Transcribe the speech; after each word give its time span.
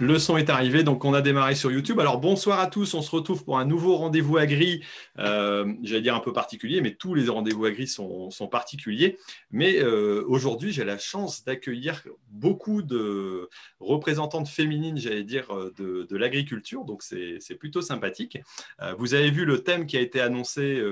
le 0.00 0.18
son 0.18 0.36
est 0.36 0.48
arrivé, 0.48 0.84
donc 0.84 1.04
on 1.04 1.12
a 1.12 1.20
démarré 1.20 1.54
sur 1.54 1.72
YouTube. 1.72 1.98
Alors 1.98 2.18
bonsoir 2.18 2.60
à 2.60 2.68
tous, 2.68 2.94
on 2.94 3.02
se 3.02 3.10
retrouve 3.10 3.44
pour 3.44 3.58
un 3.58 3.64
nouveau 3.64 3.96
rendez-vous 3.96 4.36
agri, 4.36 4.84
euh, 5.18 5.72
j'allais 5.82 6.02
dire 6.02 6.14
un 6.14 6.20
peu 6.20 6.32
particulier, 6.32 6.80
mais 6.80 6.94
tous 6.94 7.14
les 7.14 7.28
rendez-vous 7.28 7.64
agri 7.64 7.88
sont, 7.88 8.30
sont 8.30 8.46
particuliers. 8.46 9.18
Mais 9.50 9.82
euh, 9.82 10.24
aujourd'hui, 10.28 10.72
j'ai 10.72 10.84
la 10.84 10.98
chance 10.98 11.44
d'accueillir 11.44 12.04
beaucoup 12.30 12.82
de 12.82 13.48
représentantes 13.80 14.48
féminines, 14.48 14.98
j'allais 14.98 15.24
dire, 15.24 15.52
euh, 15.52 15.74
de, 15.76 16.16
l'agriculture, 16.16 16.84
donc 16.84 17.02
c'est 17.02 17.54
plutôt 17.58 17.80
sympathique. 17.80 18.38
Vous 18.98 19.14
avez 19.14 19.30
vu 19.30 19.44
le 19.44 19.62
thème 19.62 19.86
qui 19.86 19.96
a 19.96 20.00
été 20.00 20.20
annoncé, 20.20 20.82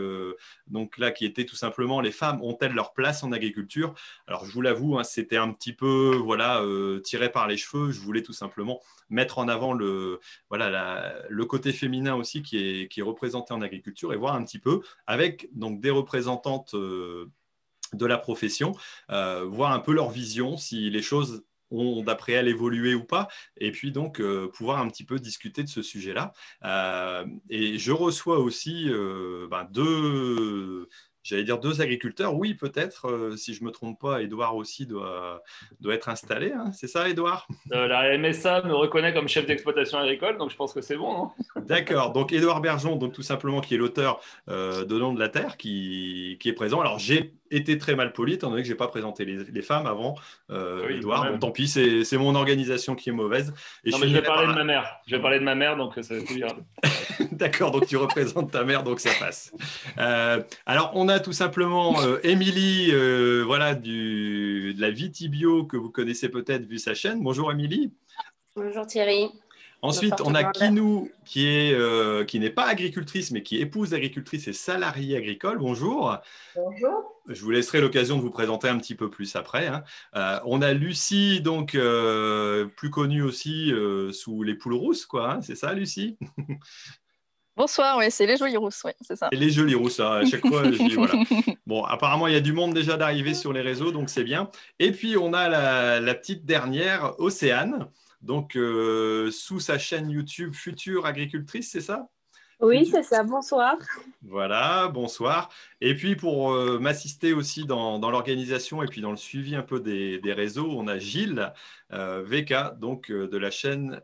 donc 0.69 0.99
là, 0.99 1.11
qui 1.11 1.25
était 1.25 1.45
tout 1.45 1.57
simplement 1.57 2.01
les 2.01 2.13
femmes 2.13 2.41
ont-elles 2.43 2.73
leur 2.73 2.93
place 2.93 3.25
en 3.25 3.33
agriculture? 3.33 3.95
Alors 4.29 4.45
je 4.45 4.53
vous 4.53 4.63
l'avoue, 4.63 4.99
hein, 4.99 5.05
c'était 5.05 5.37
un 5.37 5.53
petit 5.53 5.73
peu 5.73 6.15
voilà, 6.23 6.63
tiré 7.03 7.31
par 7.33 7.49
les 7.49 7.57
cheveux, 7.57 7.91
je 7.91 7.99
voulais 7.99 8.23
tout 8.23 8.33
simplement 8.33 8.81
mettre 9.09 9.39
en 9.39 9.49
avant 9.49 9.73
le, 9.73 10.21
voilà, 10.49 11.15
le 11.29 11.45
côté 11.45 11.73
féminin 11.73 12.15
aussi 12.15 12.43
qui 12.43 12.59
est, 12.59 12.89
qui 12.89 13.01
est 13.01 13.05
représenté 13.05 13.55
en 13.55 13.63
agriculture 13.63 14.13
et 14.13 14.17
voir 14.17 14.35
un 14.35 14.45
petit 14.45 14.59
peu 14.59 14.81
avec 15.07 15.49
donc, 15.53 15.81
des 15.81 15.91
représentantes 15.91 16.75
euh, 16.75 17.31
de 17.93 18.07
la 18.07 18.19
profession, 18.19 18.75
euh, 19.11 19.45
voir 19.45 19.73
un 19.73 19.79
peu 19.79 19.93
leur 19.93 20.11
vision, 20.11 20.57
si 20.57 20.91
les 20.91 21.03
choses 21.03 21.45
ont 21.73 22.03
d'après 22.03 22.33
elles 22.33 22.47
évolué 22.47 22.95
ou 22.95 23.03
pas, 23.03 23.27
et 23.57 23.73
puis 23.73 23.91
donc 23.91 24.21
euh, 24.21 24.49
pouvoir 24.49 24.79
un 24.79 24.89
petit 24.89 25.05
peu 25.05 25.19
discuter 25.19 25.65
de 25.65 25.69
ce 25.69 25.83
sujet-là. 25.83 26.33
et 27.51 27.79
je 27.79 27.93
reçois 27.93 28.39
aussi 28.39 28.89
ben, 29.51 29.67
deux 29.71 30.89
j'allais 31.27 31.45
dire 31.45 31.59
deux 31.59 31.81
agriculteurs. 31.81 32.35
Oui, 32.35 32.55
peut-être, 32.55 33.09
euh, 33.09 33.37
si 33.37 33.53
je 33.53 33.63
ne 33.63 33.67
me 33.67 33.73
trompe 33.73 34.01
pas, 34.01 34.23
Edouard 34.23 34.57
aussi 34.57 34.87
doit, 34.87 35.43
doit 35.81 35.95
être 35.95 36.09
installé. 36.09 36.53
Hein. 36.53 36.71
C'est 36.73 36.87
ça, 36.87 37.09
Edouard 37.09 37.49
euh, 37.73 37.89
La 37.89 38.17
MSA 38.17 38.63
me 38.63 38.75
reconnaît 38.75 39.13
comme 39.13 39.29
chef 39.29 39.47
d'exploitation 39.47 39.99
agricole, 39.99 40.39
donc 40.39 40.51
je 40.51 40.57
pense 40.57 40.73
que 40.73 40.81
c'est 40.81 40.97
bon, 40.97 41.13
non? 41.13 41.31
D'accord. 41.63 42.13
Donc, 42.13 42.33
Edouard 42.33 42.61
Bergeon, 42.61 42.97
donc 42.97 43.13
tout 43.13 43.23
simplement, 43.23 43.61
qui 43.61 43.75
est 43.75 43.79
l'auteur 43.79 44.21
euh, 44.49 44.85
de 44.85 44.99
Nom 44.99 45.13
de 45.13 45.21
la 45.21 45.29
Terre, 45.29 45.57
qui, 45.57 46.37
qui 46.41 46.49
est 46.49 46.55
présent. 46.55 46.81
Alors, 46.81 46.99
j'ai 46.99 47.35
été 47.51 47.79
très 47.79 47.95
mal 47.95 48.13
poli, 48.13 48.35
étant 48.35 48.51
donné 48.51 48.63
que 48.63 48.69
je 48.69 48.73
n'ai 48.73 48.77
pas 48.77 48.89
présenté 48.89 49.25
les, 49.25 49.63
femmes 49.63 49.87
avant. 49.87 50.15
Euh, 50.51 50.89
Edouard, 50.89 51.33
bon, 51.33 51.39
tant 51.39 51.51
pis, 51.51 51.69
c'est 51.69 52.17
mon 52.17 52.35
organisation 52.35 52.95
qui 52.95 53.11
est 53.11 53.13
mauvaise. 53.13 53.53
Et 53.85 53.91
non, 53.91 53.99
je, 53.99 54.03
mais 54.05 54.11
je 54.11 54.15
vais 54.15 54.23
parler 54.23 54.47
de 54.47 54.53
ma 54.53 54.65
mère. 54.65 55.01
Je 55.07 55.17
vais 55.17 55.23
parler 55.23 55.39
de 55.39 55.45
ma 55.45 55.55
mère, 55.55 55.77
donc 55.77 55.95
ça 56.01 56.15
va 56.15 56.21
grave. 56.21 56.63
D'accord, 57.33 57.71
donc 57.71 57.87
tu 57.87 57.97
représentes 57.97 58.51
ta 58.51 58.65
mère, 58.65 58.83
donc 58.83 59.01
ça 59.01 59.11
passe. 59.19 59.53
Euh, 59.99 60.43
alors, 60.65 60.93
on 60.95 61.09
a 61.09 61.21
tout 61.21 61.33
simplement 61.33 62.01
euh, 62.03 62.19
Émilie, 62.23 62.91
euh, 62.93 63.43
voilà, 63.45 63.75
du, 63.75 64.75
de 64.75 64.81
la 64.81 64.91
Vitibio, 64.91 65.65
que 65.65 65.77
vous 65.77 65.91
connaissez 65.91 66.29
peut-être 66.29 66.67
vu 66.67 66.79
sa 66.79 66.95
chaîne. 66.95 67.23
Bonjour 67.23 67.51
Émilie. 67.51 67.93
Bonjour 68.55 68.87
Thierry. 68.87 69.29
Ensuite, 69.83 70.21
on 70.25 70.35
a 70.35 70.45
Kinou, 70.45 71.11
qui 71.25 71.47
est 71.47 71.73
euh, 71.73 72.25
qui 72.25 72.41
n'est 72.41 72.51
pas 72.51 72.65
agricultrice, 72.65 73.31
mais 73.31 73.43
qui 73.43 73.59
est 73.59 73.61
épouse 73.61 73.91
d'agricultrice 73.91 74.49
et 74.49 74.53
salariée 74.53 75.17
agricole. 75.17 75.59
Bonjour. 75.59 76.17
Bonjour. 76.55 77.23
Je 77.29 77.41
vous 77.43 77.51
laisserai 77.51 77.81
l'occasion 77.81 78.17
de 78.17 78.23
vous 78.23 78.31
présenter 78.31 78.69
un 78.69 78.79
petit 78.79 78.95
peu 78.95 79.11
plus 79.11 79.37
après. 79.37 79.67
Hein. 79.67 79.85
Euh, 80.17 80.41
on 80.47 80.63
a 80.63 80.73
Lucie, 80.73 81.41
donc 81.41 81.75
euh, 81.75 82.67
plus 82.77 82.91
connue 82.91 83.23
aussi 83.23 83.73
sous 84.13 84.43
les 84.43 84.55
poules 84.55 84.75
rousses, 84.75 85.07
quoi. 85.07 85.33
Hein. 85.33 85.43
c'est 85.43 85.57
ça, 85.57 85.73
Lucie? 85.73 86.17
Bonsoir, 87.57 87.97
oui, 87.97 88.11
c'est 88.11 88.27
les 88.27 88.37
jolies 88.37 88.59
rousses, 88.59 88.83
oui, 88.85 88.93
c'est 89.01 89.17
ça. 89.17 89.29
Et 89.33 89.37
les 89.37 89.49
jolies 89.49 89.75
rousses, 89.75 89.99
hein, 89.99 90.21
à 90.23 90.25
chaque 90.27 90.47
fois, 90.47 90.65
je 90.71 90.77
dis 90.77 90.95
voilà. 90.95 91.15
Bon, 91.67 91.85
apparemment, 91.85 92.27
il 92.27 92.35
y 92.35 92.37
a 92.37 92.41
du 92.41 92.53
monde 92.53 92.75
déjà 92.75 92.99
d'arriver 92.99 93.33
sur 93.33 93.55
les 93.55 93.63
réseaux, 93.63 93.93
donc 93.93 94.11
c'est 94.11 94.25
bien. 94.25 94.51
Et 94.79 94.93
puis, 94.93 95.17
on 95.17 95.33
a 95.33 95.49
la, 95.49 95.99
la 96.01 96.15
petite 96.15 96.45
dernière, 96.45 97.19
Océane 97.19 97.89
donc 98.27 98.57
euh, 98.57 99.31
sous 99.31 99.61
sa 99.61 99.79
chaîne 99.79 100.11
YouTube 100.11 100.53
Future 100.53 101.07
Agricultrice, 101.07 101.71
c'est 101.71 101.81
ça? 101.81 102.09
Oui, 102.59 102.87
c'est 102.87 103.03
ça. 103.03 103.23
Bonsoir. 103.23 103.77
Voilà, 104.23 104.89
bonsoir. 104.89 105.51
Et 105.83 105.95
puis 105.95 106.17
pour 106.17 106.53
euh, 106.53 106.79
m'assister 106.79 107.35
aussi 107.35 107.67
dans, 107.67 107.99
l'organisation 107.99 108.83
et 108.83 108.87
puis 108.87 109.03
dans 109.03 109.11
le 109.11 109.19
suivi 109.19 109.55
un 109.55 109.63
peu 109.63 109.79
des, 109.79 110.33
réseaux, 110.33 110.71
on 110.71 110.89
a 110.89 110.99
Gilles 110.99 111.53
euh, 111.93 112.25
VK, 112.27 112.79
donc 112.79 113.13
de 113.13 113.37
la 113.37 113.51
chaîne 113.51 114.01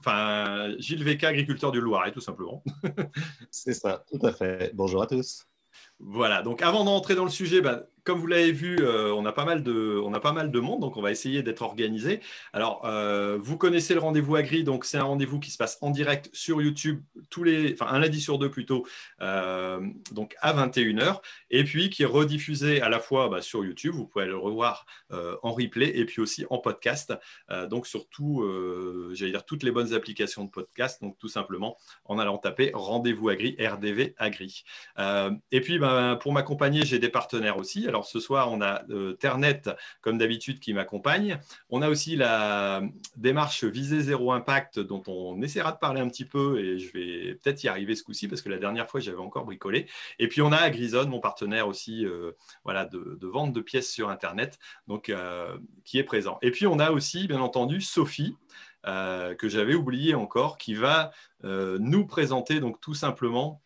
enfin 0.00 0.74
Gilles 0.78 1.02
VK, 1.02 1.24
agriculteur 1.24 1.72
du 1.72 1.80
Loiret, 1.80 2.12
tout 2.12 2.20
simplement. 2.20 2.62
c'est 3.50 3.74
ça, 3.74 4.04
tout 4.10 4.24
à 4.24 4.32
fait. 4.32 4.70
Bonjour 4.74 5.02
à 5.02 5.06
tous. 5.06 5.46
Voilà, 6.00 6.42
donc 6.42 6.62
avant 6.62 6.84
d'entrer 6.84 7.16
dans 7.16 7.24
le 7.24 7.30
sujet, 7.30 7.60
bah, 7.60 7.86
comme 8.08 8.20
vous 8.20 8.26
l'avez 8.26 8.52
vu, 8.52 8.78
euh, 8.80 9.12
on, 9.12 9.26
a 9.26 9.32
pas 9.32 9.44
mal 9.44 9.62
de, 9.62 10.00
on 10.02 10.14
a 10.14 10.20
pas 10.20 10.32
mal 10.32 10.50
de 10.50 10.60
monde, 10.60 10.80
donc 10.80 10.96
on 10.96 11.02
va 11.02 11.10
essayer 11.10 11.42
d'être 11.42 11.60
organisé. 11.60 12.20
Alors, 12.54 12.80
euh, 12.86 13.36
vous 13.38 13.58
connaissez 13.58 13.92
le 13.92 14.00
rendez-vous 14.00 14.34
Agri, 14.34 14.64
donc 14.64 14.86
c'est 14.86 14.96
un 14.96 15.02
rendez-vous 15.02 15.38
qui 15.38 15.50
se 15.50 15.58
passe 15.58 15.76
en 15.82 15.90
direct 15.90 16.30
sur 16.32 16.62
YouTube, 16.62 17.02
tous 17.28 17.44
les, 17.44 17.74
enfin 17.74 17.84
un 17.90 17.98
lundi 17.98 18.22
sur 18.22 18.38
deux 18.38 18.50
plutôt, 18.50 18.86
euh, 19.20 19.78
donc 20.12 20.36
à 20.40 20.54
21h, 20.54 21.20
et 21.50 21.64
puis 21.64 21.90
qui 21.90 22.02
est 22.02 22.06
rediffusé 22.06 22.80
à 22.80 22.88
la 22.88 22.98
fois 22.98 23.28
bah, 23.28 23.42
sur 23.42 23.62
YouTube, 23.62 23.92
vous 23.92 24.06
pouvez 24.06 24.24
le 24.24 24.38
revoir 24.38 24.86
en 25.10 25.52
replay, 25.52 25.98
et 25.98 26.06
puis 26.06 26.22
aussi 26.22 26.46
en 26.48 26.56
podcast, 26.56 27.12
donc 27.68 27.86
surtout, 27.86 28.42
j'allais 29.12 29.32
dire 29.32 29.44
toutes 29.44 29.62
les 29.62 29.70
bonnes 29.70 29.92
applications 29.92 30.44
de 30.44 30.50
podcast, 30.50 31.02
donc 31.02 31.18
tout 31.18 31.28
simplement 31.28 31.76
en 32.06 32.18
allant 32.18 32.38
taper 32.38 32.70
rendez-vous 32.72 33.28
Agri, 33.28 33.54
RDV 33.60 34.14
Agri. 34.16 34.64
et 35.52 35.60
puis, 35.60 35.78
bah, 35.78 36.18
pour 36.22 36.32
m'accompagner, 36.32 36.86
j'ai 36.86 36.98
des 36.98 37.10
partenaires 37.10 37.58
aussi. 37.58 37.86
Ce 38.06 38.20
soir, 38.20 38.50
on 38.52 38.60
a 38.60 38.82
euh, 38.90 39.12
Ternet, 39.14 39.62
comme 40.00 40.18
d'habitude, 40.18 40.60
qui 40.60 40.72
m'accompagne. 40.72 41.38
On 41.70 41.82
a 41.82 41.88
aussi 41.88 42.16
la 42.16 42.82
démarche 43.16 43.64
Visée 43.64 44.00
Zéro 44.00 44.32
Impact, 44.32 44.78
dont 44.78 45.02
on 45.06 45.40
essaiera 45.42 45.72
de 45.72 45.78
parler 45.78 46.00
un 46.00 46.08
petit 46.08 46.24
peu 46.24 46.58
et 46.58 46.78
je 46.78 46.92
vais 46.92 47.34
peut-être 47.34 47.62
y 47.64 47.68
arriver 47.68 47.94
ce 47.94 48.02
coup-ci 48.02 48.28
parce 48.28 48.42
que 48.42 48.48
la 48.48 48.58
dernière 48.58 48.88
fois, 48.88 49.00
j'avais 49.00 49.18
encore 49.18 49.44
bricolé. 49.44 49.86
Et 50.18 50.28
puis, 50.28 50.42
on 50.42 50.52
a 50.52 50.56
Agrison, 50.56 51.06
mon 51.06 51.20
partenaire 51.20 51.68
aussi 51.68 52.04
euh, 52.04 52.32
voilà, 52.64 52.84
de, 52.84 53.18
vente 53.22 53.52
de 53.52 53.60
pièces 53.60 53.90
sur 53.90 54.08
Internet, 54.10 54.58
donc, 54.86 55.08
euh, 55.08 55.56
qui 55.84 55.98
est 55.98 56.04
présent. 56.04 56.38
Et 56.42 56.50
puis, 56.50 56.66
on 56.66 56.78
a 56.78 56.90
aussi, 56.90 57.26
bien 57.28 57.40
entendu, 57.40 57.80
Sophie. 57.80 58.36
que 58.84 59.48
j'avais 59.48 59.74
oublié 59.74 60.14
encore, 60.14 60.56
qui 60.56 60.74
va 60.74 61.10
nous 61.42 62.06
présenter 62.06 62.60
donc 62.60 62.80
tout 62.80 62.94
simplement 62.94 63.60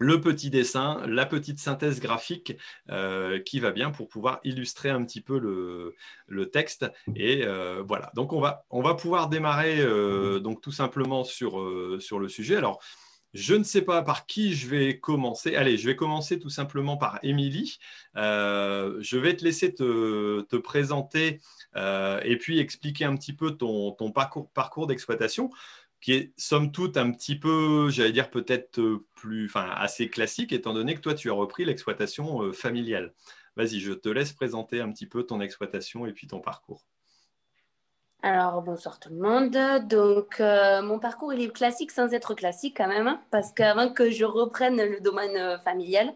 le 0.00 0.18
petit 0.18 0.48
dessin, 0.48 1.02
la 1.06 1.26
petite 1.26 1.58
synthèse 1.58 2.00
graphique 2.00 2.56
euh, 2.90 3.38
qui 3.38 3.60
va 3.60 3.70
bien 3.70 3.90
pour 3.90 4.08
pouvoir 4.08 4.40
illustrer 4.44 4.88
un 4.88 5.04
petit 5.04 5.20
peu 5.20 5.38
le, 5.38 6.50
texte. 6.50 6.90
Et 7.14 7.42
euh, 7.44 7.84
voilà, 7.86 8.10
donc 8.14 8.32
on 8.32 8.40
va, 8.40 8.64
pouvoir 8.94 9.28
démarrer 9.28 9.78
euh, 9.78 10.40
donc 10.40 10.62
tout 10.62 10.72
simplement 10.72 11.22
sur, 11.22 11.60
le 11.60 12.28
sujet. 12.28 12.56
Alors, 12.56 12.82
je 13.34 13.54
ne 13.54 13.62
sais 13.62 13.82
pas 13.82 14.00
par 14.00 14.24
qui 14.24 14.54
je 14.54 14.68
vais 14.68 14.98
commencer. 14.98 15.54
Allez, 15.54 15.76
je 15.76 15.86
vais 15.86 15.96
commencer 15.96 16.38
tout 16.38 16.48
simplement 16.48 16.96
par 16.96 17.18
Émilie. 17.22 17.78
je 18.14 19.16
vais 19.18 19.36
te 19.36 19.44
laisser 19.44 19.74
te, 19.74 20.56
présenter 20.56 21.40
et 21.76 22.36
puis 22.40 22.58
expliquer 22.58 23.04
un 23.04 23.16
petit 23.16 23.34
peu 23.34 23.50
ton, 23.50 23.94
parcours 24.12 24.86
d'exploitation 24.86 25.50
qui 26.00 26.12
est 26.14 26.32
somme 26.36 26.72
toute 26.72 26.96
un 26.96 27.10
petit 27.10 27.38
peu, 27.38 27.90
j'allais 27.90 28.12
dire 28.12 28.30
peut-être 28.30 28.80
euh, 28.80 29.06
plus, 29.14 29.46
enfin 29.46 29.70
assez 29.76 30.08
classique, 30.08 30.52
étant 30.52 30.72
donné 30.72 30.94
que 30.94 31.00
toi 31.00 31.14
tu 31.14 31.30
as 31.30 31.34
repris 31.34 31.64
l'exploitation 31.64 32.42
euh, 32.42 32.52
familiale. 32.52 33.12
Vas-y, 33.56 33.80
je 33.80 33.92
te 33.92 34.08
laisse 34.08 34.32
présenter 34.32 34.80
un 34.80 34.90
petit 34.90 35.06
peu 35.06 35.24
ton 35.24 35.40
exploitation 35.40 36.06
et 36.06 36.12
puis 36.12 36.26
ton 36.26 36.40
parcours. 36.40 36.86
Alors 38.22 38.62
bonsoir 38.62 38.98
tout 38.98 39.10
le 39.10 39.16
monde. 39.16 39.56
Donc 39.88 40.40
euh, 40.40 40.82
mon 40.82 40.98
parcours 40.98 41.32
il 41.34 41.42
est 41.42 41.52
classique 41.52 41.90
sans 41.90 42.12
être 42.12 42.34
classique 42.34 42.76
quand 42.76 42.88
même, 42.88 43.08
hein, 43.08 43.20
parce 43.30 43.52
qu'avant 43.52 43.92
que 43.92 44.10
je 44.10 44.24
reprenne 44.24 44.76
le 44.76 45.00
domaine 45.00 45.58
familial, 45.64 46.14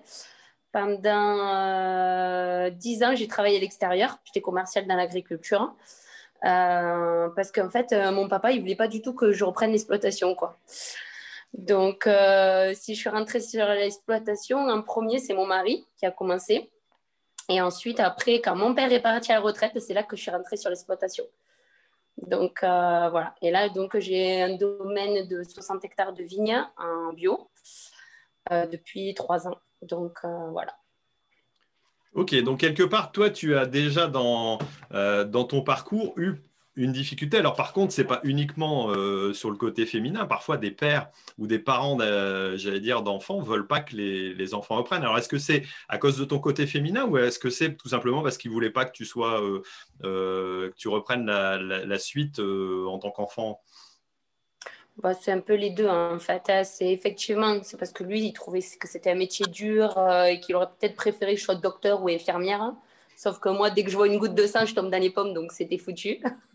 pendant 0.72 2.70
dix 2.70 3.02
ans 3.02 3.14
j'ai 3.14 3.28
travaillé 3.28 3.58
à 3.58 3.60
l'extérieur, 3.60 4.18
j'étais 4.24 4.40
commerciale 4.40 4.86
dans 4.86 4.96
l'agriculture. 4.96 5.74
Euh, 6.44 7.28
parce 7.30 7.50
qu'en 7.52 7.70
fait, 7.70 7.92
euh, 7.92 8.12
mon 8.12 8.28
papa, 8.28 8.52
il 8.52 8.60
voulait 8.60 8.76
pas 8.76 8.88
du 8.88 9.00
tout 9.00 9.14
que 9.14 9.32
je 9.32 9.44
reprenne 9.44 9.72
l'exploitation, 9.72 10.34
quoi. 10.34 10.58
Donc, 11.54 12.06
euh, 12.06 12.74
si 12.74 12.94
je 12.94 13.00
suis 13.00 13.08
rentrée 13.08 13.40
sur 13.40 13.66
l'exploitation, 13.66 14.58
en 14.58 14.82
premier, 14.82 15.18
c'est 15.18 15.34
mon 15.34 15.46
mari 15.46 15.86
qui 15.96 16.04
a 16.06 16.10
commencé. 16.10 16.70
Et 17.48 17.60
ensuite, 17.60 18.00
après, 18.00 18.40
quand 18.40 18.56
mon 18.56 18.74
père 18.74 18.92
est 18.92 19.00
parti 19.00 19.32
à 19.32 19.36
la 19.36 19.40
retraite, 19.40 19.78
c'est 19.80 19.94
là 19.94 20.02
que 20.02 20.16
je 20.16 20.22
suis 20.22 20.30
rentrée 20.30 20.56
sur 20.56 20.70
l'exploitation. 20.70 21.24
Donc, 22.18 22.58
voilà. 22.62 23.34
Et 23.42 23.50
là, 23.50 23.68
donc, 23.68 23.98
j'ai 23.98 24.42
un 24.42 24.56
domaine 24.56 25.26
de 25.28 25.42
60 25.42 25.84
hectares 25.84 26.12
de 26.12 26.22
vignes 26.24 26.62
en 26.78 27.12
bio. 27.12 27.50
depuis 28.50 29.14
trois 29.14 29.48
ans. 29.48 29.58
Donc 29.82 30.18
voilà. 30.22 30.74
Ok, 32.14 32.34
donc 32.42 32.60
quelque 32.60 32.82
part, 32.82 33.12
toi, 33.12 33.28
tu 33.30 33.56
as 33.56 33.66
déjà 33.66 34.06
dans, 34.06 34.58
dans 34.90 35.44
ton 35.44 35.62
parcours 35.62 36.14
eu 36.16 36.36
une 36.76 36.92
difficulté. 36.92 37.38
Alors 37.38 37.54
par 37.54 37.72
contre, 37.72 37.92
c'est 37.92 38.04
pas 38.04 38.20
uniquement 38.24 38.90
euh, 38.90 39.32
sur 39.32 39.50
le 39.50 39.56
côté 39.56 39.86
féminin. 39.86 40.26
Parfois, 40.26 40.56
des 40.56 40.70
pères 40.70 41.08
ou 41.38 41.46
des 41.46 41.58
parents, 41.58 41.98
j'allais 41.98 42.80
dire, 42.80 43.02
d'enfants 43.02 43.40
veulent 43.40 43.66
pas 43.66 43.80
que 43.80 43.96
les, 43.96 44.54
enfants 44.54 44.76
reprennent. 44.76 45.02
Alors 45.02 45.18
est-ce 45.18 45.28
que 45.28 45.38
c'est 45.38 45.64
à 45.88 45.98
cause 45.98 46.18
de 46.18 46.24
ton 46.24 46.38
côté 46.38 46.66
féminin 46.66 47.04
ou 47.04 47.16
est-ce 47.18 47.38
que 47.38 47.50
c'est 47.50 47.76
tout 47.76 47.88
simplement 47.88 48.22
parce 48.22 48.38
qu'ils 48.38 48.50
voulaient 48.50 48.70
pas 48.70 48.84
que 48.84 48.92
tu 48.92 49.04
sois, 49.04 49.42
euh, 49.42 49.62
euh, 50.04 50.70
que 50.70 50.76
tu 50.76 50.88
reprennes 50.88 51.26
la, 51.26 51.98
suite 51.98 52.40
en 52.40 52.98
tant 52.98 53.10
qu'enfant? 53.10 53.60
Bah, 54.96 55.14
c'est 55.14 55.32
un 55.32 55.40
peu 55.40 55.54
les 55.54 55.70
deux 55.70 55.88
hein, 55.88 56.14
en 56.14 56.18
fait. 56.18 56.42
Hein. 56.48 56.64
C'est 56.64 56.90
effectivement, 56.90 57.58
c'est 57.62 57.76
parce 57.76 57.92
que 57.92 58.04
lui, 58.04 58.20
il 58.26 58.32
trouvait 58.32 58.60
que 58.60 58.88
c'était 58.88 59.10
un 59.10 59.16
métier 59.16 59.46
dur 59.46 59.98
et 60.26 60.40
qu'il 60.40 60.56
aurait 60.56 60.68
peut-être 60.78 60.96
préféré 60.96 61.34
que 61.34 61.40
je 61.40 61.44
sois 61.44 61.56
docteur 61.56 62.02
ou 62.02 62.08
infirmière. 62.08 62.62
Hein. 62.62 62.78
Sauf 63.16 63.38
que 63.38 63.48
moi, 63.48 63.70
dès 63.70 63.84
que 63.84 63.90
je 63.90 63.96
vois 63.96 64.08
une 64.08 64.18
goutte 64.18 64.34
de 64.34 64.46
sang, 64.46 64.66
je 64.66 64.74
tombe 64.74 64.90
dans 64.90 65.00
les 65.00 65.10
pommes, 65.10 65.34
donc 65.34 65.52
c'était 65.52 65.78
foutu. 65.78 66.22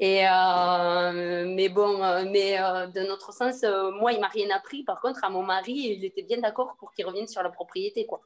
Et 0.00 0.26
euh, 0.26 1.44
mais 1.46 1.68
bon, 1.68 2.02
euh, 2.02 2.24
mais 2.28 2.60
euh, 2.60 2.88
de 2.88 3.00
notre 3.02 3.32
sens, 3.32 3.64
moi, 3.98 4.12
il 4.12 4.20
m'a 4.20 4.28
rien 4.28 4.50
appris. 4.50 4.82
Par 4.82 5.00
contre, 5.00 5.22
à 5.24 5.30
mon 5.30 5.42
mari, 5.42 5.72
il 5.72 6.04
était 6.04 6.22
bien 6.22 6.38
d'accord 6.38 6.76
pour 6.78 6.92
qu'il 6.92 7.06
revienne 7.06 7.28
sur 7.28 7.42
la 7.42 7.50
propriété, 7.50 8.04
quoi. 8.06 8.20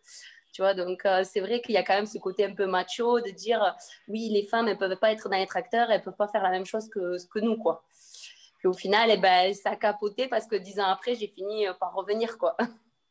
Tu 0.52 0.62
vois, 0.62 0.74
donc 0.74 1.06
c'est 1.24 1.40
vrai 1.40 1.60
qu'il 1.60 1.74
y 1.74 1.76
a 1.76 1.82
quand 1.84 1.94
même 1.94 2.06
ce 2.06 2.18
côté 2.18 2.44
un 2.44 2.54
peu 2.54 2.66
macho 2.66 3.20
de 3.20 3.30
dire, 3.30 3.76
oui, 4.08 4.28
les 4.30 4.42
femmes, 4.42 4.66
elles 4.66 4.78
peuvent 4.78 4.96
pas 4.96 5.12
être 5.12 5.28
dans 5.28 5.36
les 5.36 5.46
tracteurs, 5.46 5.90
elles 5.90 6.02
peuvent 6.02 6.16
pas 6.16 6.26
faire 6.26 6.42
la 6.42 6.50
même 6.50 6.64
chose 6.64 6.88
que, 6.88 7.16
que 7.28 7.38
nous, 7.38 7.56
quoi. 7.56 7.84
Puis 8.58 8.68
au 8.68 8.72
final, 8.72 9.10
eh 9.10 9.16
ben, 9.16 9.54
ça 9.54 9.70
a 9.70 9.76
capoté 9.76 10.28
parce 10.28 10.46
que 10.46 10.56
dix 10.56 10.80
ans 10.80 10.88
après, 10.88 11.14
j'ai 11.14 11.28
fini 11.28 11.66
par 11.80 11.94
revenir, 11.94 12.38
quoi. 12.38 12.56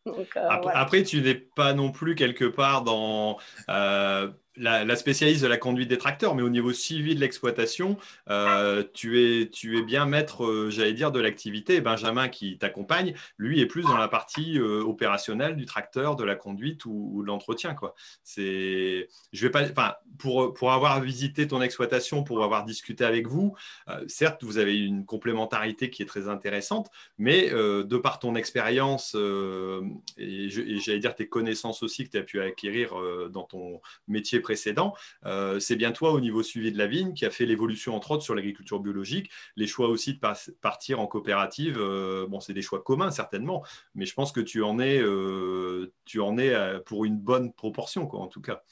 après, 0.35 0.71
après, 0.73 1.03
tu 1.03 1.21
n'es 1.21 1.35
pas 1.35 1.73
non 1.73 1.91
plus 1.91 2.15
quelque 2.15 2.45
part 2.45 2.83
dans 2.83 3.37
la, 4.57 4.95
spécialiste 4.95 5.43
de 5.43 5.47
la 5.47 5.57
conduite 5.57 5.89
des 5.89 5.97
tracteurs, 5.97 6.35
mais 6.35 6.41
au 6.41 6.49
niveau 6.49 6.73
suivi 6.73 7.15
de 7.15 7.19
l'exploitation, 7.19 7.97
euh, 8.29 8.83
tu, 8.93 9.21
es, 9.21 9.49
tu 9.49 9.77
es 9.77 9.81
bien 9.83 10.05
maître, 10.05 10.45
euh, 10.45 10.69
j'allais 10.69 10.93
dire, 10.93 11.11
de 11.11 11.19
l'activité. 11.19 11.81
Benjamin 11.81 12.27
qui 12.27 12.57
t'accompagne, 12.57 13.13
lui 13.37 13.61
est 13.61 13.65
plus 13.65 13.83
dans 13.83 13.97
la 13.97 14.07
partie 14.07 14.57
euh, 14.59 14.81
opérationnelle 14.83 15.55
du 15.55 15.65
tracteur, 15.65 16.15
de 16.15 16.23
la 16.23 16.35
conduite 16.35 16.85
ou, 16.85 17.21
de 17.21 17.27
l'entretien. 17.27 17.73
Quoi. 17.73 17.95
C'est, 18.23 19.07
je 19.31 19.47
vais 19.47 19.51
pas, 19.51 20.01
pour, 20.17 20.53
pour 20.53 20.71
avoir 20.71 20.99
visité 21.01 21.47
ton 21.47 21.61
exploitation, 21.61 22.23
pour 22.23 22.43
avoir 22.43 22.65
discuté 22.65 23.03
avec 23.03 23.27
vous, 23.27 23.55
certes, 24.07 24.43
vous 24.43 24.57
avez 24.57 24.77
une 24.77 25.05
complémentarité 25.05 25.89
qui 25.89 26.01
est 26.03 26.05
très 26.05 26.27
intéressante, 26.27 26.89
mais 27.17 27.49
de 27.49 27.97
par 27.97 28.19
ton 28.19 28.35
expérience 28.35 29.15
et, 30.17 30.45
et 30.45 30.79
j'allais 30.79 30.99
dire 30.99 31.15
tes 31.15 31.27
connaissances 31.27 31.83
aussi 31.83 32.05
que 32.05 32.09
tu 32.09 32.17
as 32.19 32.23
pu 32.23 32.41
acquérir 32.41 32.93
dans 33.29 33.43
ton 33.43 33.81
métier 34.07 34.39
précédent, 34.47 34.93
euh, 35.25 35.59
c'est 35.59 35.75
bien 35.75 35.91
toi 35.91 36.13
au 36.13 36.21
niveau 36.21 36.41
suivi 36.41 36.71
de 36.71 36.77
la 36.77 36.87
vigne 36.87 37.13
qui 37.13 37.25
a 37.25 37.29
fait 37.29 37.45
l'évolution 37.45 37.93
entre 37.93 38.11
autres 38.11 38.23
sur 38.23 38.33
l'agriculture 38.33 38.79
biologique, 38.79 39.29
les 39.57 39.67
choix 39.67 39.89
aussi 39.89 40.13
de 40.13 40.19
partir 40.61 41.01
en 41.01 41.07
coopérative. 41.07 41.77
Euh, 41.77 42.25
bon, 42.29 42.39
c'est 42.39 42.53
des 42.53 42.61
choix 42.61 42.81
communs 42.81 43.11
certainement, 43.11 43.61
mais 43.93 44.05
je 44.05 44.13
pense 44.13 44.31
que 44.31 44.39
tu 44.39 44.63
en 44.63 44.79
es, 44.79 45.01
euh, 45.01 45.91
tu 46.05 46.21
en 46.21 46.37
es 46.37 46.79
pour 46.85 47.03
une 47.03 47.17
bonne 47.17 47.51
proportion, 47.51 48.07
quoi, 48.07 48.21
en 48.21 48.27
tout 48.27 48.41
cas. 48.41 48.63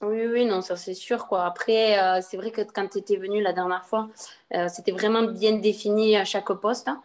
Oui, 0.00 0.26
oui, 0.26 0.46
non, 0.46 0.62
ça 0.62 0.76
c'est 0.76 0.94
sûr. 0.94 1.26
Quoi. 1.26 1.44
Après, 1.44 2.22
c'est 2.22 2.38
vrai 2.38 2.50
que 2.50 2.62
quand 2.62 2.88
tu 2.88 2.98
étais 2.98 3.16
venu 3.16 3.42
la 3.42 3.52
dernière 3.52 3.84
fois, 3.84 4.08
c'était 4.68 4.92
vraiment 4.92 5.24
bien 5.24 5.58
défini 5.58 6.16
à 6.16 6.24
chaque 6.24 6.50
poste. 6.54 6.88
Hein. 6.88 7.02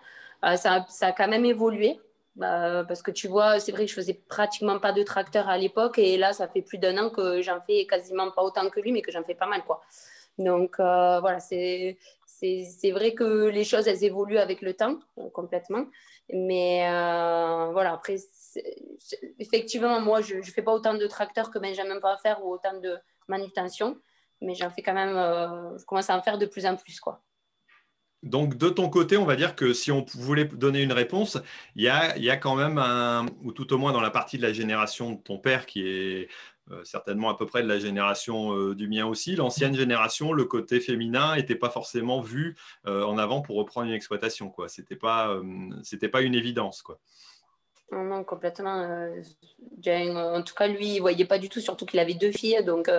ça, 0.56 0.86
ça, 0.88 1.08
a 1.08 1.12
quand 1.12 1.28
même 1.28 1.44
évolué. 1.44 2.00
Bah, 2.36 2.84
parce 2.86 3.02
que 3.02 3.12
tu 3.12 3.30
vois, 3.30 3.60
c'est 3.62 3.72
vrai 3.72 3.86
que 3.86 3.92
je 3.92 3.96
faisais 3.96 4.14
pratiquement 4.14 4.78
pas 4.80 4.92
de 4.92 5.04
tracteur 5.04 5.48
à 5.48 5.58
l'époque 5.58 5.98
et 6.00 6.18
là, 6.18 6.34
ça 6.34 6.50
fait 6.50 6.62
plus 6.62 6.78
d'un 6.78 6.98
an 6.98 7.10
que 7.10 7.42
j'en 7.42 7.62
fais 7.62 7.86
quasiment 7.86 8.30
pas 8.32 8.42
autant 8.44 8.70
que 8.70 8.82
lui, 8.82 8.92
mais 8.92 9.02
que 9.02 9.12
j'en 9.12 9.24
fais 9.24 9.36
pas 9.36 9.46
mal. 9.46 9.64
Quoi. 9.64 9.82
Donc 10.38 10.80
euh, 10.80 11.20
voilà, 11.22 11.40
c'est, 11.40 11.98
vrai 12.92 13.14
que 13.14 13.48
les 13.48 13.64
choses, 13.64 13.88
elles 13.88 14.04
évoluent 14.04 14.38
avec 14.38 14.62
le 14.62 14.74
temps, 14.74 15.00
euh, 15.18 15.30
complètement. 15.30 15.86
Mais 16.34 16.86
euh, 16.90 17.70
voilà, 17.72 17.94
après, 17.94 18.18
effectivement, 19.40 20.02
moi, 20.02 20.20
je 20.22 20.36
ne 20.36 20.42
fais 20.44 20.62
pas 20.62 20.74
autant 20.74 20.96
de 20.96 21.08
tracteurs 21.08 21.52
que 21.52 21.60
Benjamin 21.60 22.00
peut 22.02 22.08
faire 22.22 22.44
ou 22.44 22.52
autant 22.52 22.78
de 22.80 22.98
manutention, 23.30 23.98
mais 24.42 24.56
j'en 24.56 24.70
fais 24.70 24.82
quand 24.82 24.94
même, 24.94 25.16
je 25.78 25.86
commence 25.86 26.10
à 26.10 26.18
en 26.18 26.22
faire 26.22 26.38
de 26.38 26.46
plus 26.48 26.66
en 26.66 26.76
plus. 26.76 27.00
quoi. 27.00 27.22
Donc, 28.26 28.58
de 28.58 28.70
ton 28.70 28.90
côté, 28.90 29.18
on 29.18 29.26
va 29.26 29.36
dire 29.36 29.56
que 29.56 29.72
si 29.72 29.92
on 29.92 30.04
voulait 30.16 30.46
donner 30.46 30.82
une 30.82 30.92
réponse, 30.92 31.38
il 31.76 31.84
y 31.84 31.90
a, 31.90 32.38
quand 32.38 32.56
même 32.56 32.80
un, 32.80 33.28
ou 33.44 33.52
tout 33.52 33.72
au 33.72 33.78
moins 33.78 33.94
dans 33.94 34.02
la 34.02 34.10
partie 34.10 34.38
de 34.38 34.42
la 34.42 34.52
génération 34.52 35.12
de 35.12 35.22
ton 35.22 35.38
père, 35.38 35.68
qui 35.68 35.88
est 35.88 36.28
euh, 36.72 36.84
certainement 36.84 37.30
à 37.30 37.38
peu 37.38 37.46
près 37.46 37.62
de 37.62 37.68
la 37.68 37.78
génération 37.78 38.56
euh, 38.56 38.74
du 38.74 38.88
mien 38.88 39.06
aussi, 39.06 39.36
l'ancienne 39.36 39.76
génération, 39.76 40.34
le 40.34 40.46
côté 40.46 40.80
féminin 40.80 41.36
n'était 41.36 41.56
pas 41.56 41.70
forcément 41.70 42.20
vu 42.22 42.56
euh, 42.88 43.04
en 43.04 43.20
avant 43.20 43.42
pour 43.42 43.58
reprendre 43.58 43.88
une 43.88 43.94
exploitation. 43.94 44.52
Ce 44.68 44.82
n'était 44.82 44.96
pas, 44.96 45.40
pas 46.12 46.22
une 46.22 46.34
évidence. 46.34 46.82
Quoi. 46.82 46.98
Non, 47.92 48.24
complètement. 48.24 49.08
en 49.86 50.42
tout 50.42 50.56
cas, 50.56 50.68
lui, 50.68 50.88
il 50.88 50.96
ne 50.96 51.02
voyait 51.02 51.26
pas 51.26 51.38
du 51.38 51.50
tout, 51.50 51.60
surtout 51.60 51.86
qu'il 51.86 52.00
avait 52.00 52.16
deux 52.16 52.32
filles, 52.32 52.64
donc 52.66 52.90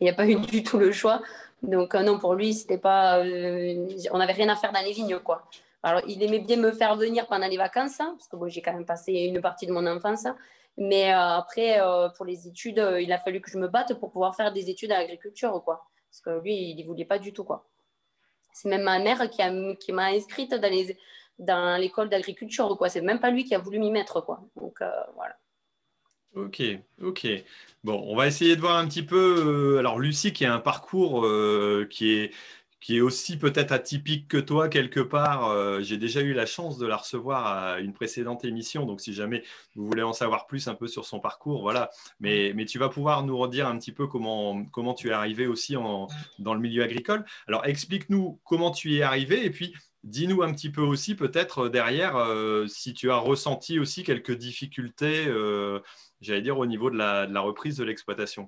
il 0.00 0.04
n'y 0.04 0.10
a 0.10 0.14
pas 0.14 0.28
eu 0.28 0.36
du 0.36 0.62
tout 0.62 0.78
le 0.78 0.92
choix. 0.92 1.20
Donc 1.62 1.94
euh, 1.94 2.02
non, 2.02 2.18
pour 2.18 2.34
lui, 2.34 2.54
c'était 2.54 2.78
pas, 2.78 3.18
euh, 3.18 3.88
on 4.12 4.18
n'avait 4.18 4.32
rien 4.32 4.48
à 4.48 4.56
faire 4.56 4.72
dans 4.72 4.82
les 4.82 4.92
vignes, 4.92 5.18
quoi. 5.18 5.48
Alors, 5.82 6.02
il 6.06 6.22
aimait 6.22 6.40
bien 6.40 6.56
me 6.56 6.72
faire 6.72 6.96
venir 6.96 7.26
pendant 7.26 7.46
les 7.46 7.56
vacances, 7.56 8.00
hein, 8.00 8.14
parce 8.16 8.28
que 8.28 8.36
bon, 8.36 8.48
j'ai 8.48 8.60
quand 8.60 8.72
même 8.72 8.84
passé 8.84 9.12
une 9.12 9.40
partie 9.40 9.66
de 9.66 9.72
mon 9.72 9.86
enfance. 9.86 10.26
Mais 10.76 11.12
euh, 11.12 11.18
après, 11.38 11.78
pour 12.16 12.26
les 12.26 12.48
études, 12.48 12.84
il 13.00 13.12
a 13.12 13.18
fallu 13.18 13.40
que 13.40 13.50
je 13.50 13.58
me 13.58 13.68
batte 13.68 13.94
pour 13.94 14.10
pouvoir 14.10 14.34
faire 14.36 14.52
des 14.52 14.68
études 14.68 14.92
à 14.92 14.98
l'agriculture, 14.98 15.62
quoi. 15.64 15.86
Parce 16.10 16.20
que 16.20 16.42
lui, 16.42 16.70
il 16.70 16.76
ne 16.76 16.84
voulait 16.84 17.04
pas 17.04 17.18
du 17.18 17.32
tout, 17.32 17.44
quoi. 17.44 17.66
C'est 18.52 18.68
même 18.68 18.82
ma 18.82 18.98
mère 18.98 19.28
qui, 19.30 19.42
a, 19.42 19.50
qui 19.76 19.92
m'a 19.92 20.06
inscrite 20.06 20.54
dans, 20.54 20.70
les, 20.70 20.98
dans 21.38 21.80
l'école 21.80 22.08
d'agriculture, 22.08 22.76
quoi. 22.76 22.88
C'est 22.88 23.00
même 23.00 23.20
pas 23.20 23.30
lui 23.30 23.44
qui 23.44 23.54
a 23.54 23.58
voulu 23.58 23.78
m'y 23.78 23.90
mettre, 23.90 24.20
quoi. 24.20 24.40
Donc, 24.56 24.82
voilà. 25.14 25.36
Ok, 26.34 26.62
ok. 27.00 27.26
Bon, 27.82 28.02
on 28.06 28.14
va 28.14 28.26
essayer 28.26 28.56
de 28.56 28.60
voir 28.60 28.76
un 28.76 28.86
petit 28.86 29.02
peu. 29.02 29.76
Euh, 29.76 29.78
alors, 29.78 29.98
Lucie, 29.98 30.32
qui 30.32 30.44
a 30.44 30.52
un 30.54 30.60
parcours 30.60 31.24
euh, 31.24 31.86
qui, 31.90 32.12
est, 32.12 32.34
qui 32.80 32.98
est 32.98 33.00
aussi 33.00 33.38
peut-être 33.38 33.72
atypique 33.72 34.28
que 34.28 34.36
toi, 34.36 34.68
quelque 34.68 35.00
part. 35.00 35.48
Euh, 35.48 35.80
j'ai 35.80 35.96
déjà 35.96 36.20
eu 36.20 36.34
la 36.34 36.44
chance 36.44 36.76
de 36.76 36.86
la 36.86 36.96
recevoir 36.98 37.46
à 37.46 37.80
une 37.80 37.94
précédente 37.94 38.44
émission. 38.44 38.84
Donc, 38.84 39.00
si 39.00 39.14
jamais 39.14 39.44
vous 39.76 39.86
voulez 39.86 40.02
en 40.02 40.12
savoir 40.12 40.46
plus 40.46 40.68
un 40.68 40.74
peu 40.74 40.88
sur 40.88 41.06
son 41.06 41.20
parcours, 41.20 41.62
voilà. 41.62 41.88
Mais, 42.20 42.52
mais 42.54 42.66
tu 42.66 42.78
vas 42.78 42.90
pouvoir 42.90 43.24
nous 43.24 43.38
redire 43.38 43.66
un 43.66 43.78
petit 43.78 43.92
peu 43.92 44.06
comment, 44.06 44.62
comment 44.66 44.92
tu 44.92 45.08
es 45.08 45.12
arrivé 45.12 45.46
aussi 45.46 45.74
en, 45.76 46.06
dans 46.38 46.52
le 46.52 46.60
milieu 46.60 46.82
agricole. 46.82 47.24
Alors, 47.48 47.64
explique-nous 47.64 48.40
comment 48.44 48.70
tu 48.72 48.90
y 48.90 48.98
es 48.98 49.02
arrivé 49.02 49.46
et 49.46 49.50
puis 49.50 49.72
Dis-nous 50.06 50.42
un 50.42 50.52
petit 50.52 50.70
peu 50.70 50.80
aussi, 50.80 51.14
peut-être 51.14 51.68
derrière, 51.68 52.16
si 52.68 52.94
tu 52.94 53.10
as 53.10 53.16
ressenti 53.16 53.78
aussi 53.78 54.04
quelques 54.04 54.36
difficultés 54.36 55.26
j'allais 56.20 56.42
dire, 56.42 56.58
au 56.58 56.66
niveau 56.66 56.90
de 56.90 56.96
la, 56.96 57.40
reprise 57.40 57.76
de 57.76 57.84
l'exploitation. 57.84 58.46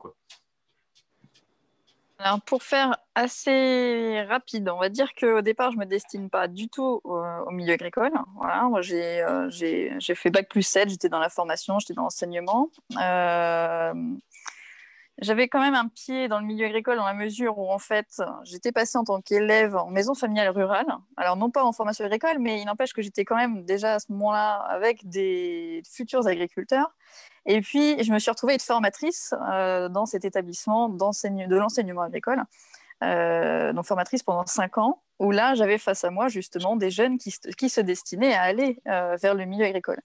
Alors, 2.20 2.40
pour 2.42 2.64
faire 2.64 2.96
assez 3.14 4.22
rapide, 4.28 4.68
on 4.68 4.78
va 4.78 4.88
dire 4.88 5.14
qu'au 5.14 5.40
départ, 5.40 5.70
je 5.70 5.76
ne 5.76 5.82
me 5.82 5.86
destine 5.86 6.30
pas 6.30 6.48
du 6.48 6.68
tout 6.68 7.00
au, 7.04 7.50
milieu 7.50 7.74
agricole. 7.74 8.10
Voilà, 8.36 8.64
moi, 8.64 8.80
euh, 8.90 9.48
j'ai, 9.50 10.14
fait 10.14 10.30
Bac 10.30 10.48
plus 10.48 10.62
7, 10.62 10.88
j'étais 10.88 11.08
dans 11.08 11.20
la 11.20 11.28
formation, 11.28 11.78
j'étais 11.78 11.94
dans 11.94 12.02
l'enseignement. 12.02 12.70
Euh, 13.00 13.94
j'avais 15.20 15.48
quand 15.48 15.60
même 15.60 15.74
un 15.74 15.88
pied 15.88 16.28
dans 16.28 16.38
le 16.38 16.46
milieu 16.46 16.66
agricole 16.66 16.96
dans 16.96 17.06
la 17.06 17.14
mesure 17.14 17.58
où, 17.58 17.70
en 17.70 17.78
fait, 17.78 18.22
j'étais 18.44 18.72
passée 18.72 18.98
en 18.98 19.04
tant 19.04 19.20
qu'élève 19.20 19.76
en 19.76 19.90
maison 19.90 20.14
familiale 20.14 20.50
rurale. 20.50 20.86
Alors, 21.16 21.36
non 21.36 21.50
pas 21.50 21.64
en 21.64 21.72
formation 21.72 22.04
agricole, 22.04 22.38
mais 22.38 22.60
il 22.60 22.66
n'empêche 22.66 22.92
que 22.92 23.02
j'étais 23.02 23.24
quand 23.24 23.36
même 23.36 23.64
déjà 23.64 23.94
à 23.94 23.98
ce 23.98 24.12
moment-là 24.12 24.56
avec 24.68 25.08
des 25.08 25.82
futurs 25.90 26.26
agriculteurs. 26.26 26.94
Et 27.46 27.60
puis, 27.60 28.02
je 28.02 28.12
me 28.12 28.18
suis 28.18 28.30
retrouvée 28.30 28.54
être 28.54 28.62
formatrice 28.62 29.34
euh, 29.50 29.88
dans 29.88 30.06
cet 30.06 30.24
établissement 30.24 30.88
de 30.88 31.56
l'enseignement 31.56 32.02
agricole. 32.02 32.44
Euh, 33.04 33.72
donc 33.72 33.84
formatrice 33.84 34.22
pendant 34.22 34.46
cinq 34.46 34.78
ans, 34.78 35.02
où 35.20 35.30
là, 35.30 35.54
j'avais 35.54 35.78
face 35.78 36.04
à 36.04 36.10
moi 36.10 36.28
justement 36.28 36.76
des 36.76 36.90
jeunes 36.90 37.18
qui, 37.18 37.32
qui 37.56 37.68
se 37.68 37.80
destinaient 37.80 38.34
à 38.34 38.42
aller 38.42 38.80
euh, 38.88 39.16
vers 39.20 39.34
le 39.34 39.44
milieu 39.44 39.64
agricole. 39.64 40.00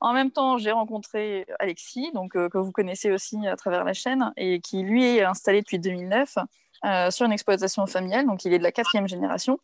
En 0.00 0.12
même 0.12 0.30
temps, 0.30 0.58
j'ai 0.58 0.70
rencontré 0.70 1.46
Alexis, 1.58 2.10
donc, 2.12 2.32
que 2.32 2.58
vous 2.58 2.72
connaissez 2.72 3.10
aussi 3.10 3.46
à 3.46 3.56
travers 3.56 3.84
la 3.84 3.94
chaîne, 3.94 4.32
et 4.36 4.60
qui 4.60 4.82
lui 4.82 5.16
est 5.16 5.22
installé 5.22 5.60
depuis 5.60 5.78
2009 5.78 6.38
sur 7.10 7.24
une 7.24 7.32
exploitation 7.32 7.86
familiale, 7.86 8.26
donc 8.26 8.44
il 8.44 8.52
est 8.52 8.58
de 8.58 8.62
la 8.62 8.72
quatrième 8.72 9.08
génération, 9.08 9.58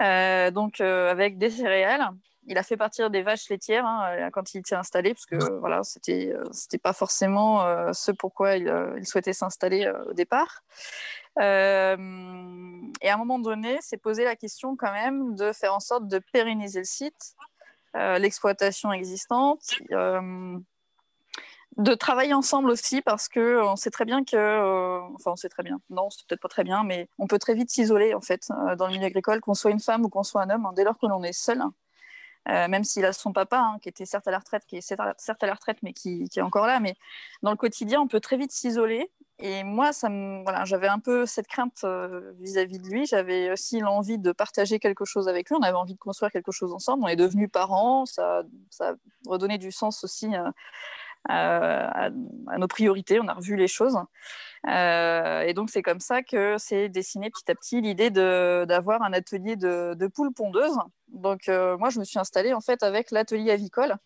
donc 0.00 0.80
avec 0.80 1.38
des 1.38 1.50
céréales, 1.50 2.08
il 2.48 2.58
a 2.58 2.62
fait 2.62 2.76
partir 2.76 3.10
des 3.10 3.22
vaches 3.22 3.48
laitières 3.48 3.86
hein, 3.86 4.08
euh, 4.10 4.30
quand 4.30 4.54
il 4.54 4.58
était 4.58 4.74
installé, 4.74 5.14
parce 5.14 5.26
que 5.26 5.36
voilà, 5.58 5.82
c'était 5.84 6.32
euh, 6.34 6.44
c'était 6.52 6.78
pas 6.78 6.92
forcément 6.92 7.62
euh, 7.62 7.92
ce 7.92 8.10
pourquoi 8.10 8.56
il, 8.56 9.06
souhaitait 9.06 9.32
s'installer 9.32 9.90
au 10.08 10.12
départ. 10.12 10.62
et 11.38 11.42
à 11.42 11.94
un 11.96 13.16
moment 13.16 13.38
donné, 13.38 13.78
s'est 13.80 13.96
posé 13.96 14.24
la 14.24 14.36
question 14.36 14.76
quand 14.76 14.92
même 14.92 15.36
de 15.36 15.52
faire 15.52 15.74
en 15.74 15.80
sorte 15.80 16.08
de 16.08 16.18
pérenniser 16.32 16.80
le 16.80 16.84
site 16.84 17.34
l'exploitation 17.94 18.92
existante 18.92 19.80
de 21.78 21.94
travailler 21.94 22.34
ensemble 22.34 22.70
aussi 22.70 23.00
parce 23.02 23.28
que 23.28 23.40
euh, 23.40 23.64
on 23.64 23.76
sait 23.76 23.90
très 23.90 24.04
bien 24.04 24.24
que, 24.24 24.36
euh, 24.36 25.00
enfin 25.14 25.32
on 25.32 25.36
sait 25.36 25.48
très 25.48 25.62
bien, 25.62 25.80
non 25.90 26.10
c'est 26.10 26.26
peut-être 26.26 26.40
pas 26.40 26.48
très 26.48 26.64
bien, 26.64 26.82
mais 26.82 27.08
on 27.18 27.26
peut 27.26 27.38
très 27.38 27.54
vite 27.54 27.70
s'isoler 27.70 28.14
en 28.14 28.20
fait 28.20 28.48
euh, 28.50 28.74
dans 28.74 28.86
le 28.86 28.92
milieu 28.92 29.06
agricole, 29.06 29.40
qu'on 29.40 29.54
soit 29.54 29.70
une 29.70 29.80
femme 29.80 30.04
ou 30.04 30.08
qu'on 30.08 30.24
soit 30.24 30.42
un 30.42 30.50
homme, 30.50 30.66
hein, 30.66 30.72
dès 30.74 30.84
lors 30.84 30.98
que 30.98 31.06
l'on 31.06 31.22
est 31.22 31.32
seul, 31.32 31.62
même 32.48 32.84
s'il 32.84 33.04
a 33.04 33.12
son 33.12 33.32
papa 33.32 33.58
hein, 33.58 33.78
qui 33.82 33.88
était 33.88 34.06
certes 34.06 34.26
à 34.26 34.30
la 34.30 34.38
retraite, 34.38 34.64
qui 34.66 34.76
est 34.76 34.80
certes 34.80 35.42
à 35.42 35.46
la 35.46 35.54
retraite, 35.54 35.78
mais 35.82 35.92
qui, 35.92 36.28
est 36.34 36.40
encore 36.40 36.66
là, 36.66 36.80
mais 36.80 36.94
dans 37.42 37.50
le 37.50 37.56
quotidien 37.56 38.00
on 38.00 38.08
peut 38.08 38.20
très 38.20 38.36
vite 38.36 38.52
s'isoler. 38.52 39.10
Et 39.40 39.62
moi, 39.62 39.92
ça 39.92 40.08
voilà, 40.08 40.64
j'avais 40.64 40.88
un 40.88 40.98
peu 40.98 41.24
cette 41.24 41.46
crainte 41.46 41.84
vis-à-vis 42.40 42.80
de 42.80 42.88
lui. 42.88 43.06
J'avais 43.06 43.52
aussi 43.52 43.78
l'envie 43.78 44.18
de 44.18 44.32
partager 44.32 44.80
quelque 44.80 45.04
chose 45.04 45.28
avec 45.28 45.48
lui. 45.48 45.56
On 45.56 45.62
avait 45.62 45.76
envie 45.76 45.94
de 45.94 45.98
construire 45.98 46.32
quelque 46.32 46.50
chose 46.50 46.72
ensemble. 46.72 47.04
On 47.04 47.06
est 47.06 47.14
devenus 47.14 47.48
parents. 47.48 48.04
Ça, 48.04 48.42
ça 48.70 48.90
a 48.90 48.94
redonné 49.28 49.58
du 49.58 49.70
sens 49.70 50.02
aussi 50.02 50.28
à, 51.28 52.10
nos 52.10 52.68
priorités, 52.68 53.20
on 53.20 53.28
a 53.28 53.34
revu 53.34 53.56
les 53.56 53.68
choses. 53.68 53.98
Euh, 54.66 55.42
et 55.42 55.54
donc, 55.54 55.70
c'est 55.70 55.82
comme 55.82 56.00
ça 56.00 56.22
que 56.22 56.56
c'est 56.58 56.88
dessiné 56.88 57.30
petit 57.30 57.50
à 57.50 57.54
petit 57.54 57.80
l'idée 57.80 58.10
d'avoir 58.10 59.02
un 59.02 59.12
atelier 59.12 59.56
de, 59.56 59.94
de 59.94 60.06
poules 60.06 60.32
pondeuses. 60.32 60.78
Donc, 61.08 61.48
euh, 61.48 61.76
moi, 61.78 61.90
je 61.90 61.98
me 61.98 62.04
suis 62.04 62.18
installée 62.18 62.52
en 62.52 62.60
fait 62.60 62.82
avec 62.82 63.10
l'atelier 63.10 63.50
avicole. 63.50 63.96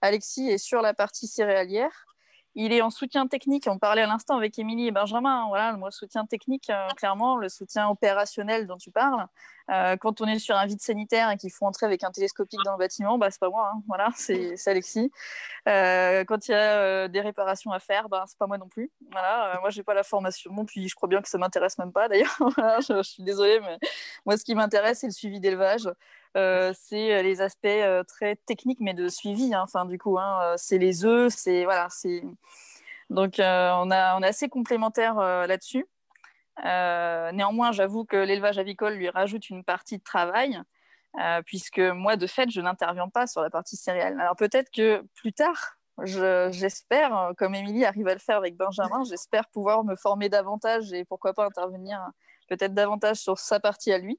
Alexis 0.00 0.48
est 0.48 0.58
sur 0.58 0.82
la 0.82 0.94
partie 0.94 1.28
céréalière 1.28 2.06
il 2.54 2.72
est 2.72 2.82
en 2.82 2.90
soutien 2.90 3.26
technique. 3.26 3.66
On 3.66 3.78
parlait 3.78 4.02
à 4.02 4.06
l'instant 4.06 4.36
avec 4.36 4.58
Émilie 4.58 4.88
et 4.88 4.90
Benjamin. 4.90 5.46
Voilà, 5.48 5.72
le 5.72 5.90
soutien 5.90 6.26
technique, 6.26 6.68
euh, 6.70 6.88
clairement, 6.96 7.36
le 7.36 7.48
soutien 7.48 7.88
opérationnel 7.88 8.66
dont 8.66 8.76
tu 8.76 8.90
parles. 8.90 9.26
Euh, 9.70 9.96
quand 9.96 10.20
on 10.20 10.26
est 10.26 10.38
sur 10.38 10.56
un 10.56 10.66
vide 10.66 10.80
sanitaire 10.80 11.30
et 11.30 11.36
qu'il 11.36 11.50
faut 11.50 11.64
entrer 11.64 11.86
avec 11.86 12.04
un 12.04 12.10
télescopique 12.10 12.60
dans 12.64 12.72
le 12.72 12.78
bâtiment, 12.78 13.16
bah, 13.16 13.30
c'est 13.30 13.40
pas 13.40 13.48
moi. 13.48 13.72
Hein. 13.74 13.82
Voilà, 13.86 14.10
c'est 14.16 14.54
Alexis. 14.66 15.10
Euh, 15.68 16.24
quand 16.24 16.48
il 16.48 16.50
y 16.50 16.54
a 16.54 17.08
des 17.08 17.20
réparations 17.20 17.72
à 17.72 17.78
faire, 17.78 18.08
bah, 18.08 18.24
c'est 18.26 18.38
pas 18.38 18.46
moi 18.46 18.58
non 18.58 18.68
plus. 18.68 18.90
Voilà, 19.10 19.58
moi, 19.60 19.70
j'ai 19.70 19.82
pas 19.82 19.94
la 19.94 20.02
formation. 20.02 20.64
Puis 20.66 20.88
je 20.88 20.94
crois 20.94 21.08
bien 21.08 21.22
que 21.22 21.28
ça 21.28 21.38
m'intéresse 21.38 21.78
même 21.78 21.92
pas 21.92 22.08
d'ailleurs. 22.08 22.36
je, 22.86 22.96
je, 22.96 23.02
suis 23.02 23.22
désolée, 23.22 23.60
mais 23.60 23.78
moi, 24.26 24.36
ce 24.36 24.44
qui 24.44 24.54
m'intéresse, 24.54 25.00
c'est 25.00 25.06
le 25.06 25.12
suivi 25.12 25.40
d'élevage. 25.40 25.88
Euh, 26.36 26.72
c'est 26.74 27.14
euh, 27.14 27.22
les 27.22 27.42
aspects 27.42 27.66
euh, 27.66 28.02
très 28.04 28.36
techniques, 28.36 28.80
mais 28.80 28.94
de 28.94 29.08
suivi. 29.08 29.54
Hein. 29.54 29.62
Enfin, 29.64 29.84
du 29.84 29.98
coup, 29.98 30.18
hein, 30.18 30.54
c'est 30.56 30.78
les 30.78 31.04
œufs, 31.04 31.32
c'est 31.34 31.64
voilà, 31.64 31.88
c'est 31.90 32.22
donc 33.10 33.34
on 33.38 33.42
a 33.90 34.16
on 34.16 34.22
est 34.22 34.26
assez 34.26 34.48
complémentaires 34.48 35.16
là-dessus. 35.16 35.86
néanmoins, 36.64 37.72
j'avoue 37.72 38.04
que 38.04 38.16
l'élevage 38.16 38.58
avicole 38.58 38.94
lui 38.94 39.10
rajoute 39.10 39.50
une 39.50 39.64
partie 39.64 39.98
de 39.98 40.02
travail. 40.02 40.60
puisque 41.44 41.80
moi, 41.80 42.16
de 42.16 42.26
fait, 42.26 42.50
je 42.50 42.60
n'interviens 42.60 43.08
pas 43.08 43.26
sur 43.26 43.42
la 43.42 43.50
partie 43.50 43.76
céréale. 43.76 44.18
Alors 44.20 44.36
peut-être 44.36 44.70
que 44.70 45.04
plus 45.14 45.32
tard, 45.34 45.76
j'espère, 46.04 47.32
comme 47.36 47.54
Émilie 47.54 47.84
arrive 47.84 48.08
à 48.08 48.14
le 48.14 48.20
faire 48.20 48.38
avec 48.38 48.56
Benjamin, 48.56 49.04
j'espère 49.08 49.48
pouvoir 49.48 49.84
me 49.84 49.96
former 49.96 50.28
davantage 50.30 50.92
et 50.94 51.04
pourquoi 51.04 51.34
pas 51.34 51.44
intervenir 51.46 52.00
peut-être 52.48 52.74
davantage 52.74 53.18
sur 53.18 53.38
sa 53.38 53.60
partie 53.60 53.92
à 53.92 53.98
lui. 53.98 54.18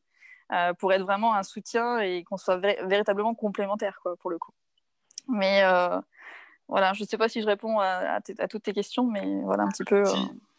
Euh, 0.53 0.73
pour 0.73 0.93
être 0.93 1.01
vraiment 1.01 1.33
un 1.35 1.41
soutien 1.41 1.99
et 1.99 2.23
qu'on 2.23 2.37
soit 2.37 2.57
véritablement 2.57 3.33
complémentaire 3.33 3.99
quoi, 4.03 4.15
pour 4.17 4.29
le 4.29 4.37
coup. 4.37 4.51
Mais 5.27 5.63
euh, 5.63 5.99
voilà, 6.67 6.93
je 6.93 7.01
ne 7.01 7.07
sais 7.07 7.17
pas 7.17 7.27
si 7.27 7.41
je 7.41 7.47
réponds 7.47 7.79
à, 7.79 8.19
toutes 8.21 8.61
tes 8.61 8.73
questions, 8.73 9.07
mais 9.07 9.25
voilà 9.43 9.63
un 9.63 9.69
petit 9.69 9.83
peu. 9.83 10.03
Euh. 10.07 10.15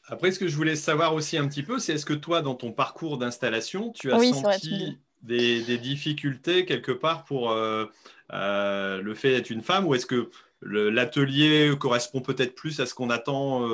Après, 0.08 0.32
ce 0.32 0.40
que 0.40 0.48
je 0.48 0.56
voulais 0.56 0.74
savoir 0.74 1.14
aussi 1.14 1.38
un 1.38 1.46
petit 1.46 1.62
peu, 1.62 1.78
c'est 1.78 1.92
est-ce 1.92 2.06
que 2.06 2.14
toi, 2.14 2.42
dans 2.42 2.56
ton 2.56 2.72
parcours 2.72 3.18
d'installation, 3.18 3.92
tu 3.92 4.10
as 4.10 4.18
senti 4.18 4.98
des, 5.22 5.78
difficultés 5.78 6.64
quelque 6.64 6.92
part 6.92 7.24
pour 7.24 7.54
le 7.54 9.14
fait 9.14 9.30
d'être 9.30 9.50
une 9.50 9.62
femme 9.62 9.86
ou 9.86 9.94
est-ce 9.94 10.06
que 10.06 10.30
l'atelier 10.64 11.72
correspond 11.78 12.20
peut-être 12.20 12.54
plus 12.54 12.80
à 12.80 12.86
ce 12.86 12.94
qu'on 12.94 13.10
attend 13.10 13.68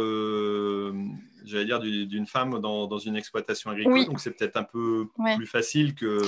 j'allais 1.44 1.64
dire, 1.64 1.80
d'une 1.80 2.26
femme 2.26 2.58
dans, 2.60 2.98
une 2.98 3.16
exploitation 3.16 3.70
agricole. 3.70 4.06
Donc, 4.06 4.20
c'est 4.20 4.30
peut-être 4.30 4.56
un 4.56 4.64
peu 4.64 5.06
plus 5.36 5.46
facile 5.46 5.94
que, 5.94 6.20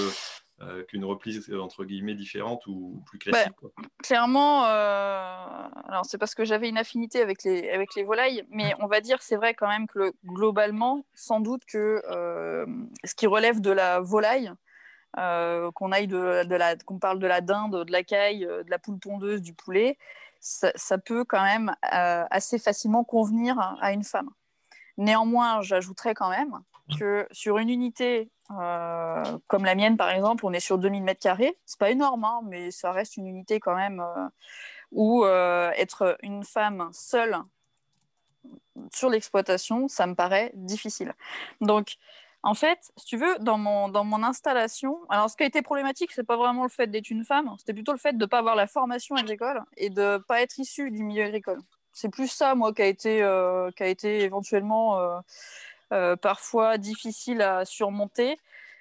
euh, 0.63 0.85
qu'une 0.85 1.05
reprise 1.05 1.53
entre 1.61 1.85
guillemets 1.85 2.15
différente 2.15 2.67
ou 2.69 3.03
plus 3.07 3.19
classique. 3.19 3.53
clairement, 4.03 4.65
euh, 4.67 5.69
alors 5.89 6.05
c'est 6.05 6.19
parce 6.19 6.37
que 6.37 6.45
j'avais 6.45 6.69
une 6.69 6.79
affinité 6.79 7.21
avec 7.21 7.43
les, 7.43 7.69
avec 7.71 7.97
les 7.97 8.05
volailles, 8.05 8.45
mais 8.49 8.73
on 8.79 8.87
va 8.87 9.01
dire 9.01 9.23
c'est 9.23 9.35
vrai 9.35 9.55
quand 9.55 9.67
même 9.67 9.89
que 9.89 10.13
globalement, 10.25 11.05
sans 11.15 11.41
doute 11.41 11.65
que 11.65 12.01
euh, 12.09 12.65
ce 13.03 13.15
qui 13.17 13.27
relève 13.27 13.61
de 13.61 13.73
la 13.73 13.99
volaille, 14.01 14.53
qu'on 15.15 15.93
aille 15.93 16.07
de, 16.07 16.45
de 16.45 16.55
la, 16.55 16.77
qu'on 16.77 16.99
parle 16.99 17.19
de 17.19 17.27
la 17.27 17.41
dinde, 17.41 17.85
de 17.85 17.93
la 17.93 18.05
caille, 18.05 18.47
de 18.47 18.71
la 18.71 18.79
poule 18.79 18.99
pondeuse, 18.99 19.43
du 19.43 19.55
poulet, 19.55 19.99
ça, 20.43 20.99
peut 20.99 21.25
quand 21.25 21.43
même 21.43 21.75
assez 21.83 22.59
facilement 22.59 23.05
convenir 23.05 23.59
à 23.81 23.93
une 23.93 24.05
femme. 24.05 24.31
Néanmoins, 24.99 25.63
j'ajouterais 25.63 26.15
quand 26.15 26.31
même 26.31 26.61
que 26.99 27.27
sur 27.31 27.59
une 27.59 27.71
unité 27.71 28.31
euh, 28.61 29.39
comme 29.47 29.65
la 29.65 29.75
mienne, 29.75 29.97
par 29.97 30.11
exemple, 30.11 30.45
on 30.45 30.53
est 30.53 30.61
sur 30.61 30.79
2000 30.79 31.03
mètres 31.03 31.21
carrés. 31.21 31.57
C'est 31.65 31.79
pas 31.79 31.91
énorme, 31.91 32.25
hein, 32.25 32.41
mais 32.45 32.71
ça 32.71 32.93
reste 32.93 33.17
une 33.17 33.27
unité 33.27 33.61
quand 33.61 33.75
même 33.75 34.01
euh, 34.01 34.29
où 34.91 35.25
euh, 35.25 35.71
être 35.77 36.17
une 36.23 36.45
femme 36.45 36.91
seule 36.93 37.37
sur 38.93 39.09
l'exploitation, 39.09 39.89
ça 39.89 40.07
me 40.07 40.15
paraît 40.15 40.51
difficile. 40.55 41.15
Donc, 41.61 41.97
en 42.43 42.55
fait, 42.55 42.93
si 42.97 43.07
tu 43.07 43.17
veux, 43.17 43.39
dans 43.41 43.59
mon, 43.59 43.89
dans 43.89 44.05
mon 44.05 44.23
installation, 44.23 44.99
alors 45.09 45.31
ce 45.31 45.37
qui 45.37 45.45
a 45.45 45.47
été 45.47 45.63
problématique, 45.63 46.11
c'est 46.13 46.25
pas 46.25 46.37
vraiment 46.37 46.65
le 46.65 46.69
fait 46.69 46.89
d'être 46.89 47.11
une 47.11 47.25
femme, 47.25 47.55
c'était 47.59 47.75
plutôt 47.75 47.93
le 47.93 47.99
fait 47.99 48.15
de 48.15 48.25
ne 48.25 48.27
pas 48.27 48.39
avoir 48.39 48.57
la 48.57 48.67
formation 48.67 49.15
agricole 49.15 49.63
et 49.77 49.91
de 49.91 50.03
ne 50.03 50.19
pas 50.19 50.43
être 50.43 50.59
issue 50.59 50.91
du 50.91 51.05
milieu 51.05 51.25
agricole 51.25 51.61
c'est 51.93 52.09
plus 52.09 52.29
ça, 52.29 52.55
moi, 52.55 52.73
qui 52.73 52.83
a 52.83 52.87
été, 52.87 53.23
euh, 53.23 53.71
qui 53.77 53.83
a 53.83 53.87
été 53.87 54.21
éventuellement 54.21 54.99
euh, 54.99 55.19
euh, 55.93 56.17
parfois 56.17 56.79
difficile 56.79 57.43
à 57.43 57.65
surmonter. 57.65 58.37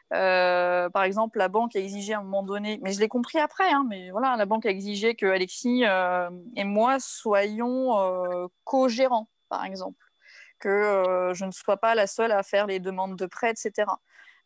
par 0.09 1.03
exemple, 1.03 1.37
la 1.37 1.47
banque 1.49 1.75
a 1.75 1.79
exigé 1.79 2.13
à 2.13 2.19
un 2.19 2.23
moment 2.23 2.43
donné, 2.43 2.79
mais 2.81 2.93
je 2.93 2.99
l'ai 2.99 3.07
compris 3.07 3.39
après, 3.39 3.69
hein, 3.71 3.85
mais 3.89 4.11
voilà, 4.11 4.35
la 4.37 4.45
banque 4.45 4.65
a 4.65 4.69
exigé 4.69 5.15
que 5.15 5.25
Alexis 5.25 5.83
et 6.55 6.63
moi 6.63 6.99
soyons 6.99 8.49
co-gérants, 8.63 9.29
par 9.49 9.65
exemple, 9.65 10.10
que 10.61 11.31
je 11.33 11.45
ne 11.45 11.51
sois 11.51 11.77
pas 11.77 11.95
la 11.95 12.07
seule 12.07 12.31
à 12.31 12.43
faire 12.43 12.67
les 12.67 12.79
demandes 12.79 13.17
de 13.17 13.25
prêt, 13.25 13.51
etc. 13.51 13.85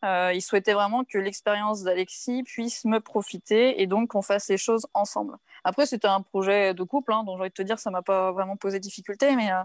il 0.03 0.41
souhaitait 0.41 0.73
vraiment 0.73 1.03
que 1.03 1.17
l'expérience 1.17 1.83
d'Alexis 1.83 2.43
puisse 2.43 2.85
me 2.85 2.99
profiter 2.99 3.81
et 3.81 3.87
donc 3.87 4.09
qu'on 4.11 4.21
fasse 4.21 4.49
les 4.49 4.57
choses 4.57 4.87
ensemble. 4.93 5.37
Après, 5.65 5.87
c'était 5.87 6.07
un 6.07 6.21
projet 6.21 6.75
de 6.75 6.83
couple, 6.83 7.11
hein, 7.11 7.23
donc 7.23 7.37
j'ai 7.37 7.41
envie 7.41 7.49
de 7.49 7.55
te 7.55 7.63
dire, 7.63 7.79
ça 7.79 7.89
m'a 7.89 8.03
pas 8.03 8.31
vraiment 8.31 8.55
posé 8.55 8.79
difficulté, 8.79 9.35
mais 9.35 9.51
euh, 9.51 9.63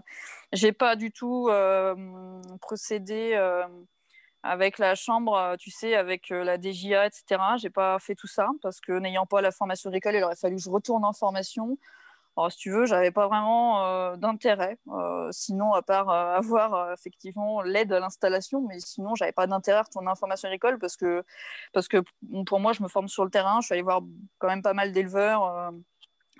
j'ai 0.51 0.71
pas 0.71 0.95
du 0.95 1.11
tout 1.11 1.47
euh, 1.49 1.95
procédé 2.59 3.33
euh, 3.35 3.63
avec 4.41 4.79
la 4.79 4.95
chambre, 4.95 5.55
tu 5.59 5.69
sais, 5.69 5.93
avec 5.95 6.29
la 6.29 6.57
DJA, 6.59 7.05
etc. 7.05 7.39
J'ai 7.57 7.69
pas 7.69 7.99
fait 7.99 8.15
tout 8.15 8.25
ça 8.25 8.49
parce 8.63 8.81
que 8.81 8.93
n'ayant 8.93 9.27
pas 9.27 9.41
la 9.41 9.51
formation 9.51 9.91
agricole, 9.91 10.15
il 10.15 10.23
aurait 10.23 10.35
fallu 10.35 10.55
que 10.55 10.63
je 10.63 10.71
retourne 10.71 11.05
en 11.05 11.13
formation. 11.13 11.77
Alors, 12.37 12.51
si 12.51 12.57
tu 12.57 12.71
veux, 12.71 12.85
j'avais 12.85 13.11
pas 13.11 13.27
vraiment 13.27 14.15
d'intérêt, 14.15 14.77
sinon 15.31 15.73
à 15.73 15.81
part 15.81 16.09
avoir 16.09 16.93
effectivement 16.93 17.61
l'aide 17.61 17.91
à 17.91 17.99
l'installation, 17.99 18.61
mais 18.67 18.79
sinon 18.79 19.15
j'avais 19.15 19.33
pas 19.33 19.47
d'intérêt 19.47 19.79
à 19.79 19.83
retourner 19.83 20.09
en 20.09 20.15
formation 20.15 20.47
agricole 20.47 20.79
parce 20.79 20.95
que 20.95 21.23
parce 21.73 21.87
que 21.87 21.97
pour 22.45 22.59
moi, 22.59 22.73
je 22.73 22.83
me 22.83 22.87
forme 22.87 23.09
sur 23.09 23.25
le 23.25 23.31
terrain. 23.31 23.59
Je 23.61 23.65
suis 23.65 23.73
allée 23.73 23.81
voir 23.81 24.01
quand 24.39 24.47
même 24.47 24.61
pas 24.61 24.73
mal 24.73 24.91
d'éleveurs 24.93 25.71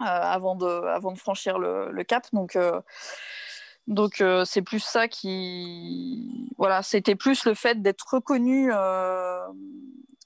euh, 0.01 0.05
avant, 0.05 0.55
de, 0.55 1.15
franchir 1.15 1.59
le, 1.59 2.03
cap. 2.03 2.25
Donc, 2.33 2.55
euh, 2.55 2.81
donc 3.87 4.21
euh, 4.21 4.45
c'est 4.45 4.61
plus 4.61 4.79
ça 4.79 5.07
qui. 5.07 6.49
Voilà, 6.57 6.81
c'était 6.81 7.15
plus 7.15 7.45
le 7.45 7.53
fait 7.53 7.81
d'être 7.81 8.07
reconnu 8.13 8.71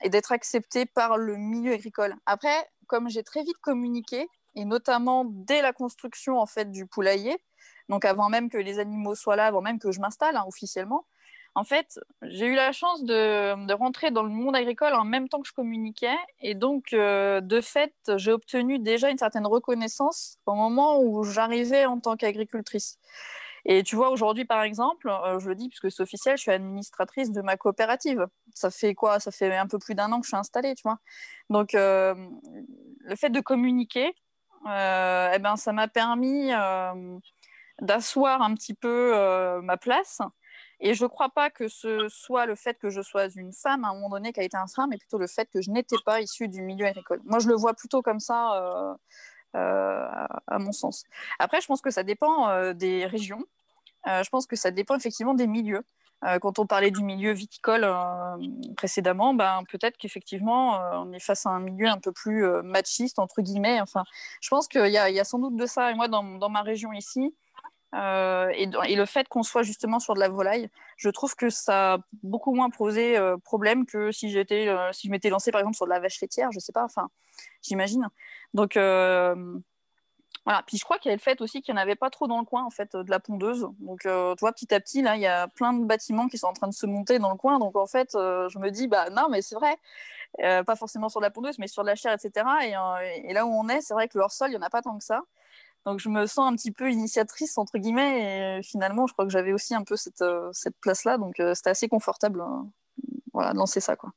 et 0.02 0.10
d'être 0.10 0.32
accepté 0.32 0.86
par 0.86 1.18
le 1.18 1.36
milieu 1.38 1.74
agricole. 1.74 2.16
Après, 2.26 2.70
comme 2.88 3.10
j'ai 3.10 3.24
très 3.24 3.44
vite 3.44 3.58
communiqué, 3.62 4.28
et 4.56 4.66
notamment 4.66 5.26
dès 5.26 5.62
la 5.62 5.74
construction 5.74 6.40
en 6.40 6.46
fait 6.46 6.72
du 6.72 6.86
poulailler, 6.86 7.38
donc 7.90 8.06
avant 8.06 8.30
même 8.30 8.50
que 8.50 8.58
les 8.58 8.80
animaux 8.80 9.16
soient 9.16 9.36
là, 9.36 9.48
avant 9.48 9.62
même 9.62 9.80
que 9.80 9.92
je 9.92 10.00
m'installe 10.00 10.38
hein, 10.38 10.46
officiellement, 10.48 11.06
en 11.58 11.64
fait, 11.64 12.00
j'ai 12.22 12.48
eu 12.48 12.56
la 12.56 12.74
chance 12.74 13.06
de, 13.06 13.74
rentrer 13.74 14.12
dans 14.12 14.24
le 14.24 14.30
monde 14.30 14.58
agricole 14.58 14.94
en 14.94 15.06
même 15.06 15.30
temps 15.30 15.42
que 15.42 15.48
je 15.48 15.54
communiquais. 15.54 16.18
Et 16.42 16.54
donc, 16.54 16.92
euh, 16.92 17.40
de 17.40 17.62
fait, 17.62 17.94
j'ai 18.18 18.34
obtenu 18.34 18.78
déjà 18.78 19.10
une 19.10 19.18
certaine 19.18 19.48
reconnaissance 19.48 20.38
au 20.46 20.54
moment 20.54 21.00
où 21.02 21.24
j'arrivais 21.24 21.86
en 21.86 22.00
tant 22.02 22.18
qu'agricultrice. 22.18 23.00
Et 23.64 23.84
tu 23.84 23.96
vois, 23.96 24.10
aujourd'hui, 24.10 24.44
par 24.46 24.64
exemple, 24.64 25.10
euh, 25.10 25.40
je 25.40 25.48
le 25.48 25.56
dis 25.56 25.70
puisque 25.70 25.90
c'est 25.90 26.04
officiel, 26.04 26.38
je 26.38 26.42
suis 26.42 26.52
administratrice 26.52 27.32
de 27.32 27.42
ma 27.42 27.56
coopérative. 27.56 28.28
Ça 28.54 28.70
fait 28.70 28.94
quoi? 28.94 29.22
Ça 29.22 29.32
fait 29.32 29.56
un 29.56 29.68
peu 29.68 29.80
plus 29.80 29.96
d'un 29.96 30.12
an 30.12 30.20
que 30.20 30.26
je 30.26 30.30
suis 30.32 30.38
installée, 30.38 30.76
tu 30.76 30.84
vois? 30.84 31.00
Donc, 31.50 31.74
euh, 31.74 32.14
le 33.00 33.16
fait 33.16 33.30
de 33.30 33.40
communiquer, 33.40 34.14
eh 34.66 35.40
ben, 35.40 35.56
ça 35.58 35.72
m'a 35.74 35.88
permis 35.88 36.52
d'asseoir 37.82 38.42
un 38.42 38.54
petit 38.56 38.74
peu 38.74 39.14
ma 39.62 39.78
place 39.78 40.22
Et 40.80 40.94
je 40.94 41.04
ne 41.04 41.10
crois 41.10 41.30
pas 41.30 41.50
que 41.50 41.68
ce 41.68 42.08
soit 42.10 42.46
le 42.46 42.56
fait 42.56 42.78
que 42.80 42.90
je 42.90 43.02
sois 43.02 43.28
une 43.36 43.54
femme 43.54 43.84
à 43.86 43.90
un 43.90 43.94
moment 43.94 44.10
donné 44.10 44.34
qui 44.34 44.40
a 44.40 44.44
été 44.44 44.58
un 44.58 44.68
frein, 44.68 44.88
mais 44.88 44.98
plutôt 44.98 45.18
le 45.18 45.28
fait 45.28 45.50
que 45.50 45.62
je 45.62 45.72
n'étais 45.72 45.98
pas 46.06 46.22
issue 46.22 46.48
du 46.48 46.62
milieu 46.62 46.88
agricole. 46.88 47.22
Moi, 47.26 47.40
je 47.40 47.48
le 47.48 47.56
vois 47.56 47.74
plutôt 47.74 48.02
comme 48.02 48.20
ça, 48.20 48.56
euh, 48.56 48.94
euh, 49.56 50.08
à, 50.48 50.60
mon 50.60 50.72
sens. 50.72 51.06
Après, 51.40 51.62
je 51.62 51.68
pense 51.68 51.82
que 51.82 51.92
ça 51.92 52.04
dépend 52.04 52.50
euh, 52.50 52.74
des 52.74 53.06
régions. 53.06 53.44
je 54.06 54.30
pense 54.30 54.48
que 54.48 54.56
ça 54.56 54.72
dépend 54.72 54.96
effectivement 54.96 55.34
des 55.34 55.48
milieux. 55.48 55.84
Quand 56.42 56.60
on 56.60 56.66
parlait 56.66 56.92
du 56.92 57.04
milieu 57.04 57.32
viticole 57.32 57.88
précédemment, 58.78 59.34
ben, 59.34 59.64
peut-être 59.70 59.98
qu'effectivement, 59.98 60.80
on 60.94 61.12
est 61.12 61.20
face 61.20 61.46
à 61.46 61.50
un 61.50 61.60
milieu 61.60 61.88
un 61.88 62.00
peu 62.00 62.12
plus 62.12 62.46
machiste, 62.64 63.20
entre 63.20 63.42
guillemets. 63.42 63.80
Enfin, 63.82 64.04
je 64.42 64.50
pense 64.50 64.68
qu'il 64.68 64.88
y, 64.88 64.98
a 64.98 65.24
sans 65.24 65.40
doute 65.40 65.56
de 65.56 65.66
ça. 65.66 65.92
Et 65.92 65.94
moi, 65.94 66.08
dans, 66.08 66.50
ma 66.50 66.62
région 66.62 66.94
ici, 66.94 67.34
euh, 67.96 68.50
et, 68.50 68.96
le 68.96 69.06
fait 69.06 69.28
qu'on 69.30 69.44
soit 69.44 69.64
justement 69.64 70.00
sur 70.00 70.16
de 70.16 70.20
la 70.20 70.28
volaille, 70.28 70.70
je 70.98 71.10
trouve 71.10 71.36
que 71.36 71.50
ça 71.50 71.94
a 71.94 71.98
beaucoup 72.24 72.54
moins 72.54 72.70
posé 72.70 73.18
euh, 73.18 73.38
problème 73.38 73.86
que 73.86 74.12
si 74.12 74.38
euh, 74.38 74.92
si 74.92 75.08
je 75.08 75.12
m'étais 75.12 75.30
lancée 75.30 75.52
par 75.52 75.62
exemple 75.62 75.78
sur 75.78 75.86
de 75.86 75.92
la 75.92 76.00
vache 76.00 76.20
laitière, 76.20 76.52
je 76.52 76.60
sais 76.60 76.74
pas, 76.74 76.84
enfin, 76.84 77.10
j'imagine. 77.62 78.08
Donc 78.54 78.78
voilà. 80.46 80.64
Puis 80.68 80.78
je 80.78 80.84
crois 80.84 81.00
qu'il 81.00 81.10
y 81.10 81.14
a 81.14 81.16
le 81.16 81.22
fait 81.22 81.42
aussi 81.42 81.62
qu'il 81.62 81.74
n'y 81.74 81.80
en 81.80 81.84
avait 81.84 81.96
pas 81.96 82.10
trop 82.10 82.28
dans 82.28 82.40
le 82.40 82.46
coin 82.46 82.64
en 82.64 82.70
fait 82.70 82.96
de 82.96 83.10
la 83.10 83.20
pondeuse. 83.20 83.68
Donc 83.80 84.02
tu 84.02 84.10
vois, 84.40 84.54
petit 84.54 84.74
à 84.74 84.80
petit 84.80 85.02
là, 85.02 85.16
il 85.16 85.22
y 85.22 85.28
a 85.28 85.48
plein 85.48 85.74
de 85.74 85.86
bâtiments 85.86 86.28
qui 86.28 86.38
sont 86.38 86.48
en 86.48 86.54
train 86.54 86.68
de 86.68 86.74
se 86.74 86.86
monter 86.86 87.20
dans 87.20 87.32
le 87.32 87.38
coin. 87.38 87.60
Donc 87.60 87.76
en 87.76 87.88
fait, 87.88 88.10
je 88.14 88.60
me 88.60 88.70
dis 88.70 88.88
bah 88.88 89.10
non, 89.10 89.28
mais 89.30 89.42
c'est 89.42 89.56
vrai. 89.56 89.78
pas 90.64 90.76
forcément 90.76 91.10
sur 91.10 91.22
la 91.22 91.32
pondeuse, 91.32 91.58
mais 91.60 91.68
sur 91.68 91.84
la 91.84 91.96
chair, 91.96 92.14
etc. 92.14 92.46
Et, 93.26 93.34
là 93.34 93.46
où 93.46 93.50
on 93.50 93.68
est, 93.70 93.82
c'est 93.82 93.94
vrai 93.94 94.08
que 94.08 94.18
le 94.18 94.24
hors-sol, 94.24 94.50
il 94.50 94.52
n'y 94.52 94.58
en 94.58 94.62
a 94.62 94.70
pas 94.70 94.82
tant 94.82 94.98
que 94.98 95.04
ça. 95.04 95.22
Donc 95.86 96.00
je 96.00 96.10
me 96.10 96.26
sens 96.26 96.52
un 96.52 96.56
petit 96.56 96.72
peu 96.72 96.92
initiatrice, 96.92 97.58
entre 97.58 97.78
guillemets, 97.78 98.58
et 98.60 98.64
finalement, 98.64 99.06
je 99.08 99.14
crois 99.14 99.26
que 99.26 99.32
j'avais 99.32 99.54
aussi 99.54 99.76
un 99.76 99.84
peu 99.84 99.96
cette, 99.96 100.22
euh, 100.24 100.50
cette 100.52 100.76
place-là, 100.78 101.18
donc 101.20 101.40
euh, 101.40 101.54
c'était 101.54 101.70
assez 101.70 101.88
confortable 101.88 102.44
voilà, 103.34 103.54
de 103.54 103.58
lancer 103.58 103.80
ça. 103.80 103.96
Quoi. 103.96 104.12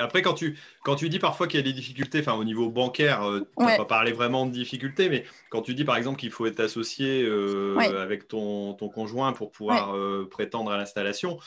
Après, 0.00 0.22
quand 0.22 0.34
tu, 0.34 0.58
quand 0.82 0.96
tu 0.96 1.08
dis 1.08 1.18
parfois 1.18 1.46
qu'il 1.46 1.60
y 1.60 1.62
a 1.62 1.64
des 1.64 1.72
difficultés, 1.72 2.20
enfin 2.20 2.34
au 2.34 2.44
niveau 2.44 2.70
bancaire, 2.70 3.22
euh, 3.22 3.40
tu 3.56 3.64
n'as 3.64 3.76
pas 3.76 3.84
parlé 3.84 4.12
vraiment 4.12 4.46
de 4.46 4.50
difficultés, 4.50 5.08
mais 5.08 5.24
quand 5.50 5.62
tu 5.62 5.74
dis 5.74 5.84
par 5.84 5.96
exemple 5.96 6.18
qu'il 6.18 6.30
faut 6.30 6.46
être 6.46 6.60
associé 6.60 7.22
euh, 7.22 7.76
avec 8.00 8.26
ton, 8.26 8.74
ton, 8.74 8.88
conjoint 8.88 9.32
pour 9.32 9.52
pouvoir 9.52 9.94
euh, 9.94 10.28
prétendre 10.28 10.70
à 10.70 10.76
l'installation, 10.76 11.38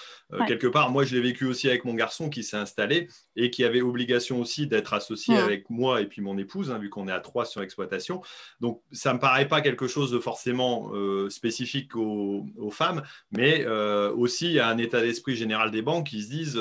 quelque 0.47 0.67
part, 0.67 0.89
moi 0.89 1.03
je 1.03 1.15
l'ai 1.15 1.21
vécu 1.21 1.45
aussi 1.45 1.67
avec 1.67 1.83
mon 1.83 1.93
garçon 1.93 2.29
qui 2.29 2.43
s'est 2.43 2.57
installé 2.57 3.07
et 3.35 3.49
qui 3.49 3.63
avait 3.63 3.81
obligation 3.81 4.39
aussi 4.39 4.67
d'être 4.67 4.93
associé 4.93 5.35
avec 5.35 5.69
moi 5.69 6.01
et 6.01 6.05
puis 6.05 6.21
mon 6.21 6.37
épouse, 6.37 6.71
hein, 6.71 6.77
vu 6.77 6.89
qu'on 6.89 7.07
est 7.07 7.11
à 7.11 7.19
trois 7.19 7.45
sur 7.45 7.61
l'exploitation. 7.61 8.21
Donc 8.61 8.81
ça 8.91 9.09
ne 9.09 9.15
me 9.15 9.19
paraît 9.19 9.47
pas 9.47 9.61
quelque 9.61 9.87
chose 9.87 10.11
de 10.11 10.19
forcément 10.19 10.91
spécifique 11.29 11.95
aux, 11.95 12.45
aux, 12.57 12.71
femmes, 12.71 13.03
mais 13.31 13.65
aussi 13.65 14.59
à 14.59 14.69
un 14.69 14.77
état 14.77 15.01
d'esprit 15.01 15.35
général 15.35 15.71
des 15.71 15.81
banques 15.81 16.07
qui 16.07 16.23
se 16.23 16.29
disent 16.29 16.59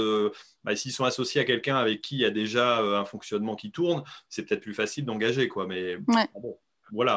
bah, 0.69 0.77
s'ils 0.77 0.93
sont 0.93 1.05
associés 1.05 1.41
à 1.41 1.45
quelqu'un 1.47 1.77
avec 1.77 2.03
qui 2.03 2.17
il 2.17 2.21
y 2.21 2.27
a 2.27 2.31
déjà 2.31 2.81
euh, 2.81 3.01
un 3.01 3.07
fonctionnement 3.07 3.57
qui 3.57 3.71
tourne, 3.71 4.05
c'est 4.29 4.43
peut-être 4.43 4.61
plus 4.61 4.75
facile 4.75 5.07
d'engager. 5.07 5.49
quoi. 5.49 5.67
Mais 5.67 5.97
voilà. 6.93 7.17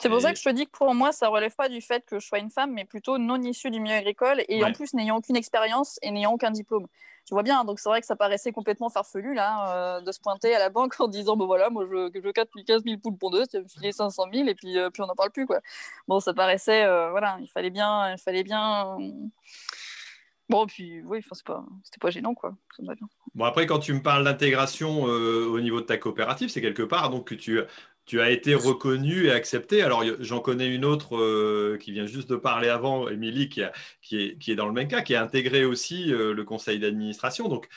c'est 0.00 0.08
pour 0.08 0.20
ça 0.20 0.32
que 0.32 0.38
je 0.40 0.42
te 0.42 0.50
dis 0.50 0.66
que 0.66 0.72
pour 0.72 0.92
moi, 0.96 1.12
ça 1.12 1.28
relève 1.28 1.54
pas 1.54 1.68
du 1.68 1.80
fait 1.80 2.04
que 2.04 2.18
je 2.18 2.26
sois 2.26 2.40
une 2.40 2.50
femme, 2.50 2.72
mais 2.72 2.84
plutôt 2.84 3.18
non 3.18 3.40
issue 3.40 3.70
du 3.70 3.78
milieu 3.78 3.94
agricole 3.94 4.42
et 4.48 4.64
en 4.64 4.72
plus 4.72 4.94
n'ayant 4.94 5.18
aucune 5.18 5.36
expérience 5.36 6.00
et 6.02 6.10
n'ayant 6.10 6.32
aucun 6.32 6.50
diplôme. 6.50 6.88
Tu 7.24 7.34
vois 7.34 7.44
bien, 7.44 7.64
donc 7.64 7.78
c'est 7.78 7.88
vrai 7.88 8.00
que 8.00 8.06
ça 8.08 8.16
paraissait 8.16 8.50
complètement 8.50 8.90
farfelu 8.90 9.32
là, 9.32 9.76
euh, 9.76 10.00
de 10.00 10.10
se 10.10 10.18
pointer 10.18 10.56
à 10.56 10.58
la 10.58 10.70
banque 10.70 10.98
en 10.98 11.06
disant 11.06 11.36
bon 11.36 11.46
voilà, 11.46 11.70
moi 11.70 11.86
je, 11.88 12.10
je 12.12 12.30
4 12.32 12.50
15 12.66 12.82
000 12.82 12.98
poules 12.98 13.16
pondeuses, 13.16 13.46
tu 13.46 13.58
vas 13.58 13.62
me 13.62 13.92
500 13.92 14.24
000 14.34 14.48
et 14.48 14.56
puis, 14.56 14.76
euh, 14.76 14.90
puis 14.90 15.02
on 15.02 15.06
n'en 15.06 15.14
parle 15.14 15.30
plus 15.30 15.46
quoi. 15.46 15.60
Bon, 16.08 16.18
ça 16.18 16.34
paraissait, 16.34 16.84
voilà, 17.10 17.38
il 17.40 17.46
fallait 17.46 17.70
bien, 17.70 18.10
il 18.10 18.18
fallait 18.18 18.42
bien 18.42 18.98
Bon, 20.52 20.66
puis 20.66 21.00
oui, 21.06 21.20
c'était 21.22 21.44
pas, 21.46 21.64
pas 21.98 22.10
gênant, 22.10 22.34
quoi. 22.34 22.54
Bon, 23.34 23.46
après, 23.46 23.64
quand 23.64 23.78
tu 23.78 23.94
me 23.94 24.02
parles 24.02 24.24
d'intégration 24.24 25.08
euh, 25.08 25.46
au 25.46 25.58
niveau 25.60 25.80
de 25.80 25.86
ta 25.86 25.96
coopérative, 25.96 26.50
c'est 26.50 26.60
quelque 26.60 26.82
part 26.82 27.08
donc 27.08 27.28
que 27.28 27.34
tu, 27.34 27.58
tu 28.04 28.20
as 28.20 28.30
été 28.30 28.54
reconnu 28.54 29.24
et 29.24 29.32
accepté. 29.32 29.82
Alors, 29.82 30.04
j'en 30.20 30.40
connais 30.40 30.68
une 30.68 30.84
autre 30.84 31.16
euh, 31.16 31.78
qui 31.80 31.92
vient 31.92 32.04
juste 32.04 32.28
de 32.28 32.36
parler 32.36 32.68
avant, 32.68 33.08
Émilie, 33.08 33.48
qui, 33.48 33.62
qui, 34.02 34.20
est, 34.20 34.38
qui 34.38 34.52
est 34.52 34.54
dans 34.54 34.66
le 34.66 34.74
même 34.74 34.88
cas, 34.88 35.00
qui 35.00 35.14
a 35.14 35.22
intégré 35.22 35.64
aussi 35.64 36.12
euh, 36.12 36.34
le 36.34 36.44
conseil 36.44 36.78
d'administration. 36.78 37.48
Donc, 37.48 37.68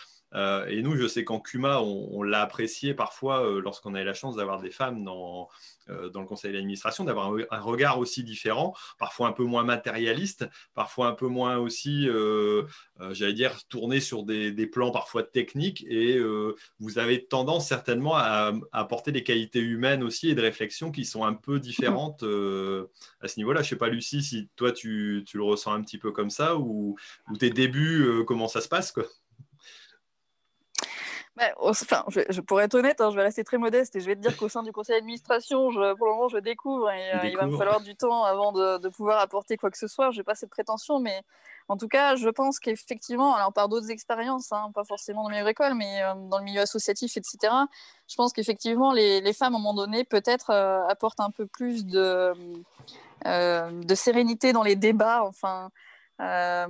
et 0.68 0.82
nous, 0.82 0.98
je 0.98 1.08
sais 1.08 1.24
qu'en 1.24 1.40
CUMA, 1.40 1.80
on, 1.80 2.22
l'a 2.22 2.42
apprécié 2.42 2.94
parfois 2.94 3.50
lorsqu'on 3.62 3.96
a 3.96 4.02
eu 4.02 4.04
la 4.04 4.14
chance 4.14 4.36
d'avoir 4.36 4.60
des 4.60 4.70
femmes 4.70 5.06
dans, 5.06 5.48
dans 5.88 6.22
le 6.22 6.26
conseil 6.26 6.54
d'administration, 6.54 7.04
d'avoir 7.04 7.34
un, 7.52 7.60
regard 7.60 8.00
aussi 8.00 8.24
différent, 8.24 8.74
parfois 8.98 9.28
un 9.28 9.32
peu 9.32 9.44
moins 9.44 9.64
matérialiste, 9.64 10.48
parfois 10.74 11.08
un 11.08 11.14
peu 11.14 11.28
moins 11.28 11.58
aussi, 11.58 12.08
euh, 12.08 12.64
euh, 13.02 13.14
j'allais 13.14 13.34
dire, 13.34 13.66
tourné 13.68 14.00
sur 14.00 14.24
des, 14.24 14.68
plans 14.68 14.92
parfois 14.92 15.24
techniques. 15.24 15.86
Et 15.88 16.20
vous 16.80 16.98
avez 16.98 17.26
tendance 17.26 17.68
certainement 17.68 18.16
à, 18.16 18.54
apporter 18.72 19.12
des 19.12 19.24
qualités 19.24 19.60
humaines 19.60 20.04
aussi 20.04 20.30
et 20.30 20.36
de 20.36 20.42
réflexion 20.42 20.92
qui 20.92 21.06
sont 21.06 21.24
un 21.24 21.34
peu 21.34 21.60
différentes 21.60 22.24
à 22.24 23.28
ce 23.28 23.38
niveau-là. 23.38 23.62
Je 23.62 23.68
ne 23.68 23.70
sais 23.70 23.76
pas, 23.76 23.90
Lucie, 23.90 24.24
si 24.24 24.50
toi, 24.56 24.72
tu, 24.72 25.24
tu, 25.26 25.38
le 25.38 25.44
ressens 25.44 25.74
un 25.74 25.82
petit 25.82 25.98
peu 25.98 26.12
comme 26.12 26.30
ça 26.30 26.58
ou, 26.58 26.96
ou 27.30 27.38
tes 27.38 27.50
débuts, 27.50 28.24
comment 28.26 28.48
ça 28.48 28.62
se 28.62 28.68
passe 28.68 28.92
quoi? 28.92 29.06
Bah, 31.38 31.52
enfin, 31.58 32.06
je, 32.08 32.40
pourrais 32.40 32.64
être 32.64 32.76
honnête, 32.76 33.02
hein, 33.02 33.10
je 33.12 33.18
vais 33.18 33.24
rester 33.24 33.44
très 33.44 33.58
modeste 33.58 33.94
et 33.98 34.00
je 34.00 34.06
vais 34.06 34.16
te 34.16 34.22
dire 34.22 34.38
qu'au 34.38 34.48
sein 34.48 34.64
du 34.64 34.72
conseil 34.72 34.96
d'administration, 34.96 35.70
pour 35.70 36.08
le 36.08 36.14
moment, 36.14 36.30
je 36.30 36.38
découvre 36.38 36.90
et 36.90 37.14
euh, 37.14 37.26
il 37.26 37.36
va 37.36 37.46
me 37.46 37.58
falloir 37.58 37.82
du 37.82 37.94
temps 37.94 38.24
avant 38.24 38.54
de, 38.54 38.88
pouvoir 38.88 39.20
apporter 39.20 39.58
quoi 39.58 39.70
que 39.70 39.78
ce 39.78 39.88
soit. 39.88 40.12
Je 40.12 40.20
n'ai 40.20 40.24
pas 40.24 40.36
cette 40.36 40.50
prétention, 40.50 41.00
mais 41.02 41.24
en 41.68 41.76
tout 41.76 41.90
cas, 41.90 42.16
je 42.16 42.30
pense 42.30 42.60
qu'effectivement, 42.60 43.36
alors 43.36 43.52
par 43.52 43.68
d'autres 43.68 43.92
expériences, 43.92 44.54
hein, 44.54 44.72
pas 44.74 44.86
forcément 44.86 45.24
dans 45.24 45.30
le 45.30 45.36
milieu 45.36 45.46
agricole, 45.46 45.74
mais 45.74 46.04
euh, 46.04 46.14
dans 46.30 46.38
le 46.38 46.46
milieu 46.46 46.62
associatif, 46.62 47.18
etc., 47.18 47.38
je 48.08 48.16
pense 48.16 48.32
qu'effectivement, 48.32 48.94
les, 48.94 49.20
les, 49.20 49.34
femmes, 49.34 49.56
à 49.56 49.58
un 49.58 49.60
moment 49.60 49.74
donné, 49.74 50.06
peut-être 50.06 50.52
euh, 50.52 50.88
apportent 50.88 51.20
un 51.20 51.32
peu 51.32 51.48
plus 51.48 51.86
de, 51.86 52.34
de 53.26 53.96
sérénité 53.96 54.54
dans 54.54 54.64
les 54.64 54.78
débats. 54.78 55.26
Enfin, 55.26 55.70
euh, 56.22 56.68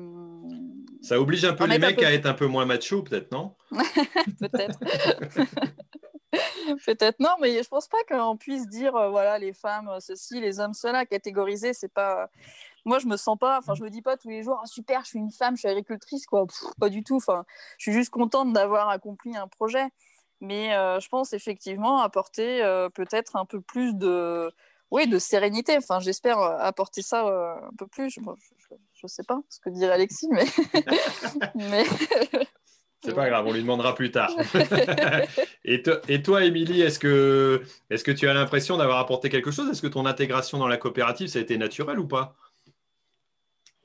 ça 1.01 1.19
oblige 1.19 1.45
un 1.45 1.53
peu 1.53 1.67
les 1.67 1.77
mecs 1.77 2.01
à 2.01 2.11
être 2.11 2.25
un 2.25 2.33
peu 2.33 2.47
moins 2.47 2.65
macho, 2.65 3.03
peut-être, 3.03 3.31
non? 3.31 3.55
Peut-être. 4.39 4.79
peut-être 6.85 7.19
non, 7.19 7.29
mais 7.39 7.61
je 7.61 7.69
pense 7.69 7.87
pas 7.87 7.99
qu'on 8.09 8.37
puisse 8.37 8.67
dire 8.67 8.95
euh, 8.95 9.09
voilà 9.09 9.37
les 9.37 9.53
femmes 9.53 9.89
ceci, 9.99 10.41
les 10.41 10.59
hommes 10.59 10.73
cela, 10.73 11.05
catégoriser, 11.05 11.73
c'est 11.73 11.93
pas. 11.93 12.29
Moi, 12.85 12.99
je 12.99 13.07
me 13.07 13.17
sens 13.17 13.37
pas. 13.37 13.59
Enfin, 13.59 13.75
je 13.75 13.83
me 13.83 13.89
dis 13.89 14.01
pas 14.01 14.17
tous 14.17 14.29
les 14.29 14.43
jours 14.43 14.59
ah, 14.63 14.67
super, 14.67 15.01
je 15.03 15.09
suis 15.09 15.19
une 15.19 15.31
femme, 15.31 15.55
je 15.55 15.59
suis 15.59 15.69
agricultrice, 15.69 16.25
quoi. 16.25 16.45
pas 16.79 16.89
du 16.89 17.03
tout. 17.03 17.17
Enfin, 17.17 17.45
je 17.77 17.83
suis 17.83 17.93
juste 17.93 18.09
contente 18.09 18.51
d'avoir 18.51 18.89
accompli 18.89 19.37
un 19.37 19.47
projet, 19.47 19.87
mais 20.41 20.75
euh, 20.75 20.99
je 20.99 21.07
pense 21.07 21.33
effectivement 21.33 21.99
apporter 21.99 22.61
peut-être 22.95 23.35
un 23.35 23.45
peu 23.45 23.61
plus 23.61 23.95
de 23.95 24.51
oui, 24.91 25.07
de 25.07 25.19
sérénité. 25.19 25.77
Enfin, 25.77 25.99
j'espère 25.99 26.39
apporter 26.39 27.01
ça 27.01 27.21
un 27.23 27.75
peu 27.77 27.87
plus. 27.87 28.09
Je, 28.09 28.19
ne 28.21 29.07
sais 29.07 29.23
pas 29.23 29.39
ce 29.49 29.59
que 29.59 29.69
dirait 29.69 29.93
Alexis, 29.93 30.27
mais. 30.31 30.45
mais... 31.55 31.85
C'est 33.03 33.13
pas 33.13 33.29
grave, 33.29 33.45
on 33.45 33.53
lui 33.53 33.61
demandera 33.61 33.93
plus 33.93 34.09
tard. 34.09 34.31
et, 35.63 35.83
et, 36.07 36.23
toi, 36.23 36.43
Émilie, 36.43 36.81
est-ce 36.81 36.97
que, 36.97 37.61
est 37.91 38.03
que 38.03 38.11
tu 38.11 38.27
as 38.27 38.33
l'impression 38.33 38.77
d'avoir 38.77 38.97
apporté 38.97 39.29
quelque 39.29 39.51
chose? 39.51 39.69
Est-ce 39.69 39.83
que 39.83 39.87
ton 39.87 40.07
intégration 40.07 40.57
dans 40.57 40.67
la 40.67 40.77
coopérative, 40.77 41.27
ça 41.27 41.37
a 41.37 41.43
été 41.43 41.55
naturel 41.59 41.99
ou 41.99 42.07
pas? 42.07 42.35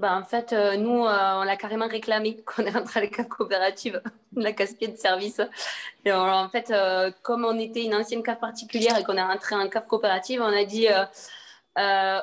Bah, 0.00 0.16
en 0.16 0.24
fait, 0.24 0.54
euh, 0.54 0.76
nous, 0.76 1.04
euh, 1.04 1.34
on 1.36 1.42
l'a 1.42 1.56
carrément 1.56 1.86
réclamé 1.86 2.42
qu'on 2.46 2.64
est 2.64 2.70
rentré 2.70 3.00
à 3.00 3.02
l'école 3.02 3.28
coopérative, 3.28 4.00
la 4.36 4.52
casse-pied 4.52 4.88
de 4.88 4.96
service. 4.96 5.40
Et 6.04 6.12
en 6.12 6.48
fait, 6.48 6.70
euh, 6.70 7.10
comme 7.22 7.44
on 7.44 7.58
était 7.58 7.84
une 7.84 7.94
ancienne 7.94 8.22
cave 8.22 8.38
particulière 8.38 8.96
et 8.98 9.04
qu'on 9.04 9.16
est 9.16 9.22
rentré 9.22 9.54
en 9.54 9.68
cave 9.68 9.86
coopérative, 9.86 10.40
on 10.40 10.46
a 10.46 10.64
dit 10.64 10.88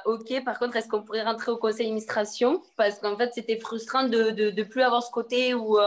OK, 0.06 0.44
par 0.44 0.60
contre, 0.60 0.76
est-ce 0.76 0.88
qu'on 0.88 1.04
pourrait 1.04 1.24
rentrer 1.24 1.52
au 1.52 1.58
conseil 1.58 1.86
d'administration? 1.86 2.64
Parce 2.76 3.00
qu'en 3.00 3.16
fait, 3.16 3.32
c'était 3.34 3.58
frustrant 3.58 4.04
de 4.04 4.32
ne 4.32 4.64
plus 4.64 4.82
avoir 4.82 5.04
ce 5.04 5.12
côté 5.12 5.54
où, 5.54 5.78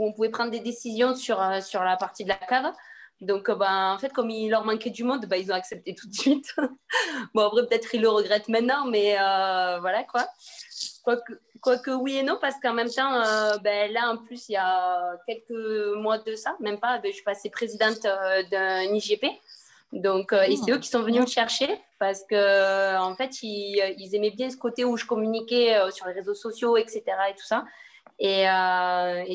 on 0.00 0.12
pouvait 0.12 0.28
prendre 0.28 0.52
des 0.52 0.60
décisions 0.60 1.16
sur, 1.16 1.42
sur 1.60 1.82
la 1.82 1.96
partie 1.96 2.22
de 2.22 2.28
la 2.28 2.36
cave. 2.36 2.72
Donc, 3.20 3.50
bah, 3.50 3.92
en 3.92 3.98
fait, 3.98 4.12
comme 4.12 4.30
il 4.30 4.48
leur 4.48 4.64
manquait 4.64 4.90
du 4.90 5.02
monde, 5.02 5.26
bah, 5.26 5.38
ils 5.38 5.50
ont 5.50 5.56
accepté 5.56 5.94
tout 5.94 6.08
de 6.08 6.14
suite. 6.14 6.54
bon, 7.34 7.46
après, 7.46 7.66
peut-être 7.66 7.94
ils 7.94 8.00
le 8.02 8.08
regrettent 8.08 8.48
maintenant, 8.48 8.86
mais 8.86 9.16
voilà 9.80 10.04
quoi. 10.04 10.28
Quoique, 11.60 11.90
oui 11.90 12.18
et 12.18 12.22
non, 12.22 12.38
parce 12.40 12.56
qu'en 12.62 12.74
même 12.74 12.90
temps, 12.90 13.14
euh, 13.14 13.56
ben, 13.58 13.90
là, 13.92 14.10
en 14.10 14.18
plus, 14.18 14.48
il 14.48 14.52
y 14.52 14.56
a 14.56 15.16
quelques 15.26 15.96
mois 15.96 16.18
de 16.18 16.34
ça, 16.34 16.56
même 16.60 16.78
pas, 16.78 16.98
ben, 16.98 17.10
je 17.10 17.14
suis 17.14 17.24
passée 17.24 17.50
présidente 17.50 18.04
euh, 18.04 18.42
d'un 18.50 18.82
IGP. 18.82 19.24
Donc, 19.92 20.32
euh, 20.32 20.42
et 20.42 20.56
c'est 20.56 20.70
eux 20.70 20.78
qui 20.78 20.88
sont 20.88 21.02
venus 21.02 21.22
me 21.22 21.26
chercher 21.26 21.80
parce 21.98 22.22
que 22.24 22.96
en 22.98 23.14
fait, 23.16 23.42
ils, 23.42 24.14
aimaient 24.14 24.30
bien 24.30 24.50
ce 24.50 24.56
côté 24.56 24.84
où 24.84 24.98
je 24.98 25.06
communiquais 25.06 25.78
sur 25.90 26.06
les 26.06 26.12
réseaux 26.12 26.34
sociaux, 26.34 26.76
etc. 26.76 27.02
et 27.30 27.34
tout 27.34 27.46
ça. 27.46 27.64
Et, 28.18 28.44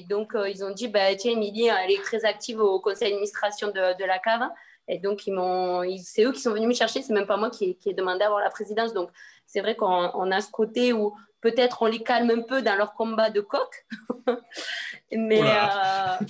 donc, 0.07 0.33
ils 0.47 0.63
ont 0.63 0.69
dit, 0.71 0.87
bah, 0.87 1.15
tiens, 1.15 1.31
Émilie, 1.31 1.67
elle 1.67 1.91
est 1.91 2.03
très 2.03 2.23
active 2.23 2.59
au 2.59 2.79
conseil 2.79 3.09
d'administration 3.09 3.69
de, 3.69 3.97
de, 3.97 4.05
la 4.05 4.19
cave. 4.19 4.47
Et 4.87 4.99
donc, 4.99 5.25
ils 5.25 5.33
m'ont, 5.33 5.81
c'est 6.03 6.23
eux 6.23 6.31
qui 6.31 6.39
sont 6.39 6.51
venus 6.53 6.67
me 6.67 6.73
chercher. 6.73 7.01
C'est 7.01 7.13
même 7.13 7.25
pas 7.25 7.37
moi 7.37 7.49
qui, 7.49 7.75
qui 7.77 7.89
ai 7.89 7.93
demandé 7.93 8.21
à 8.21 8.27
avoir 8.27 8.41
la 8.41 8.51
présidence. 8.51 8.93
Donc, 8.93 9.09
c'est 9.47 9.61
vrai 9.61 9.75
qu'on 9.75 10.31
a 10.31 10.41
ce 10.41 10.51
côté 10.51 10.93
où 10.93 11.15
peut-être 11.43 11.81
on 11.81 11.85
les 11.85 12.01
calme 12.01 12.31
un 12.31 12.41
peu 12.41 12.61
dans 12.61 12.75
leur 12.75 12.93
combat 12.93 13.29
de 13.29 13.41
coq. 13.41 13.85
Mais. 15.11 15.41
Euh, 15.41 16.25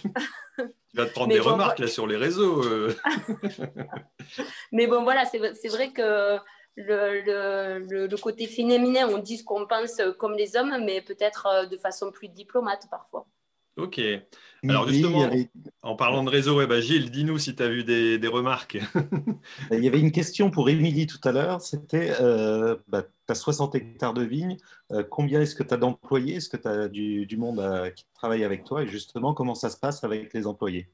tu 0.58 0.97
vas 0.97 1.06
te 1.06 1.12
prendre 1.12 1.32
des 1.32 1.39
remarques 1.39 1.80
là 1.80 1.88
sur 1.88 2.08
les 2.08 2.17
réseaux. 2.17 2.63
Euh. 2.63 2.93
Mais 4.71 4.88
bon, 4.88 5.04
voilà, 5.04 5.23
c'est 5.26 5.69
vrai 5.69 5.91
que 5.91 6.38
le, 6.76 7.21
le, 7.21 8.08
le, 8.08 8.17
côté 8.17 8.47
féminin, 8.47 9.08
on 9.08 9.19
dit 9.19 9.38
ce 9.38 9.43
qu'on 9.43 9.67
pense 9.67 10.02
comme 10.17 10.34
les 10.34 10.56
hommes, 10.58 10.84
mais 10.84 11.02
peut-être 11.02 11.45
euh, 11.45 11.65
de 11.67 11.78
façon 11.78 12.12
plus 12.12 12.30
diplomate 12.30 12.88
parfois. 12.89 13.28
Ok. 13.76 14.00
Alors 14.70 14.88
justement, 14.88 15.30
en 15.82 15.96
parlant 15.96 16.24
de 16.24 16.30
réseau, 16.30 16.62
Gilles, 16.80 17.12
dis-nous 17.12 17.38
si 17.38 17.56
tu 17.56 17.64
as 17.64 17.70
vu 17.70 17.84
des, 17.84 18.18
des, 18.18 18.28
remarques. 18.28 18.78
Il 19.72 19.84
y 19.84 19.88
avait 19.88 20.00
une 20.00 20.12
question 20.12 20.52
pour 20.52 20.70
Émilie 20.70 21.08
tout 21.08 21.20
à 21.24 21.32
l'heure, 21.32 21.60
c'était, 21.60 22.14
euh, 22.22 22.78
bah, 22.88 23.04
tu 23.04 23.10
as 23.28 23.36
60 23.36 23.76
hectares 23.76 24.14
de 24.14 24.24
vignes, 24.24 24.58
euh, 24.92 25.04
combien 25.04 25.42
est-ce 25.42 25.56
que 25.56 25.64
tu 25.64 25.74
as 25.74 25.78
d'employés? 25.78 26.36
Est-ce 26.36 26.50
que 26.50 26.58
tu 26.58 26.68
as 26.68 26.88
du, 26.88 27.26
du 27.26 27.36
monde 27.36 27.92
qui 27.96 28.06
travaille 28.14 28.44
avec 28.44 28.64
toi? 28.64 28.84
Et 28.84 28.88
justement, 28.88 29.34
comment 29.34 29.56
ça 29.56 29.70
se 29.70 29.78
passe 29.78 30.04
avec 30.04 30.34
les 30.34 30.48
employés? 30.48 30.88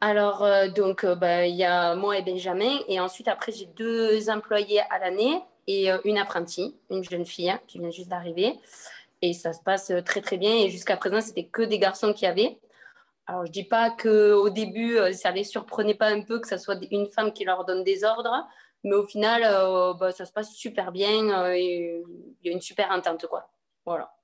Alors, 0.00 0.44
euh, 0.44 0.68
donc, 0.68 1.04
euh, 1.04 1.14
bah, 1.14 1.46
il 1.46 1.56
y 1.56 1.64
a 1.64 1.94
moi 1.94 2.18
et 2.18 2.22
Benjamin. 2.22 2.78
Et 2.88 3.00
ensuite, 3.00 3.28
après, 3.28 3.52
j'ai 3.52 3.66
deux 3.76 4.28
employés 4.28 4.80
à 4.90 4.98
l'année 4.98 5.40
et 5.66 5.90
euh, 5.90 5.98
une 6.04 6.18
apprentie, 6.18 6.76
une 6.90 7.02
jeune 7.02 7.24
fille 7.24 7.50
hein, 7.50 7.60
qui 7.66 7.78
vient 7.78 7.90
juste 7.90 8.08
d'arriver. 8.08 8.58
Et 9.22 9.32
ça 9.32 9.52
se 9.52 9.62
passe 9.62 9.92
très, 10.04 10.20
très 10.20 10.36
bien. 10.36 10.54
Et 10.54 10.70
jusqu'à 10.70 10.96
présent, 10.96 11.20
c'était 11.20 11.46
que 11.46 11.62
des 11.62 11.78
garçons 11.78 12.12
qui 12.12 12.26
avaient. 12.26 12.58
Alors, 13.26 13.46
je 13.46 13.50
dis 13.52 13.64
pas 13.64 13.90
qu'au 13.90 14.50
début, 14.50 14.98
ça 15.14 15.30
les 15.32 15.44
surprenait 15.44 15.94
pas 15.94 16.08
un 16.08 16.22
peu 16.22 16.38
que 16.40 16.48
ce 16.48 16.58
soit 16.58 16.78
une 16.90 17.06
femme 17.06 17.32
qui 17.32 17.44
leur 17.44 17.64
donne 17.64 17.82
des 17.82 18.04
ordres. 18.04 18.46
Mais 18.84 18.94
au 18.94 19.04
final, 19.04 19.42
bah, 19.98 20.12
ça 20.12 20.26
se 20.26 20.32
passe 20.32 20.52
super 20.52 20.92
bien. 20.92 21.52
et 21.52 22.02
il 22.42 22.46
y 22.46 22.50
a 22.50 22.52
une 22.52 22.60
super 22.60 22.90
entente, 22.90 23.26
quoi. 23.26 23.48
Voilà. 23.84 24.15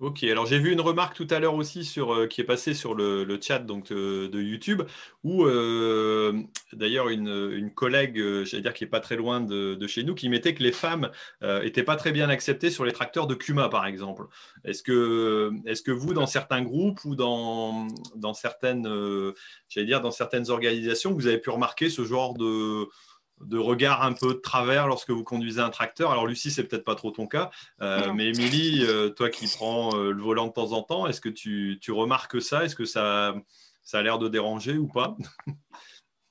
Ok, 0.00 0.24
alors 0.24 0.46
j'ai 0.46 0.58
vu 0.58 0.72
une 0.72 0.80
remarque 0.80 1.14
tout 1.14 1.26
à 1.28 1.40
l'heure 1.40 1.54
aussi 1.54 1.84
sur, 1.84 2.14
euh, 2.14 2.26
qui 2.26 2.40
est 2.40 2.44
passée 2.44 2.72
sur 2.72 2.94
le, 2.94 3.38
chat 3.38 3.58
donc, 3.58 3.92
de, 3.92 4.40
YouTube, 4.40 4.80
où 5.24 5.44
euh, 5.44 6.42
d'ailleurs 6.72 7.10
une, 7.10 7.70
collègue, 7.74 8.18
euh, 8.18 8.42
j'allais 8.46 8.62
dire 8.62 8.72
qui 8.72 8.84
n'est 8.84 8.90
pas 8.90 9.00
très 9.00 9.16
loin 9.16 9.42
de, 9.42 9.86
chez 9.86 10.02
nous, 10.02 10.14
qui 10.14 10.30
mettait 10.30 10.54
que 10.54 10.62
les 10.62 10.72
femmes 10.72 11.10
n'étaient 11.42 11.82
pas 11.82 11.96
très 11.96 12.12
bien 12.12 12.30
acceptées 12.30 12.70
sur 12.70 12.86
les 12.86 12.92
tracteurs 12.92 13.26
de 13.26 13.34
Cuma, 13.34 13.68
par 13.68 13.84
exemple. 13.84 14.24
Est-ce 14.64 14.82
que, 14.82 15.52
est 15.66 15.84
que 15.84 15.90
vous, 15.90 16.14
dans 16.14 16.26
certains 16.26 16.62
groupes 16.62 17.04
ou 17.04 17.14
dans, 17.14 17.86
dans 18.14 18.32
certaines, 18.32 18.88
dire, 19.76 20.00
dans 20.00 20.10
certaines 20.10 20.48
organisations, 20.48 21.12
vous 21.12 21.26
avez 21.26 21.38
pu 21.38 21.50
remarquer 21.50 21.90
ce 21.90 22.04
genre 22.04 22.32
de 22.32 22.88
de 23.40 23.58
regard 23.58 24.02
un 24.02 24.12
peu 24.12 24.34
de 24.34 24.38
travers 24.38 24.86
lorsque 24.86 25.10
vous 25.10 25.24
conduisez 25.24 25.60
un 25.60 25.70
tracteur. 25.70 26.10
Alors 26.10 26.26
Lucie, 26.26 26.50
c'est 26.50 26.64
peut-être 26.64 26.84
pas 26.84 26.94
trop 26.94 27.10
ton 27.10 27.26
cas, 27.26 27.50
euh, 27.80 28.12
mais 28.14 28.28
Émilie, 28.28 28.84
euh, 28.86 29.10
toi 29.10 29.30
qui 29.30 29.48
prends 29.48 29.96
euh, 29.96 30.12
le 30.12 30.22
volant 30.22 30.46
de 30.46 30.52
temps 30.52 30.72
en 30.72 30.82
temps, 30.82 31.06
est-ce 31.06 31.20
que 31.20 31.28
tu, 31.28 31.78
remarques 31.90 32.40
ça? 32.40 32.64
Est-ce 32.64 32.76
que 32.76 32.84
ça, 32.84 33.34
ça 33.82 33.98
a 33.98 34.02
l'air 34.02 34.18
de 34.18 34.28
déranger 34.28 34.76
ou 34.76 34.86
pas? 34.86 35.16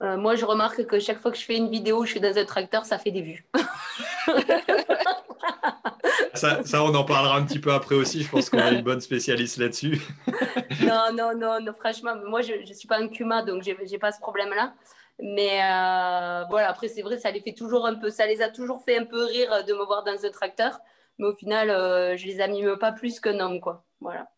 Moi, 0.02 0.36
je 0.36 0.46
remarque 0.46 0.86
que 0.86 0.98
chaque 0.98 1.20
fois 1.20 1.30
que 1.30 1.38
je 1.38 1.44
fais 1.44 1.58
une 1.58 1.70
vidéo 1.70 2.04
où 2.04 2.06
je 2.06 2.12
suis 2.12 2.22
dans 2.22 2.38
un 2.38 2.46
tracteur, 2.46 2.86
ça 2.86 2.98
fait 2.98 3.12
des 3.12 3.22
vues. 3.22 3.46
ça, 6.34 6.62
on 6.76 6.96
en 6.96 7.04
parlera 7.04 7.36
un 7.36 7.44
petit 7.44 7.60
peu 7.60 7.74
après 7.74 7.96
aussi. 7.96 8.24
Je 8.24 8.30
pense 8.30 8.50
qu'on 8.50 8.60
a 8.60 8.72
une 8.72 8.82
bonne 8.82 9.02
spécialiste 9.02 9.58
là-dessus. 9.58 10.02
non, 10.88 11.12
non, 11.14 11.60
non, 11.60 11.74
franchement, 11.78 12.16
moi, 12.26 12.42
je 12.42 12.54
ne 12.54 12.74
suis 12.74 12.88
pas 12.88 13.00
un 13.00 13.10
Cuma, 13.10 13.44
donc 13.44 13.64
je 13.64 13.72
n'ai 13.72 13.98
pas 13.98 14.14
ce 14.14 14.22
problème-là. 14.22 14.74
Mais 15.22 15.62
euh, 15.64 16.46
voilà, 16.50 16.70
après, 16.70 16.88
c'est 16.88 17.02
vrai, 17.02 17.18
ça 17.18 17.32
les 17.32 17.42
fait 17.42 17.54
toujours 17.54 17.86
un 17.86 17.96
peu, 17.96 18.10
ça 18.10 18.26
les 18.26 18.42
a 18.42 18.50
toujours 18.50 18.82
fait 18.84 18.98
un 18.98 19.06
peu 19.06 19.26
rire 19.26 19.66
de 19.66 19.74
me 19.74 19.86
voir 19.86 20.04
dans 20.04 20.26
un 20.26 20.32
tracteur. 20.32 20.80
Mais 21.18 21.28
au 21.28 21.36
final, 21.36 21.70
euh, 21.70 22.16
je 22.16 22.26
les 22.26 22.40
amime 22.40 22.78
pas 22.78 22.94
plus 22.94 23.20
qu'un 23.20 23.40
homme, 23.40 23.60
quoi. 23.60 23.86
Voilà. 24.00 24.32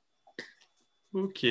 Ok. 1.13 1.46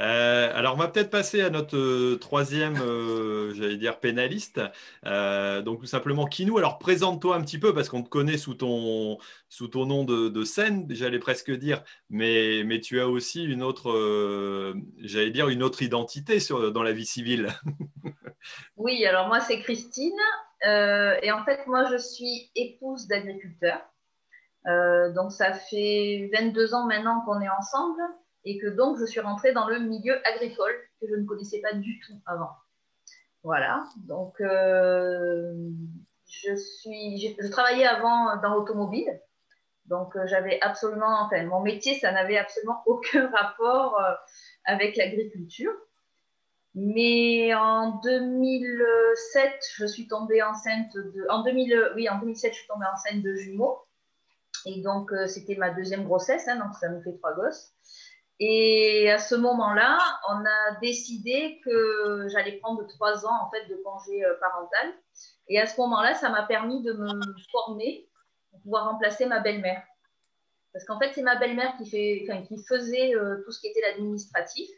Euh, 0.00 0.50
alors, 0.54 0.74
on 0.74 0.76
va 0.78 0.88
peut-être 0.88 1.10
passer 1.10 1.42
à 1.42 1.50
notre 1.50 1.76
euh, 1.76 2.16
troisième, 2.18 2.76
euh, 2.80 3.52
j'allais 3.54 3.76
dire, 3.76 4.00
pénaliste. 4.00 4.60
donc, 5.04 5.80
tout 5.80 5.86
simplement, 5.86 6.24
Kinou. 6.24 6.58
Alors, 6.58 6.78
présente-toi 6.78 7.36
un 7.36 7.42
petit 7.42 7.58
peu 7.58 7.74
parce 7.74 7.88
qu'on 7.88 8.02
te 8.02 8.08
connaît 8.08 8.38
sous 8.38 8.54
ton, 8.54 9.18
sous 9.48 9.68
ton 9.68 9.86
nom 9.86 10.04
de, 10.04 10.44
scène, 10.44 10.86
j'allais 10.88 11.18
presque 11.18 11.50
dire, 11.50 11.82
mais, 12.08 12.62
mais 12.64 12.80
tu 12.80 13.00
as 13.00 13.08
aussi 13.08 13.44
une 13.44 13.62
autre, 13.62 14.74
j'allais 14.98 15.30
dire, 15.30 15.48
une 15.48 15.62
autre 15.62 15.82
identité 15.82 16.40
sur, 16.40 16.72
dans 16.72 16.82
la 16.82 16.92
vie 16.92 17.06
civile. 17.06 17.48
oui, 18.76 19.04
alors 19.04 19.28
moi, 19.28 19.40
c'est 19.40 19.60
Christine. 19.60 20.18
et 20.64 21.30
en 21.30 21.44
fait, 21.44 21.66
moi, 21.66 21.84
je 21.90 21.98
suis 21.98 22.50
épouse 22.54 23.06
d'agriculteur. 23.06 23.80
donc, 25.14 25.32
ça 25.32 25.52
fait 25.52 26.30
22 26.32 26.74
ans 26.74 26.86
maintenant 26.86 27.20
qu'on 27.26 27.40
est 27.42 27.50
ensemble 27.50 28.00
et 28.44 28.58
que 28.58 28.66
donc 28.68 28.98
je 28.98 29.04
suis 29.04 29.20
rentrée 29.20 29.52
dans 29.52 29.68
le 29.68 29.78
milieu 29.78 30.16
agricole 30.26 30.74
que 31.00 31.06
je 31.08 31.14
ne 31.14 31.26
connaissais 31.26 31.60
pas 31.60 31.74
du 31.74 32.00
tout 32.00 32.14
avant. 32.26 32.50
Voilà, 33.42 33.84
donc 33.96 34.38
euh, 34.40 35.54
je, 36.26 37.50
travaillais 37.50 37.86
avant 37.86 38.36
dans 38.42 38.54
l'automobile, 38.54 39.18
donc 39.86 40.14
euh, 40.14 40.26
j'avais 40.26 40.60
absolument, 40.60 41.22
enfin 41.22 41.44
mon 41.44 41.60
métier, 41.60 41.98
ça 41.98 42.12
n'avait 42.12 42.36
absolument 42.36 42.82
aucun 42.86 43.30
rapport 43.30 43.98
euh, 43.98 44.12
avec 44.64 44.96
l'agriculture. 44.96 45.72
Mais 46.74 47.52
en 47.54 47.98
2007, 48.04 49.52
je 49.76 49.86
suis 49.86 50.06
tombée 50.06 50.40
enceinte 50.40 50.94
de, 50.94 51.26
en 51.28 51.42
2000, 51.42 51.92
oui, 51.96 52.08
en 52.08 52.18
2007, 52.20 52.52
je 52.52 52.58
suis 52.58 52.68
tombée 52.68 52.86
enceinte 52.92 53.22
de 53.22 53.34
jumeaux. 53.34 53.80
Et 54.66 54.80
donc, 54.82 55.10
c'était 55.26 55.56
ma 55.56 55.70
deuxième 55.70 56.04
grossesse, 56.04 56.46
hein, 56.46 56.56
donc 56.56 56.74
ça 56.74 56.88
nous 56.90 57.02
fait 57.02 57.16
trois 57.16 57.34
gosses. 57.34 57.74
Et 58.42 59.10
à 59.10 59.18
ce 59.18 59.34
moment-là, 59.34 59.98
on 60.30 60.44
a 60.46 60.80
décidé 60.80 61.60
que 61.62 62.26
j'allais 62.32 62.52
prendre 62.52 62.86
trois 62.86 63.26
ans 63.26 63.44
en 63.44 63.50
fait 63.50 63.66
de 63.66 63.76
congé 63.84 64.24
euh, 64.24 64.32
parental. 64.40 64.94
Et 65.48 65.60
à 65.60 65.66
ce 65.66 65.78
moment-là, 65.78 66.14
ça 66.14 66.30
m'a 66.30 66.44
permis 66.44 66.82
de 66.82 66.94
me 66.94 67.20
former 67.52 68.08
pour 68.50 68.60
pouvoir 68.62 68.90
remplacer 68.90 69.26
ma 69.26 69.40
belle-mère. 69.40 69.82
Parce 70.72 70.86
qu'en 70.86 70.98
fait, 70.98 71.12
c'est 71.12 71.22
ma 71.22 71.36
belle-mère 71.36 71.76
qui, 71.76 71.84
faisait 71.84 73.14
euh, 73.14 73.42
tout 73.44 73.52
ce 73.52 73.60
qui 73.60 73.66
était 73.66 73.82
l'administratif. 73.82 74.70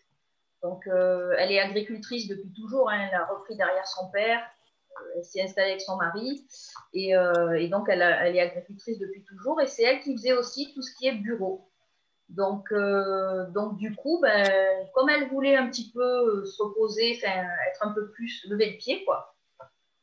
Donc, 0.64 0.88
euh, 0.88 1.32
elle 1.38 1.52
est 1.52 1.60
agricultrice 1.60 2.26
depuis 2.26 2.52
toujours. 2.52 2.90
Hein. 2.90 3.08
elle 3.08 3.14
a 3.14 3.26
repris 3.26 3.56
derrière 3.56 3.86
son 3.86 4.10
père. 4.10 4.40
elle 5.14 5.24
s'est 5.24 5.42
installée 5.42 5.70
avec 5.70 5.82
son 5.82 5.96
mari. 5.96 6.44
Et, 6.94 7.12
donc, 7.68 7.88
elle, 7.88 8.02
est 8.02 8.40
agricultrice 8.40 8.98
depuis 8.98 9.22
toujours. 9.22 9.60
Et 9.60 9.68
c'est 9.68 9.84
elle 9.84 10.00
qui 10.00 10.16
faisait 10.16 10.32
aussi 10.32 10.72
tout 10.74 10.82
ce 10.82 10.92
qui 10.96 11.06
est 11.06 11.12
bureau. 11.12 11.68
Donc, 12.36 12.72
euh, 12.72 13.46
donc 13.50 13.76
du 13.76 13.94
coup, 13.94 14.18
ben, 14.22 14.48
comme 14.94 15.10
elle 15.10 15.28
voulait 15.28 15.56
un 15.56 15.68
petit 15.68 15.90
peu 15.90 16.44
s'opposer, 16.46 17.20
être 17.22 17.86
un 17.86 17.92
peu 17.92 18.10
plus 18.10 18.46
lever 18.48 18.70
le 18.72 18.78
pied, 18.78 19.04
quoi, 19.04 19.34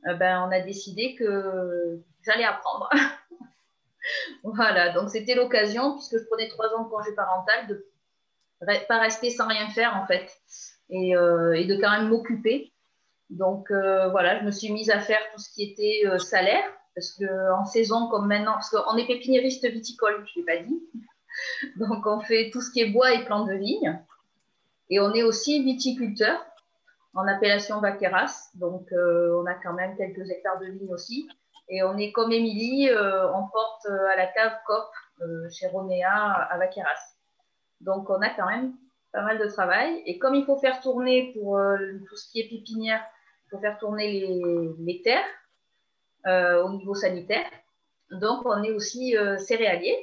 euh, 0.08 0.14
ben, 0.14 0.48
on 0.48 0.52
a 0.52 0.60
décidé 0.60 1.16
que 1.16 2.00
j'allais 2.24 2.44
apprendre. 2.44 2.88
voilà, 4.44 4.94
donc 4.94 5.10
c'était 5.10 5.34
l'occasion, 5.34 5.96
puisque 5.96 6.20
je 6.20 6.26
prenais 6.26 6.48
trois 6.50 6.68
ans 6.76 6.84
de 6.84 6.90
congé 6.90 7.16
parental, 7.16 7.68
de 7.68 7.88
pas 8.88 9.00
rester 9.00 9.32
sans 9.32 9.48
rien 9.48 9.68
faire 9.70 9.96
en 9.96 10.06
fait, 10.06 10.32
et, 10.90 11.16
euh, 11.16 11.54
et 11.54 11.66
de 11.66 11.78
quand 11.78 11.90
même 11.90 12.10
m'occuper. 12.10 12.72
Donc 13.32 13.72
voilà, 13.72 14.40
je 14.40 14.46
me 14.46 14.52
suis 14.52 14.72
mise 14.72 14.92
à 14.92 15.00
faire 15.00 15.22
tout 15.34 15.40
ce 15.42 15.52
qui 15.52 15.64
était 15.64 16.04
salaire, 16.20 16.64
parce 16.94 17.12
qu'en 17.14 17.66
saison 17.66 18.08
comme 18.10 18.28
maintenant, 18.28 18.54
parce 18.54 18.70
qu'on 18.70 18.98
est 18.98 19.08
pépiniériste 19.08 19.68
viticole, 19.68 20.24
je 20.28 20.40
ne 20.40 20.46
l'ai 20.46 20.54
pas 20.54 20.64
dit. 20.64 20.80
Donc, 21.78 22.06
on 22.06 22.20
fait 22.22 22.50
tout 22.52 22.62
ce 22.62 22.72
qui 22.72 22.82
est 22.82 22.92
bois 22.92 23.14
et 23.14 23.26
plantes 23.26 23.48
de 23.48 23.56
vigne. 23.56 24.00
Et 24.90 25.00
on 25.00 25.14
est 25.14 25.24
aussi 25.24 25.64
viticulteur 25.64 26.40
en 27.14 27.28
appellation 27.28 27.80
Vaqueras. 27.80 28.50
Donc, 28.56 28.92
euh, 28.92 29.42
on 29.42 29.46
a 29.46 29.54
quand 29.56 29.74
même 29.74 29.96
quelques 29.98 30.30
hectares 30.30 30.60
de 30.60 30.68
vigne 30.68 30.92
aussi. 30.94 31.30
Et 31.68 31.84
on 31.84 31.98
est 31.98 32.12
comme 32.12 32.32
Émilie, 32.32 32.90
euh, 32.90 33.32
on 33.32 33.48
porte 33.48 33.86
euh, 33.86 34.08
à 34.12 34.16
la 34.16 34.28
cave 34.28 34.54
COP 34.66 34.90
chez 35.52 35.68
Ronéa 35.68 36.12
à 36.14 36.58
Vaqueras. 36.58 37.16
Donc, 37.82 38.10
on 38.10 38.22
a 38.22 38.30
quand 38.30 38.48
même 38.48 38.74
pas 39.12 39.22
mal 39.22 39.38
de 39.38 39.46
travail. 39.46 40.02
Et 40.06 40.18
comme 40.18 40.34
il 40.34 40.46
faut 40.46 40.58
faire 40.58 40.80
tourner 40.80 41.34
pour 41.34 41.60
tout 42.08 42.16
ce 42.16 42.32
qui 42.32 42.40
est 42.40 42.48
pépinière, 42.48 43.04
il 43.46 43.50
faut 43.50 43.60
faire 43.60 43.78
tourner 43.80 44.12
les, 44.12 44.72
les 44.80 45.02
terres 45.02 46.64
au 46.64 46.70
niveau 46.70 46.96
sanitaire. 46.96 47.50
Donc, 48.12 48.46
on 48.46 48.64
est 48.64 48.72
aussi 48.72 49.14
céréalier. 49.40 49.98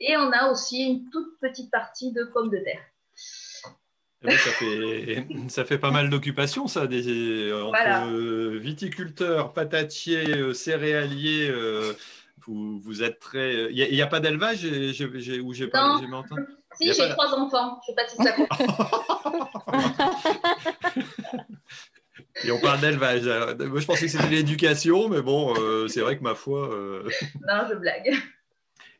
Et 0.00 0.16
on 0.16 0.32
a 0.32 0.50
aussi 0.50 0.82
une 0.82 1.10
toute 1.10 1.38
petite 1.40 1.70
partie 1.70 2.12
de 2.12 2.24
pommes 2.24 2.50
de 2.50 2.58
terre. 2.58 2.82
Eh 4.22 4.32
ça, 4.32 4.50
fait, 4.50 5.26
ça 5.48 5.64
fait 5.64 5.78
pas 5.78 5.90
mal 5.90 6.10
d'occupations, 6.10 6.66
ça, 6.66 6.86
des, 6.86 7.52
entre 7.52 8.58
viticulteurs, 8.58 9.52
patatiers, 9.52 10.36
euh, 10.36 10.52
céréaliers. 10.52 11.48
Euh, 11.50 11.92
vous, 12.46 12.80
vous, 12.80 13.02
êtes 13.02 13.18
très. 13.18 13.72
Il 13.72 13.94
n'y 13.94 14.02
a, 14.02 14.06
pas 14.06 14.20
d'élevage 14.20 14.64
où 14.64 15.52
j'ai 15.52 15.68
pas. 15.68 16.00
Si, 16.74 16.92
j'ai 16.92 17.08
trois 17.10 17.34
enfants. 17.34 17.80
Je 17.86 17.92
ne 17.92 17.94
sais 17.94 17.94
pas 17.94 18.08
si 18.08 18.16
ça 18.16 18.32
compte. 18.32 18.48
Et 22.44 22.50
on 22.50 22.60
parle 22.60 22.80
d'élevage. 22.80 23.24
Moi, 23.24 23.80
je 23.80 23.86
pensais 23.86 24.06
que 24.06 24.12
c'était 24.12 24.28
l'éducation, 24.28 25.08
mais 25.08 25.20
bon, 25.20 25.54
euh, 25.58 25.88
c'est 25.88 26.00
vrai 26.00 26.16
que 26.16 26.22
ma 26.22 26.34
foi. 26.34 26.72
Euh, 26.72 27.08
non, 27.46 27.64
je 27.68 27.74
blague. 27.74 28.14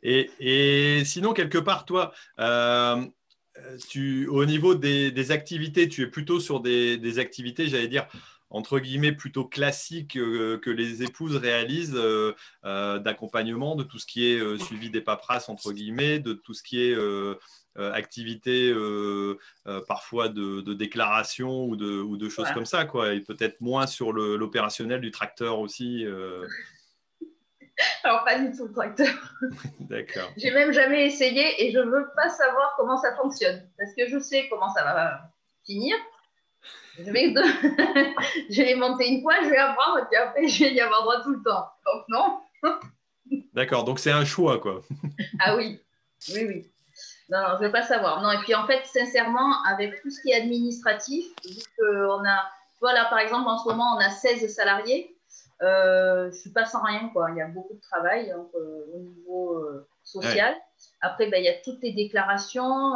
Et, 0.03 1.03
sinon, 1.05 1.33
quelque 1.33 1.59
part, 1.59 1.85
toi, 1.85 2.13
tu, 3.89 4.27
au 4.29 4.45
niveau 4.45 4.75
des, 4.75 5.31
activités, 5.31 5.89
tu 5.89 6.03
es 6.03 6.07
plutôt 6.07 6.41
sur 6.41 6.61
des, 6.61 7.19
activités, 7.19 7.69
j'allais 7.69 7.89
dire, 7.89 8.07
entre 8.53 8.81
guillemets, 8.81 9.13
plutôt 9.13 9.45
classiques 9.45 10.15
que 10.15 10.71
les 10.71 11.03
épouses 11.03 11.37
réalisent 11.37 12.01
d'accompagnement, 12.63 13.77
de 13.77 13.85
tout 13.85 13.99
ce 13.99 14.07
qui 14.07 14.27
est 14.27 14.59
suivi 14.59 14.91
des 14.91 15.01
paperasses, 15.01 15.49
entre 15.49 15.73
guillemets, 15.73 16.19
de 16.19 16.33
tout 16.33 16.55
ce 16.55 16.63
qui 16.63 16.81
est 16.81 16.97
euh, 17.79 17.93
activités 17.93 18.69
euh, 18.69 19.39
euh, 19.69 19.81
parfois 19.87 20.29
de, 20.29 20.75
déclaration 20.75 21.67
ou 21.67 21.77
de, 21.77 22.01
ou 22.01 22.17
de 22.17 22.29
choses 22.29 22.51
comme 22.53 22.67
ça, 22.67 22.85
quoi, 22.85 23.15
et 23.15 23.21
peut-être 23.21 23.61
moins 23.61 23.87
sur 23.87 24.13
l'opérationnel 24.13 25.01
du 25.01 25.13
tracteur 25.13 25.61
aussi. 25.61 26.05
Alors, 28.05 28.25
pas 28.25 28.39
du 28.39 28.53
tout 28.57 28.67
le 28.67 28.73
tracteur. 28.73 29.09
D'accord. 29.81 30.31
J'ai 30.37 30.51
même 30.51 30.73
jamais 30.73 31.07
essayé 31.07 31.65
et 31.65 31.73
je 31.73 31.79
veux 31.79 32.09
pas 32.17 32.29
savoir 32.29 32.75
comment 32.77 32.97
ça 32.99 33.15
fonctionne 33.17 33.69
parce 33.79 33.95
que 33.95 34.09
je 34.09 34.19
sais 34.19 34.49
comment 34.49 34.73
ça 34.73 34.85
va 34.85 35.31
finir. 35.65 35.97
Je 36.99 37.11
vais, 37.11 37.33
je 38.51 38.63
vais 38.63 38.75
monter 38.75 39.09
une 39.09 39.23
fois, 39.23 39.35
je 39.43 39.49
vais 39.49 39.57
apprendre 39.57 39.99
et 40.01 40.05
puis 40.11 40.17
après, 40.17 40.49
je 40.49 40.65
vais 40.65 40.75
y 40.75 40.81
avoir 40.81 41.03
droit 41.03 41.23
tout 41.23 41.33
le 41.33 41.43
temps. 41.43 41.67
Donc, 41.87 42.05
non. 42.09 42.41
D'accord, 43.55 43.85
donc 43.85 43.99
c'est 43.99 44.11
un 44.11 44.25
choix, 44.25 44.59
quoi. 44.59 44.83
ah 45.41 45.57
oui, 45.57 45.81
oui, 46.35 46.45
oui. 46.47 46.71
Non, 47.31 47.39
je 47.57 47.63
ne 47.63 47.67
veux 47.67 47.73
pas 47.73 47.83
savoir. 47.83 48.23
Non, 48.23 48.33
et 48.33 48.39
puis 48.39 48.55
en 48.55 48.67
fait, 48.67 48.85
sincèrement, 48.85 49.63
avec 49.65 50.03
tout 50.03 50.11
ce 50.11 50.21
qui 50.21 50.31
est 50.31 50.35
administratif, 50.35 51.25
vu 51.45 51.63
qu'on 51.79 52.25
a, 52.27 52.51
voilà, 52.81 53.05
par 53.05 53.21
exemple, 53.21 53.49
en 53.49 53.57
ce 53.57 53.69
moment, 53.69 53.95
on 53.97 54.01
a 54.01 54.11
16 54.11 54.53
salariés, 54.53 55.17
je 55.61 56.27
ne 56.27 56.33
suis 56.33 56.51
pas 56.51 56.65
sans 56.65 56.83
rien, 56.83 57.11
quoi. 57.13 57.31
Il 57.31 57.37
y 57.37 57.41
a 57.41 57.49
beaucoup 57.49 57.75
de 57.75 57.81
travail 57.81 58.31
euh, 58.31 58.85
au 58.95 58.99
niveau 58.99 59.55
euh, 59.55 59.87
social. 60.03 60.55
Après, 61.01 61.29
ben, 61.29 61.39
il 61.39 61.45
y 61.45 61.49
a 61.49 61.61
toutes 61.63 61.83
les 61.83 61.93
déclarations. 61.93 62.95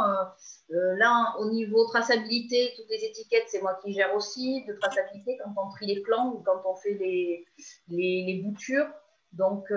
là, 0.69 1.35
au 1.39 1.51
niveau 1.51 1.87
traçabilité, 1.87 2.73
toutes 2.77 2.89
les 2.89 3.05
étiquettes, 3.05 3.45
c'est 3.49 3.61
moi 3.61 3.79
qui 3.83 3.93
gère 3.93 4.15
aussi 4.15 4.65
de 4.67 4.75
traçabilité 4.75 5.39
quand 5.43 5.53
on 5.63 5.71
trie 5.71 5.87
les 5.87 6.01
plans 6.01 6.33
ou 6.33 6.43
quand 6.43 6.63
on 6.65 6.75
fait 6.77 6.95
les, 6.95 7.47
les, 7.89 8.25
les 8.27 8.43
boutures. 8.43 8.87
Donc, 9.33 9.71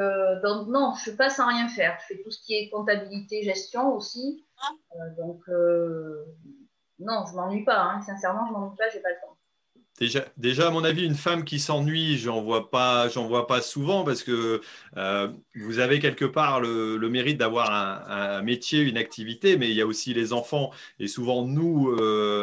donc, 0.44 0.68
non, 0.68 0.94
je 0.94 1.00
ne 1.00 1.02
suis 1.10 1.18
pas 1.18 1.30
sans 1.30 1.48
rien 1.48 1.68
faire. 1.68 1.98
Je 2.02 2.16
fais 2.16 2.24
tout 2.24 2.32
ce 2.32 2.42
qui 2.42 2.54
est 2.54 2.70
comptabilité, 2.70 3.44
gestion 3.44 3.94
aussi. 3.94 4.46
Euh, 4.96 5.16
donc, 5.18 5.42
euh, 5.50 6.26
non, 7.00 7.26
je 7.30 7.36
m'ennuie 7.36 7.64
pas. 7.64 7.80
Hein. 7.80 8.02
Sincèrement, 8.02 8.48
je 8.48 8.54
m'ennuie 8.54 8.76
pas, 8.76 8.90
j'ai 8.90 9.02
pas 9.02 9.10
le 9.10 9.16
temps. 9.22 9.37
Déjà, 10.00 10.68
à 10.68 10.70
mon 10.70 10.84
avis, 10.84 11.04
une 11.04 11.16
femme 11.16 11.44
qui 11.44 11.60
s'ennuie, 11.60 12.18
j'en 12.18 12.42
vois 12.42 12.70
pas, 12.70 13.10
j'en 13.10 13.28
vois 13.28 13.48
pas 13.48 13.62
souvent 13.62 14.04
parce 14.04 14.22
que 14.22 14.62
euh, 14.96 15.28
vous 15.56 15.80
avez 15.80 16.00
quelque 16.00 16.26
part 16.26 16.62
le, 16.62 16.98
mérite 17.10 17.38
d'avoir 17.38 17.72
un, 17.72 18.42
métier, 18.44 18.82
une 18.82 18.98
activité, 18.98 19.58
mais 19.58 19.70
il 19.70 19.76
y 19.76 19.82
a 19.82 19.88
aussi 19.88 20.14
les 20.14 20.34
enfants 20.34 20.72
et 21.00 21.08
souvent 21.08 21.46
nous, 21.46 21.98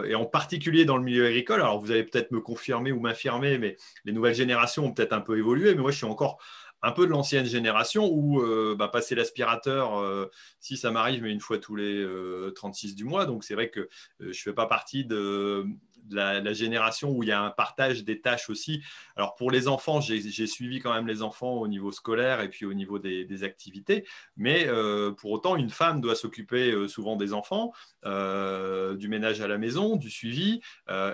et 0.04 0.16
en 0.16 0.24
particulier 0.24 0.84
dans 0.84 0.96
le 0.96 1.04
milieu 1.04 1.26
agricole. 1.26 1.60
Alors, 1.60 1.80
vous 1.80 1.92
allez 1.92 2.02
peut-être 2.02 2.32
me 2.32 2.40
confirmer 2.40 2.90
ou 2.90 2.98
m'affirmer, 2.98 3.58
mais 3.58 3.76
les 4.04 4.12
nouvelles 4.12 4.34
générations 4.34 4.86
ont 4.86 4.92
peut-être 4.92 5.12
un 5.12 5.20
peu 5.20 5.38
évolué. 5.38 5.74
Mais 5.76 5.82
moi, 5.82 5.92
je 5.92 5.98
suis 5.98 6.06
encore 6.06 6.40
un 6.84 6.92
peu 6.92 7.06
de 7.06 7.10
l'ancienne 7.10 7.46
génération 7.46 8.10
où 8.12 8.40
euh, 8.42 8.76
bah, 8.78 8.88
passer 8.88 9.14
l'aspirateur, 9.14 9.98
euh, 9.98 10.30
si 10.60 10.76
ça 10.76 10.90
m'arrive, 10.90 11.22
mais 11.22 11.32
une 11.32 11.40
fois 11.40 11.58
tous 11.58 11.76
les 11.76 12.06
36 12.54 12.92
euh, 12.92 12.94
du 12.94 13.04
mois. 13.04 13.24
Donc 13.24 13.42
c'est 13.42 13.54
vrai 13.54 13.70
que 13.70 13.88
je 14.20 14.26
ne 14.26 14.32
fais 14.32 14.52
pas 14.52 14.66
partie 14.66 15.04
de, 15.04 15.66
la, 16.10 16.52
génération 16.52 17.10
où 17.10 17.22
il 17.22 17.28
y 17.28 17.32
a 17.32 17.42
un 17.42 17.50
partage 17.50 18.04
des 18.04 18.20
tâches 18.20 18.50
aussi. 18.50 18.82
Alors 19.16 19.34
pour 19.34 19.50
les 19.50 19.68
enfants, 19.68 20.00
j'ai 20.00 20.46
suivi 20.46 20.80
quand 20.80 20.92
même 20.92 21.06
les 21.06 21.22
enfants 21.22 21.54
au 21.54 21.68
niveau 21.68 21.92
scolaire 21.92 22.40
et 22.40 22.48
puis 22.48 22.66
au 22.66 22.74
niveau 22.74 22.98
des, 22.98 23.44
activités, 23.44 24.06
mais 24.36 24.66
euh, 24.68 25.10
pour 25.10 25.32
autant, 25.32 25.56
une 25.56 25.70
femme 25.70 26.00
doit 26.00 26.14
s'occuper 26.14 26.70
euh, 26.70 26.86
souvent 26.86 27.16
des 27.16 27.32
enfants, 27.32 27.72
euh, 28.04 28.94
du 28.94 29.08
ménage 29.08 29.40
à 29.40 29.48
la 29.48 29.58
maison, 29.58 29.96
du 29.96 30.08
suivi 30.08 30.60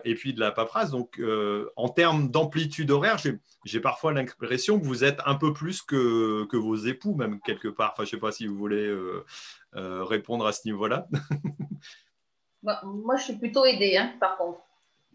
et 0.04 0.14
puis 0.14 0.34
de 0.34 0.40
la 0.40 0.52
paperasse. 0.52 0.90
Donc 0.90 1.20
en 1.76 1.88
termes 1.88 2.30
d'amplitude 2.30 2.90
horaire, 2.90 3.16
j'ai 3.64 3.80
parfois 3.80 4.12
l'impression 4.12 4.78
que 4.78 4.84
vous 4.84 5.04
êtes 5.04 5.20
un 5.24 5.34
peu 5.34 5.52
plus 5.52 5.82
que, 5.82 6.44
que, 6.46 6.56
vos 6.56 6.76
époux, 6.76 7.14
même 7.14 7.40
quelque 7.40 7.68
part. 7.68 7.92
Enfin, 7.92 8.04
je 8.04 8.08
ne 8.08 8.10
sais 8.10 8.20
pas 8.20 8.32
si 8.32 8.46
vous 8.46 8.56
voulez 8.56 8.94
répondre 9.72 10.46
à 10.46 10.52
ce 10.52 10.66
niveau-là. 10.66 11.08
Bah, 12.62 12.80
moi, 12.84 13.16
je 13.16 13.24
suis 13.24 13.36
plutôt 13.38 13.64
aidée, 13.64 13.96
hein, 13.96 14.14
par 14.20 14.36
contre. 14.36 14.60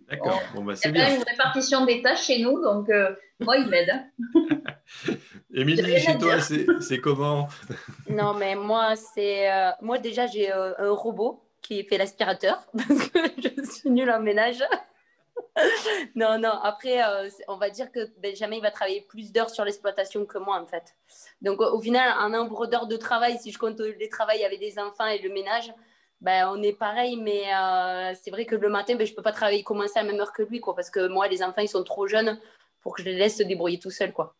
D'accord, 0.09 0.41
bon, 0.53 0.63
bah, 0.63 0.75
c'est 0.75 0.91
bien. 0.91 1.07
Il 1.07 1.09
y 1.09 1.13
a 1.13 1.15
une 1.15 1.23
répartition 1.23 1.85
des 1.85 2.01
tâches 2.01 2.25
chez 2.25 2.39
nous, 2.39 2.61
donc 2.61 2.89
euh, 2.89 3.15
moi, 3.39 3.57
il 3.57 3.67
m'aide. 3.67 3.91
Émilie, 5.53 5.99
chez 5.99 6.17
toi, 6.17 6.39
c'est 6.39 6.99
comment? 6.99 7.47
Non, 8.09 8.33
mais 8.33 8.55
moi, 8.55 8.95
c'est. 8.95 9.51
Euh, 9.51 9.71
moi, 9.81 9.97
déjà, 9.97 10.27
j'ai 10.27 10.51
euh, 10.51 10.73
un 10.77 10.91
robot 10.91 11.43
qui 11.61 11.83
fait 11.83 11.97
l'aspirateur 11.97 12.67
parce 12.77 13.09
que 13.09 13.19
je 13.37 13.63
suis 13.63 13.89
nulle 13.89 14.11
en 14.11 14.19
ménage. 14.19 14.63
non, 16.15 16.37
non, 16.37 16.51
après, 16.63 17.01
on 17.47 17.57
va 17.57 17.69
dire 17.69 17.91
que 17.91 18.07
Benjamin, 18.21 18.57
il 18.57 18.61
va 18.61 18.71
travailler 18.71 19.01
plus 19.01 19.31
d'heures 19.31 19.49
sur 19.49 19.65
l'exploitation 19.65 20.25
que 20.25 20.37
moi, 20.37 20.61
en 20.61 20.65
fait. 20.65 20.95
Donc, 21.41 21.61
au 21.61 21.81
final, 21.81 22.13
un 22.19 22.29
nombre 22.29 22.67
d'heures 22.67 22.87
de 22.87 22.97
travail, 22.97 23.37
si 23.41 23.51
je 23.51 23.57
compte 23.57 23.79
les 23.79 24.09
travails 24.09 24.45
avec 24.45 24.59
des 24.59 24.77
enfants 24.77 25.07
et 25.07 25.19
le 25.19 25.29
ménage, 25.29 25.73
ben, 26.25 26.49
on 26.51 26.61
est 26.63 26.73
pareil, 26.73 27.17
mais 27.17 27.43
euh, 27.53 28.13
c'est 28.19 28.31
vrai 28.31 28.45
que 28.47 28.55
le 28.55 28.67
matin, 28.67 28.95
ben, 28.95 29.05
je 29.05 29.11
ne 29.11 29.15
peux 29.15 29.21
pas 29.21 29.31
travailler, 29.31 29.61
commencer 29.63 29.99
à 29.99 30.03
la 30.03 30.11
même 30.11 30.19
heure 30.19 30.33
que 30.33 30.41
lui, 30.41 30.59
quoi, 30.59 30.75
parce 30.75 30.89
que 30.89 31.07
moi, 31.07 31.27
les 31.27 31.43
enfants, 31.43 31.61
ils 31.61 31.69
sont 31.69 31.83
trop 31.83 32.07
jeunes 32.07 32.39
pour 32.81 32.95
que 32.95 33.03
je 33.03 33.09
les 33.09 33.15
laisse 33.15 33.37
se 33.37 33.43
débrouiller 33.43 33.77
tout 33.77 33.91
seuls. 33.91 34.11
Quoi. 34.11 34.35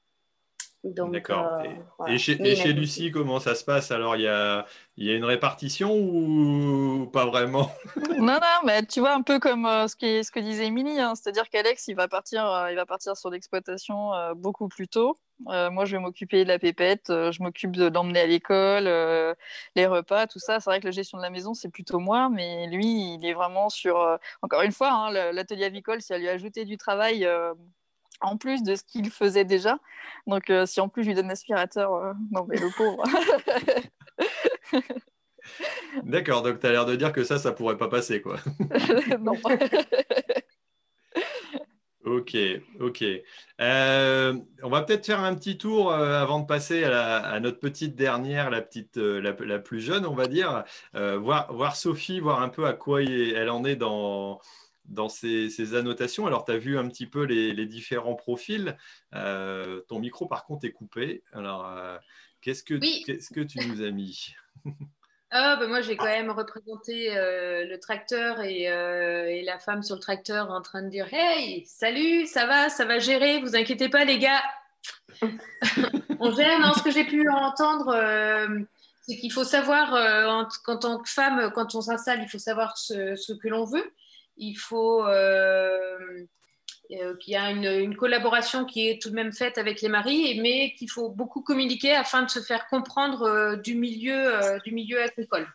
D'accord. 0.94 1.60
Euh, 1.64 2.06
et, 2.08 2.18
chez, 2.18 2.36
Lucie, 2.74 3.12
comment 3.12 3.40
ça 3.40 3.56
se 3.56 3.64
passe? 3.64 3.92
Alors, 3.92 4.16
il 4.16 4.24
y 4.24 4.28
a, 4.28 4.66
y 4.98 5.10
a, 5.10 5.14
une 5.14 5.26
répartition 5.26 5.96
ou 5.96 7.08
pas 7.12 7.26
vraiment? 7.26 7.72
Non, 8.20 8.34
non, 8.34 8.60
mais 8.66 8.86
tu 8.86 9.00
vois, 9.00 9.14
un 9.14 9.22
peu 9.22 9.40
comme 9.40 9.66
euh, 9.66 9.88
ce, 9.88 9.96
qui, 9.96 10.24
ce, 10.24 10.32
que 10.32 10.40
disait 10.40 10.68
Émilie, 10.68 11.00
hein, 11.00 11.14
c'est-à-dire 11.16 11.50
qu'Alex, 11.50 11.88
il, 11.88 11.96
va 11.96 12.08
partir, 12.08 12.68
il 12.70 12.76
va 12.76 12.86
partir 12.86 13.18
sur 13.18 13.30
l'exploitation 13.30 14.12
beaucoup 14.36 14.68
plus 14.68 14.88
tôt. 14.88 15.18
Euh, 15.50 15.70
moi, 15.70 15.86
je 15.86 15.96
vais 15.96 16.02
m'occuper 16.02 16.44
de 16.44 16.48
la 16.48 16.60
pépette, 16.60 17.10
euh, 17.10 17.32
je 17.32 17.44
m'occupe 17.44 17.76
de 17.76 17.88
l'emmener 17.88 18.22
à 18.22 18.28
l'école, 18.28 18.88
euh, 18.88 19.34
les 19.76 19.86
repas, 19.86 20.28
tout 20.28 20.40
ça. 20.40 20.60
C'est 20.60 20.70
vrai 20.70 20.80
que 20.80 20.86
la 20.86 20.92
gestion 20.92 21.18
de 21.18 21.24
la 21.24 21.30
maison, 21.30 21.54
c'est 21.54 21.70
plutôt 21.70 22.00
moi, 22.00 22.30
mais 22.30 22.68
lui, 22.68 23.16
il 23.16 23.26
est 23.26 23.34
vraiment 23.34 23.70
sur. 23.70 23.98
encore 24.42 24.62
une 24.62 24.72
fois, 24.72 24.92
hein, 24.92 25.12
l'atelier 25.12 25.66
avicole, 25.66 26.02
ça 26.02 26.18
lui 26.18 26.30
a 26.30 26.32
ajouté 26.32 26.66
du 26.66 26.78
travail 26.78 27.28
en 28.22 28.38
plus 28.38 28.64
de 28.64 28.76
ce 28.76 28.84
qu'il 28.84 29.10
faisait 29.10 29.46
déjà. 29.46 29.80
Donc, 30.28 30.52
si 30.66 30.80
en 30.80 30.90
plus 30.90 31.04
je 31.04 31.10
lui 31.10 31.16
donne 31.16 31.28
l'aspirateur, 31.28 32.14
non, 32.32 32.46
mais 32.48 32.58
le 32.58 32.70
pauvre. 32.76 33.04
D'accord, 36.04 36.42
donc 36.42 36.60
tu 36.60 36.68
as 36.68 36.72
l'air 36.72 36.86
de 36.86 36.96
dire 36.96 37.12
que 37.12 37.24
ça, 37.24 37.38
ça 37.38 37.52
pourrait 37.52 37.78
pas 37.78 37.90
passer, 37.90 38.22
quoi. 38.22 38.38
non. 39.20 39.36
Ok, 42.06 42.38
ok. 42.80 43.04
Euh, 43.62 44.40
on 44.62 44.70
va 44.70 44.84
peut-être 44.84 45.08
faire 45.08 45.22
un 45.22 45.34
petit 45.34 45.58
tour 45.58 45.92
euh, 45.92 46.22
avant 46.22 46.40
de 46.40 46.46
passer 46.46 46.84
à, 46.84 47.40
notre 47.40 47.60
petite 47.60 47.96
dernière, 47.96 48.52
la 48.52 48.62
petite, 48.62 48.98
euh, 48.98 49.20
la, 49.20 49.58
plus 49.58 49.82
jeune, 49.82 50.06
on 50.06 50.14
va 50.14 50.28
dire. 50.28 50.64
voir, 50.94 51.52
voir 51.52 51.76
Sophie, 51.76 52.20
voir 52.20 52.44
un 52.44 52.50
peu 52.50 52.68
à 52.68 52.74
quoi 52.74 53.02
elle 53.02 53.50
en 53.50 53.66
est 53.66 53.76
dans, 53.76 54.40
dans 54.88 55.10
ses, 55.10 55.76
annotations. 55.76 56.28
Alors, 56.28 56.46
tu 56.46 56.52
as 56.52 56.58
vu 56.58 56.78
un 56.78 56.88
petit 56.88 57.08
peu 57.08 57.24
les, 57.24 57.66
différents 57.66 58.16
profils. 58.16 58.78
ton 59.12 60.00
micro, 60.00 60.28
par 60.28 60.46
contre, 60.46 60.66
est 60.66 60.72
coupé. 60.72 61.24
Alors, 61.34 61.70
qu'est-ce 62.42 62.64
que, 62.64 62.76
qu'est-ce 63.06 63.34
que 63.34 63.42
tu 63.42 63.60
nous 63.68 63.82
as 63.82 63.92
mis? 63.92 64.34
Ah, 65.32 65.58
bah 65.58 65.68
moi, 65.68 65.82
j'ai 65.82 65.98
quand 65.98 66.06
même 66.06 66.32
représenté 66.32 67.18
euh, 67.18 67.66
le 67.66 67.78
tracteur 67.78 68.38
euh, 68.40 69.26
et, 69.26 69.44
la 69.44 69.60
femme 69.60 69.84
sur 69.84 69.96
le 69.96 70.02
tracteur 70.02 70.50
en 70.50 70.62
train 70.62 70.82
de 70.82 70.90
dire 70.90 71.08
Hey, 71.12 71.66
salut, 71.66 72.26
ça 72.26 72.46
va, 72.46 72.70
ça 72.70 72.86
va 72.86 73.00
gérer, 73.00 73.42
vous 73.42 73.54
inquiétez 73.56 73.90
pas, 73.90 74.06
les 74.06 74.18
gars. 74.18 74.42
On 76.22 76.32
gère. 76.32 76.60
Non, 76.62 76.74
ce 76.74 76.84
que 76.84 76.92
j'ai 76.92 77.04
pu 77.04 77.28
entendre, 77.30 77.90
euh, 77.90 78.48
c'est 79.02 79.18
qu'il 79.18 79.32
faut 79.32 79.44
savoir, 79.44 79.94
en, 80.30 80.48
tant 80.78 81.00
que 81.00 81.10
femme, 81.10 81.52
quand 81.54 81.76
on 81.76 81.82
s'installe, 81.82 82.22
il 82.22 82.30
faut 82.30 82.40
savoir 82.40 82.78
ce, 82.78 83.18
ce 83.18 83.34
que 83.34 83.50
l'on 83.50 83.66
veut. 83.66 83.92
Il 84.38 84.56
faut 84.56 85.04
euh, 86.92 87.16
qu'il 87.16 87.34
y 87.34 87.36
a 87.36 87.50
une, 87.50 87.96
collaboration 87.96 88.66
qui 88.66 88.88
est 88.88 89.02
tout 89.02 89.10
de 89.10 89.16
même 89.16 89.32
faite 89.32 89.58
avec 89.58 89.82
les 89.82 89.90
maris, 89.90 90.40
mais 90.40 90.74
qu'il 90.76 90.90
faut 90.90 91.10
beaucoup 91.10 91.42
communiquer 91.42 91.96
afin 91.96 92.24
de 92.24 92.30
se 92.30 92.40
faire 92.42 92.68
comprendre 92.68 93.24
euh, 93.24 93.56
du, 93.56 93.76
milieu, 93.76 94.36
euh, 94.36 94.60
du 94.60 94.72
milieu 94.72 95.02
agricole. 95.02 95.48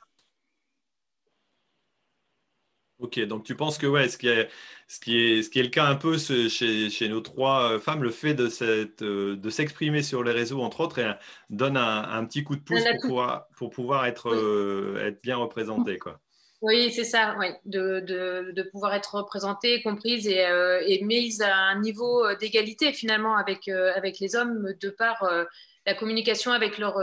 Ok, 2.99 3.19
donc 3.21 3.45
tu 3.45 3.55
penses 3.55 3.79
que 3.79 3.87
ouais, 3.87 4.09
ce 4.09 4.19
qui 4.19 4.29
est, 4.29 4.51
ce 4.89 5.01
qui 5.01 5.19
est, 5.19 5.43
ce 5.43 5.51
qui 5.51 5.61
est 5.61 5.63
le 5.63 5.69
cas 5.71 5.87
un 5.87 5.95
peu 5.95 6.19
chez, 6.19 6.51
chez 6.51 7.09
nos 7.09 7.21
trois 7.21 7.79
femmes, 7.79 8.03
le 8.03 8.11
fait 8.11 8.35
de, 8.35 8.49
cette, 8.49 9.03
de 9.03 9.51
s'exprimer 9.51 10.03
sur 10.03 10.23
les 10.23 10.33
réseaux, 10.33 10.61
entre 10.61 10.81
autres, 10.81 11.01
donne 11.49 11.79
un, 11.79 12.11
un, 12.11 12.25
petit 12.27 12.45
coup 12.45 12.57
de 12.57 12.61
pouce 12.61 12.83
pour 12.85 13.01
pouvoir, 13.01 13.47
pour 13.57 13.71
pouvoir 13.71 14.05
être, 14.05 14.99
être 15.01 15.23
bien 15.23 15.37
représenté. 15.37 15.97
Quoi. 15.97 16.21
Oui, 16.63 16.93
c'est 16.93 17.05
ça, 17.05 17.37
oui. 17.39 17.47
de, 17.65 18.63
pouvoir 18.71 18.95
être 18.95 19.15
représentée, 19.15 19.83
comprise 19.83 20.29
et, 20.29 20.45
euh, 20.45 20.81
mise 21.03 21.41
à 21.41 21.57
un 21.57 21.81
niveau 21.81 22.35
d'égalité 22.35 22.93
finalement 22.93 23.37
avec, 23.37 23.69
euh, 23.69 23.93
avec 23.97 24.19
les 24.19 24.37
hommes 24.37 24.75
de 24.79 24.91
par 24.91 25.23
euh, 25.23 25.45
la 25.87 25.95
communication 25.95 26.53
avec 26.53 26.77
leur, 26.77 27.01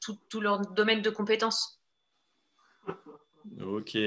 tout, 0.00 0.16
tout, 0.28 0.40
leur 0.40 0.60
domaine 0.60 1.02
de 1.02 1.10
compétences. 1.10 1.80
Ok. 3.60 3.98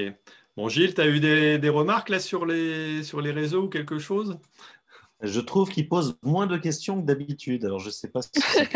Bon, 0.56 0.68
Gilles, 0.68 0.94
tu 0.94 1.00
as 1.00 1.06
eu 1.06 1.20
des, 1.20 1.58
des, 1.58 1.68
remarques 1.68 2.08
là 2.08 2.18
sur 2.18 2.46
les, 2.46 3.02
sur 3.02 3.20
les 3.20 3.32
réseaux 3.32 3.64
ou 3.64 3.68
quelque 3.68 3.98
chose? 3.98 4.38
Je 5.20 5.40
trouve 5.40 5.70
qu'ils 5.70 5.88
posent 5.88 6.18
moins 6.22 6.46
de 6.46 6.56
questions 6.56 7.00
que 7.00 7.06
d'habitude. 7.06 7.64
Alors, 7.64 7.78
je 7.78 7.86
ne 7.86 7.92
sais 7.92 8.08
pas 8.08 8.22
si 8.22 8.30
c'est 8.34 8.68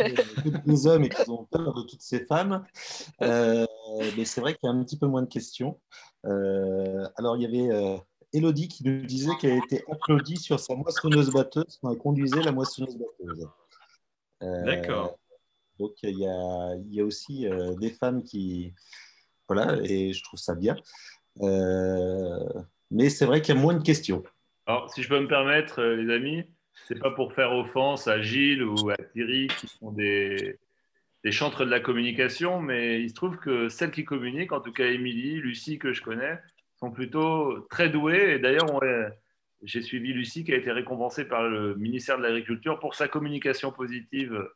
les 0.66 0.87
hommes 0.87 1.05
et 1.05 1.09
qu'ils 1.09 1.31
ont 1.31 1.44
peur 1.44 1.74
de 1.74 1.83
toutes 1.83 2.03
ces 2.03 2.24
femmes, 2.27 2.64
euh, 3.22 3.66
mais 4.16 4.24
c'est 4.24 4.40
vrai 4.40 4.55
qu'il 4.55 4.68
y 4.68 4.72
a 4.72 4.74
un 4.74 4.83
petit 4.85 4.98
peu 4.98 5.07
moins 5.07 5.22
de 5.22 5.29
questions. 5.29 5.81
Euh, 6.27 7.07
alors, 7.16 7.37
il 7.37 7.42
y 7.42 7.46
avait 7.46 7.74
euh, 7.74 7.96
Elodie 8.33 8.68
qui 8.68 8.85
nous 8.85 9.05
disait 9.05 9.33
qu'elle 9.40 9.53
a 9.53 9.64
été 9.64 9.85
applaudie 9.90 10.37
sur 10.37 10.61
sa 10.61 10.74
moissonneuse-batteuse 10.74 11.79
quand 11.83 11.92
elle 11.92 11.98
conduisait 11.98 12.42
la 12.42 12.53
moissonneuse-batteuse. 12.53 13.48
D'accord. 14.40 15.18
Donc, 15.79 15.92
il 16.03 16.18
y, 16.18 16.27
a, 16.27 16.74
il 16.77 16.94
y 16.94 17.01
a 17.01 17.05
aussi 17.05 17.46
des 17.79 17.90
femmes 17.90 18.22
qui. 18.22 18.74
Voilà, 19.48 19.79
et 19.83 20.12
je 20.12 20.22
trouve 20.22 20.38
ça 20.38 20.55
bien. 20.55 20.77
mais 22.90 23.11
c'est 23.11 23.27
vrai 23.27 23.42
qu'il 23.42 23.55
y 23.55 23.59
a 23.59 23.61
moins 23.61 23.74
de 23.74 23.83
questions. 23.83 24.22
Alors, 24.68 24.92
si 24.92 25.02
je 25.02 25.09
peux 25.09 25.18
me 25.18 25.26
permettre, 25.26 25.81
euh, 25.81 25.96
les 25.96 26.12
amis, 26.12 26.44
c'est 26.87 26.98
pas 26.98 27.11
pour 27.11 27.33
faire 27.33 27.52
offense 27.52 28.07
à 28.07 28.20
Gilles 28.20 28.62
ou 28.62 28.90
à 28.90 28.96
Thierry 28.96 29.46
qui 29.46 29.66
sont 29.66 29.92
des, 29.92 30.59
des 31.24 31.33
chantres 31.33 31.64
de 31.64 31.70
la 31.70 31.81
communication, 31.81 32.61
mais 32.61 33.00
il 33.00 33.09
se 33.09 33.14
trouve 33.14 33.38
que 33.38 33.70
celles 33.70 33.90
qui 33.90 34.04
communiquent, 34.04 34.52
en 34.52 34.61
tout 34.61 34.72
cas 34.72 34.85
Émilie, 34.85 35.40
Lucie 35.40 35.78
que 35.78 35.94
je 35.94 36.02
connais, 36.02 36.38
sont 36.76 36.90
plutôt 36.90 37.66
très 37.70 37.88
douées. 37.88 38.35
Et 38.35 38.38
d'ailleurs, 38.38 38.66
j'ai 39.62 39.81
suivi 39.81 40.12
Lucie 40.12 40.44
qui 40.44 40.52
a 40.52 40.57
été 40.57 40.70
récompensée 40.70 41.24
par 41.24 41.48
le 41.48 41.74
ministère 41.76 42.18
de 42.18 42.22
l'Agriculture 42.22 42.78
pour 42.78 42.94
sa 42.94 43.09
communication 43.09 43.72
positive 43.72 44.46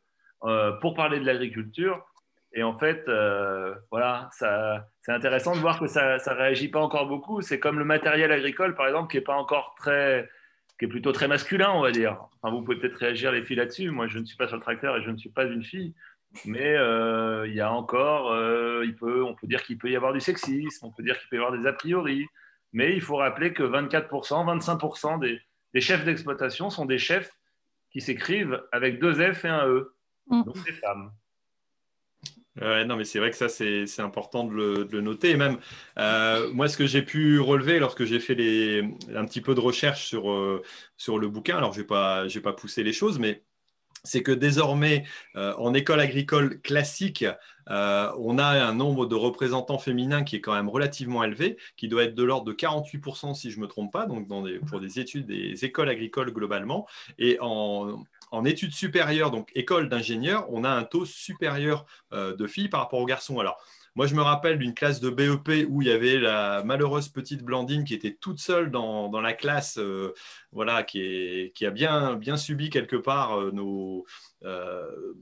euh, 0.43 0.73
pour 0.73 0.93
parler 0.93 1.19
de 1.19 1.25
l'agriculture. 1.25 2.05
Et 2.53 2.61
en 2.61 2.77
fait, 2.77 3.03
euh, 3.07 3.73
voilà, 3.89 4.29
c'est 4.31 5.11
intéressant 5.11 5.55
de 5.55 5.59
voir 5.59 5.79
que 5.79 5.87
ça 5.87 6.17
ne 6.17 6.33
réagit 6.35 6.67
pas 6.67 6.79
encore 6.79 7.07
beaucoup. 7.07 7.41
C'est 7.41 7.59
comme 7.59 7.79
le 7.79 7.85
matériel 7.85 8.31
agricole, 8.31 8.75
par 8.75 8.87
exemple, 8.87 9.09
qui 9.09 9.17
est 9.17 9.21
pas 9.21 9.35
encore 9.35 9.73
très, 9.75 10.29
qui 10.77 10.85
est 10.85 10.87
plutôt 10.87 11.11
très 11.11 11.27
masculin, 11.27 11.71
on 11.71 11.81
va 11.81 11.91
dire. 11.91 12.19
Enfin, 12.41 12.53
vous 12.53 12.61
pouvez 12.61 12.77
peut-être 12.77 12.97
réagir 12.97 13.31
les 13.31 13.41
filles 13.41 13.55
là-dessus. 13.55 13.89
Moi, 13.89 14.05
je 14.07 14.19
ne 14.19 14.25
suis 14.25 14.37
pas 14.37 14.47
sur 14.47 14.57
le 14.57 14.61
tracteur 14.61 14.95
et 14.97 15.01
je 15.01 15.09
ne 15.09 15.17
suis 15.17 15.31
pas 15.31 15.45
une 15.45 15.63
fille. 15.63 15.95
Mais 16.45 16.75
euh, 16.75 17.47
il 17.47 17.55
y 17.55 17.61
a 17.61 17.71
encore, 17.71 18.31
euh, 18.31 18.83
il 18.85 18.95
peut, 18.95 19.23
on 19.23 19.33
peut 19.33 19.47
dire 19.47 19.63
qu'il 19.63 19.79
peut 19.79 19.89
y 19.89 19.95
avoir 19.95 20.13
du 20.13 20.19
sexisme, 20.19 20.85
on 20.85 20.91
peut 20.91 21.03
dire 21.03 21.17
qu'il 21.19 21.29
peut 21.29 21.37
y 21.37 21.39
avoir 21.39 21.57
des 21.57 21.67
a 21.67 21.73
priori. 21.73 22.27
Mais 22.71 22.93
il 22.93 23.01
faut 23.01 23.17
rappeler 23.17 23.53
que 23.53 23.63
24%, 23.63 24.59
25% 24.61 25.19
des, 25.19 25.41
des 25.73 25.81
chefs 25.81 26.05
d'exploitation 26.05 26.69
sont 26.69 26.85
des 26.85 26.97
chefs 26.99 27.31
qui 27.91 28.01
s'écrivent 28.01 28.63
avec 28.71 28.99
deux 28.99 29.13
F 29.13 29.45
et 29.45 29.49
un 29.49 29.67
E, 29.67 29.95
mm. 30.27 30.43
donc 30.43 30.63
des 30.65 30.73
femmes 30.73 31.11
non, 32.61 32.95
mais 32.97 33.03
c'est 33.03 33.19
vrai 33.19 33.31
que 33.31 33.37
ça, 33.37 33.49
c'est 33.49 33.99
important 33.99 34.43
de 34.43 34.87
le, 34.91 35.01
noter. 35.01 35.31
Et 35.31 35.37
même, 35.37 35.57
euh, 35.97 36.51
moi, 36.53 36.67
ce 36.67 36.77
que 36.77 36.85
j'ai 36.85 37.01
pu 37.01 37.39
relever 37.39 37.79
lorsque 37.79 38.05
j'ai 38.05 38.19
fait 38.19 38.83
un 39.15 39.25
petit 39.25 39.41
peu 39.41 39.55
de 39.55 39.59
recherche 39.59 40.05
sur, 40.05 40.31
euh, 40.31 40.61
sur 40.97 41.17
le 41.17 41.27
bouquin, 41.29 41.57
alors 41.57 41.73
je 41.73 41.81
n'ai 41.81 41.87
pas, 41.87 42.25
pas 42.43 42.53
poussé 42.53 42.83
les 42.83 42.93
choses, 42.93 43.19
mais 43.19 43.43
c'est 44.03 44.21
que 44.21 44.31
désormais, 44.31 45.05
euh, 45.35 45.55
en 45.57 45.73
école 45.73 46.01
agricole 46.01 46.61
classique, 46.61 47.25
on 47.67 48.37
a 48.37 48.45
un 48.45 48.73
nombre 48.73 49.05
de 49.05 49.15
représentants 49.15 49.79
féminins 49.79 50.23
qui 50.23 50.35
est 50.35 50.41
quand 50.41 50.53
même 50.53 50.69
relativement 50.69 51.23
élevé, 51.23 51.57
qui 51.77 51.87
doit 51.87 52.03
être 52.03 52.15
de 52.15 52.23
l'ordre 52.23 52.45
de 52.45 52.53
48% 52.53 53.33
si 53.33 53.49
je 53.49 53.57
ne 53.57 53.63
me 53.63 53.67
trompe 53.67 53.93
pas, 53.93 54.05
donc 54.05 54.27
pour 54.67 54.81
des 54.81 54.99
études 54.99 55.25
des 55.25 55.63
écoles 55.63 55.89
agricoles 55.89 56.33
globalement. 56.33 56.85
Et 57.17 57.37
en, 57.39 58.03
en 58.33 58.45
études 58.45 58.73
supérieures, 58.73 59.29
donc 59.29 59.51
école 59.53 59.89
d'ingénieurs, 59.89 60.47
on 60.49 60.63
a 60.63 60.69
un 60.69 60.83
taux 60.83 61.05
supérieur 61.05 61.85
euh, 62.13 62.35
de 62.35 62.47
filles 62.47 62.67
par 62.67 62.79
rapport 62.79 62.99
aux 62.99 63.05
garçons. 63.05 63.39
Alors, 63.39 63.63
moi, 63.95 64.07
je 64.07 64.15
me 64.15 64.23
rappelle 64.23 64.57
d'une 64.57 64.73
classe 64.73 64.99
de 64.99 65.11
BEP 65.11 65.67
où 65.69 65.83
il 65.83 65.87
y 65.87 65.91
avait 65.91 66.17
la 66.17 66.63
malheureuse 66.63 67.09
petite 67.09 67.43
Blandine 67.43 67.83
qui 67.83 67.93
était 67.93 68.17
toute 68.19 68.39
seule 68.39 68.71
dans, 68.71 69.21
la 69.21 69.33
classe, 69.33 69.77
euh, 69.77 70.15
voilà, 70.51 70.81
qui, 70.81 71.53
a 71.61 71.69
bien, 71.69 72.15
bien 72.15 72.35
subi 72.35 72.71
quelque 72.71 72.95
part 72.95 73.39
euh, 73.39 73.51
nos, 73.51 74.03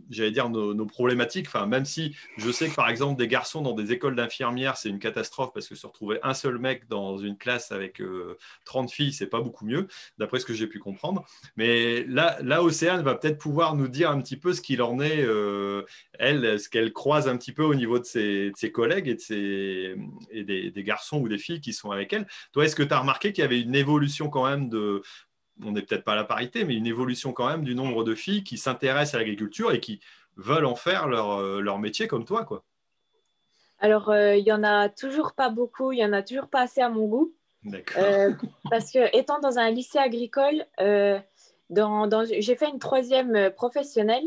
j'allais 0.10 0.32
dire, 0.32 0.50
nos, 0.50 0.86
problématiques. 0.86 1.48
Enfin, 1.48 1.66
même 1.66 1.86
si 1.86 2.16
je 2.38 2.52
sais 2.52 2.70
que, 2.70 2.76
par 2.76 2.90
exemple, 2.90 3.18
des 3.18 3.28
garçons 3.28 3.62
dans 3.62 3.74
des 3.74 3.92
écoles 3.92 4.16
d'infirmières, 4.16 4.78
c'est 4.78 4.90
une 4.90 5.00
catastrophe 5.00 5.52
parce 5.54 5.68
que 5.68 5.76
se 5.76 5.88
retrouver 5.88 6.20
un 6.24 6.34
seul 6.34 6.58
mec 6.58 6.88
dans 6.88 7.18
une 7.18 7.38
classe 7.38 7.72
avec 7.72 8.02
30 8.66 8.90
euh, 8.90 8.92
filles, 8.92 9.14
c'est 9.14 9.28
pas 9.28 9.42
beaucoup 9.42 9.66
mieux, 9.66 9.88
d'après 10.18 10.40
ce 10.40 10.46
que 10.46 10.54
j'ai 10.54 10.68
pu 10.68 10.80
comprendre. 10.80 11.24
Mais 11.56 12.04
là, 12.06 12.38
là 12.42 12.64
Océane 12.64 13.02
va 13.02 13.16
peut-être 13.16 13.38
pouvoir 13.38 13.76
nous 13.76 13.88
dire 13.88 14.10
un 14.10 14.22
petit 14.22 14.38
peu 14.38 14.54
ce 14.54 14.62
qu'il 14.62 14.82
en 14.82 15.00
est, 15.00 15.24
euh, 15.24 15.84
elle, 16.20 16.60
ce 16.60 16.70
qu'elle 16.70 16.94
croise 16.94 17.28
un 17.28 17.38
petit 17.38 17.52
peu 17.52 17.64
au 17.64 17.76
niveau 17.76 18.00
de 18.00 18.06
ses, 18.06 18.72
collègues 18.72 19.08
et, 19.08 19.16
de 19.16 19.20
ses, 19.20 19.96
et 20.32 20.44
des, 20.44 20.72
des, 20.72 20.84
garçons 20.84 21.20
ou 21.20 21.28
des 21.28 21.38
filles 21.38 21.62
qui 21.62 21.74
sont 21.74 21.92
avec 21.92 22.14
elle. 22.14 22.28
Toi, 22.52 22.66
est-ce 22.66 22.76
que 22.76 22.84
tu 22.84 22.94
as 22.94 23.00
remarqué 23.00 23.34
qu'il 23.34 23.44
y 23.44 23.46
avait 23.46 23.62
une 23.62 23.76
évolution 23.76 24.30
quand 24.30 24.48
même 24.48 24.70
de, 24.70 25.02
on 25.66 25.72
n'est 25.72 25.82
peut-être 25.82 26.04
pas 26.04 26.14
à 26.14 26.16
la 26.16 26.24
parité, 26.24 26.64
mais 26.66 26.76
une 26.76 26.88
évolution 26.88 27.34
quand 27.34 27.48
même 27.48 27.64
du 27.64 27.76
nombre 27.76 28.04
de 28.04 28.16
filles 28.16 28.44
qui 28.44 28.58
s'intéressent 28.58 29.16
à 29.16 29.18
l'agriculture 29.20 29.72
et 29.72 29.80
qui 29.80 30.00
veulent 30.38 30.66
en 30.66 30.76
faire 30.76 31.08
leur, 31.08 31.40
euh, 31.40 31.62
leur 31.62 31.80
métier 31.80 32.08
comme 32.08 32.26
toi. 32.26 32.46
Quoi. 32.46 32.64
Alors, 33.80 34.10
euh, 34.10 34.36
il 34.36 34.46
y 34.46 34.52
en 34.52 34.64
a 34.64 34.90
toujours 34.90 35.34
pas 35.34 35.50
beaucoup, 35.50 35.92
il 35.92 36.00
y 36.00 36.06
en 36.06 36.14
a 36.14 36.24
toujours 36.24 36.48
pas 36.48 36.62
assez 36.62 36.82
à 36.82 36.90
mon 36.90 37.08
goût. 37.08 37.34
Euh, 37.98 38.34
parce 38.72 38.92
que 38.92 39.16
étant 39.16 39.40
dans 39.40 39.60
un 39.60 39.70
lycée 39.70 40.00
agricole, 40.00 40.66
dans, 41.70 42.26
j'ai 42.26 42.56
fait 42.56 42.70
une 42.70 42.80
troisième 42.80 43.52
professionnelle 43.52 44.26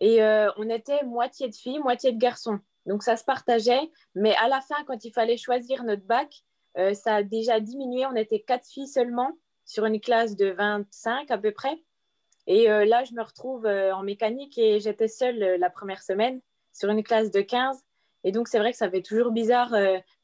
et 0.00 0.22
on 0.56 0.68
était 0.70 1.04
moitié 1.04 1.48
de 1.48 1.54
filles, 1.54 1.80
moitié 1.80 2.12
de 2.12 2.18
garçons. 2.18 2.58
Donc 2.86 3.02
ça 3.02 3.16
se 3.16 3.24
partageait, 3.24 3.90
mais 4.14 4.34
à 4.36 4.48
la 4.48 4.62
fin, 4.62 4.76
quand 4.86 5.04
il 5.04 5.12
fallait 5.12 5.36
choisir 5.36 5.84
notre 5.84 6.04
bac, 6.06 6.44
ça 6.94 7.16
a 7.16 7.22
déjà 7.22 7.60
diminué. 7.60 8.06
On 8.06 8.16
était 8.16 8.40
quatre 8.40 8.66
filles 8.66 8.88
seulement 8.88 9.36
sur 9.66 9.84
une 9.84 10.00
classe 10.00 10.36
de 10.36 10.46
25 10.46 11.30
à 11.30 11.36
peu 11.36 11.50
près. 11.50 11.76
Et 12.46 12.70
euh, 12.70 12.84
là, 12.84 13.04
je 13.04 13.12
me 13.12 13.22
retrouve 13.22 13.66
euh, 13.66 13.94
en 13.94 14.02
mécanique 14.02 14.56
et 14.56 14.80
j'étais 14.80 15.08
seule 15.08 15.42
euh, 15.42 15.58
la 15.58 15.68
première 15.68 16.02
semaine 16.02 16.40
sur 16.72 16.88
une 16.88 17.02
classe 17.02 17.30
de 17.30 17.40
15. 17.40 17.76
Et 18.24 18.32
donc, 18.32 18.48
c'est 18.48 18.58
vrai 18.58 18.72
que 18.72 18.78
ça 18.78 18.90
fait 18.90 19.02
toujours 19.02 19.30
bizarre. 19.30 19.72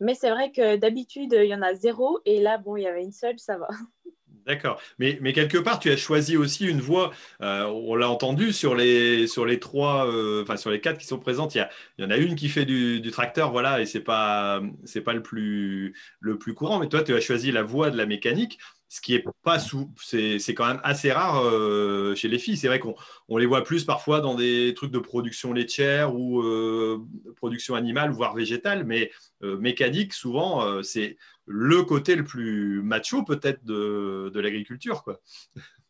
mais 0.01 0.15
c'est 0.15 0.31
vrai 0.31 0.51
que 0.51 0.75
d'habitude, 0.75 1.37
il 1.39 1.47
y 1.47 1.55
en 1.55 1.63
a 1.63 1.73
zéro. 1.75 2.21
Et 2.25 2.41
là, 2.41 2.59
bon, 2.59 2.77
il 2.77 2.83
y 2.83 2.87
avait 2.89 3.05
une 3.05 3.13
seule, 3.13 3.39
ça 3.39 3.57
va. 3.59 3.69
D'accord. 4.45 4.81
Mais, 4.99 5.19
mais, 5.21 5.33
quelque 5.33 5.59
part, 5.59 5.79
tu 5.79 5.89
as 5.89 5.97
choisi 5.97 6.37
aussi 6.37 6.67
une 6.67 6.81
voie. 6.81 7.13
on 7.39 7.95
l'a 7.95 8.11
entendu 8.11 8.53
sur 8.53 8.75
les, 8.75 9.29
sur 9.29 9.47
les 9.47 9.61
trois, 9.61 10.09
enfin 10.43 10.57
sur 10.57 10.73
les 10.73 10.81
quatre 10.81 10.99
qui 10.99 11.07
sont 11.07 11.21
présentes. 11.21 11.55
Il 11.55 11.59
y, 11.59 11.61
a, 11.61 11.71
il 11.97 12.05
y 12.05 12.07
en 12.09 12.11
a 12.11 12.17
une 12.17 12.35
qui 12.35 12.49
fait 12.49 12.65
du, 12.65 13.09
tracteur, 13.13 13.53
voilà, 13.53 13.81
et 13.81 13.87
c'est 13.87 14.01
pas, 14.01 14.61
c'est 14.85 15.03
pas 15.03 15.13
le 15.13 15.23
plus, 15.23 15.95
le 16.19 16.39
plus 16.39 16.55
courant. 16.55 16.81
Mais 16.81 16.89
toi, 16.89 17.05
tu 17.05 17.15
as 17.15 17.21
choisi 17.21 17.53
la 17.53 17.63
voie 17.63 17.91
de 17.91 17.97
la 17.97 18.07
mécanique 18.07 18.59
ce 18.93 19.01
qui 19.01 19.15
est 19.15 19.25
pas 19.43 19.59
sous, 19.59 19.91
c'est 19.97 20.55
quand 20.55 20.67
même 20.67 20.81
assez 20.85 21.11
rare 21.11 21.43
euh, 21.43 22.15
chez 22.15 22.29
les 22.29 22.39
filles. 22.39 22.59
C'est 22.59 22.67
vrai 22.67 22.79
qu'on 22.79 22.95
on 23.27 23.39
les 23.39 23.47
voit 23.47 23.65
plus 23.65 23.87
parfois 23.87 24.21
dans 24.21 24.35
des 24.35 24.75
trucs 24.77 24.91
de 24.91 24.99
production 24.99 25.55
laitière 25.55 26.15
ou 26.15 26.43
euh, 26.43 27.03
production 27.37 27.75
animale, 27.75 28.11
voire 28.11 28.35
végétale, 28.35 28.85
mais 28.85 29.11
euh, 29.45 29.57
mécanique, 29.57 30.13
souvent, 30.13 30.83
c'est 30.83 31.17
le 31.47 31.83
côté 31.85 32.17
le 32.17 32.25
plus 32.25 32.83
macho 32.83 33.23
peut-être 33.23 33.65
de, 33.65 34.31
de 34.35 34.41
l'agriculture. 34.41 35.03
quoi. 35.05 35.23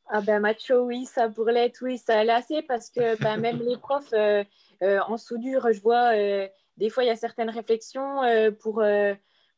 Ah 0.07 0.21
ben 0.21 0.39
macho, 0.39 0.85
oui, 0.85 1.05
ça 1.05 1.29
l'être, 1.49 1.81
oui, 1.83 1.99
ça 1.99 2.21
assez 2.21 2.63
parce 2.63 2.89
que 2.89 3.19
ben, 3.21 3.37
même 3.37 3.59
les 3.63 3.79
profs 3.79 4.15
en 4.81 5.17
soudure, 5.17 5.73
je 5.73 5.81
vois, 5.81 6.15
des 6.77 6.89
fois, 6.89 7.03
il 7.03 7.09
y 7.09 7.11
a 7.11 7.17
certaines 7.17 7.51
réflexions 7.51 8.21
pour 8.61 8.81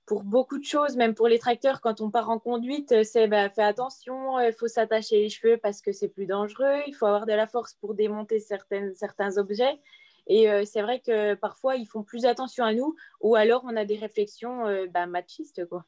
pour 0.06 0.22
beaucoup 0.22 0.58
de 0.58 0.64
choses, 0.64 0.96
même 0.96 1.14
pour 1.14 1.28
les 1.28 1.38
tracteurs, 1.38 1.80
quand 1.80 2.00
on 2.00 2.10
part 2.10 2.28
en 2.28 2.38
conduite, 2.38 2.92
euh, 2.92 3.04
c'est 3.04 3.26
bah, 3.26 3.48
fais 3.48 3.62
attention, 3.62 4.38
il 4.40 4.52
faut 4.52 4.68
s'attacher 4.68 5.20
les 5.20 5.30
cheveux 5.30 5.56
parce 5.56 5.80
que 5.80 5.92
c'est 5.92 6.08
plus 6.08 6.26
dangereux, 6.26 6.82
il 6.86 6.94
faut 6.94 7.06
avoir 7.06 7.26
de 7.26 7.32
la 7.32 7.46
force 7.46 7.74
pour 7.74 7.94
démonter 7.94 8.38
certaines, 8.38 8.94
certains 8.94 9.38
objets. 9.38 9.80
Et 10.26 10.50
euh, 10.50 10.64
c'est 10.64 10.82
vrai 10.82 11.00
que 11.00 11.34
parfois, 11.34 11.76
ils 11.76 11.86
font 11.86 12.02
plus 12.02 12.24
attention 12.24 12.64
à 12.64 12.72
nous, 12.72 12.96
ou 13.20 13.34
alors 13.34 13.62
on 13.64 13.76
a 13.76 13.84
des 13.84 13.96
réflexions 13.96 14.66
euh, 14.66 14.86
bah, 14.92 15.06
machistes. 15.06 15.66
Quoi. 15.68 15.84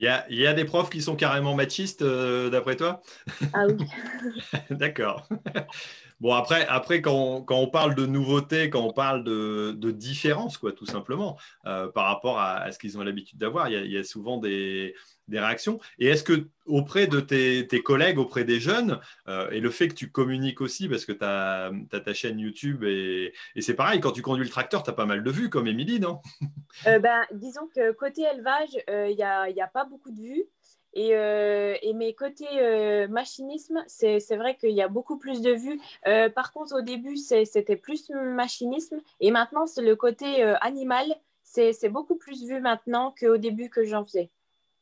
Il 0.00 0.06
y, 0.06 0.08
a, 0.08 0.26
il 0.28 0.38
y, 0.38 0.46
a, 0.46 0.54
des 0.54 0.64
profs 0.64 0.90
qui 0.90 1.00
sont 1.00 1.14
carrément 1.14 1.54
machistes, 1.54 2.02
d'après 2.02 2.74
toi? 2.74 3.00
Ah 3.52 3.66
oui. 3.66 3.86
D'accord. 4.70 5.28
Bon, 6.20 6.32
après, 6.32 6.66
après 6.68 7.02
quand, 7.02 7.44
on, 7.48 7.68
parle 7.68 7.94
de 7.94 8.06
nouveauté, 8.06 8.70
quand 8.70 8.82
on 8.82 8.92
parle 8.92 9.24
de, 9.24 9.72
de 9.76 9.90
différence, 9.90 10.58
quoi, 10.58 10.72
tout 10.72 10.86
simplement, 10.86 11.38
euh, 11.66 11.88
par 11.88 12.06
rapport 12.06 12.38
à, 12.38 12.70
ce 12.70 12.78
qu'ils 12.78 12.96
ont 12.98 13.02
l'habitude 13.02 13.38
d'avoir, 13.38 13.68
il, 13.68 13.90
y 13.90 13.98
a 13.98 14.04
souvent 14.04 14.38
des, 14.38 14.94
des 15.28 15.40
réactions. 15.40 15.80
Et 15.98 16.06
est-ce 16.06 16.22
que 16.22 16.48
auprès 16.66 17.08
de 17.08 17.20
tes, 17.20 17.82
collègues, 17.82 18.18
auprès 18.18 18.44
des 18.44 18.60
jeunes, 18.60 19.00
euh, 19.28 19.50
et 19.50 19.60
le 19.60 19.70
fait 19.70 19.88
que 19.88 19.94
tu 19.94 20.10
communiques 20.10 20.60
aussi, 20.60 20.88
parce 20.88 21.04
que 21.04 21.12
tu 21.12 21.24
as, 21.24 21.72
ta 21.90 22.14
chaîne 22.14 22.38
YouTube, 22.38 22.84
et, 22.84 23.32
c'est 23.58 23.74
pareil, 23.74 24.00
quand 24.00 24.12
tu 24.12 24.22
conduis 24.22 24.44
le 24.44 24.50
tracteur, 24.50 24.82
tu 24.82 24.90
as 24.90 24.94
pas 24.94 25.06
mal 25.06 25.24
de 25.24 25.30
vues, 25.30 25.50
comme 25.50 25.66
Émilie, 25.66 26.00
non? 26.00 26.20
Euh, 26.86 26.98
ben, 26.98 27.24
Disons 27.32 27.68
que 27.74 27.92
côté 27.92 28.22
élevage, 28.22 28.70
il 28.88 29.14
n'y 29.16 29.22
a, 29.22 29.42
a, 29.42 29.68
pas 29.68 29.84
beaucoup 29.84 30.10
de 30.10 30.20
vues. 30.20 30.44
Et, 30.94 31.10
et, 31.10 31.92
mes 31.92 32.14
côtés 32.14 33.06
machinisme, 33.08 33.82
c'est 33.86 34.36
vrai 34.36 34.56
qu'il 34.56 34.70
y 34.70 34.82
a 34.82 34.88
beaucoup 34.88 35.18
plus 35.18 35.42
de 35.42 35.52
vues. 35.52 35.80
par 36.34 36.52
contre, 36.52 36.78
au 36.78 36.82
début, 36.82 37.16
c'était 37.16 37.76
plus 37.76 38.10
machinisme. 38.10 39.00
Et 39.20 39.30
maintenant, 39.30 39.66
c'est 39.66 39.82
le 39.82 39.96
côté 39.96 40.42
animal 40.60 41.14
c'est 41.44 41.88
beaucoup 41.88 42.16
plus 42.16 42.44
vu 42.44 42.60
maintenant 42.60 43.14
qu'au 43.18 43.36
début 43.36 43.68
que 43.68 43.84
j'en 43.84 44.04
faisais. 44.04 44.30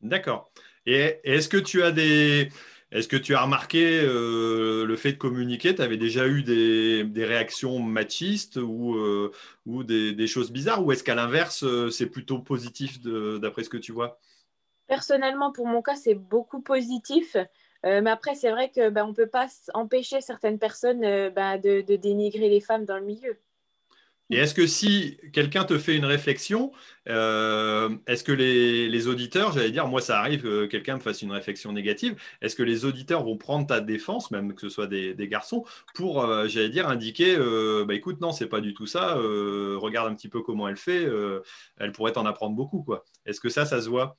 D'accord. 0.00 0.50
Et 0.86 1.20
est-ce 1.24 1.48
que 1.48 1.56
tu 1.56 1.82
as 1.82 1.92
des. 1.92 2.48
Est-ce 2.90 3.08
que 3.08 3.16
tu 3.16 3.34
as 3.34 3.42
remarqué 3.42 4.02
euh, 4.04 4.84
le 4.84 4.96
fait 4.96 5.12
de 5.12 5.16
communiquer? 5.16 5.74
Tu 5.74 5.80
avais 5.80 5.96
déjà 5.96 6.28
eu 6.28 6.42
des, 6.42 7.24
réactions 7.24 7.78
machistes 7.78 8.56
ou, 8.56 8.96
euh, 8.96 9.32
ou 9.64 9.82
des, 9.82 10.26
choses 10.26 10.52
bizarres? 10.52 10.84
Ou 10.84 10.92
est-ce 10.92 11.02
qu'à 11.02 11.14
l'inverse, 11.14 11.64
euh, 11.64 11.88
c'est 11.88 12.10
plutôt 12.10 12.38
positif 12.40 13.00
d'après 13.00 13.64
ce 13.64 13.70
que 13.70 13.78
tu 13.78 13.92
vois? 13.92 14.18
Personnellement, 14.92 15.52
pour 15.52 15.66
mon 15.66 15.80
cas, 15.80 15.96
c'est 15.96 16.14
beaucoup 16.14 16.60
positif. 16.60 17.34
mais 17.82 18.10
après, 18.10 18.34
c'est 18.34 18.50
vrai 18.50 18.70
qu'on 18.70 18.90
ben, 18.90 19.06
ne 19.06 19.14
peut 19.14 19.26
pas 19.26 19.46
empêcher 19.72 20.20
certaines 20.20 20.58
personnes 20.58 21.00
ben, 21.30 21.56
de, 21.56 21.96
dénigrer 21.96 22.50
les 22.50 22.60
femmes 22.60 22.84
dans 22.84 22.98
le 22.98 23.06
milieu. 23.06 23.38
Et 24.28 24.36
est-ce 24.36 24.54
que 24.54 24.66
si 24.66 25.18
quelqu'un 25.32 25.64
te 25.64 25.78
fait 25.78 25.96
une 25.96 26.04
réflexion, 26.04 26.72
euh, 27.08 27.90
est-ce 28.06 28.22
que 28.22 28.32
les, 28.32 29.06
auditeurs, 29.06 29.52
j'allais 29.52 29.70
dire, 29.70 29.86
moi 29.88 30.02
ça 30.02 30.18
arrive 30.20 30.42
que 30.42 30.66
quelqu'un 30.66 30.96
me 30.96 31.00
fasse 31.00 31.22
une 31.22 31.32
réflexion 31.32 31.72
négative, 31.72 32.16
est-ce 32.42 32.54
que 32.54 32.62
les 32.62 32.84
auditeurs 32.84 33.24
vont 33.24 33.38
prendre 33.38 33.66
ta 33.66 33.80
défense, 33.80 34.30
même 34.30 34.54
que 34.54 34.60
ce 34.60 34.68
soit 34.68 34.86
des, 34.86 35.14
garçons, 35.28 35.64
pour, 35.94 36.22
euh, 36.22 36.48
j'allais 36.48 36.70
dire, 36.70 36.88
indiquer, 36.88 37.34
euh, 37.38 37.86
bah 37.88 37.94
écoute, 37.94 38.20
non, 38.20 38.32
c'est 38.32 38.46
pas 38.46 38.60
du 38.60 38.74
tout 38.74 38.86
ça, 38.86 39.14
regarde 39.14 40.10
un 40.12 40.14
petit 40.14 40.28
peu 40.28 40.42
comment 40.42 40.68
elle 40.68 40.76
fait, 40.76 41.06
elle 41.78 41.92
pourrait 41.92 42.12
t'en 42.12 42.26
apprendre 42.26 42.56
beaucoup, 42.56 42.82
quoi. 42.82 43.04
Est-ce 43.26 43.40
que 43.40 43.48
ça, 43.48 43.66
ça 43.66 43.80
se 43.80 43.88
voit? 43.88 44.16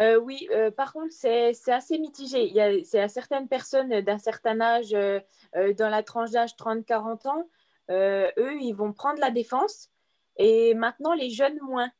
Oui, 0.00 0.48
par 0.76 0.92
contre, 0.92 1.12
c'est 1.12 1.52
assez 1.68 1.98
mitigé. 1.98 2.46
Il 2.46 2.54
y 2.54 2.60
a, 2.60 3.08
certaines 3.08 3.48
personnes 3.48 4.00
d'un 4.00 4.18
certain 4.18 4.60
âge, 4.60 4.90
dans 4.90 5.88
la 5.88 6.02
tranche 6.02 6.30
d'âge 6.30 6.56
30-40 6.56 7.28
ans, 7.28 7.48
euh, 7.90 8.30
eux, 8.38 8.60
ils 8.60 8.72
vont 8.72 8.92
prendre 8.92 9.20
la 9.20 9.30
défense. 9.30 9.90
Et 10.36 10.74
maintenant, 10.74 11.14
les 11.14 11.30
jeunes, 11.30 11.58
moins. 11.62 11.90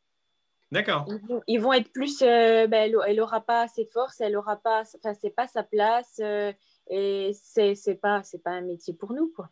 D'accord. 0.70 1.06
Ils, 1.46 1.60
vont 1.60 1.72
être 1.72 1.92
plus. 1.92 2.22
Euh, 2.22 2.66
ben, 2.66 2.94
elle 3.06 3.16
n'aura 3.16 3.42
pas 3.42 3.62
assez 3.62 3.84
de 3.84 3.90
force, 3.90 4.20
elle 4.20 4.36
aura 4.36 4.56
pas. 4.56 4.84
Enfin, 4.96 5.12
c'est 5.14 5.30
pas 5.30 5.46
sa 5.46 5.62
place. 5.62 6.18
Euh, 6.20 6.52
et 6.88 7.32
c'est 7.34 8.00
pas, 8.00 8.22
pas 8.42 8.50
un 8.50 8.62
métier 8.62 8.94
pour 8.94 9.12
nous, 9.12 9.30
quoi 9.34 9.50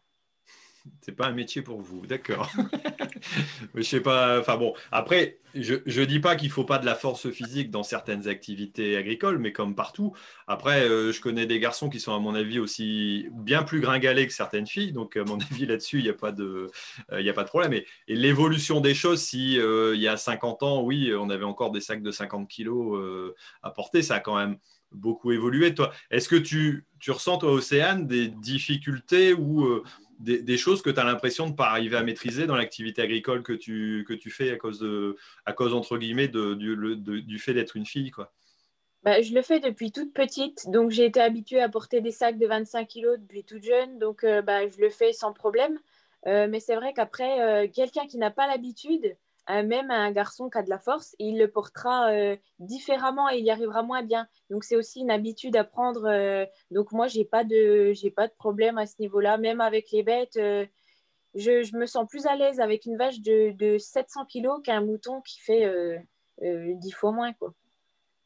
c'est 1.01 1.13
pas 1.13 1.27
un 1.27 1.33
métier 1.33 1.63
pour 1.63 1.81
vous, 1.81 2.07
d'accord. 2.07 2.51
je 3.75 3.83
sais 3.83 4.01
pas. 4.01 4.41
Enfin 4.41 4.57
bon, 4.57 4.75
après, 4.93 5.39
je 5.55 5.75
ne 5.75 6.05
dis 6.05 6.21
pas 6.21 6.37
qu'il 6.37 6.51
faut 6.51 6.65
pas 6.65 6.79
de 6.79 6.87
la 6.87 6.95
force 6.95 7.31
physique 7.31 7.71
dans 7.71 7.83
certaines 7.83 8.29
activités 8.29 8.97
agricoles, 8.97 9.39
mais 9.39 9.53
comme 9.53 9.75
partout. 9.75 10.15
Après, 10.47 10.83
euh, 10.89 11.13
je 11.13 11.21
connais 11.21 11.47
des 11.47 11.59
garçons 11.59 11.89
qui 11.89 12.01
sont 12.01 12.15
à 12.15 12.19
mon 12.19 12.35
avis 12.35 12.59
aussi 12.59 13.29
bien 13.33 13.63
plus 13.63 13.81
gringalés 13.81 14.27
que 14.27 14.33
certaines 14.33 14.67
filles, 14.67 14.93
donc 14.93 15.17
à 15.17 15.25
mon 15.25 15.39
avis 15.51 15.67
là-dessus, 15.67 15.99
il 15.99 16.05
n'y 16.05 16.11
a 16.11 16.15
pas 16.15 16.33
de, 16.33 16.71
euh, 17.13 17.31
a 17.31 17.33
pas 17.33 17.45
de 17.45 17.49
problème. 17.49 17.73
Et, 17.73 17.87
l'évolution 18.09 18.81
des 18.81 18.95
choses, 18.95 19.23
si 19.23 19.59
euh, 19.59 19.95
il 19.95 20.01
y 20.01 20.09
a 20.09 20.17
50 20.17 20.63
ans, 20.63 20.83
oui, 20.83 21.13
on 21.19 21.31
avait 21.31 21.45
encore 21.45 21.71
des 21.71 21.81
sacs 21.81 22.03
de 22.03 22.11
50 22.11 22.49
kilos 22.49 23.01
à 23.63 23.71
porter, 23.71 24.03
ça 24.03 24.17
a 24.17 24.21
quand 24.21 24.37
même 24.37 24.57
beaucoup 24.93 25.33
évolué. 25.33 25.75
Toi, 25.75 25.93
est-ce 26.11 26.29
que 26.29 26.37
tu, 26.37 26.85
tu 26.99 27.11
ressens 27.11 27.39
toi, 27.39 27.53
Océane, 27.53 28.07
des 28.07 28.29
difficultés 28.29 29.33
ou 29.33 29.83
des, 30.21 30.59
choses 30.59 30.83
que 30.83 30.91
tu 30.91 31.01
as 31.01 31.05
l'impression 31.05 31.47
de 31.47 31.53
ne 31.53 31.57
pas 31.57 31.71
arriver 31.71 31.97
à 31.97 32.03
maîtriser 32.03 32.47
dans 32.47 32.57
l'activité 32.57 33.03
agricole 33.03 33.43
que 33.43 33.53
tu, 33.53 34.05
que 34.07 34.13
tu 34.13 34.31
fais 34.31 34.51
à 34.51 34.57
cause, 34.57 34.79
de, 34.79 35.17
à 35.47 35.53
cause 35.53 35.75
entre 35.75 35.99
guillemets, 35.99 36.29
de, 36.29 36.55
du, 36.55 37.39
fait 37.39 37.55
d'être 37.55 37.77
une 37.77 37.87
fille 37.87 38.11
quoi. 38.11 38.33
Bah, 39.03 39.23
je 39.23 39.33
le 39.33 39.41
fais 39.41 39.61
depuis 39.61 39.93
toute 39.93 40.13
petite, 40.13 40.69
donc 40.69 40.91
j'ai 40.91 41.07
été 41.07 41.23
habituée 41.23 41.63
à 41.63 41.71
porter 41.71 42.03
des 42.03 42.11
sacs 42.11 42.37
de 42.37 42.47
25 42.47 42.87
kg 42.87 43.17
depuis 43.19 43.45
toute 43.45 43.65
jeune, 43.65 43.99
donc 43.99 44.25
euh, 44.25 44.43
bah, 44.43 44.69
je 44.69 44.79
le 44.79 44.91
fais 44.91 45.15
sans 45.15 45.33
problème. 45.33 45.79
Euh, 46.27 46.47
mais 46.51 46.61
c'est 46.61 46.75
vrai 46.75 46.93
qu'après, 46.93 47.41
euh, 47.41 47.69
quelqu'un 47.69 48.07
qui 48.07 48.19
n'a 48.19 48.31
pas 48.31 48.47
l'habitude, 48.47 49.17
même 49.49 49.91
un 49.91 50.11
garçon 50.13 50.49
qui 50.49 50.59
a 50.59 50.63
de 50.63 50.71
la 50.71 50.79
force, 50.79 51.15
il 51.19 51.39
le 51.39 51.51
portera 51.51 52.11
euh, 52.13 52.37
différemment 52.59 53.29
et 53.31 53.39
il 53.39 53.45
y 53.45 53.51
arrivera 53.51 53.83
moins 53.83 54.03
bien. 54.03 54.29
Donc 54.51 54.65
c'est 54.65 54.77
aussi 54.77 55.01
une 55.01 55.11
habitude 55.11 55.57
à 55.57 55.65
prendre. 55.65 56.07
Euh, 56.07 56.47
donc 56.71 56.93
moi, 56.93 57.09
j'ai 57.09 57.25
pas 57.25 57.45
de 57.45 57.93
j'ai 57.93 58.11
pas 58.11 58.29
de 58.29 58.33
problème 58.33 58.79
à 58.79 58.87
ce 58.87 58.95
niveau-là. 59.01 59.39
Même 59.39 59.61
avec 59.61 59.91
les 59.91 60.03
bêtes, 60.03 60.37
euh, 60.37 60.67
je, 61.35 61.77
me 61.77 61.87
sens 61.87 62.07
plus 62.09 62.27
à 62.27 62.37
l'aise 62.37 62.61
avec 62.61 62.87
une 62.87 62.97
vache 62.97 63.21
de, 63.21 63.53
de 63.53 63.79
700 63.79 64.27
kg 64.27 64.63
qu'un 64.63 64.81
mouton 64.81 65.21
qui 65.23 65.41
fait 65.41 65.65
10 66.41 66.93
fois 66.93 67.13
moins. 67.13 67.33
Quoi. 67.33 67.53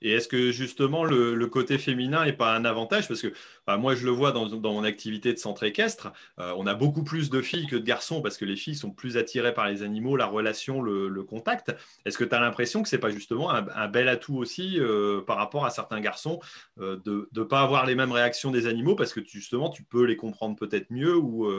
Et 0.05 0.13
est-ce 0.13 0.29
que 0.29 0.53
justement 0.53 1.03
le, 1.03 1.47
côté 1.47 1.79
féminin 1.79 2.27
n'est 2.27 2.35
pas 2.35 2.55
un 2.55 2.67
avantage? 2.67 3.09
Parce 3.09 3.23
que 3.23 3.33
moi, 3.67 3.95
je 3.95 4.05
le 4.05 4.11
vois 4.11 4.33
dans, 4.33 4.51
mon 4.51 4.85
activité 4.85 5.33
de 5.33 5.39
centre 5.39 5.63
équestre, 5.65 6.13
euh, 6.39 6.53
on 6.59 6.67
a 6.67 6.75
beaucoup 6.75 7.03
plus 7.03 7.31
de 7.31 7.41
filles 7.41 7.67
que 7.67 7.77
de 7.77 7.85
garçons 7.85 8.21
parce 8.21 8.37
que 8.37 8.45
les 8.45 8.55
filles 8.55 8.77
sont 8.77 8.91
plus 8.91 9.17
attirées 9.17 9.55
par 9.55 9.67
les 9.67 9.83
animaux, 9.83 10.17
la 10.17 10.27
relation, 10.27 10.83
le, 10.83 11.25
contact. 11.25 11.75
Est-ce 12.05 12.19
que 12.19 12.25
tu 12.25 12.35
as 12.35 12.41
l'impression 12.41 12.83
que 12.83 12.89
ce 12.89 12.97
n'est 12.97 13.01
pas 13.01 13.09
justement 13.09 13.51
un, 13.51 13.89
bel 13.89 14.09
atout 14.09 14.37
aussi 14.37 14.79
euh, 14.79 15.23
par 15.23 15.39
rapport 15.39 15.65
à 15.65 15.71
certains 15.71 16.01
garçons 16.01 16.39
euh, 16.81 16.99
de 17.07 17.31
ne 17.35 17.43
pas 17.43 17.63
avoir 17.63 17.87
les 17.87 17.95
mêmes 17.95 18.13
réactions 18.13 18.51
des 18.51 18.67
animaux 18.67 18.95
parce 18.95 19.15
que 19.15 19.25
justement, 19.25 19.71
tu 19.71 19.85
peux 19.85 20.05
les 20.05 20.17
comprendre 20.17 20.55
peut-être 20.55 20.91
mieux 20.91 21.17
ou, 21.17 21.51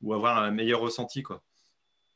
ou 0.00 0.14
avoir 0.14 0.38
un 0.38 0.52
meilleur 0.52 0.78
ressenti 0.78 1.24
quoi? 1.24 1.42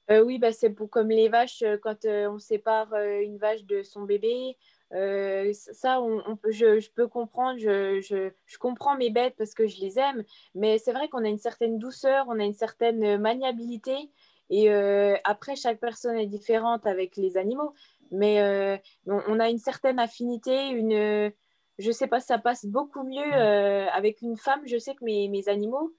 Oui, 0.08 0.38
bah 0.38 0.52
c'est 0.52 0.72
comme 0.90 1.08
les 1.08 1.28
vaches, 1.28 1.64
quand 1.82 2.04
on 2.04 2.38
sépare 2.38 2.94
une 3.22 3.38
vache 3.38 3.64
de 3.64 3.82
son 3.82 4.02
bébé, 4.02 4.56
euh, 4.92 5.52
ça, 5.52 6.00
on, 6.00 6.36
peut, 6.36 6.52
je, 6.52 6.88
peux 6.90 7.08
comprendre, 7.08 7.58
je, 7.58 8.00
je, 8.00 8.58
comprends 8.58 8.96
mes 8.96 9.10
bêtes 9.10 9.34
parce 9.36 9.54
que 9.54 9.66
je 9.66 9.80
les 9.80 9.98
aime, 9.98 10.24
mais 10.54 10.78
c'est 10.78 10.92
vrai 10.92 11.08
qu'on 11.08 11.24
a 11.24 11.28
une 11.28 11.38
certaine 11.38 11.78
douceur, 11.78 12.26
on 12.28 12.38
a 12.38 12.44
une 12.44 12.54
certaine 12.54 13.18
maniabilité, 13.18 14.10
et 14.50 14.70
euh, 14.70 15.16
après, 15.24 15.56
chaque 15.56 15.80
personne 15.80 16.16
est 16.16 16.26
différente 16.26 16.86
avec 16.86 17.16
les 17.16 17.36
animaux, 17.36 17.74
mais 18.12 18.40
euh, 18.40 18.76
on, 19.06 19.40
a 19.40 19.48
une 19.48 19.58
certaine 19.58 19.98
affinité, 19.98 20.68
une, 20.68 21.32
je 21.78 21.90
sais 21.90 22.06
pas, 22.06 22.20
ça 22.20 22.38
passe 22.38 22.66
beaucoup 22.66 23.02
mieux 23.02 23.32
avec 23.32 24.22
une 24.22 24.36
femme, 24.36 24.60
je 24.66 24.78
sais 24.78 24.94
que 24.94 25.04
mes, 25.04 25.28
mes 25.28 25.48
animaux, 25.48 25.92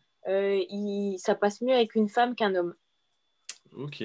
ça 1.18 1.36
passe 1.36 1.62
mieux 1.62 1.74
avec 1.74 1.96
une 1.96 2.08
femme 2.08 2.36
qu'un 2.36 2.56
homme. 2.56 2.76
Ok. 3.76 4.02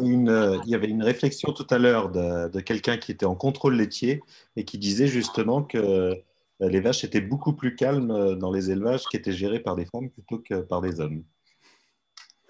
Il, 0.00 0.60
y 0.66 0.74
avait 0.74 0.88
une 0.88 1.02
réflexion 1.02 1.52
tout 1.52 1.66
à 1.70 1.78
l'heure 1.78 2.10
de, 2.10 2.60
quelqu'un 2.60 2.96
qui 2.96 3.12
était 3.12 3.26
en 3.26 3.34
contrôle 3.34 3.76
laitier 3.76 4.22
et 4.56 4.64
qui 4.64 4.78
disait 4.78 5.06
justement 5.06 5.62
que 5.62 5.78
euh, 5.78 6.14
les 6.60 6.80
vaches 6.80 7.04
étaient 7.04 7.20
beaucoup 7.20 7.52
plus 7.52 7.74
calmes 7.74 8.36
dans 8.36 8.50
les 8.50 8.70
élevages 8.70 9.04
qui 9.10 9.16
étaient 9.16 9.32
gérés 9.32 9.60
par 9.60 9.76
des 9.76 9.84
femmes 9.86 10.10
plutôt 10.10 10.38
que 10.38 10.60
par 10.60 10.80
des 10.80 11.00
hommes. 11.00 11.22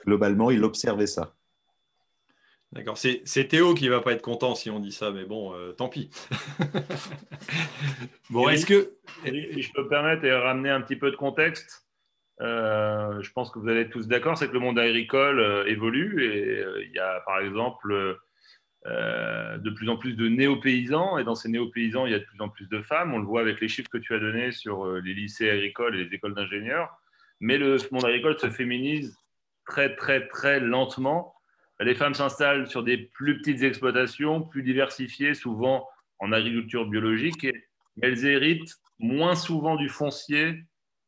Globalement, 0.05 0.51
il 0.51 0.63
observait 0.63 1.09
ça. 1.09 1.35
D'accord, 2.73 2.99
c'est 2.99 3.49
Théo 3.49 3.75
qui 3.75 3.89
va 3.89 4.01
pas 4.01 4.13
être 4.13 4.23
content 4.23 4.55
si 4.55 4.71
on 4.71 4.81
dit 4.81 4.93
ça, 4.93 5.11
mais 5.11 5.25
bon, 5.25 5.55
euh, 5.55 5.73
tant 5.73 5.89
pis. 5.89 6.11
bon, 8.31 8.49
est-ce 8.49 8.67
que. 8.67 8.97
je 9.25 9.73
peux 9.73 9.85
me 9.85 9.89
permettre 9.89 10.25
et 10.25 10.37
ramener 10.37 10.71
un 10.71 10.81
petit 10.81 10.97
peu 10.97 11.11
de 11.11 11.17
contexte 11.17 11.86
euh, 12.43 13.23
je 13.23 13.33
pense 13.33 13.51
que 13.51 13.59
vous 13.59 13.69
allez 13.69 13.81
être 13.83 13.91
tous 13.91 14.09
d'accord, 14.09 14.37
c'est 14.37 14.49
que 14.49 14.53
le 14.53 14.61
monde 14.61 14.79
agricole 14.79 15.41
euh, 15.41 15.65
évolue 15.67 16.23
et 16.23 16.59
euh, 16.59 16.85
il 16.85 16.93
y 16.93 16.99
a 16.99 17.21
par 17.21 17.41
exemple 17.41 18.19
de 18.85 19.71
plus 19.71 19.89
en 19.89 19.97
plus 19.97 20.13
de 20.13 20.29
néo-paysans 20.29 21.19
et 21.19 21.25
dans 21.25 21.35
ces 21.35 21.49
néo-paysans, 21.49 22.07
il 22.07 22.13
y 22.13 22.15
a 22.15 22.21
de 22.21 22.25
plus 22.25 22.41
en 22.41 22.49
plus 22.49 22.69
de 22.69 22.81
femmes. 22.83 23.15
On 23.15 23.19
le 23.19 23.25
voit 23.25 23.41
avec 23.41 23.61
les 23.61 23.67
chiffres 23.67 23.91
que 23.91 23.99
tu 23.99 24.15
as 24.15 24.21
donnés 24.21 24.53
sur 24.53 24.87
les 24.87 25.13
lycées 25.13 25.51
agricoles 25.51 25.97
et 25.97 26.05
les 26.05 26.15
écoles 26.15 26.35
d'ingénieurs. 26.35 26.97
Mais 27.41 27.59
le 27.59 27.79
monde 27.91 28.05
agricole 28.05 28.39
se 28.39 28.49
féminise 28.49 29.19
très, 29.67 29.97
très, 29.97 30.29
très 30.29 30.61
lentement. 30.61 31.35
Les 31.81 31.97
femmes 31.97 32.15
s'installent 32.15 32.69
sur 32.69 32.85
des 32.85 32.97
plus 32.97 33.39
petites 33.39 33.65
exploitations, 33.65 34.43
plus 34.43 34.63
diversifiées, 34.63 35.35
souvent 35.35 35.89
en 36.21 36.31
agriculture 36.31 36.87
biologique, 36.87 37.43
et 37.43 37.67
elles 38.01 38.25
héritent 38.25 38.77
moins 39.01 39.35
souvent 39.35 39.75
du 39.75 39.89
foncier 39.89 40.63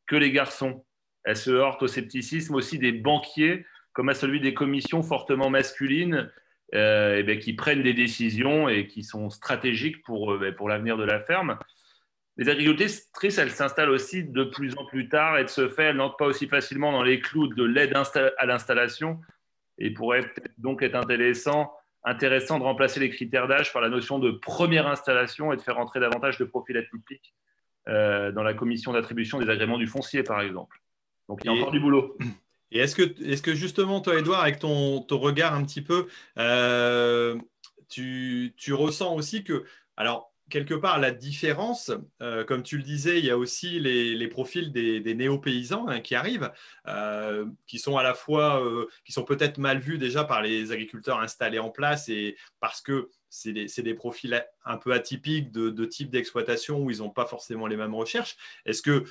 que 0.08 0.16
les 0.16 0.32
garçons. 0.32 0.84
Elle 1.28 1.36
se 1.36 1.50
heurte 1.50 1.82
au 1.82 1.88
scepticisme 1.88 2.54
aussi 2.54 2.78
des 2.78 2.90
banquiers, 2.90 3.66
comme 3.92 4.08
à 4.08 4.14
celui 4.14 4.40
des 4.40 4.54
commissions 4.54 5.02
fortement 5.02 5.50
masculines 5.50 6.32
euh, 6.74 7.16
eh 7.18 7.22
ben, 7.22 7.38
qui 7.38 7.52
prennent 7.52 7.82
des 7.82 7.92
décisions 7.92 8.66
et 8.70 8.86
qui 8.86 9.04
sont 9.04 9.28
stratégiques 9.28 10.02
pour, 10.04 10.32
euh, 10.32 10.38
ben, 10.38 10.54
pour 10.54 10.70
l'avenir 10.70 10.96
de 10.96 11.04
la 11.04 11.20
ferme. 11.20 11.58
Les 12.38 12.48
agricultrices, 12.48 13.36
elles 13.36 13.50
s'installent 13.50 13.90
aussi 13.90 14.24
de 14.24 14.42
plus 14.42 14.74
en 14.78 14.86
plus 14.86 15.10
tard 15.10 15.36
et 15.36 15.44
de 15.44 15.50
ce 15.50 15.68
fait, 15.68 15.82
elles 15.84 15.96
n'entrent 15.96 16.16
pas 16.16 16.24
aussi 16.24 16.48
facilement 16.48 16.92
dans 16.92 17.02
les 17.02 17.20
clous 17.20 17.48
de 17.48 17.64
l'aide 17.64 17.94
à 17.94 18.46
l'installation 18.46 19.20
et 19.76 19.90
pourrait 19.90 20.32
donc 20.56 20.82
être 20.82 20.94
intéressant, 20.94 21.74
intéressant 22.04 22.58
de 22.58 22.64
remplacer 22.64 23.00
les 23.00 23.10
critères 23.10 23.48
d'âge 23.48 23.70
par 23.74 23.82
la 23.82 23.90
notion 23.90 24.18
de 24.18 24.30
première 24.30 24.86
installation 24.86 25.52
et 25.52 25.56
de 25.56 25.60
faire 25.60 25.78
entrer 25.78 26.00
davantage 26.00 26.38
de 26.38 26.46
profils 26.46 26.78
atypiques 26.78 27.34
euh, 27.88 28.32
dans 28.32 28.42
la 28.42 28.54
commission 28.54 28.94
d'attribution 28.94 29.38
des 29.38 29.50
agréments 29.50 29.76
du 29.76 29.86
foncier, 29.86 30.22
par 30.22 30.40
exemple. 30.40 30.80
Donc 31.28 31.40
il 31.44 31.46
y 31.46 31.50
a 31.50 31.52
encore 31.52 31.70
du 31.70 31.80
boulot. 31.80 32.16
Et 32.70 32.80
est-ce 32.80 32.94
que, 32.94 33.02
est 33.02 33.42
que 33.42 33.54
justement, 33.54 34.00
toi, 34.00 34.18
Edouard, 34.18 34.42
avec 34.42 34.58
ton, 34.58 35.00
ton 35.00 35.18
regard 35.18 35.54
un 35.54 35.64
petit 35.64 35.80
peu, 35.80 36.06
euh, 36.38 37.38
tu, 37.88 38.54
tu, 38.58 38.74
ressens 38.74 39.14
aussi 39.14 39.42
que, 39.42 39.64
alors, 39.96 40.34
quelque 40.50 40.74
part, 40.74 40.98
la 40.98 41.10
différence, 41.10 41.90
euh, 42.20 42.44
comme 42.44 42.62
tu 42.62 42.76
le 42.76 42.82
disais, 42.82 43.20
il 43.20 43.24
y 43.24 43.30
a 43.30 43.38
aussi 43.38 43.80
les, 43.80 44.28
profils 44.28 44.70
des, 44.70 45.14
néo-paysans 45.14 45.88
hein, 45.88 46.00
qui 46.00 46.14
arrivent, 46.14 46.52
euh, 46.86 47.46
qui 47.66 47.78
sont 47.78 47.96
à 47.96 48.02
la 48.02 48.12
fois, 48.12 48.62
qui 49.04 49.12
sont 49.12 49.24
peut-être 49.24 49.56
mal 49.56 49.78
vus 49.78 49.96
déjà 49.96 50.24
par 50.24 50.42
les 50.42 50.70
agriculteurs 50.70 51.20
installés 51.20 51.58
en 51.58 51.70
place 51.70 52.10
et 52.10 52.36
parce 52.60 52.82
que 52.82 53.08
c'est 53.30 53.52
des, 53.52 53.94
profils 53.94 54.44
un 54.64 54.76
peu 54.76 54.92
atypiques 54.92 55.52
de, 55.52 55.84
type 55.84 56.10
d'exploitation 56.10 56.80
où 56.80 56.90
ils 56.90 56.98
n'ont 56.98 57.10
pas 57.10 57.26
forcément 57.26 57.66
les 57.66 57.76
mêmes 57.76 57.94
recherches. 57.94 58.36
Est-ce 58.66 58.82
que 58.82 59.04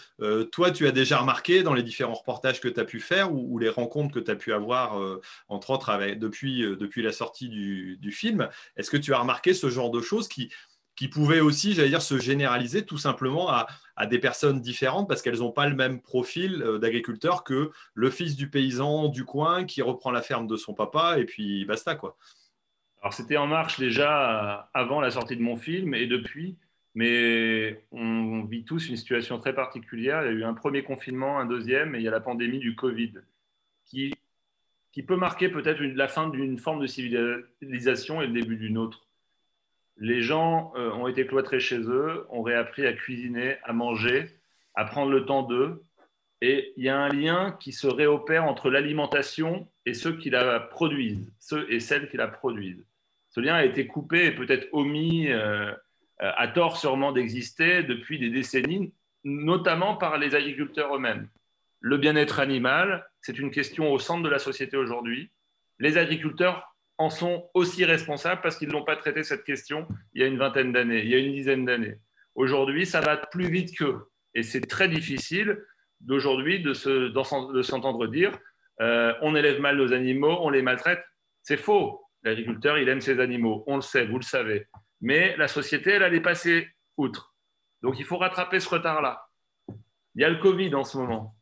toi, 0.45 0.71
tu 0.71 0.87
as 0.87 0.91
déjà 0.91 1.19
remarqué 1.19 1.63
dans 1.63 1.73
les 1.73 1.83
différents 1.83 2.13
reportages 2.13 2.59
que 2.59 2.67
tu 2.67 2.79
as 2.79 2.85
pu 2.85 2.99
faire 2.99 3.33
ou, 3.33 3.57
les 3.59 3.69
rencontres 3.69 4.13
que 4.13 4.19
tu 4.19 4.31
as 4.31 4.35
pu 4.35 4.53
avoir, 4.53 4.99
entre 5.47 5.71
autres, 5.71 5.97
depuis, 6.15 6.61
depuis 6.61 7.01
la 7.01 7.11
sortie 7.11 7.49
du, 7.49 8.11
film, 8.11 8.49
est-ce 8.75 8.89
que 8.89 8.97
tu 8.97 9.13
as 9.13 9.19
remarqué 9.19 9.53
ce 9.53 9.69
genre 9.69 9.91
de 9.91 10.01
choses 10.01 10.27
qui 10.27 10.49
pouvaient 11.07 11.41
aussi, 11.41 11.73
j'allais 11.73 11.89
dire, 11.89 12.01
se 12.01 12.17
généraliser 12.17 12.85
tout 12.85 12.97
simplement 12.97 13.49
à, 13.49 13.67
des 14.07 14.19
personnes 14.19 14.61
différentes 14.61 15.07
parce 15.07 15.23
qu'elles 15.23 15.39
n'ont 15.39 15.51
pas 15.51 15.67
le 15.67 15.75
même 15.75 16.01
profil 16.01 16.61
euh, 16.61 16.77
d'agriculteur 16.77 17.43
que 17.43 17.71
le 17.95 18.09
fils 18.11 18.35
du 18.35 18.47
paysan 18.47 19.07
du 19.07 19.25
coin 19.25 19.65
qui 19.65 19.81
reprend 19.81 20.11
la 20.11 20.21
ferme 20.21 20.45
de 20.45 20.55
son 20.55 20.75
papa 20.75 21.17
et 21.17 21.25
puis 21.25 21.65
basta 21.65 21.95
quoi? 21.95 22.15
Alors 23.07 23.13
c'était 23.13 23.37
en 23.37 23.47
marche 23.47 23.79
déjà 23.79 24.69
avant 24.73 24.99
la 24.99 25.11
sortie 25.11 25.37
de 25.37 25.41
mon 25.41 25.55
film 25.55 25.93
et 25.93 26.07
depuis, 26.07 26.57
mais 26.93 27.81
on 27.93 28.43
vit 28.43 28.65
tous 28.65 28.89
une 28.89 28.97
situation 28.97 29.39
très 29.39 29.55
particulière. 29.55 30.23
Il 30.23 30.25
y 30.25 30.29
a 30.29 30.33
eu 30.33 30.43
un 30.43 30.53
premier 30.53 30.83
confinement, 30.83 31.39
un 31.39 31.45
deuxième, 31.45 31.95
et 31.95 31.99
il 31.99 32.03
y 32.03 32.09
a 32.09 32.11
la 32.11 32.19
pandémie 32.19 32.59
du 32.59 32.75
Covid 32.75 33.13
qui, 33.85 34.13
qui 34.91 35.03
peut 35.03 35.15
marquer 35.15 35.47
peut-être 35.47 35.79
la 35.79 36.09
fin 36.09 36.27
d'une 36.27 36.57
forme 36.57 36.81
de 36.81 36.85
civilisation 36.85 38.21
et 38.21 38.27
le 38.27 38.33
début 38.33 38.57
d'une 38.57 38.77
autre 38.77 39.07
les 39.99 40.21
gens 40.21 40.73
euh, 40.75 40.91
ont 40.91 41.07
été 41.07 41.25
cloîtrés 41.25 41.61
chez 41.61 41.79
eux, 41.79 42.25
ont 42.29 42.41
réappris 42.41 42.85
à 42.85 42.91
cuisiner, 42.91 43.55
à 43.63 43.71
manger, 43.71 44.29
à 44.75 44.83
prendre 44.83 45.11
le 45.11 45.25
temps 45.25 45.43
d'eux. 45.43 45.81
Et 46.41 46.73
il 46.75 46.83
y 46.83 46.89
a 46.89 46.97
un 46.97 47.07
lien 47.07 47.57
qui 47.59 47.71
se 47.71 47.87
réopère 47.87 48.43
entre 48.43 48.69
l'alimentation 48.69 49.65
et 49.85 49.93
ceux 49.93 50.17
qui 50.17 50.29
la 50.29 50.59
produisent, 50.59 51.33
ceux 51.39 51.71
et 51.71 51.79
celles 51.79 52.09
qui 52.09 52.17
la 52.17 52.27
produisent. 52.27 52.85
Ce 53.37 53.41
lien 53.41 53.53
a 53.53 53.65
été 53.65 53.85
coupé 53.85 54.25
et 54.25 54.31
peut-être 54.31 54.67
omis, 54.71 55.27
euh, 55.29 55.71
à 56.17 56.47
tort 56.47 56.75
sûrement 56.75 57.11
d'exister 57.11 57.83
depuis 57.83 58.17
des 58.17 58.31
décennies, 58.31 58.95
notamment 59.23 59.95
par 59.95 60.17
les 60.17 60.33
agriculteurs 60.33 60.95
eux-mêmes. 60.95 61.29
Le 61.79 61.97
bien-être 61.99 62.39
animal, 62.39 63.07
c'est 63.21 63.37
une 63.37 63.51
question 63.51 63.93
au 63.93 63.99
centre 63.99 64.23
de 64.23 64.29
la 64.29 64.39
société 64.39 64.75
aujourd'hui. 64.75 65.29
Les 65.77 65.99
agriculteurs 65.99 66.75
en 66.97 67.11
sont 67.11 67.47
aussi 67.53 67.85
responsables 67.85 68.41
parce 68.41 68.57
qu'ils 68.57 68.69
n'ont 68.69 68.83
pas 68.83 68.95
traité 68.95 69.21
cette 69.21 69.43
question 69.43 69.87
il 70.15 70.21
y 70.21 70.23
a 70.23 70.27
une 70.27 70.39
vingtaine 70.39 70.71
d'années, 70.71 71.03
il 71.03 71.09
y 71.09 71.13
a 71.13 71.19
une 71.19 71.33
dizaine 71.33 71.63
d'années. 71.63 71.99
Aujourd'hui, 72.33 72.87
ça 72.87 73.01
va 73.01 73.17
plus 73.17 73.51
vite 73.51 73.77
qu'eux. 73.77 74.09
Et 74.33 74.41
c'est 74.41 74.61
très 74.61 74.89
difficile 74.89 75.63
d'aujourd'hui 76.01 76.63
de, 76.63 76.73
s'entendre 76.73 78.07
dire 78.07 78.31
euh, 78.81 79.13
on 79.21 79.35
élève 79.35 79.61
mal 79.61 79.77
nos 79.77 79.93
animaux, 79.93 80.39
on 80.41 80.49
les 80.49 80.63
maltraite. 80.63 81.03
C'est 81.43 81.57
faux. 81.57 82.06
L'agriculteur, 82.27 82.77
il 82.77 82.89
aime 82.89 83.01
ses 83.01 83.19
animaux. 83.19 83.63
On 83.67 83.75
le 83.75 83.81
sait, 83.81 84.05
vous 84.05 84.17
le 84.17 84.23
savez. 84.23 84.67
Mais 85.01 85.35
la 85.37 85.47
société, 85.47 85.91
elle 85.91 86.03
allait 86.03 86.21
passer 86.21 86.67
outre. 86.97 87.35
Donc 87.81 87.99
il 87.99 88.05
faut 88.05 88.17
rattraper 88.17 88.59
ce 88.59 88.69
retard-là. 88.69 89.27
Il 90.15 90.21
y 90.21 90.25
a 90.25 90.29
le 90.29 90.37
Covid 90.37 90.73
en 90.75 90.83
ce 90.83 90.97
moment 90.97 91.37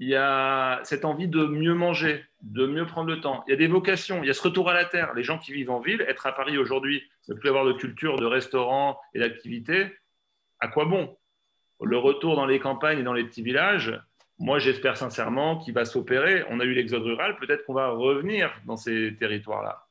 il 0.00 0.08
y 0.08 0.14
a 0.14 0.80
cette 0.84 1.04
envie 1.04 1.28
de 1.28 1.44
mieux 1.44 1.74
manger, 1.74 2.24
de 2.42 2.66
mieux 2.66 2.86
prendre 2.86 3.08
le 3.08 3.20
temps. 3.20 3.42
Il 3.46 3.50
y 3.50 3.54
a 3.54 3.56
des 3.56 3.66
vocations, 3.66 4.22
il 4.22 4.26
y 4.26 4.30
a 4.30 4.34
ce 4.34 4.42
retour 4.42 4.70
à 4.70 4.74
la 4.74 4.84
terre. 4.84 5.12
Les 5.14 5.24
gens 5.24 5.38
qui 5.38 5.52
vivent 5.52 5.70
en 5.70 5.80
ville, 5.80 6.02
être 6.02 6.26
à 6.26 6.32
Paris 6.32 6.56
aujourd'hui, 6.56 7.02
ne 7.28 7.34
plus 7.34 7.48
avoir 7.48 7.64
de 7.64 7.72
culture, 7.72 8.16
de 8.16 8.26
restaurant 8.26 8.98
et 9.14 9.18
d'activité, 9.18 9.92
à 10.60 10.68
quoi 10.68 10.84
bon? 10.84 11.16
Le 11.82 11.98
retour 11.98 12.36
dans 12.36 12.46
les 12.46 12.60
campagnes 12.60 13.00
et 13.00 13.02
dans 13.02 13.12
les 13.12 13.24
petits 13.24 13.42
villages, 13.42 14.00
moi 14.38 14.58
j'espère 14.60 14.96
sincèrement 14.96 15.58
qu'il 15.58 15.74
va 15.74 15.84
s'opérer. 15.84 16.44
On 16.48 16.60
a 16.60 16.64
eu 16.64 16.74
l'exode 16.74 17.02
rural, 17.02 17.36
peut-être 17.36 17.64
qu'on 17.64 17.74
va 17.74 17.90
revenir 17.90 18.52
dans 18.66 18.76
ces 18.76 19.16
territoires-là. 19.18 19.87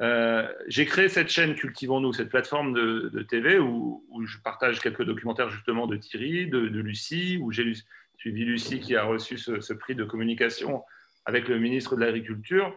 Euh, 0.00 0.46
j'ai 0.68 0.84
créé 0.84 1.08
cette 1.08 1.28
chaîne 1.28 1.54
Cultivons-nous, 1.54 2.12
cette 2.12 2.28
plateforme 2.28 2.72
de, 2.72 3.22
TV 3.22 3.58
où, 3.58 4.04
je 4.24 4.38
partage 4.38 4.80
quelques 4.80 5.04
documentaires 5.04 5.50
justement 5.50 5.86
de 5.86 5.96
Thierry, 5.96 6.46
de, 6.46 6.68
de 6.68 6.80
Lucie, 6.80 7.38
où 7.40 7.50
j'ai 7.50 7.72
suivi 8.16 8.44
Lucie 8.44 8.80
qui 8.80 8.96
a 8.96 9.04
reçu 9.04 9.38
ce, 9.38 9.72
prix 9.72 9.94
de 9.94 10.04
communication 10.04 10.82
avec 11.24 11.48
le 11.48 11.58
ministre 11.58 11.96
de 11.96 12.00
l'Agriculture. 12.00 12.74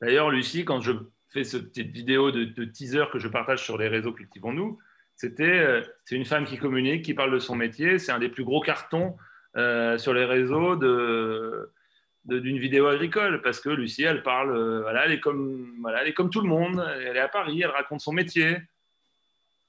D'ailleurs, 0.00 0.30
Lucie, 0.30 0.64
quand 0.64 0.80
je 0.80 0.92
fais 1.28 1.44
cette 1.44 1.68
petite 1.68 1.90
vidéo 1.90 2.30
de, 2.30 2.64
teaser 2.64 3.04
que 3.12 3.18
je 3.18 3.28
partage 3.28 3.64
sur 3.64 3.76
les 3.76 3.88
réseaux 3.88 4.12
Cultivons-nous, 4.12 4.78
c'était, 5.16 5.58
euh, 5.58 5.82
c'est 6.04 6.14
une 6.14 6.24
femme 6.24 6.44
qui 6.44 6.58
communique, 6.58 7.04
qui 7.04 7.14
parle 7.14 7.32
de 7.32 7.40
son 7.40 7.56
métier. 7.56 7.98
C'est 7.98 8.12
un 8.12 8.20
des 8.20 8.28
plus 8.28 8.44
gros 8.44 8.60
cartons 8.60 9.16
euh, 9.56 9.98
sur 9.98 10.14
les 10.14 10.24
réseaux 10.24 10.76
de, 10.76 11.72
d'une 12.24 12.58
vidéo 12.58 12.86
agricole 12.86 13.40
parce 13.42 13.60
que 13.60 13.70
Lucie, 13.70 14.04
elle 14.04 14.22
parle, 14.22 14.54
euh, 14.54 14.80
voilà, 14.82 15.06
elle 15.06 15.12
est 15.12 15.20
comme, 15.20 15.74
voilà, 15.80 16.02
elle 16.02 16.08
est 16.08 16.12
comme 16.12 16.30
tout 16.30 16.40
le 16.40 16.48
monde. 16.48 16.84
Elle 17.00 17.16
est 17.16 17.20
à 17.20 17.28
Paris, 17.28 17.62
elle 17.62 17.70
raconte 17.70 18.00
son 18.00 18.12
métier. 18.12 18.58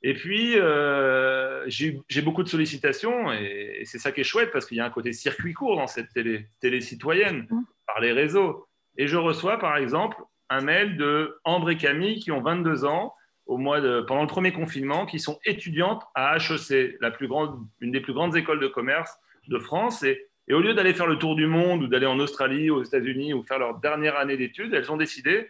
Et 0.01 0.13
puis, 0.13 0.57
euh, 0.57 1.63
j'ai 1.67 2.21
beaucoup 2.21 2.43
de 2.43 2.49
sollicitations 2.49 3.31
et, 3.33 3.81
c'est 3.85 3.99
ça 3.99 4.11
qui 4.11 4.21
est 4.21 4.25
chouette 4.25 4.51
parce 4.51 4.65
qu'il 4.65 4.77
y 4.77 4.79
a 4.81 4.85
un 4.85 4.89
côté 4.89 5.13
circuit 5.13 5.53
court 5.53 5.75
dans 5.75 5.87
cette 5.87 6.09
télé, 6.13 6.47
télé 6.61 6.79
citoyenne 6.81 7.47
mmh. 7.49 7.61
par 7.85 7.99
les 7.99 8.11
réseaux. 8.11 8.67
Et 8.97 9.07
je 9.07 9.17
reçois 9.17 9.59
par 9.59 9.77
exemple 9.77 10.17
un 10.49 10.61
mail 10.61 10.97
de 10.97 11.39
Ambre 11.43 11.71
et 11.71 11.77
Camille 11.77 12.19
qui 12.19 12.31
ont 12.31 12.41
22 12.41 12.85
ans 12.85 13.13
au 13.49 13.57
mois 13.57 13.81
de, 13.81 14.01
pendant 14.01 14.21
le 14.21 14.27
premier 14.27 14.53
confinement, 14.53 15.07
qui 15.07 15.19
sont 15.19 15.39
étudiantes 15.43 16.03
à 16.13 16.37
HEC, 16.37 16.97
la 17.01 17.09
plus 17.09 17.27
grande, 17.27 17.59
une 17.81 17.91
des 17.91 17.99
plus 17.99 18.13
grandes 18.13 18.37
écoles 18.37 18.59
de 18.59 18.67
commerce 18.67 19.11
de 19.47 19.57
France. 19.57 20.03
Et, 20.03 20.28
et 20.49 20.53
au 20.53 20.61
lieu 20.61 20.73
d'aller 20.73 20.93
faire 20.93 21.07
le 21.07 21.17
tour 21.17 21.35
du 21.35 21.45
monde 21.45 21.83
ou 21.83 21.87
d'aller 21.87 22.07
en 22.07 22.19
Australie, 22.19 22.69
aux 22.69 22.83
États-Unis 22.83 23.33
ou 23.33 23.43
faire 23.43 23.59
leur 23.59 23.79
dernière 23.79 24.17
année 24.17 24.35
d'études, 24.35 24.73
elles 24.73 24.91
ont 24.91 24.97
décidé 24.97 25.49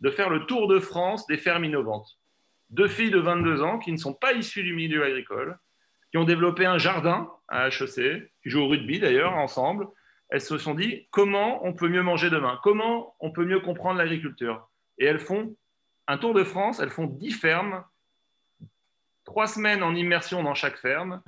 de 0.00 0.10
faire 0.10 0.30
le 0.30 0.46
tour 0.46 0.68
de 0.68 0.78
France 0.78 1.26
des 1.26 1.38
fermes 1.38 1.64
innovantes 1.64 2.18
deux 2.74 2.88
filles 2.88 3.10
de 3.10 3.18
22 3.18 3.62
ans 3.62 3.78
qui 3.78 3.92
ne 3.92 3.96
sont 3.96 4.14
pas 4.14 4.32
issues 4.32 4.64
du 4.64 4.74
milieu 4.74 5.04
agricole, 5.04 5.58
qui 6.10 6.18
ont 6.18 6.24
développé 6.24 6.66
un 6.66 6.78
jardin 6.78 7.30
à 7.48 7.68
HEC, 7.68 8.32
qui 8.42 8.50
jouent 8.50 8.62
au 8.62 8.68
rugby 8.68 8.98
d'ailleurs 8.98 9.34
ensemble. 9.34 9.86
Elles 10.28 10.40
se 10.40 10.58
sont 10.58 10.74
dit 10.74 11.06
comment 11.10 11.64
on 11.64 11.72
peut 11.72 11.88
mieux 11.88 12.02
manger 12.02 12.30
demain, 12.30 12.58
comment 12.62 13.14
on 13.20 13.30
peut 13.30 13.44
mieux 13.44 13.60
comprendre 13.60 13.98
l'agriculture? 13.98 14.68
Et 14.98 15.04
elles 15.04 15.20
font 15.20 15.56
un 16.06 16.18
tour 16.18 16.34
de 16.34 16.44
France, 16.44 16.80
elles 16.80 16.90
font 16.90 17.06
dix 17.06 17.32
fermes, 17.32 17.84
trois 19.24 19.46
semaines 19.46 19.82
en 19.82 19.94
immersion 19.94 20.42
dans 20.42 20.54
chaque 20.54 20.76
ferme, 20.76 21.22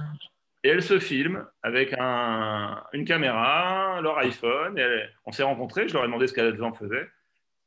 et 0.67 0.69
elles 0.69 0.83
se 0.83 0.99
filment 0.99 1.47
avec 1.63 1.93
une 1.93 3.05
caméra, 3.05 4.01
leur 4.03 4.19
iPhone. 4.19 4.77
On 5.25 5.31
s'est 5.31 5.45
rencontrés, 5.45 5.87
je 5.87 5.95
leur 5.95 6.03
ai 6.03 6.07
demandé 6.09 6.27
ce 6.27 6.33
qu'elles 6.33 6.61
en 6.61 6.73
faisaient. 6.73 7.09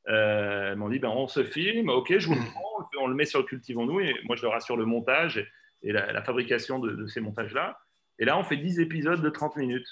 Euh, 0.09 0.71
elles 0.71 0.75
m'ont 0.75 0.89
dit 0.89 0.99
ben, 0.99 1.07
on 1.07 1.29
se 1.29 1.45
filme, 1.45 1.87
ok, 1.87 2.17
je 2.17 2.27
vous 2.27 2.35
le 2.35 2.41
prends, 2.41 2.89
on 2.99 3.07
le 3.07 3.15
met 3.15 3.23
sur 3.23 3.39
le 3.39 3.45
Cultivons-nous, 3.45 4.01
et 4.01 4.13
moi 4.25 4.35
je 4.35 4.41
leur 4.41 4.53
assure 4.53 4.75
le 4.75 4.83
montage 4.83 5.49
et, 5.81 5.93
la, 5.93 6.21
fabrication 6.23 6.77
de, 6.77 7.07
ces 7.07 7.21
montages-là. 7.21 7.79
Et 8.17 8.25
là, 8.25 8.37
on 8.37 8.43
fait 8.43 8.57
10 8.57 8.81
épisodes 8.81 9.21
de 9.21 9.29
30 9.29 9.55
minutes. 9.55 9.87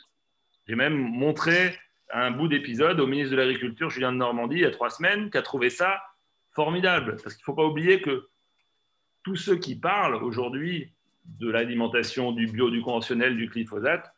J'ai 0.68 0.76
même 0.76 0.98
montré 0.98 1.78
un 2.12 2.32
bout 2.32 2.50
d'épisode 2.50 3.00
au 3.00 3.08
ministre 3.08 3.32
de 3.32 3.38
l'Agriculture, 3.38 3.90
Julien 3.90 4.12
de 4.12 4.18
Normandie, 4.18 4.58
il 4.58 4.62
y 4.64 4.66
a 4.66 4.72
trois 4.72 4.90
semaines, 4.90 5.32
qui 5.32 5.38
a 5.38 5.42
trouvé 5.42 5.70
ça 5.70 6.02
formidable. 6.52 7.16
Parce 7.24 7.36
qu'il 7.36 7.44
ne 7.44 7.46
faut 7.46 7.54
pas 7.56 7.66
oublier 7.66 8.02
que 8.02 8.28
tous 9.24 9.38
ceux 9.38 9.56
qui 9.56 9.80
parlent 9.80 10.16
aujourd'hui 10.16 10.92
de 11.28 11.50
l'alimentation, 11.50 12.32
du 12.32 12.48
bio, 12.48 12.70
du 12.70 12.82
conventionnel, 12.82 13.36
du 13.38 13.48
glyphosate, 13.48 14.12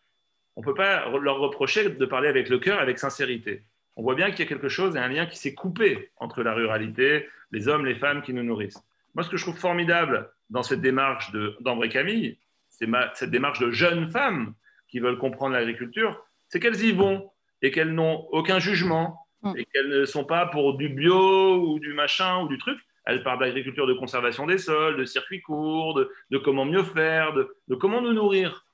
on 0.56 0.62
ne 0.62 0.66
peut 0.66 0.74
pas 0.74 1.10
leur 1.20 1.40
reprocher 1.40 1.90
de 1.90 2.06
parler 2.06 2.28
avec 2.28 2.50
le 2.50 2.60
cœur, 2.60 2.80
avec 2.80 3.00
sincérité 3.00 3.64
on 4.00 4.02
voit 4.02 4.16
bien 4.16 4.32
qu'il 4.32 4.40
y 4.40 4.44
a 4.44 4.46
quelque 4.46 4.70
chose, 4.70 4.96
un 4.96 5.10
lien 5.10 5.26
qui 5.26 5.38
s'est 5.38 5.54
coupé 5.54 6.10
entre 6.16 6.42
la 6.42 6.54
ruralité, 6.54 7.28
les 7.52 7.68
hommes, 7.68 7.86
les 7.86 7.96
femmes 7.96 8.22
qui 8.22 8.34
nous 8.34 8.44
nourrissent. 8.44 8.82
Moi, 9.14 9.26
ce 9.26 9.30
que 9.30 9.36
je 9.36 9.44
trouve 9.44 9.58
formidable 9.58 10.32
dans 10.50 10.64
cette 10.64 10.80
démarche 10.80 11.34
d'André 11.60 11.90
Camille, 11.90 12.38
c'est 12.70 12.88
cette 13.16 13.30
démarche 13.30 13.60
de 13.60 13.72
jeunes 13.72 14.10
femmes 14.10 14.54
qui 14.88 15.00
veulent 15.00 15.18
comprendre 15.18 15.54
l'agriculture, 15.54 16.24
c'est 16.48 16.62
qu'elles 16.62 16.82
y 16.82 16.94
vont 16.94 17.30
et 17.62 17.72
qu'elles 17.72 17.94
n'ont 17.94 18.26
aucun 18.32 18.60
jugement 18.60 19.28
mm. 19.42 19.54
et 19.58 19.66
qu'elles 19.66 19.90
ne 19.90 20.06
sont 20.06 20.24
pas 20.24 20.46
pour 20.46 20.78
du 20.78 20.88
bio 20.88 21.58
ou 21.58 21.80
du 21.80 21.94
machin 21.94 22.42
ou 22.44 22.48
du 22.48 22.58
truc. 22.58 22.80
Elles 23.06 23.24
parlent 23.24 23.40
d'agriculture 23.40 23.88
de 23.88 23.94
conservation 23.94 24.46
des 24.46 24.58
sols, 24.58 24.98
de 24.98 25.06
circuits 25.06 25.42
courts, 25.42 25.96
de, 25.96 26.38
comment 26.38 26.66
mieux 26.66 26.84
faire, 26.84 27.34
de, 27.34 27.76
comment 27.76 28.02
nous 28.02 28.14
nourrir. 28.14 28.66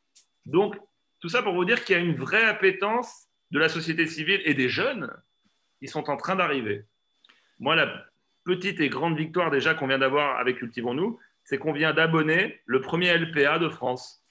Donc, 0.45 0.75
tout 1.19 1.29
ça 1.29 1.41
pour 1.41 1.53
vous 1.53 1.65
dire 1.65 1.83
qu'il 1.83 1.95
y 1.95 1.99
a 1.99 2.01
une 2.01 2.15
vraie 2.15 2.45
appétence 2.45 3.27
de 3.51 3.59
la 3.59 3.69
société 3.69 4.05
civile 4.05 4.41
et 4.45 4.53
des 4.53 4.69
jeunes 4.69 5.11
qui 5.79 5.87
sont 5.87 6.09
en 6.09 6.17
train 6.17 6.35
d'arriver. 6.35 6.85
Moi, 7.59 7.75
petite 8.43 8.79
et 8.79 8.89
grande 8.89 9.17
victoire 9.17 9.51
déjà 9.51 9.73
qu'on 9.73 9.87
vient 9.87 9.99
d'avoir 9.99 10.37
avec 10.37 10.57
Cultivons-nous, 10.57 11.19
c'est 11.43 11.57
qu'on 11.57 11.73
vient 11.73 11.93
d'abonner 11.93 12.59
le 12.65 12.81
premier 12.81 13.15
LPA 13.17 13.59
de 13.59 13.69
France 13.69 14.23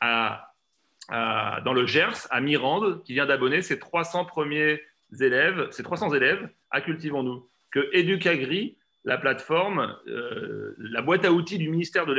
dans 0.00 1.72
le 1.72 1.86
Gers, 1.86 2.26
à 2.30 2.40
Mirande, 2.40 3.02
qui 3.04 3.12
vient 3.12 3.26
d'abonner 3.26 3.62
ses 3.62 3.78
300 3.78 4.24
premiers 4.24 4.82
élèves, 5.20 5.70
ses 5.70 5.82
300 5.82 6.14
élèves 6.14 6.48
à 6.70 6.80
Cultivons-nous. 6.80 7.48
Que 7.70 7.90
Educagri, 7.92 8.76
la 9.06 9.18
plateforme, 9.18 9.96
euh, 10.08 10.74
la 10.78 11.00
boîte 11.00 11.24
à 11.24 11.32
outils 11.32 11.58
du 11.58 11.70
ministère 11.70 12.06
de 12.06 12.12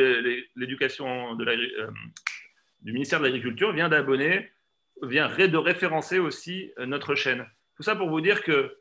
l'éducation, 0.56 1.38
euh, 1.38 1.88
du 2.82 2.94
ministère 2.94 3.20
de 3.20 3.26
l'Agriculture 3.26 3.74
vient 3.74 3.90
d'abonner, 3.90 4.50
vient 5.02 5.28
de 5.28 5.58
référencer 5.58 6.18
aussi 6.18 6.72
euh, 6.80 6.86
notre 6.86 7.14
chaîne. 7.14 7.46
Tout 7.76 7.84
ça 7.84 7.98
pour 7.98 8.10
vous 8.10 8.22
dire 8.22 8.42
que 8.42 8.78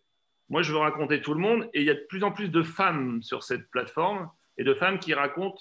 moi, 0.48 0.62
je 0.62 0.70
veux 0.70 0.78
raconter 0.78 1.20
tout 1.20 1.34
le 1.34 1.40
monde 1.40 1.68
et 1.74 1.80
il 1.80 1.86
y 1.86 1.90
a 1.90 1.94
de 1.94 2.06
plus 2.08 2.22
en 2.22 2.30
plus 2.30 2.48
de 2.48 2.62
femmes 2.62 3.24
sur 3.24 3.42
cette 3.42 3.68
plateforme 3.70 4.30
et 4.56 4.62
de 4.62 4.72
femmes 4.72 5.00
qui 5.00 5.12
racontent 5.12 5.60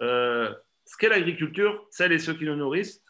ce 0.00 0.96
qu'est 0.98 1.08
l'agriculture, 1.08 1.86
celles 1.90 2.12
et 2.12 2.18
ceux 2.18 2.34
qui 2.34 2.44
nous 2.44 2.56
nourrissent, 2.56 3.02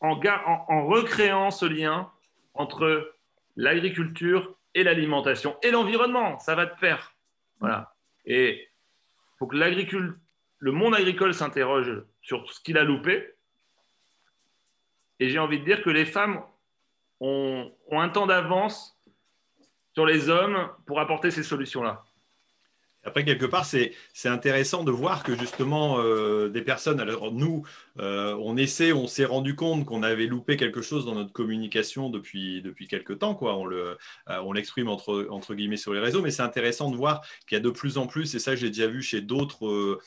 en, 0.00 0.20
en, 0.68 0.86
recréant 0.86 1.50
ce 1.50 1.66
lien 1.66 2.10
entre 2.54 3.14
l'agriculture 3.56 4.56
et 4.74 4.84
l'alimentation 4.84 5.56
et 5.62 5.70
l'environnement. 5.70 6.38
Ça 6.38 6.54
va 6.54 6.66
de 6.66 6.74
pair. 6.78 7.13
Voilà. 7.60 7.94
Et 8.24 8.62
il 8.62 9.38
faut 9.38 9.46
que 9.46 9.56
le 9.56 10.72
monde 10.72 10.94
agricole 10.94 11.34
s'interroge 11.34 12.02
sur 12.22 12.50
ce 12.52 12.60
qu'il 12.60 12.78
a 12.78 12.84
loupé. 12.84 13.34
Et 15.20 15.28
j'ai 15.28 15.38
envie 15.38 15.60
de 15.60 15.64
dire 15.64 15.82
que 15.82 15.90
les 15.90 16.04
femmes 16.04 16.42
ont 17.20 17.72
un 17.90 18.08
temps 18.08 18.26
d'avance 18.26 18.98
sur 19.92 20.06
les 20.06 20.28
hommes 20.28 20.70
pour 20.86 21.00
apporter 21.00 21.30
ces 21.30 21.42
solutions-là. 21.42 22.04
Après, 23.04 23.24
quelque 23.24 23.44
part, 23.44 23.66
c'est 23.66 23.92
intéressant 24.24 24.82
de 24.82 24.90
voir 24.90 25.22
que 25.22 25.36
justement, 25.36 25.98
euh, 25.98 26.48
des 26.48 26.62
personnes, 26.62 27.00
alors 27.00 27.32
nous, 27.32 27.64
euh, 28.00 28.34
on 28.40 28.56
essaie, 28.56 28.92
on 28.92 29.06
s'est 29.06 29.26
rendu 29.26 29.54
compte 29.54 29.84
qu'on 29.84 30.02
avait 30.02 30.26
loupé 30.26 30.56
quelque 30.56 30.80
chose 30.80 31.04
dans 31.04 31.14
notre 31.14 31.32
communication 31.32 32.08
depuis, 32.08 32.62
depuis 32.62 32.88
quelques 32.88 33.18
temps, 33.18 33.34
quoi. 33.34 33.56
On 33.56 33.70
euh, 33.70 33.94
l'exprime 34.54 34.88
entre, 34.88 35.26
entre 35.30 35.54
guillemets 35.54 35.76
sur 35.76 35.92
les 35.92 36.00
réseaux, 36.00 36.22
mais 36.22 36.30
c'est 36.30 36.42
intéressant 36.42 36.90
de 36.90 36.96
voir 36.96 37.20
qu'il 37.46 37.56
y 37.56 37.60
a 37.60 37.62
de 37.62 37.70
plus 37.70 37.98
en 37.98 38.06
plus, 38.06 38.34
et 38.34 38.38
ça, 38.38 38.56
j'ai 38.56 38.68
déjà 38.68 38.86
vu 38.86 39.02
chez 39.02 39.20
d'autres 39.20 40.00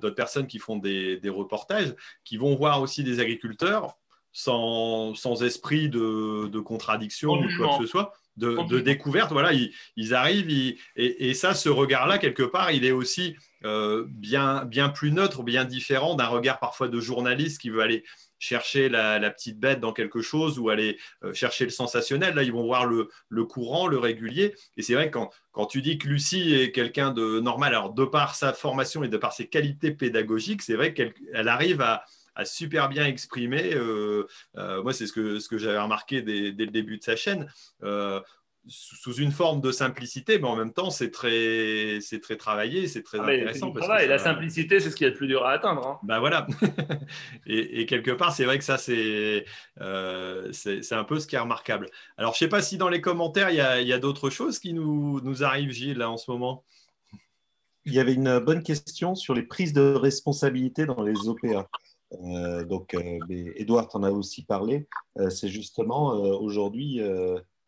d'autres 0.00 0.14
personnes 0.14 0.46
qui 0.46 0.58
font 0.58 0.78
des, 0.78 1.18
des, 1.18 1.28
reportages, 1.28 1.94
qui 2.24 2.38
vont 2.38 2.54
voir 2.56 2.80
aussi 2.80 3.04
des 3.04 3.20
agriculteurs 3.20 3.98
sans, 4.32 5.14
sans 5.14 5.42
esprit 5.42 5.90
de, 5.90 6.48
de 6.48 6.60
contradiction 6.60 7.32
ou 7.32 7.46
quoi 7.58 7.76
que 7.76 7.84
ce 7.84 7.86
soit 7.86 8.14
de, 8.36 8.80
découverte. 8.80 9.32
Voilà, 9.32 9.52
ils, 9.96 10.14
arrivent 10.14 10.76
et, 10.96 11.34
ça, 11.34 11.54
ce 11.54 11.68
regard-là, 11.68 12.18
quelque 12.18 12.42
part, 12.42 12.70
il 12.70 12.84
est 12.84 12.92
aussi 12.92 13.36
euh, 13.64 14.04
bien, 14.08 14.64
bien 14.64 14.88
plus 14.88 15.12
neutre, 15.12 15.42
bien 15.42 15.64
différent 15.64 16.14
d'un 16.14 16.26
regard 16.26 16.58
parfois 16.58 16.88
de 16.88 17.00
journaliste 17.00 17.60
qui 17.60 17.70
veut 17.70 17.80
aller 17.80 18.04
chercher 18.38 18.88
la, 18.88 19.30
petite 19.30 19.58
bête 19.58 19.80
dans 19.80 19.92
quelque 19.92 20.20
chose 20.20 20.58
ou 20.58 20.68
aller 20.68 20.98
euh, 21.24 21.32
chercher 21.32 21.64
le 21.64 21.70
sensationnel. 21.70 22.34
Là, 22.34 22.42
ils 22.42 22.52
vont 22.52 22.64
voir 22.64 22.86
le, 22.86 23.08
courant, 23.44 23.86
le 23.86 23.98
régulier. 23.98 24.54
Et 24.76 24.82
c'est 24.82 24.94
vrai 24.94 25.06
que 25.06 25.14
quand, 25.14 25.30
quand, 25.52 25.66
tu 25.66 25.80
dis 25.80 25.98
que 25.98 26.06
Lucie 26.06 26.54
est 26.54 26.70
quelqu'un 26.70 27.12
de 27.12 27.40
normal, 27.40 27.74
alors 27.74 27.94
de 27.94 28.04
par 28.04 28.34
sa 28.34 28.52
formation 28.52 29.02
et 29.04 29.08
de 29.08 29.16
par 29.16 29.32
ses 29.32 29.48
qualités 29.48 29.90
pédagogiques, 29.90 30.62
c'est 30.62 30.74
vrai 30.74 30.92
qu'elle 30.92 31.14
arrive 31.48 31.80
à, 31.80 32.04
a 32.36 32.44
super 32.44 32.88
bien 32.88 33.06
exprimé. 33.06 33.74
Euh, 33.74 34.26
euh, 34.56 34.82
moi, 34.82 34.92
c'est 34.92 35.06
ce 35.06 35.12
que, 35.12 35.40
ce 35.40 35.48
que 35.48 35.58
j'avais 35.58 35.78
remarqué 35.78 36.22
dès, 36.22 36.52
le 36.52 36.66
début 36.66 36.98
de 36.98 37.02
sa 37.02 37.16
chaîne. 37.16 37.48
Euh, 37.82 38.20
sous 38.68 39.14
une 39.14 39.30
forme 39.30 39.60
de 39.60 39.70
simplicité, 39.70 40.40
mais 40.40 40.48
en 40.48 40.56
même 40.56 40.72
temps, 40.72 40.90
c'est 40.90 41.12
très, 41.12 41.98
c'est 42.00 42.18
très 42.18 42.36
travaillé, 42.36 42.88
c'est 42.88 43.04
très 43.04 43.18
ah, 43.20 43.22
intéressant. 43.22 43.70
Parce 43.70 43.86
La 43.86 44.18
simplicité, 44.18 44.80
c'est 44.80 44.90
ce 44.90 44.96
qui 44.96 45.04
est 45.04 45.10
le 45.10 45.14
plus 45.14 45.28
dur 45.28 45.46
à 45.46 45.52
atteindre. 45.52 45.86
Hein. 45.86 46.00
Ben 46.02 46.18
voilà. 46.18 46.48
et, 47.46 47.86
quelque 47.86 48.10
part, 48.10 48.32
c'est 48.32 48.44
vrai 48.44 48.58
que 48.58 48.64
ça, 48.64 48.76
c'est, 48.76 49.44
c'est, 50.52 50.92
un 50.92 51.04
peu 51.04 51.20
ce 51.20 51.28
qui 51.28 51.36
est 51.36 51.38
remarquable. 51.38 51.88
Alors, 52.16 52.32
je 52.32 52.38
ne 52.38 52.38
sais 52.40 52.48
pas 52.48 52.60
si 52.60 52.76
dans 52.76 52.88
les 52.88 53.00
commentaires, 53.00 53.50
il 53.50 53.56
y 53.56 53.60
a, 53.60 53.94
a 53.94 53.98
d'autres 54.00 54.30
choses 54.30 54.58
qui 54.58 54.74
nous, 54.74 55.20
nous 55.20 55.44
arrivent, 55.44 55.70
Gilles, 55.70 55.98
là, 55.98 56.10
en 56.10 56.16
ce 56.16 56.28
moment. 56.28 56.64
Il 57.84 57.94
y 57.94 58.00
avait 58.00 58.14
une 58.14 58.40
bonne 58.40 58.64
question 58.64 59.14
sur 59.14 59.32
les 59.32 59.44
prises 59.44 59.74
de 59.74 59.94
responsabilité 59.94 60.86
dans 60.86 61.02
les 61.04 61.28
OPA. 61.28 61.68
Euh, 62.12 62.64
donc, 62.64 62.96
Edouard 63.28 63.86
euh, 63.94 63.98
en 63.98 64.02
a 64.02 64.10
aussi 64.10 64.44
parlé. 64.44 64.86
Euh, 65.18 65.30
c'est 65.30 65.48
justement 65.48 66.12
aujourd'hui, 66.40 67.00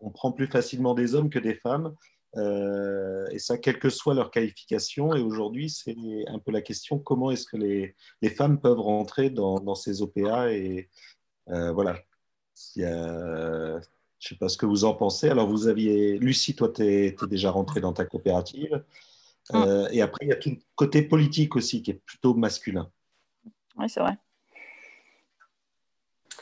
on 0.00 0.10
prend 0.10 0.32
plus 0.32 0.46
facilement 0.46 0.94
des 0.94 1.14
hommes 1.14 1.30
que 1.30 1.38
des 1.38 1.54
femmes. 1.54 1.94
et 2.36 3.38
ça, 3.38 3.58
quelle 3.58 3.78
que 3.78 3.90
soit 3.90 4.14
leur 4.14 4.30
qualification. 4.30 5.14
Et 5.14 5.20
aujourd'hui, 5.20 5.70
c'est 5.70 5.96
un 6.28 6.38
peu 6.38 6.52
la 6.52 6.62
question 6.62 6.98
comment 6.98 7.30
est-ce 7.30 7.46
que 7.46 7.56
les, 7.56 7.94
les, 8.22 8.30
femmes 8.30 8.60
peuvent 8.60 8.80
rentrer 8.80 9.30
dans, 9.30 9.60
dans 9.60 9.74
ces 9.74 10.02
OPA 10.02 10.52
Et 10.52 10.88
voilà. 11.46 11.98
je 12.76 12.82
ne 12.82 13.80
sais 14.20 14.36
pas 14.36 14.48
ce 14.48 14.56
que 14.56 14.66
vous 14.66 14.84
en 14.84 14.94
pensez. 14.94 15.28
Alors, 15.28 15.48
vous 15.48 15.66
aviez. 15.68 16.18
Lucie, 16.18 16.54
toi, 16.54 16.68
tu 16.68 16.82
es, 16.82 17.16
déjà 17.28 17.50
rentrée 17.50 17.80
dans 17.80 17.92
ta 17.92 18.04
coopérative. 18.04 18.84
Ah. 19.50 19.88
et 19.90 20.02
après, 20.02 20.26
il 20.26 20.28
y 20.28 20.32
a 20.32 20.36
tout 20.36 20.50
le 20.50 20.58
côté 20.74 21.00
politique 21.00 21.56
aussi 21.56 21.82
qui 21.82 21.92
est 21.92 22.00
plutôt 22.04 22.34
masculin. 22.34 22.90
Oui, 23.78 23.88
c'est 23.88 24.00
vrai. 24.00 24.18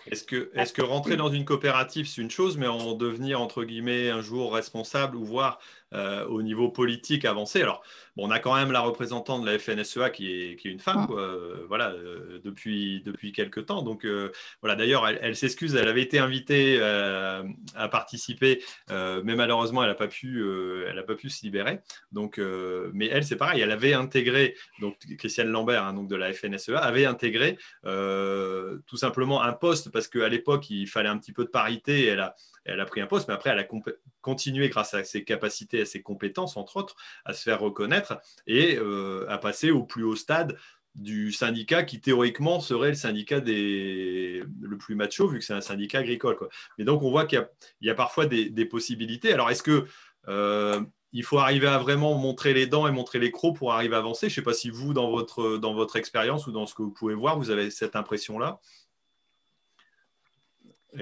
Est-ce 0.06 0.24
que, 0.24 0.50
est 0.54 0.72
que 0.72 0.82
rentrer 0.82 1.16
dans 1.16 1.30
une 1.30 1.44
coopérative, 1.44 2.06
c'est 2.06 2.22
une 2.22 2.30
chose, 2.30 2.56
mais 2.56 2.66
en 2.68 2.94
devenir, 2.94 3.40
entre 3.40 3.64
guillemets, 3.64 4.10
un 4.10 4.20
jour 4.20 4.54
responsable 4.54 5.16
ou 5.16 5.24
voir 5.24 5.58
euh, 5.94 6.26
au 6.26 6.42
niveau 6.42 6.68
politique 6.68 7.24
avancé. 7.24 7.62
Alors, 7.62 7.80
bon, 8.16 8.26
on 8.26 8.30
a 8.32 8.40
quand 8.40 8.56
même 8.56 8.72
la 8.72 8.80
représentante 8.80 9.42
de 9.42 9.46
la 9.46 9.56
FNSEA 9.56 10.10
qui 10.10 10.32
est, 10.32 10.56
qui 10.56 10.66
est 10.66 10.72
une 10.72 10.80
femme, 10.80 11.06
quoi, 11.06 11.20
euh, 11.20 11.64
voilà, 11.68 11.90
euh, 11.90 12.40
depuis, 12.42 13.02
depuis 13.02 13.30
quelques 13.30 13.66
temps. 13.66 13.82
Donc, 13.82 14.04
voilà, 14.60 14.74
d'ailleurs, 14.74 15.06
elle, 15.06 15.36
s'excuse, 15.36 15.76
elle 15.76 15.86
avait 15.86 16.02
été 16.02 16.18
invitée 16.18 16.80
à 16.82 17.88
participer, 17.88 18.62
mais 18.90 19.36
malheureusement, 19.36 19.82
elle 19.82 19.90
n'a 19.90 19.94
pas, 19.94 20.08
pu, 20.08 20.44
elle 20.88 21.04
pas 21.06 21.14
pu 21.14 21.30
se 21.30 21.44
libérer. 21.44 21.80
Donc, 22.10 22.40
mais 22.92 23.06
elle, 23.06 23.24
c'est 23.24 23.36
pareil, 23.36 23.60
elle 23.60 23.70
avait 23.70 23.94
intégré, 23.94 24.56
donc 24.80 24.96
Christiane 25.18 25.48
Lambert, 25.48 25.84
hein, 25.84 25.92
donc 25.92 26.08
de 26.08 26.16
la 26.16 26.32
FNSEA, 26.32 26.78
avait 26.78 27.06
intégré 27.06 27.58
tout 27.84 28.96
simplement 28.96 29.42
un 29.42 29.52
poste 29.52 29.90
parce 29.90 30.08
qu'à 30.08 30.28
l'époque, 30.28 30.68
il 30.70 30.86
fallait 30.88 31.08
un 31.08 31.18
petit 31.18 31.32
peu 31.32 31.44
de 31.44 31.50
parité. 31.50 32.00
Et 32.00 32.06
elle 32.06 32.20
a, 32.20 32.34
elle 32.66 32.80
a 32.80 32.86
pris 32.86 33.00
un 33.00 33.06
poste, 33.06 33.28
mais 33.28 33.34
après, 33.34 33.50
elle 33.50 33.58
a 33.58 33.66
continué 34.20 34.68
grâce 34.68 34.94
à 34.94 35.04
ses 35.04 35.24
capacités, 35.24 35.82
à 35.82 35.86
ses 35.86 36.02
compétences, 36.02 36.56
entre 36.56 36.76
autres, 36.76 36.96
à 37.24 37.32
se 37.32 37.42
faire 37.42 37.60
reconnaître 37.60 38.18
et 38.46 38.76
euh, 38.76 39.24
à 39.28 39.38
passer 39.38 39.70
au 39.70 39.84
plus 39.84 40.04
haut 40.04 40.16
stade 40.16 40.56
du 40.96 41.30
syndicat 41.30 41.82
qui 41.84 42.00
théoriquement 42.00 42.58
serait 42.60 42.88
le 42.88 42.94
syndicat 42.94 43.40
des... 43.40 44.42
le 44.60 44.78
plus 44.78 44.94
macho 44.94 45.28
vu 45.28 45.38
que 45.38 45.44
c'est 45.44 45.52
un 45.52 45.60
syndicat 45.60 45.98
agricole. 45.98 46.36
Quoi. 46.36 46.48
Mais 46.78 46.84
donc 46.84 47.02
on 47.02 47.10
voit 47.10 47.26
qu'il 47.26 47.46
y, 47.82 47.90
a 47.90 47.94
parfois 47.94 48.26
des, 48.26 48.64
possibilités. 48.64 49.32
Alors 49.32 49.50
est-ce 49.50 49.62
que 49.62 49.86
euh, 50.28 50.80
il 51.12 51.22
faut 51.22 51.38
arriver 51.38 51.66
à 51.66 51.78
vraiment 51.78 52.14
montrer 52.16 52.54
les 52.54 52.66
dents 52.66 52.88
et 52.88 52.92
montrer 52.92 53.18
les 53.18 53.30
crocs 53.30 53.56
pour 53.56 53.74
arriver 53.74 53.94
à 53.94 53.98
avancer? 53.98 54.28
Je 54.28 54.32
ne 54.32 54.36
sais 54.36 54.42
pas 54.42 54.54
si 54.54 54.70
vous, 54.70 54.94
dans 54.94 55.10
votre, 55.10 55.58
dans 55.58 55.74
votre 55.74 55.96
expérience 55.96 56.46
ou 56.46 56.52
dans 56.52 56.66
ce 56.66 56.74
que 56.74 56.82
vous 56.82 56.92
pouvez 56.92 57.14
voir, 57.14 57.38
vous 57.38 57.50
avez 57.50 57.70
cette 57.70 57.94
impression-là. 57.94 58.58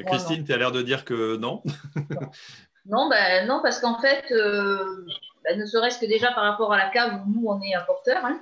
Christine, 0.03 0.45
tu 0.45 0.53
as 0.53 0.57
l'air 0.57 0.73
de 0.73 0.83
dire 0.83 1.05
que 1.05 1.37
non. 1.37 1.63
non, 2.87 3.09
ben, 3.09 3.47
non, 3.47 3.61
parce 3.63 3.81
qu'en 3.81 4.01
fait, 4.01 4.25
euh, 4.33 5.07
ben, 5.45 5.59
ne 5.59 5.67
serait-ce 5.67 5.99
que 5.99 6.07
déjà 6.07 6.33
par 6.33 6.45
rapport 6.45 6.73
à 6.73 6.79
la 6.79 6.91
cave 6.91 7.23
où 7.23 7.31
nous, 7.31 7.47
on 7.47 7.61
est 7.63 7.75
importeur, 7.75 8.25
hein, 8.25 8.41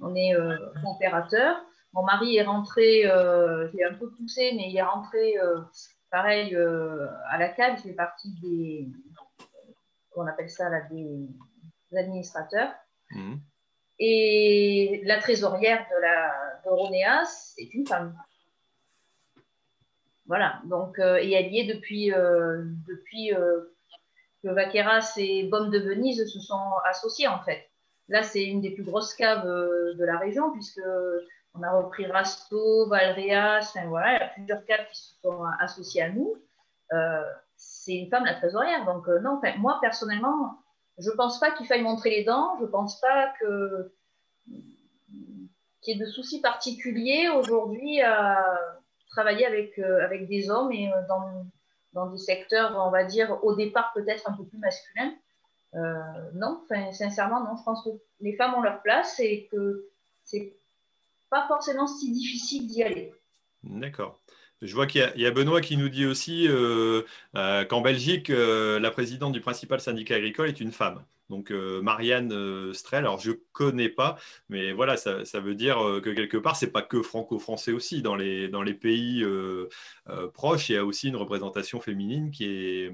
on 0.00 0.14
est 0.14 0.34
euh, 0.34 0.56
opérateur. 0.86 1.56
Mon 1.92 2.04
mari 2.04 2.36
est 2.36 2.42
rentré, 2.42 3.10
euh, 3.10 3.68
j'ai 3.72 3.84
un 3.84 3.94
peu 3.94 4.10
poussé, 4.10 4.52
mais 4.54 4.70
il 4.70 4.76
est 4.76 4.82
rentré 4.82 5.34
pareil 6.10 6.56
à 6.56 7.38
la 7.38 7.48
cave, 7.48 7.74
il 7.78 7.82
fait 7.82 7.94
partie 7.94 8.32
des, 8.40 8.88
on 10.14 10.26
appelle 10.26 10.50
ça 10.50 10.68
là, 10.68 10.82
des, 10.90 11.28
administrateurs. 11.96 12.72
Mmh. 13.10 13.36
Et 13.98 15.02
la 15.04 15.18
trésorière 15.18 15.84
de 15.90 16.00
la 16.00 16.50
de 16.64 16.70
Ronéas 16.70 17.54
est 17.58 17.74
une 17.74 17.86
femme. 17.86 18.16
Voilà, 20.30 20.60
donc, 20.66 21.00
euh, 21.00 21.18
et 21.20 21.32
est 21.32 21.64
depuis, 21.64 22.14
euh, 22.14 22.62
depuis 22.86 23.34
euh, 23.34 23.62
que 24.44 24.48
Vaqueras 24.48 25.14
et 25.16 25.42
Baume 25.48 25.70
de 25.70 25.80
Venise 25.80 26.24
se 26.24 26.38
sont 26.38 26.70
associés 26.84 27.26
en 27.26 27.40
fait. 27.40 27.68
Là, 28.06 28.22
c'est 28.22 28.44
une 28.44 28.60
des 28.60 28.70
plus 28.70 28.84
grosses 28.84 29.12
caves 29.14 29.44
de 29.44 30.04
la 30.04 30.18
région 30.18 30.52
puisque 30.52 30.80
on 31.54 31.64
a 31.64 31.72
repris 31.72 32.06
Rasto, 32.06 32.86
Valrias, 32.86 33.72
enfin 33.74 33.88
voilà, 33.88 34.12
il 34.14 34.20
y 34.20 34.22
a 34.22 34.28
plusieurs 34.28 34.64
caves 34.66 34.86
qui 34.92 35.00
se 35.00 35.14
sont 35.20 35.42
associées 35.58 36.02
à 36.02 36.10
nous. 36.10 36.36
c'est 37.56 37.94
une 37.94 38.08
femme 38.08 38.24
la 38.24 38.34
trésorière, 38.34 38.84
donc 38.84 39.08
non, 39.08 39.40
moi 39.58 39.78
personnellement, 39.80 40.60
je 40.98 41.10
ne 41.10 41.16
pense 41.16 41.40
pas 41.40 41.50
qu'il 41.50 41.66
faille 41.66 41.82
montrer 41.82 42.10
les 42.10 42.22
dents, 42.22 42.56
je 42.60 42.66
ne 42.66 42.70
pense 42.70 43.00
pas 43.00 43.32
que 43.40 43.92
qu'il 45.80 45.96
y 45.96 46.00
ait 46.00 46.04
de 46.04 46.08
soucis 46.08 46.40
particuliers 46.40 47.30
aujourd'hui 47.30 48.00
à 48.00 48.79
travailler 49.20 49.46
avec, 49.46 49.78
euh, 49.78 50.02
avec 50.02 50.28
des 50.28 50.50
hommes 50.50 50.72
et 50.72 50.90
euh, 50.90 50.96
dans, 51.08 51.46
dans 51.92 52.06
des 52.06 52.18
secteurs, 52.18 52.72
on 52.76 52.90
va 52.90 53.04
dire, 53.04 53.38
au 53.42 53.54
départ 53.54 53.92
peut-être 53.94 54.28
un 54.28 54.32
peu 54.32 54.44
plus 54.44 54.58
masculins. 54.58 55.12
non, 56.34 56.62
sincèrement, 56.92 57.44
non. 57.44 57.56
Je 57.56 57.64
pense 57.64 57.84
que 57.84 57.90
les 58.20 58.34
femmes 58.34 58.54
ont 58.54 58.62
leur 58.62 58.80
place 58.82 59.20
et 59.20 59.48
que 59.52 59.86
c'est 60.24 60.52
pas 61.28 61.46
forcément 61.46 61.86
si 61.86 62.10
difficile 62.12 62.66
d'y 62.66 62.82
aller. 62.82 63.12
D'accord. 63.62 64.18
Je 64.62 64.74
vois 64.74 64.86
qu'il 64.86 65.10
y, 65.16 65.26
a 65.26 65.30
Benoît 65.30 65.62
qui 65.62 65.78
nous 65.78 65.88
dit 65.88 66.04
aussi 66.04 66.46
euh, 66.46 67.02
euh, 67.34 67.64
qu'en 67.64 67.80
Belgique, 67.80 68.28
euh, 68.28 68.78
la 68.78 68.90
présidente 68.90 69.32
du 69.32 69.40
principal 69.40 69.80
syndicat 69.80 70.16
agricole 70.16 70.48
est 70.48 70.60
une 70.60 70.72
femme. 70.72 71.02
Donc 71.30 71.52
Marianne 71.52 72.74
Strel, 72.74 73.04
alors 73.04 73.20
je 73.20 73.30
ne 73.30 73.36
connais 73.52 73.88
pas, 73.88 74.18
mais 74.48 74.72
voilà, 74.72 74.96
ça, 74.96 75.22
veut 75.34 75.54
dire 75.54 75.76
que 76.02 76.10
quelque 76.10 76.36
part, 76.36 76.56
ce 76.56 76.64
n'est 76.64 76.72
pas 76.72 76.82
que 76.82 77.02
franco-français 77.02 77.70
aussi. 77.70 78.02
Dans 78.02 78.16
les, 78.16 78.74
pays 78.74 79.24
proches, 80.34 80.70
il 80.70 80.72
y 80.72 80.76
a 80.76 80.84
aussi 80.84 81.06
une 81.06 81.14
représentation 81.14 81.80
féminine 81.80 82.32
qui 82.32 82.46
est, 82.46 82.92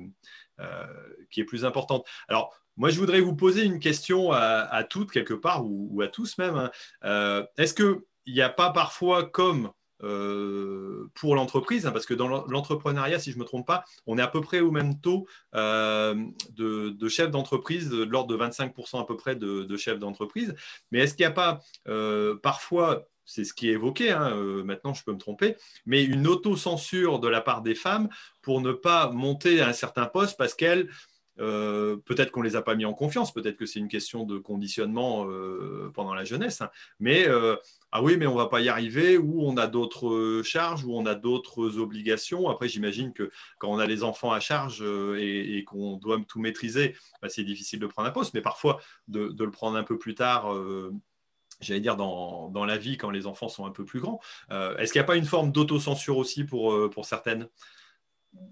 qui 1.30 1.40
est 1.40 1.44
plus 1.44 1.64
importante. 1.64 2.06
Alors, 2.28 2.54
moi, 2.76 2.90
je 2.90 2.98
voudrais 2.98 3.22
vous 3.22 3.34
poser 3.34 3.64
une 3.64 3.80
question 3.80 4.32
à, 4.32 4.84
toutes, 4.84 5.12
quelque 5.12 5.32
part, 5.32 5.64
ou, 5.64 6.02
à 6.02 6.08
tous 6.08 6.36
même. 6.36 6.70
Hein. 7.02 7.46
Est-ce 7.56 7.72
qu'il 7.72 8.34
n'y 8.34 8.42
a 8.42 8.50
pas 8.50 8.70
parfois, 8.70 9.24
comme 9.24 9.72
euh, 10.02 11.10
pour 11.14 11.34
l'entreprise, 11.34 11.86
hein, 11.86 11.92
parce 11.92 12.06
que 12.06 12.14
dans 12.14 12.28
l'entrepreneuriat, 12.46 13.18
si 13.18 13.30
je 13.32 13.36
ne 13.36 13.42
me 13.42 13.46
trompe 13.46 13.66
pas, 13.66 13.84
on 14.06 14.18
est 14.18 14.22
à 14.22 14.28
peu 14.28 14.40
près 14.40 14.60
au 14.60 14.70
même 14.70 15.00
taux 15.00 15.26
euh, 15.54 16.14
de, 16.50 17.08
chefs 17.08 17.30
d'entreprise, 17.30 17.88
de, 17.88 18.04
l'ordre 18.04 18.28
de 18.28 18.36
25% 18.36 19.00
à 19.00 19.04
peu 19.04 19.16
près 19.16 19.36
de, 19.36 19.76
chefs 19.76 19.98
d'entreprise. 19.98 20.54
Mais 20.90 21.00
est-ce 21.00 21.14
qu'il 21.14 21.24
n'y 21.24 21.30
a 21.30 21.34
pas 21.34 21.60
euh, 21.88 22.36
parfois, 22.36 23.08
c'est 23.24 23.44
ce 23.44 23.54
qui 23.54 23.68
est 23.70 23.72
évoqué, 23.72 24.10
hein, 24.10 24.34
maintenant 24.64 24.94
je 24.94 25.02
peux 25.02 25.12
me 25.12 25.18
tromper, 25.18 25.56
mais 25.86 26.04
une 26.04 26.26
autocensure 26.26 27.18
de 27.18 27.28
la 27.28 27.40
part 27.40 27.62
des 27.62 27.74
femmes 27.74 28.08
pour 28.42 28.60
ne 28.60 28.72
pas 28.72 29.10
monter 29.10 29.60
à 29.60 29.68
un 29.68 29.72
certain 29.72 30.06
poste 30.06 30.36
parce 30.36 30.54
qu'elles 30.54 30.88
euh, 31.38 31.96
peut-être 32.04 32.30
qu'on 32.30 32.40
ne 32.40 32.48
les 32.48 32.56
a 32.56 32.62
pas 32.62 32.74
mis 32.74 32.84
en 32.84 32.94
confiance, 32.94 33.32
peut-être 33.32 33.56
que 33.56 33.66
c'est 33.66 33.78
une 33.78 33.88
question 33.88 34.24
de 34.24 34.38
conditionnement 34.38 35.26
euh, 35.28 35.90
pendant 35.94 36.14
la 36.14 36.24
jeunesse, 36.24 36.60
hein. 36.60 36.70
mais 36.98 37.28
euh, 37.28 37.56
ah 37.92 38.02
oui, 38.02 38.16
mais 38.16 38.26
on 38.26 38.32
ne 38.32 38.38
va 38.38 38.46
pas 38.46 38.60
y 38.60 38.68
arriver, 38.68 39.18
ou 39.18 39.42
on 39.42 39.56
a 39.56 39.66
d'autres 39.66 40.42
charges, 40.44 40.84
ou 40.84 40.94
on 40.94 41.06
a 41.06 41.14
d'autres 41.14 41.78
obligations. 41.78 42.48
Après, 42.48 42.68
j'imagine 42.68 43.12
que 43.12 43.30
quand 43.58 43.68
on 43.68 43.78
a 43.78 43.86
les 43.86 44.02
enfants 44.02 44.32
à 44.32 44.40
charge 44.40 44.82
et, 44.82 45.64
qu'on 45.64 45.96
doit 45.96 46.18
tout 46.26 46.40
maîtriser, 46.40 46.96
bah, 47.22 47.28
c'est 47.28 47.44
difficile 47.44 47.80
de 47.80 47.86
prendre 47.86 48.08
un 48.08 48.12
poste, 48.12 48.34
mais 48.34 48.42
parfois 48.42 48.80
de, 49.08 49.34
le 49.38 49.50
prendre 49.50 49.76
un 49.76 49.84
peu 49.84 49.98
plus 49.98 50.14
tard 50.14 50.54
j'allais 51.60 51.80
dire, 51.80 51.96
dans, 51.96 52.64
la 52.66 52.76
vie 52.76 52.98
quand 52.98 53.08
les 53.08 53.26
enfants 53.26 53.48
sont 53.48 53.64
un 53.64 53.70
peu 53.70 53.84
plus 53.84 54.00
grands. 54.00 54.20
Est-ce 54.50 54.92
qu'il 54.92 55.00
n'y 55.00 55.04
a 55.04 55.06
pas 55.06 55.16
une 55.16 55.24
forme 55.24 55.52
d'autocensure 55.52 56.18
aussi 56.18 56.44
pour 56.44 57.04
certaines? 57.04 57.48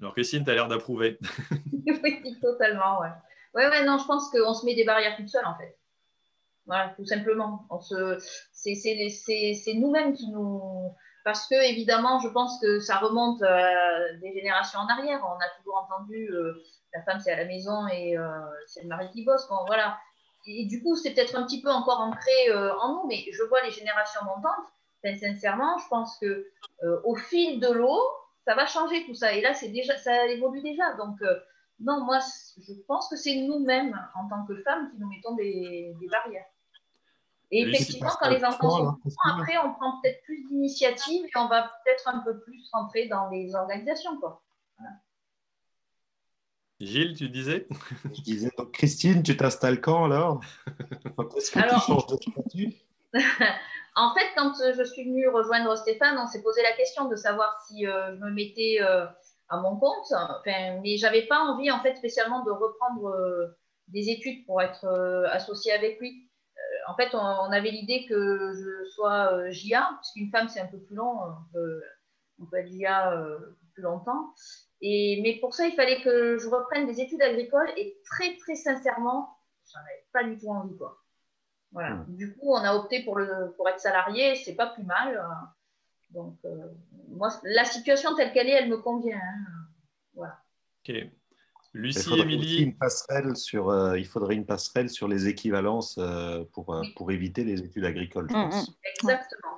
Alors, 0.01 0.14
Christine, 0.14 0.45
tu 0.45 0.51
as 0.51 0.55
l'air 0.55 0.68
d'approuver. 0.68 1.18
oui, 2.03 2.39
totalement, 2.41 3.01
ouais. 3.01 3.09
Ouais, 3.55 3.68
ouais, 3.68 3.85
non, 3.85 3.99
je 3.99 4.07
pense 4.07 4.30
qu'on 4.30 4.53
se 4.53 4.66
met 4.66 4.74
des 4.74 4.85
barrières 4.85 5.16
toute 5.16 5.28
seule, 5.28 5.47
en 5.47 5.57
fait. 5.57 5.78
Voilà, 6.66 6.93
tout 6.97 7.05
simplement. 7.07 7.66
Se... 7.80 8.18
C'est 8.53 9.74
nous-mêmes 9.74 10.12
qui 10.14 10.28
nous. 10.30 10.93
Parce 11.24 11.47
que, 11.49 11.55
évidemment, 11.55 12.18
je 12.18 12.28
pense 12.28 12.61
que 12.61 12.80
ça 12.80 12.99
remonte 12.99 13.43
euh, 13.43 14.18
des 14.20 14.32
générations 14.35 14.80
en 14.80 14.89
arrière. 14.89 15.20
On 15.24 15.39
a 15.39 15.49
toujours 15.59 15.89
entendu 15.89 16.28
euh, 16.30 16.62
la 16.93 17.03
femme, 17.03 17.20
c'est 17.20 17.32
à 17.32 17.37
la 17.37 17.47
maison 17.47 17.87
et 17.89 18.18
euh, 18.18 18.28
c'est 18.66 18.82
le 18.82 18.89
mari 18.89 19.09
qui 19.11 19.24
bosse. 19.24 19.49
voilà. 19.66 19.99
Et 20.47 20.66
du 20.66 20.82
coup, 20.82 20.97
c'est 20.97 21.14
peut-être 21.14 21.37
un 21.37 21.45
petit 21.45 21.62
peu 21.62 21.70
encore 21.70 22.01
ancré 22.01 22.53
en 22.53 22.93
nous, 22.93 23.09
mais 23.09 23.24
je 23.32 23.43
vois 23.45 23.62
les 23.62 23.70
générations 23.70 24.20
montantes. 24.24 25.18
sincèrement, 25.18 25.78
je 25.78 25.89
pense 25.89 26.18
que 26.18 26.47
au 27.05 27.14
fil 27.14 27.61
de 27.61 27.68
l'eau, 27.68 27.99
ça 28.45 28.55
va 28.55 28.66
changer 28.66 29.05
tout 29.07 29.14
ça. 29.14 29.32
Et 29.32 29.40
là, 29.40 29.55
c'est 29.55 29.70
déjà, 29.70 29.97
ça 29.97 30.26
évolue 30.26 30.62
déjà. 30.62 30.95
Donc, 30.95 31.20
euh, 31.22 31.40
non, 31.80 32.05
moi, 32.05 32.18
je 32.59 32.72
pense 32.86 33.09
que 33.09 33.16
c'est 33.16 33.36
nous-mêmes, 33.36 33.99
en 34.14 34.28
tant 34.28 34.45
que 34.47 34.57
femmes, 34.62 34.90
qui 34.90 34.99
nous 34.99 35.09
mettons 35.09 35.34
des, 35.34 35.95
barrières. 36.11 36.47
Et 37.51 37.62
effectivement, 37.62 38.11
quand 38.20 38.30
les 38.30 38.45
enfants 38.45 38.99
sont 39.07 39.30
après, 39.30 39.57
on 39.59 39.74
prend 39.74 40.01
peut-être 40.01 40.22
plus 40.24 40.45
d'initiatives 40.49 41.24
et 41.24 41.38
on 41.38 41.47
va 41.47 41.62
peut-être 41.84 42.09
un 42.09 42.18
peu 42.20 42.40
plus 42.40 42.68
rentrer 42.72 43.07
dans 43.07 43.28
les 43.28 43.55
organisations. 43.55 44.18
Quoi. 44.18 44.42
Gilles, 46.80 47.16
tu 47.16 47.28
disais? 47.28 47.66
Je 48.05 48.22
disais, 48.22 48.51
donc 48.59 48.72
Christine, 48.72 49.22
tu 49.22 49.36
t'installes 49.36 49.80
quand 49.80 50.07
alors? 50.07 50.40
Est-ce 51.36 51.51
que 51.51 51.61
tu 51.61 51.80
changes 51.86 52.07
de 52.07 52.16
statut? 52.16 52.74
En 53.97 54.12
fait, 54.12 54.26
quand 54.36 54.61
euh, 54.61 54.72
je 54.76 54.82
suis 54.82 55.05
venue 55.05 55.28
rejoindre 55.28 55.76
Stéphane, 55.76 56.18
on 56.18 56.26
s'est 56.26 56.42
posé 56.42 56.62
la 56.62 56.72
question 56.72 57.09
de 57.09 57.14
savoir 57.14 57.61
si 57.66 57.86
euh, 57.86 58.16
je 58.16 58.20
me 58.20 58.30
mettais 58.30 58.78
euh, 58.80 59.07
à 59.49 59.61
mon 59.61 59.76
compte. 59.76 60.12
Enfin, 60.12 60.40
mais 60.82 60.97
j'avais 60.97 61.26
pas 61.26 61.38
envie, 61.38 61.70
en 61.70 61.80
fait, 61.80 61.95
spécialement 61.97 62.42
de 62.45 62.51
reprendre 62.51 63.55
des 63.88 64.11
études 64.11 64.45
pour 64.47 64.61
être 64.62 64.86
associée 65.30 65.72
avec 65.72 66.01
lui. 66.01 66.28
en 66.88 66.97
fait, 66.97 67.14
on, 67.14 67.53
avait 67.53 67.70
l'idée 67.70 68.07
que 68.09 68.53
je 68.55 68.90
sois 68.90 69.51
JA, 69.51 69.82
parce 69.95 70.12
qu'une 70.12 70.30
femme, 70.30 70.49
c'est 70.49 70.61
un 70.61 70.66
peu 70.66 70.78
plus 70.78 70.97
long. 70.97 71.18
On 72.40 72.47
peut, 72.47 72.57
être 72.57 72.72
JA 72.72 73.14
plus 73.74 73.82
longtemps. 73.82 74.34
Mais 74.82 75.38
pour 75.40 75.55
ça, 75.55 75.66
il 75.66 75.74
fallait 75.74 76.03
que 76.03 76.38
je 76.38 76.49
reprenne 76.49 76.86
des 76.86 77.01
études 77.01 77.22
agricoles. 77.22 77.70
Et 77.76 77.97
très, 78.11 78.36
très 78.38 78.57
sincèrement, 78.57 79.36
j'en 79.72 79.80
avais 79.80 80.07
pas 80.12 80.24
du 80.24 80.38
tout 80.38 80.49
envie, 80.49 80.76
quoi. 80.76 81.03
Voilà. 81.74 81.96
Hmm. 81.96 82.04
Du 82.08 82.34
coup, 82.36 82.52
on 82.52 82.62
a 82.64 82.72
opté 82.72 83.02
pour, 83.02 83.16
le, 83.18 83.52
pour 83.56 83.68
être 83.68 83.80
salarié, 83.80 84.36
c'est 84.36 84.54
pas 84.54 84.68
plus 84.68 84.84
mal. 84.84 85.20
Donc, 86.10 86.38
euh, 86.44 86.68
moi, 87.08 87.28
la 87.42 87.64
situation 87.64 88.14
telle 88.14 88.32
qu'elle 88.32 88.48
est, 88.48 88.52
elle 88.52 88.70
me 88.70 88.78
convient. 88.78 89.18
Hein. 89.18 89.66
Voilà. 90.14 90.38
Ok. 90.88 90.94
Lucie, 91.72 92.20
Émilie. 92.20 92.62
Une 92.62 92.76
passerelle 92.76 93.36
sur, 93.36 93.68
euh, 93.68 93.98
il 93.98 94.06
faudrait 94.06 94.36
une 94.36 94.46
passerelle 94.46 94.88
sur 94.88 95.08
les 95.08 95.26
équivalences 95.26 95.96
euh, 95.98 96.44
pour, 96.52 96.80
pour 96.94 97.10
éviter 97.10 97.42
les 97.42 97.58
études 97.58 97.84
agricoles, 97.84 98.28
je 98.30 98.36
hmm, 98.36 98.50
pense. 98.50 98.68
Hmm. 98.68 98.74
Exactement. 98.84 99.50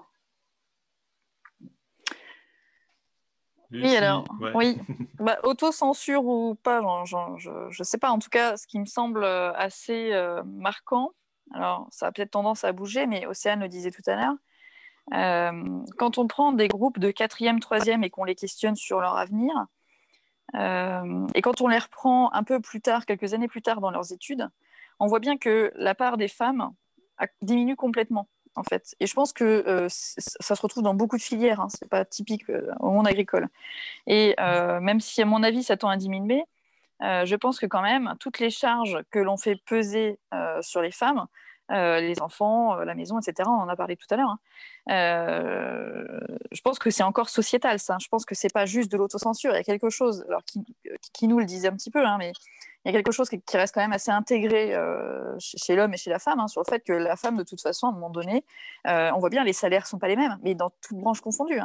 oui, 3.72 3.94
alors, 3.94 4.24
oui. 4.54 4.78
Bah, 5.18 5.38
Autocensure 5.42 6.24
ou 6.24 6.54
pas, 6.54 6.80
je 7.04 7.78
ne 7.78 7.84
sais 7.84 7.98
pas. 7.98 8.08
En 8.08 8.18
tout 8.18 8.30
cas, 8.30 8.56
ce 8.56 8.66
qui 8.66 8.80
me 8.80 8.86
semble 8.86 9.22
assez 9.22 10.12
marquant, 10.46 11.12
alors, 11.53 11.88
ça 11.90 12.07
a 12.09 12.12
peut-être 12.12 12.32
tendance 12.32 12.64
à 12.64 12.72
bouger, 12.72 13.07
mais 13.07 13.26
Océane 13.26 13.61
le 13.61 13.68
disait 13.68 13.90
tout 13.90 14.03
à 14.07 14.16
l'heure. 14.16 14.34
Euh, 15.14 15.80
quand 15.99 16.18
on 16.18 16.26
prend 16.26 16.53
des 16.53 16.68
groupes 16.68 16.99
de 16.99 17.11
quatrième, 17.11 17.61
troisième 17.61 18.03
et 18.03 18.11
qu'on 18.11 18.24
les 18.24 18.34
questionne 18.34 18.76
sur 18.76 19.01
leur 19.01 19.16
avenir, 19.16 19.55
euh, 20.55 21.26
et 21.34 21.42
quand 21.42 21.61
on 21.61 21.68
les 21.68 21.78
reprend 21.78 22.32
un 22.32 22.42
peu 22.42 22.61
plus 22.61 22.80
tard, 22.80 23.07
quelques 23.07 23.34
années 23.34 23.49
plus 23.49 23.62
tard 23.62 23.80
dans 23.80 23.90
leurs 23.90 24.12
études, 24.12 24.49
on 24.99 25.07
voit 25.07 25.20
bien 25.20 25.36
que 25.36 25.72
la 25.76 25.94
part 25.94 26.16
des 26.16 26.28
femmes 26.28 26.72
diminue 27.42 27.76
complètement, 27.76 28.28
en 28.57 28.62
fait. 28.62 28.97
Et 29.01 29.07
je 29.07 29.14
pense 29.14 29.32
que 29.32 29.44
euh, 29.44 29.86
ça 29.88 30.55
se 30.55 30.62
retrouve 30.62 30.82
dans 30.82 30.94
beaucoup 30.94 31.16
de 31.16 31.22
filières, 31.22 31.61
hein, 31.61 31.68
ce 31.68 31.78
n'est 31.82 31.88
pas 31.88 32.05
typique 32.05 32.44
au 32.80 32.90
monde 32.90 33.07
agricole. 33.07 33.49
Et 34.07 34.34
même 34.38 35.01
si, 35.01 35.22
à 35.22 35.26
mon 35.26 35.42
avis, 35.42 35.62
ça 35.62 35.76
tend 35.76 35.88
à 35.88 35.97
diminuer, 35.97 36.44
je 37.01 37.34
pense 37.34 37.59
que 37.59 37.66
quand 37.66 37.82
même, 37.82 38.14
toutes 38.20 38.38
les 38.38 38.51
charges 38.51 38.99
que 39.11 39.18
l'on 39.18 39.36
fait 39.36 39.57
peser 39.66 40.18
euh, 40.34 40.61
sur 40.62 40.80
les 40.82 40.90
femmes, 40.90 41.26
euh, 41.72 42.01
les 42.01 42.20
enfants, 42.22 42.76
la 42.76 42.94
maison, 42.94 43.18
etc., 43.18 43.49
on 43.49 43.61
en 43.61 43.68
a 43.68 43.76
parlé 43.76 43.97
tout 43.97 44.07
à 44.11 44.16
l'heure, 44.16 44.30
hein, 44.30 44.38
je 46.53 46.61
pense 46.62 46.78
que 46.78 46.90
c'est 46.90 47.03
encore 47.03 47.28
sociétal, 47.28 47.78
ça. 47.78 47.97
Je 48.01 48.09
pense 48.09 48.24
que 48.24 48.34
c'est 48.34 48.53
pas 48.53 48.66
juste 48.66 48.90
de 48.90 48.97
l'autocensure. 48.97 49.53
Il 49.53 49.57
y 49.57 49.61
a 49.61 49.64
quelque 49.64 49.90
chose, 49.90 50.24
alors 50.28 50.42
qui, 50.44 51.28
nous 51.28 51.38
le 51.38 51.44
disait 51.44 51.68
un 51.68 51.74
petit 51.74 51.90
peu, 51.90 52.07
hein, 52.07 52.16
mais 52.18 52.32
il 52.84 52.88
y 52.88 52.90
a 52.90 52.92
quelque 52.92 53.11
chose 53.11 53.28
qui, 53.28 53.40
reste 53.53 53.74
quand 53.74 53.80
même 53.80 53.92
assez 53.92 54.12
intégré 54.12 54.78
chez, 55.38 55.74
l'homme 55.74 55.92
et 55.92 55.97
chez 55.97 56.11
la 56.11 56.20
femme, 56.20 56.38
hein, 56.38 56.49
sur 56.49 56.62
le 56.64 56.70
fait 56.70 56.84
que 56.84 56.92
la 56.92 57.16
femme, 57.16 57.36
de 57.36 57.42
toute 57.42 57.61
façon, 57.61 57.88
à 57.88 57.90
un 57.90 57.92
moment 57.92 58.11
donné, 58.11 58.44
on 58.84 59.18
voit 59.18 59.30
bien, 59.30 59.42
les 59.42 59.53
salaires 59.53 59.86
sont 59.86 59.99
pas 59.99 60.09
les 60.09 60.16
mêmes, 60.16 60.38
mais 60.42 60.55
dans 60.55 60.70
toutes 60.82 60.99
branches 60.99 61.20
confondues. 61.20 61.61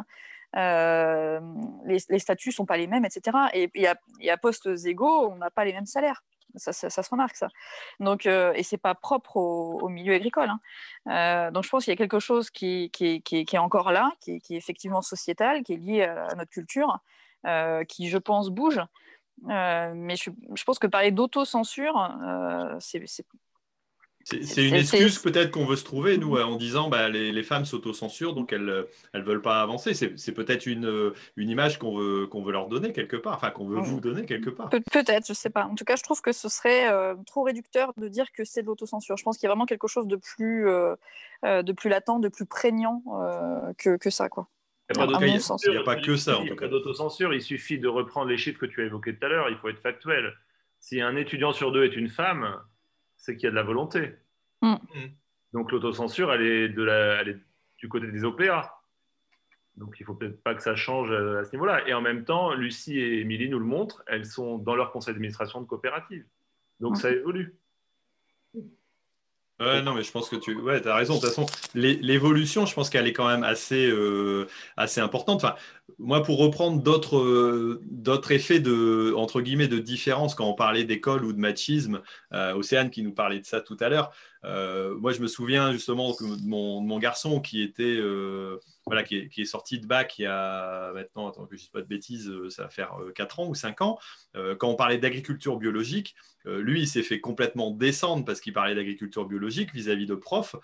Euh, 0.58 1.40
les, 1.86 2.20
statuts 2.20 2.50
ne 2.50 2.54
sont 2.54 2.66
pas 2.66 2.78
les 2.78 2.88
mêmes, 2.88 3.06
etc. 3.06 3.38
Et, 3.54 3.72
et, 3.74 4.30
à, 4.30 4.38
postes 4.38 4.68
égaux, 4.86 5.32
on 5.32 5.38
n'a 5.38 5.50
pas 5.50 5.66
les 5.66 5.74
mêmes 5.74 5.86
salaires. 5.86 6.24
Ça, 6.58 6.74
se 6.74 7.10
remarque 7.10 7.38
ça. 7.38 7.48
Donc, 8.02 8.26
euh, 8.26 8.52
et 8.56 8.64
c'est 8.64 8.78
pas 8.78 8.94
propre 8.94 9.38
au, 9.38 9.88
milieu 9.88 10.14
agricole. 10.14 10.50
Hein. 10.50 10.60
Euh, 11.08 11.52
donc 11.52 11.64
je 11.64 11.70
pense 11.70 11.86
qu'il 11.86 11.92
y 11.92 11.94
a 11.94 11.98
quelque 11.98 12.20
chose 12.20 12.50
qui, 12.50 12.92
est 13.00 13.58
encore 13.58 13.94
là, 13.94 14.12
qui, 14.20 14.34
est 14.34 14.52
effectivement 14.52 15.02
sociétal, 15.02 15.64
qui 15.64 15.74
est 15.74 15.78
lié 15.78 16.04
à, 16.04 16.36
notre 16.36 16.52
culture, 16.52 17.00
qui 17.88 18.10
je 18.10 18.18
pense 18.18 18.50
bouge. 18.50 18.82
mais 19.44 20.16
je, 20.18 20.64
pense 20.66 20.78
que 20.78 20.88
parler 20.88 21.12
d'autocensure, 21.12 22.14
c'est 22.80 23.26
c'est 24.24 24.68
une 24.68 24.76
excuse 24.76 25.20
peut-être 25.20 25.52
qu'on 25.52 25.66
veut 25.66 25.76
se 25.76 25.84
trouver, 25.84 26.18
nous, 26.18 26.38
en 26.38 26.56
disant 26.56 26.90
bah, 26.90 27.10
les, 27.10 27.32
les 27.32 27.44
femmes 27.44 27.66
s'autocensurent, 27.66 28.34
donc 28.34 28.54
elles 28.54 28.86
ne 29.14 29.22
veulent 29.22 29.42
pas 29.42 29.62
avancer. 29.62 29.94
C'est 29.94 30.34
peut-être 30.34 30.66
une, 30.66 31.14
une 31.36 31.50
image 31.50 31.80
qu'on 31.80 31.96
veut, 31.98 32.28
qu'on 32.28 32.44
veut 32.44 32.52
leur 32.52 32.68
donner 32.68 32.94
quelque 32.94 33.18
part, 33.18 33.36
enfin 33.36 33.52
qu'on 33.52 33.68
veut 33.68 33.80
vous 33.80 34.00
donner 34.00 34.26
quelque 34.26 34.50
part. 34.50 34.70
peut-être, 34.70 35.26
je 35.28 35.32
ne 35.32 35.36
sais 35.36 35.50
pas. 35.50 35.66
En 35.66 35.76
tout 35.76 35.86
cas, 35.86 35.96
je 35.96 36.04
trouve 36.04 36.22
que 36.22 36.32
ce 36.32 36.50
serait 36.50 36.92
euh, 36.92 37.16
trop 37.26 37.44
réducteur 37.44 37.94
de 37.98 38.08
dire 38.08 38.32
que 38.32 38.44
c'est 38.44 38.62
de 38.62 38.68
l'autocensure. 38.68 39.18
Je 39.18 39.24
pense 39.24 39.38
qu'il 39.38 39.48
y 39.48 39.48
a 39.48 39.52
vraiment 39.52 39.66
quelque 39.66 39.88
chose 39.88 40.08
de 40.08 40.16
plus, 40.16 40.68
euh, 40.68 40.96
euh, 41.46 41.64
de 41.64 41.74
plus 41.74 41.90
latent, 41.90 42.20
de 42.20 42.30
plus 42.30 42.46
prégnant 42.46 43.04
que, 43.78 43.98
que, 43.98 44.10
ça. 44.10 44.30
Quoi. 44.30 44.48
Il 44.90 44.98
n'y 44.98 45.04
a, 45.04 45.08
pas 45.84 45.96
que 45.96 46.16
ça, 46.16 46.38
en 46.38 46.46
tout 46.46 46.56
cas. 46.56 46.68
d'autocensure, 46.68 47.34
il 47.34 47.42
suffit 47.42 47.80
de 47.80 47.88
reprendre 47.88 48.28
les 48.28 48.38
chiffres 48.38 48.60
que 48.60 48.66
tu 48.66 48.82
as 48.82 48.86
évoqués 48.86 49.16
tout 49.16 49.26
à 49.26 49.30
l'heure, 49.30 49.50
il 49.50 49.58
faut 49.58 49.70
être 49.70 49.80
factuel. 49.80 50.34
Si 50.80 51.00
un 51.00 51.16
étudiant 51.16 51.54
sur 51.54 51.72
deux 51.72 51.86
est 51.86 51.96
une 51.96 52.10
femme, 52.10 52.58
c'est 53.22 53.38
qu'il 53.38 53.46
y 53.46 53.48
a 53.48 53.52
de 53.52 53.56
la 53.56 53.64
volonté. 53.64 54.16
Mm. 54.62 54.76
Donc 55.54 55.72
l'autocensure, 55.72 56.34
elle 56.34 56.42
est, 56.42 56.70
de 56.70 56.84
la, 56.84 57.22
elle 57.22 57.30
est 57.30 57.40
du 57.78 57.88
côté 57.88 58.12
des 58.12 58.24
OPA. 58.24 58.82
Donc 59.78 59.96
il 60.00 60.04
ne 60.04 60.08
faut 60.08 60.16
peut-être 60.16 60.44
pas 60.44 60.54
que 60.54 60.62
ça 60.62 60.76
change 60.76 61.12
à 61.12 61.46
ce 61.46 61.52
niveau-là. 61.54 61.88
Et 61.88 61.94
en 61.94 62.02
même 62.02 62.26
temps, 62.26 62.54
Lucie 62.54 63.00
et 63.00 63.22
Émilie 63.22 63.50
nous 63.50 63.60
le 63.60 63.66
montrent, 63.66 64.04
elles 64.08 64.26
sont 64.26 64.58
dans 64.58 64.76
leur 64.76 64.92
conseil 64.92 65.14
d'administration 65.14 65.62
de 65.62 65.68
coopérative. 65.68 66.26
Donc 66.80 66.98
ça 66.98 67.12
évolue. 67.12 67.56
Ouais, 69.62 69.82
non, 69.84 69.94
mais 69.94 70.02
je 70.02 70.12
pense 70.12 70.28
que 70.28 70.36
tu 70.36 70.56
ouais, 70.56 70.86
as 70.88 70.96
raison. 70.96 71.16
De 71.16 71.20
toute 71.20 71.30
façon, 71.30 71.46
l'évolution, 71.76 72.66
je 72.66 72.74
pense 72.74 72.90
qu'elle 72.90 73.06
est 73.06 73.14
quand 73.14 73.28
même 73.28 73.44
assez, 73.44 73.88
euh, 73.90 74.48
assez 74.76 75.02
importante. 75.02 75.44
Enfin, 75.44 75.56
moi, 76.00 76.24
pour 76.24 76.40
reprendre 76.40 76.82
d'autres 76.82 77.20
euh, 77.20 77.80
d'autres 77.86 78.32
effets 78.32 78.60
de, 78.60 79.14
entre 79.16 79.40
guillemets, 79.42 79.68
de 79.68 79.78
différence, 79.78 80.34
quand 80.34 80.48
on 80.48 80.56
parlait 80.56 80.84
d'école 80.84 81.24
ou 81.26 81.32
de 81.32 81.40
machisme, 81.40 82.02
euh, 82.34 82.56
Océane 82.56 82.90
qui 82.90 83.04
nous 83.04 83.14
parlait 83.14 83.40
de 83.40 83.46
ça 83.46 83.62
tout 83.62 83.78
à 83.80 83.90
l'heure, 83.90 84.12
moi, 84.44 85.12
je 85.12 85.22
me 85.22 85.28
souviens 85.28 85.72
justement 85.72 86.12
de 86.12 86.48
mon, 86.48 86.82
mon 86.82 86.98
garçon 86.98 87.40
qui 87.40 87.62
était 87.62 88.00
voilà, 88.92 89.04
qui 89.04 89.16
est, 89.16 89.46
sorti 89.46 89.80
de 89.80 89.88
bac 89.88 90.20
il 90.20 90.24
y 90.24 90.26
a 90.26 90.92
maintenant, 90.92 91.30
attends 91.30 91.46
que 91.46 91.52
je 91.52 91.56
ne 91.56 91.60
dise 91.60 91.70
pas 91.70 91.80
de 91.80 91.88
bêtises, 91.88 92.28
euh, 92.28 92.50
ça 92.50 92.64
va 92.64 92.70
faire 92.70 92.98
4 93.16 93.40
euh, 93.40 93.44
ans 93.44 93.48
ou 93.48 93.56
5 93.56 93.82
ans. 93.82 93.98
Euh, 94.36 94.54
quand 94.54 94.68
on 94.68 94.76
parlait 94.76 94.98
d'agriculture 94.98 95.56
biologique, 95.56 96.14
lui, 96.44 96.82
il 96.82 96.88
s'est 96.88 97.04
fait 97.04 97.22
complètement 97.22 97.72
descendre 97.72 98.26
parce 98.26 98.42
qu'il 98.42 98.52
parlait 98.52 98.76
d'agriculture 98.76 99.26
biologique 99.26 99.74
vis-à-vis 99.74 100.08
de 100.08 100.16
profs 100.16 100.56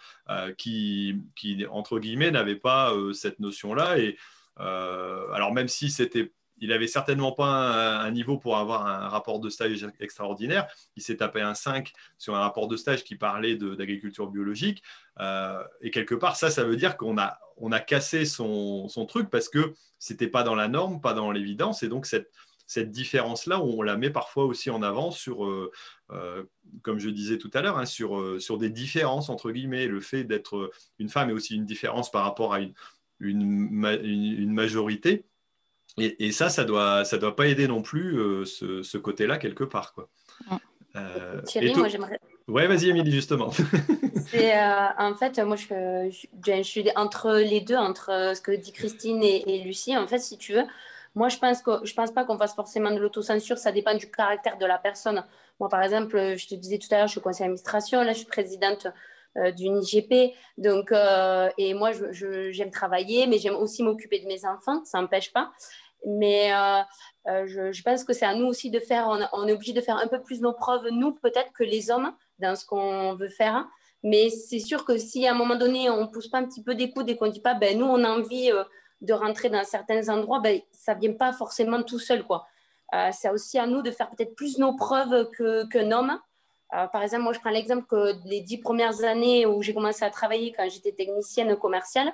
qui, 0.57 1.21
qui, 1.35 1.65
entre 1.67 1.99
guillemets, 1.99 2.31
n'avaient 2.31 2.55
pas 2.55 2.93
cette 3.13 3.39
notion-là. 3.39 3.99
Et 3.99 4.17
alors, 4.57 5.53
même 5.53 5.67
si 5.67 5.91
c'était 5.91 6.33
il 6.59 6.69
n'avait 6.69 6.87
certainement 6.87 7.31
pas 7.31 8.01
un, 8.03 8.11
niveau 8.11 8.37
pour 8.37 8.57
avoir 8.57 8.87
un 8.87 9.09
rapport 9.09 9.39
de 9.39 9.49
stage 9.49 9.87
extraordinaire. 9.99 10.67
Il 10.95 11.03
s'est 11.03 11.17
tapé 11.17 11.41
un 11.41 11.53
5 11.53 11.93
sur 12.17 12.35
un 12.35 12.39
rapport 12.39 12.67
de 12.67 12.75
stage 12.75 13.03
qui 13.03 13.15
parlait 13.15 13.55
d'agriculture 13.55 14.27
biologique. 14.27 14.83
Euh, 15.19 15.63
et 15.81 15.91
quelque 15.91 16.15
part, 16.15 16.35
ça, 16.35 16.49
ça 16.49 16.63
veut 16.63 16.75
dire 16.75 16.97
qu'on 16.97 17.17
a, 17.17 17.39
on 17.57 17.71
a 17.71 17.79
cassé 17.79 18.25
son, 18.25 18.87
truc 19.07 19.29
parce 19.29 19.49
que 19.49 19.73
ce 19.99 20.13
n'était 20.13 20.27
pas 20.27 20.43
dans 20.43 20.55
la 20.55 20.67
norme, 20.67 20.99
pas 20.99 21.13
dans 21.13 21.31
l'évidence. 21.31 21.83
Et 21.83 21.87
donc, 21.87 22.05
cette, 22.05 22.31
cette 22.65 22.91
différence-là, 22.91 23.61
on 23.61 23.81
la 23.81 23.95
met 23.95 24.09
parfois 24.09 24.45
aussi 24.45 24.69
en 24.69 24.81
avant 24.81 25.11
sur, 25.11 25.45
euh, 25.45 25.71
euh, 26.11 26.43
comme 26.81 26.99
je 26.99 27.09
disais 27.09 27.37
tout 27.37 27.51
à 27.53 27.61
l'heure, 27.61 27.77
hein, 27.77 27.85
sur, 27.85 28.41
sur 28.41 28.57
des 28.57 28.69
différences, 28.69 29.29
entre 29.29 29.51
guillemets. 29.51 29.87
Le 29.87 30.01
fait 30.01 30.23
d'être 30.23 30.71
une 30.97 31.09
femme 31.09 31.29
est 31.29 31.33
aussi 31.33 31.55
une 31.55 31.65
différence 31.65 32.11
par 32.11 32.23
rapport 32.23 32.53
à 32.53 32.59
une, 32.59 32.73
une 33.19 34.53
majorité. 34.53 35.25
Et, 35.99 36.31
ça, 36.31 36.49
ça 36.49 36.63
doit, 36.63 37.05
ça 37.05 37.17
doit 37.17 37.35
pas 37.35 37.47
aider 37.47 37.67
non 37.67 37.81
plus 37.81 38.19
euh, 38.19 38.45
ce, 38.45 38.97
côté-là 38.97 39.37
quelque 39.37 39.63
part, 39.63 39.93
quoi. 39.93 40.09
Euh, 40.95 41.41
Thierry, 41.41 41.73
moi 41.73 41.87
j'aimerais. 41.87 42.19
Ouais, 42.47 42.67
vas-y, 42.67 42.89
Émilie, 42.89 43.11
justement. 43.11 43.49
c'est 44.29 44.57
euh, 44.57 44.87
en 44.99 45.15
fait, 45.15 45.39
moi 45.39 45.55
je, 45.55 46.09
je, 46.45 46.63
suis 46.63 46.85
entre 46.95 47.33
les 47.37 47.61
deux, 47.61 47.75
entre 47.75 48.33
ce 48.35 48.41
que 48.41 48.51
dit 48.51 48.71
Christine 48.71 49.23
et, 49.23 49.63
Lucie. 49.63 49.97
En 49.97 50.07
fait, 50.07 50.19
si 50.19 50.37
tu 50.37 50.53
veux, 50.53 50.63
moi 51.15 51.29
je 51.29 51.37
pense 51.39 51.63
que 51.63 51.71
je 51.83 51.93
pense 51.95 52.11
pas 52.11 52.25
qu'on 52.25 52.37
fasse 52.37 52.53
forcément 52.53 52.91
de 52.91 52.99
l'autocensure. 52.99 53.57
Ça 53.57 53.71
dépend 53.71 53.95
du 53.95 54.09
caractère 54.09 54.59
de 54.59 54.65
la 54.65 54.77
personne. 54.77 55.23
Moi, 55.59 55.67
par 55.67 55.81
exemple, 55.81 56.35
je 56.37 56.47
te 56.47 56.53
disais 56.53 56.77
tout 56.77 56.87
à 56.91 56.99
l'heure, 56.99 57.07
je 57.07 57.13
suis 57.13 57.21
conseiller 57.21 57.45
d'administration. 57.45 58.03
Là, 58.03 58.13
je 58.13 58.19
suis 58.19 58.27
présidente 58.27 58.87
d'une 59.55 59.81
IGP. 59.81 60.35
Donc, 60.57 60.91
et 61.57 61.73
moi, 61.73 61.91
j'aime 62.11 62.71
travailler, 62.71 63.25
mais 63.25 63.39
j'aime 63.39 63.55
aussi 63.55 63.81
m'occuper 63.83 64.19
de 64.19 64.27
mes 64.27 64.45
enfants. 64.45 64.85
Ça 64.85 65.01
n'empêche 65.01 65.33
pas. 65.33 65.51
Mais 66.05 66.53
euh, 66.53 66.81
euh, 67.27 67.71
je, 67.73 67.81
pense 67.81 68.03
que 68.03 68.13
c'est 68.13 68.25
à 68.25 68.35
nous 68.35 68.45
aussi 68.45 68.69
de 68.69 68.79
faire, 68.79 69.07
on, 69.33 69.47
est 69.47 69.51
obligé 69.51 69.73
de 69.73 69.81
faire 69.81 69.97
un 69.97 70.07
peu 70.07 70.21
plus 70.21 70.41
nos 70.41 70.53
preuves, 70.53 70.87
nous 70.91 71.13
peut-être, 71.13 71.51
que 71.53 71.63
les 71.63 71.91
hommes, 71.91 72.13
dans 72.39 72.55
ce 72.55 72.65
qu'on 72.65 73.15
veut 73.15 73.29
faire. 73.29 73.67
Mais 74.03 74.29
c'est 74.29 74.59
sûr 74.59 74.85
que 74.85 74.97
si 74.97 75.27
à 75.27 75.31
un 75.31 75.35
moment 75.35 75.55
donné, 75.55 75.89
on 75.89 76.01
ne 76.01 76.07
pousse 76.07 76.27
pas 76.27 76.37
un 76.37 76.45
petit 76.45 76.63
peu 76.63 76.75
des 76.75 76.91
coudes 76.91 77.09
et 77.09 77.17
qu'on 77.17 77.25
ne 77.25 77.31
dit 77.31 77.41
pas, 77.41 77.55
ben, 77.55 77.77
nous, 77.77 77.85
on 77.85 78.03
a 78.03 78.09
envie 78.09 78.51
euh, 78.51 78.63
de 79.01 79.13
rentrer 79.13 79.49
dans 79.49 79.63
certains 79.63 80.07
endroits, 80.09 80.39
ben, 80.39 80.61
ça 80.71 80.95
ne 80.95 80.99
vient 80.99 81.13
pas 81.13 81.33
forcément 81.33 81.81
tout 81.83 81.99
seul. 81.99 82.23
quoi. 82.23 82.47
c'est 83.11 83.29
aussi 83.29 83.59
à 83.59 83.67
nous 83.67 83.81
de 83.81 83.91
faire 83.91 84.09
peut-être 84.09 84.35
plus 84.35 84.57
nos 84.57 84.75
preuves 84.75 85.29
qu'un 85.69 85.91
homme. 85.91 86.19
par 86.71 87.03
exemple, 87.03 87.23
moi, 87.23 87.33
je 87.33 87.39
prends 87.39 87.51
l'exemple 87.51 87.85
que 87.85 88.13
les 88.25 88.41
dix 88.41 88.57
premières 88.57 89.03
années 89.03 89.45
où 89.45 89.61
j'ai 89.61 89.73
commencé 89.73 90.03
à 90.03 90.09
travailler 90.09 90.51
quand 90.51 90.67
j'étais 90.67 90.93
technicienne 90.93 91.55
commerciale, 91.57 92.11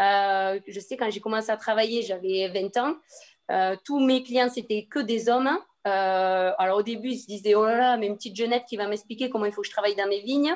euh, 0.00 0.60
je 0.66 0.80
sais, 0.80 0.96
quand 0.96 1.10
j'ai 1.10 1.20
commencé 1.20 1.50
à 1.50 1.56
travailler, 1.56 2.02
j'avais 2.02 2.48
20 2.48 2.76
ans. 2.78 2.94
Euh, 3.50 3.76
tous 3.84 3.98
mes 4.00 4.22
clients, 4.22 4.48
c'était 4.48 4.86
que 4.90 4.98
des 5.00 5.28
hommes. 5.28 5.50
Euh, 5.86 6.52
alors 6.58 6.78
au 6.78 6.82
début, 6.82 7.10
ils 7.10 7.18
se 7.18 7.26
disaient, 7.26 7.54
oh 7.54 7.64
là 7.64 7.76
là, 7.76 7.96
mais 7.96 8.06
une 8.06 8.16
petite 8.16 8.36
jeunette 8.36 8.64
qui 8.68 8.76
va 8.76 8.86
m'expliquer 8.86 9.30
comment 9.30 9.46
il 9.46 9.52
faut 9.52 9.62
que 9.62 9.66
je 9.66 9.72
travaille 9.72 9.96
dans 9.96 10.08
mes 10.08 10.20
vignes. 10.20 10.54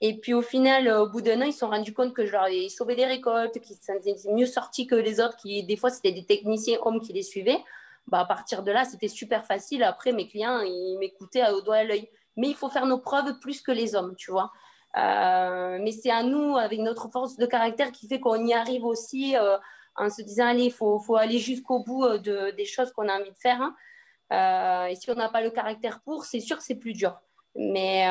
Et 0.00 0.18
puis 0.18 0.34
au 0.34 0.42
final, 0.42 0.88
au 0.88 1.08
bout 1.08 1.20
d'un 1.20 1.40
an, 1.40 1.44
ils 1.44 1.52
se 1.52 1.60
sont 1.60 1.70
rendus 1.70 1.94
compte 1.94 2.14
que 2.14 2.26
je 2.26 2.32
leur 2.32 2.46
ai 2.46 2.68
sauvé 2.68 2.96
des 2.96 3.06
récoltes, 3.06 3.58
qu'ils 3.60 3.76
étaient 3.76 4.32
mieux 4.32 4.46
sortis 4.46 4.86
que 4.86 4.94
les 4.94 5.20
autres, 5.20 5.36
qui 5.36 5.64
des 5.64 5.76
fois 5.76 5.90
c'était 5.90 6.12
des 6.12 6.24
techniciens 6.24 6.78
hommes 6.82 7.00
qui 7.00 7.12
les 7.12 7.22
suivaient. 7.22 7.62
Bah, 8.06 8.20
à 8.20 8.24
partir 8.26 8.62
de 8.62 8.70
là, 8.70 8.84
c'était 8.84 9.08
super 9.08 9.46
facile. 9.46 9.82
Après, 9.82 10.12
mes 10.12 10.28
clients, 10.28 10.60
ils 10.60 10.98
m'écoutaient 10.98 11.48
au 11.50 11.62
doigt 11.62 11.76
à 11.76 11.84
l'œil. 11.84 12.08
Mais 12.36 12.48
il 12.48 12.54
faut 12.54 12.68
faire 12.68 12.86
nos 12.86 12.98
preuves 12.98 13.38
plus 13.38 13.62
que 13.62 13.72
les 13.72 13.94
hommes, 13.94 14.14
tu 14.16 14.30
vois. 14.30 14.52
Euh, 14.96 15.78
mais 15.80 15.92
c'est 15.92 16.10
à 16.10 16.22
nous, 16.22 16.56
avec 16.56 16.78
notre 16.80 17.08
force 17.10 17.36
de 17.36 17.46
caractère, 17.46 17.92
qui 17.92 18.06
fait 18.06 18.20
qu'on 18.20 18.46
y 18.46 18.52
arrive 18.52 18.84
aussi 18.84 19.36
euh, 19.36 19.56
en 19.96 20.08
se 20.08 20.22
disant, 20.22 20.46
allez, 20.46 20.64
il 20.64 20.72
faut, 20.72 21.16
aller 21.16 21.38
jusqu'au 21.38 21.82
bout 21.82 22.04
euh, 22.04 22.18
de, 22.18 22.50
des 22.52 22.64
choses 22.64 22.92
qu'on 22.92 23.08
a 23.08 23.18
envie 23.18 23.30
de 23.30 23.36
faire. 23.36 23.60
Hein. 23.60 24.86
et 24.88 24.94
si 24.96 25.10
on 25.10 25.14
n'a 25.14 25.28
pas 25.28 25.42
le 25.42 25.50
caractère 25.50 26.00
pour, 26.00 26.24
c'est 26.24 26.40
sûr 26.40 26.56
que 26.58 26.62
c'est 26.62 26.76
plus 26.76 26.92
dur. 26.92 27.20
Mais 27.56 28.04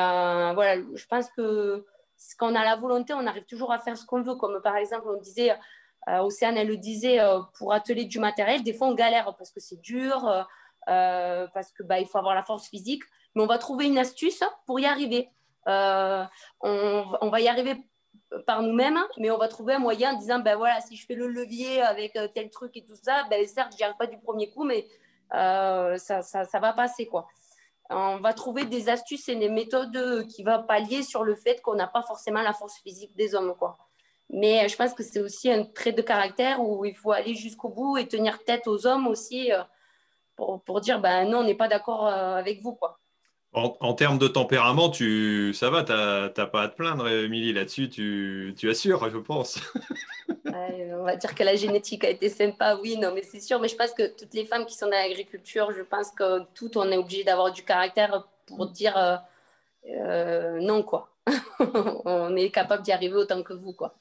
voilà, 0.54 0.82
je 0.94 1.06
pense 1.06 1.28
que 1.30 1.84
quand 2.38 2.50
on 2.52 2.54
a 2.54 2.64
la 2.64 2.76
volonté, 2.76 3.12
on 3.14 3.26
arrive 3.26 3.44
toujours 3.44 3.72
à 3.72 3.78
faire 3.78 3.96
ce 3.96 4.06
qu'on 4.06 4.22
veut. 4.22 4.36
Comme 4.36 4.60
par 4.62 4.76
exemple, 4.76 5.06
on 5.08 5.20
disait, 5.20 5.54
Océane, 6.06 6.56
elle 6.56 6.68
le 6.68 6.78
disait, 6.78 7.18
pour 7.58 7.72
atteler 7.72 8.06
du 8.06 8.18
matériel, 8.18 8.62
des 8.62 8.72
fois 8.72 8.88
on 8.88 8.94
galère 8.94 9.34
parce 9.36 9.50
que 9.50 9.60
c'est 9.60 9.80
dur, 9.82 10.46
parce 10.86 11.72
qu'il 11.72 11.86
bah, 11.86 12.02
faut 12.06 12.18
avoir 12.18 12.34
la 12.34 12.42
force 12.42 12.68
physique. 12.68 13.02
Mais 13.34 13.42
on 13.42 13.46
va 13.46 13.58
trouver 13.58 13.86
une 13.86 13.98
astuce 13.98 14.42
pour 14.66 14.80
y 14.80 14.86
arriver. 14.86 15.28
Euh, 15.68 16.24
on, 16.60 17.28
va 17.30 17.40
y 17.40 17.48
arriver 17.48 17.76
par 18.46 18.62
nous-mêmes, 18.62 19.00
mais 19.18 19.30
on 19.30 19.38
va 19.38 19.48
trouver 19.48 19.74
un 19.74 19.78
moyen 19.78 20.14
en 20.14 20.18
disant, 20.18 20.38
ben 20.38 20.56
voilà, 20.56 20.80
si 20.80 20.96
je 20.96 21.06
fais 21.06 21.14
le 21.14 21.28
levier 21.28 21.80
avec 21.82 22.16
euh, 22.16 22.28
tel 22.34 22.50
truc 22.50 22.76
et 22.76 22.84
tout 22.84 22.96
ça, 22.96 23.24
ben 23.30 23.46
certes, 23.46 23.74
j'y 23.76 23.84
arrive 23.84 23.96
pas 23.96 24.06
du 24.06 24.18
premier 24.18 24.50
coup, 24.50 24.64
mais 24.64 24.86
euh, 25.34 25.96
ça, 25.96 26.22
ça, 26.22 26.58
va 26.58 26.72
passer, 26.72 27.06
quoi. 27.06 27.26
On 27.90 28.18
va 28.18 28.32
trouver 28.32 28.64
des 28.64 28.88
astuces 28.88 29.28
et 29.28 29.36
des 29.36 29.48
méthodes 29.48 30.26
qui 30.28 30.42
vont 30.42 30.62
pallier 30.62 31.02
sur 31.02 31.22
le 31.22 31.34
fait 31.34 31.60
qu'on 31.60 31.74
n'a 31.74 31.86
pas 31.86 32.02
forcément 32.02 32.42
la 32.42 32.52
force 32.52 32.78
physique 32.82 33.14
des 33.16 33.34
hommes, 33.34 33.54
quoi. 33.58 33.78
Mais 34.30 34.68
je 34.68 34.76
pense 34.76 34.94
que 34.94 35.02
c'est 35.02 35.20
aussi 35.20 35.50
un 35.50 35.64
trait 35.64 35.92
de 35.92 36.00
caractère 36.02 36.60
où 36.60 36.84
il 36.84 36.94
faut 36.94 37.12
aller 37.12 37.34
jusqu'au 37.34 37.68
bout 37.68 37.98
et 37.98 38.08
tenir 38.08 38.42
tête 38.44 38.66
aux 38.66 38.86
hommes 38.86 39.06
aussi 39.06 39.50
pour, 40.34 40.62
pour 40.62 40.80
dire, 40.80 40.98
ben 41.00 41.28
non, 41.28 41.40
on 41.40 41.44
n'est 41.44 41.54
pas 41.54 41.68
d'accord 41.68 42.06
avec 42.06 42.62
vous, 42.62 42.74
quoi. 42.74 42.98
En, 43.54 43.94
termes 43.94 44.18
de 44.18 44.26
tempérament, 44.26 44.90
tu, 44.90 45.54
ça 45.54 45.70
va, 45.70 45.84
tu 45.84 45.92
n'as 45.92 46.46
pas 46.46 46.62
à 46.62 46.68
te 46.68 46.74
plaindre, 46.74 47.06
Émilie, 47.08 47.52
là-dessus, 47.52 47.88
tu, 47.88 48.52
tu, 48.58 48.68
assures, 48.68 49.08
je 49.08 49.18
pense. 49.18 49.60
on 51.04 51.04
va 51.04 51.16
dire 51.16 51.34
que 51.34 51.42
la 51.44 51.54
génétique 51.54 52.02
a 52.04 52.08
été 52.08 52.28
sympa, 52.28 52.76
oui, 52.82 52.96
non, 52.96 53.12
mais 53.14 53.22
c'est 53.22 53.40
sûr. 53.40 53.60
Mais 53.60 53.68
je 53.68 53.76
pense 53.76 53.92
que 53.92 54.08
toutes 54.16 54.34
les 54.34 54.46
femmes 54.46 54.66
qui 54.66 54.74
sont 54.74 54.86
dans 54.86 54.92
l'agriculture, 54.92 55.70
je 55.70 55.82
pense 55.82 56.10
que 56.10 56.40
toutes, 56.54 56.76
on 56.76 56.90
est 56.90 56.96
obligé 56.96 57.24
d'avoir 57.24 57.52
du 57.52 57.62
caractère 57.62 58.26
pour 58.46 58.66
dire 58.70 58.96
euh, 58.96 59.16
euh, 59.90 60.60
non, 60.60 60.82
quoi. 60.82 61.10
on 62.04 62.34
est 62.36 62.50
capable 62.50 62.82
d'y 62.82 62.92
arriver 62.92 63.14
autant 63.14 63.42
que 63.42 63.52
vous, 63.52 63.72
quoi. 63.72 63.94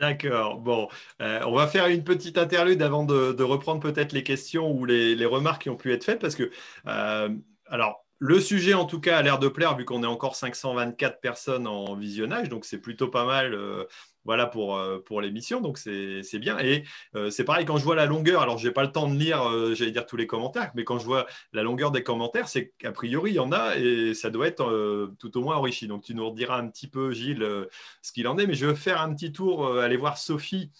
D'accord. 0.00 0.58
Bon, 0.58 0.88
euh, 1.20 1.40
on 1.46 1.54
va 1.54 1.66
faire 1.66 1.88
une 1.88 2.04
petite 2.04 2.38
interlude 2.38 2.80
avant 2.80 3.04
de, 3.04 3.42
reprendre 3.42 3.80
peut-être 3.80 4.12
les 4.12 4.22
questions 4.22 4.70
ou 4.70 4.84
les, 4.84 5.14
les, 5.14 5.26
remarques 5.26 5.62
qui 5.62 5.70
ont 5.70 5.76
pu 5.76 5.92
être 5.92 6.04
faites 6.04 6.20
parce 6.20 6.36
que, 6.36 6.50
alors, 6.84 8.03
le 8.26 8.40
sujet, 8.40 8.72
en 8.72 8.86
tout 8.86 9.00
cas, 9.00 9.18
a 9.18 9.22
l'air 9.22 9.38
de 9.38 9.48
plaire, 9.48 9.76
vu 9.76 9.84
qu'on 9.84 10.02
est 10.02 10.06
encore 10.06 10.34
524 10.34 11.20
personnes 11.20 11.66
en 11.66 11.94
visionnage, 11.94 12.48
donc 12.48 12.64
c'est 12.64 12.78
plutôt 12.78 13.08
pas 13.08 13.26
mal 13.26 13.52
euh, 13.52 13.84
voilà, 14.24 14.46
pour, 14.46 14.78
euh, 14.78 14.98
pour 14.98 15.20
l'émission, 15.20 15.60
donc 15.60 15.76
c'est 15.76 16.38
bien. 16.38 16.58
Et 16.58 16.84
euh, 17.16 17.28
c'est 17.28 17.44
pareil, 17.44 17.66
quand 17.66 17.76
je 17.76 17.84
vois 17.84 17.96
la 17.96 18.06
longueur, 18.06 18.40
alors 18.40 18.56
je 18.56 18.66
n'ai 18.66 18.72
pas 18.72 18.82
le 18.82 18.90
temps 18.90 19.08
de 19.10 19.14
lire, 19.14 19.42
j'allais 19.74 19.90
dire 19.90 20.06
tous 20.06 20.16
les 20.16 20.26
commentaires, 20.26 20.72
mais 20.74 20.84
quand 20.84 20.98
je 20.98 21.04
vois 21.04 21.26
la 21.52 21.62
longueur 21.62 21.90
des 21.90 22.02
commentaires, 22.02 22.48
c'est 22.48 22.72
qu'a 22.78 22.92
priori, 22.92 23.32
il 23.32 23.34
y 23.34 23.40
en 23.40 23.52
a 23.52 23.76
et 23.76 24.14
ça 24.14 24.30
doit 24.30 24.46
être 24.46 25.12
tout 25.18 25.36
au 25.36 25.42
moins 25.42 25.56
enrichi. 25.56 25.86
Donc 25.86 26.02
tu 26.04 26.14
nous 26.14 26.26
rediras 26.26 26.56
un 26.56 26.68
petit 26.68 26.88
peu, 26.88 27.12
Gilles, 27.12 27.46
ce 28.00 28.12
qu'il 28.12 28.26
en 28.26 28.38
est, 28.38 28.46
mais 28.46 28.54
je 28.54 28.64
vais 28.64 28.74
faire 28.74 29.02
un 29.02 29.12
petit 29.14 29.32
tour, 29.32 29.70
aller 29.76 29.98
voir 29.98 30.16
Sophie 30.16 30.70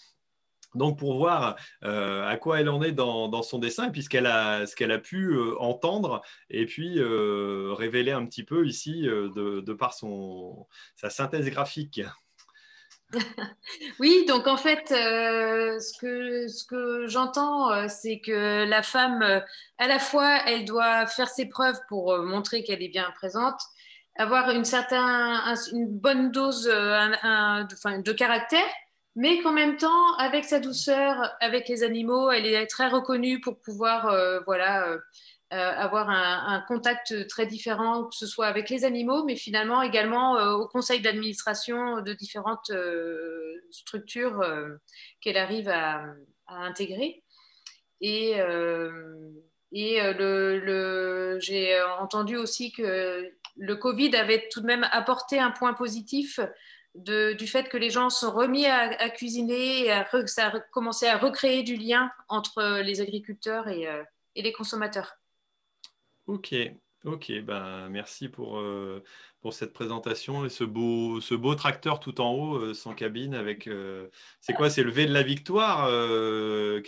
donc 0.75 0.99
pour 0.99 1.17
voir 1.17 1.55
euh, 1.83 2.27
à 2.27 2.37
quoi 2.37 2.59
elle 2.59 2.69
en 2.69 2.81
est 2.81 2.91
dans, 2.91 3.41
son 3.41 3.59
dessin, 3.59 3.91
et 3.91 4.01
ce 4.01 4.09
qu'elle 4.09 4.27
a, 4.27 4.65
ce 4.65 4.75
qu'elle 4.75 4.91
a 4.91 4.99
pu 4.99 5.31
euh, 5.31 5.55
entendre, 5.59 6.21
et 6.49 6.65
puis 6.65 6.99
euh, 6.99 7.73
révéler 7.73 8.11
un 8.11 8.25
petit 8.25 8.43
peu 8.43 8.65
ici 8.65 9.03
de, 9.03 9.73
par 9.73 9.93
son, 9.93 10.67
sa 10.95 11.09
synthèse 11.09 11.49
graphique. 11.49 12.01
oui, 13.99 14.25
donc 14.27 14.47
en 14.47 14.57
fait, 14.57 14.87
ce 14.89 15.97
que, 15.99 16.47
ce 16.47 16.65
que 16.65 17.07
j'entends, 17.07 17.87
c'est 17.87 18.19
que 18.19 18.65
la 18.65 18.81
femme, 18.81 19.21
à 19.77 19.87
la 19.87 19.99
fois, 19.99 20.39
elle 20.47 20.65
doit 20.65 21.05
faire 21.05 21.29
ses 21.29 21.47
preuves 21.47 21.79
pour 21.87 22.17
montrer 22.17 22.63
qu'elle 22.63 22.81
est 22.81 22.89
bien 22.89 23.09
présente, 23.15 23.61
avoir 24.17 24.49
une, 24.49 24.65
certain, 24.65 25.55
une 25.71 25.87
bonne 25.87 26.31
dose 26.31 26.65
de 26.65 28.11
caractère, 28.11 28.65
mais 29.15 29.41
qu'en 29.41 29.53
même 29.53 29.77
temps, 29.77 30.15
avec 30.17 30.45
sa 30.45 30.59
douceur, 30.59 31.35
avec 31.39 31.67
les 31.67 31.83
animaux, 31.83 32.31
elle 32.31 32.45
est 32.45 32.67
très 32.67 32.87
reconnue 32.87 33.39
pour 33.41 33.59
pouvoir 33.59 34.13
voilà, 34.45 34.97
avoir 35.51 36.09
un, 36.09 36.61
contact 36.67 37.27
très 37.27 37.45
différent, 37.45 38.05
que 38.05 38.15
ce 38.15 38.27
soit 38.27 38.47
avec 38.47 38.69
les 38.69 38.83
animaux, 38.83 39.23
mais 39.23 39.35
finalement 39.35 39.81
également 39.81 40.33
au 40.55 40.67
conseil 40.67 41.01
d'administration 41.01 42.01
de 42.01 42.13
différentes 42.13 42.71
structures 43.71 44.43
qu'elle 45.21 45.37
arrive 45.37 45.69
à, 45.69 46.03
intégrer. 46.47 47.23
Et 48.01 48.37
et 49.75 50.01
euh, 50.01 50.13
le, 50.13 51.39
j'ai 51.41 51.77
entendu 51.99 52.37
aussi 52.37 52.71
que 52.71 53.29
le 53.57 53.75
Covid 53.75 54.15
avait 54.15 54.47
tout 54.49 54.61
de 54.61 54.65
même 54.65 54.87
apporté 54.91 55.37
un 55.37 55.51
point 55.51 55.73
positif 55.73 56.39
du 56.95 57.47
fait 57.47 57.69
que 57.69 57.77
les 57.77 57.89
gens 57.89 58.09
sont 58.09 58.31
remis 58.31 58.65
à, 58.65 59.09
cuisiner 59.09 59.87
et 59.87 60.03
ça 60.27 60.47
a 60.47 60.59
commencé 60.71 61.07
à 61.07 61.17
recréer 61.17 61.63
du 61.63 61.75
lien 61.75 62.11
entre 62.29 62.81
les 62.81 63.01
agriculteurs 63.01 63.67
et, 63.67 63.87
euh, 63.87 64.03
les 64.35 64.53
consommateurs. 64.53 65.15
Ok, 66.27 66.55
ok, 67.03 67.31
ben, 67.43 67.89
merci 67.89 68.29
pour, 68.29 68.57
euh, 68.57 69.03
pour 69.41 69.53
cette 69.53 69.73
présentation 69.73 70.45
et 70.45 70.49
ce 70.49 70.63
beau, 70.63 71.21
ce 71.21 71.35
beau 71.35 71.53
tracteur 71.55 71.99
tout 71.99 72.19
en 72.21 72.33
haut, 72.33 72.73
sans 72.73 72.93
cabine, 72.93 73.35
avec. 73.35 73.69
c'est 74.39 74.53
quoi? 74.53 74.69
C'est 74.69 74.83
le 74.83 74.91
V 74.91 75.05
de 75.05 75.13
la 75.13 75.23
victoire 75.23 75.87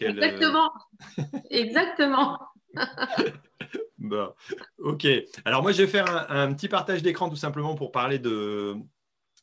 Exactement, 0.02 0.72
exactement. 1.50 2.40
bon, 3.98 4.34
ok. 4.80 5.08
Alors 5.46 5.62
moi, 5.62 5.72
je 5.72 5.84
vais 5.84 5.88
faire 5.88 6.32
un, 6.32 6.54
petit 6.54 6.68
partage 6.68 7.04
d'écran 7.04 7.30
tout 7.30 7.36
simplement 7.36 7.76
pour 7.76 7.92
parler 7.92 8.20
de, 8.20 8.76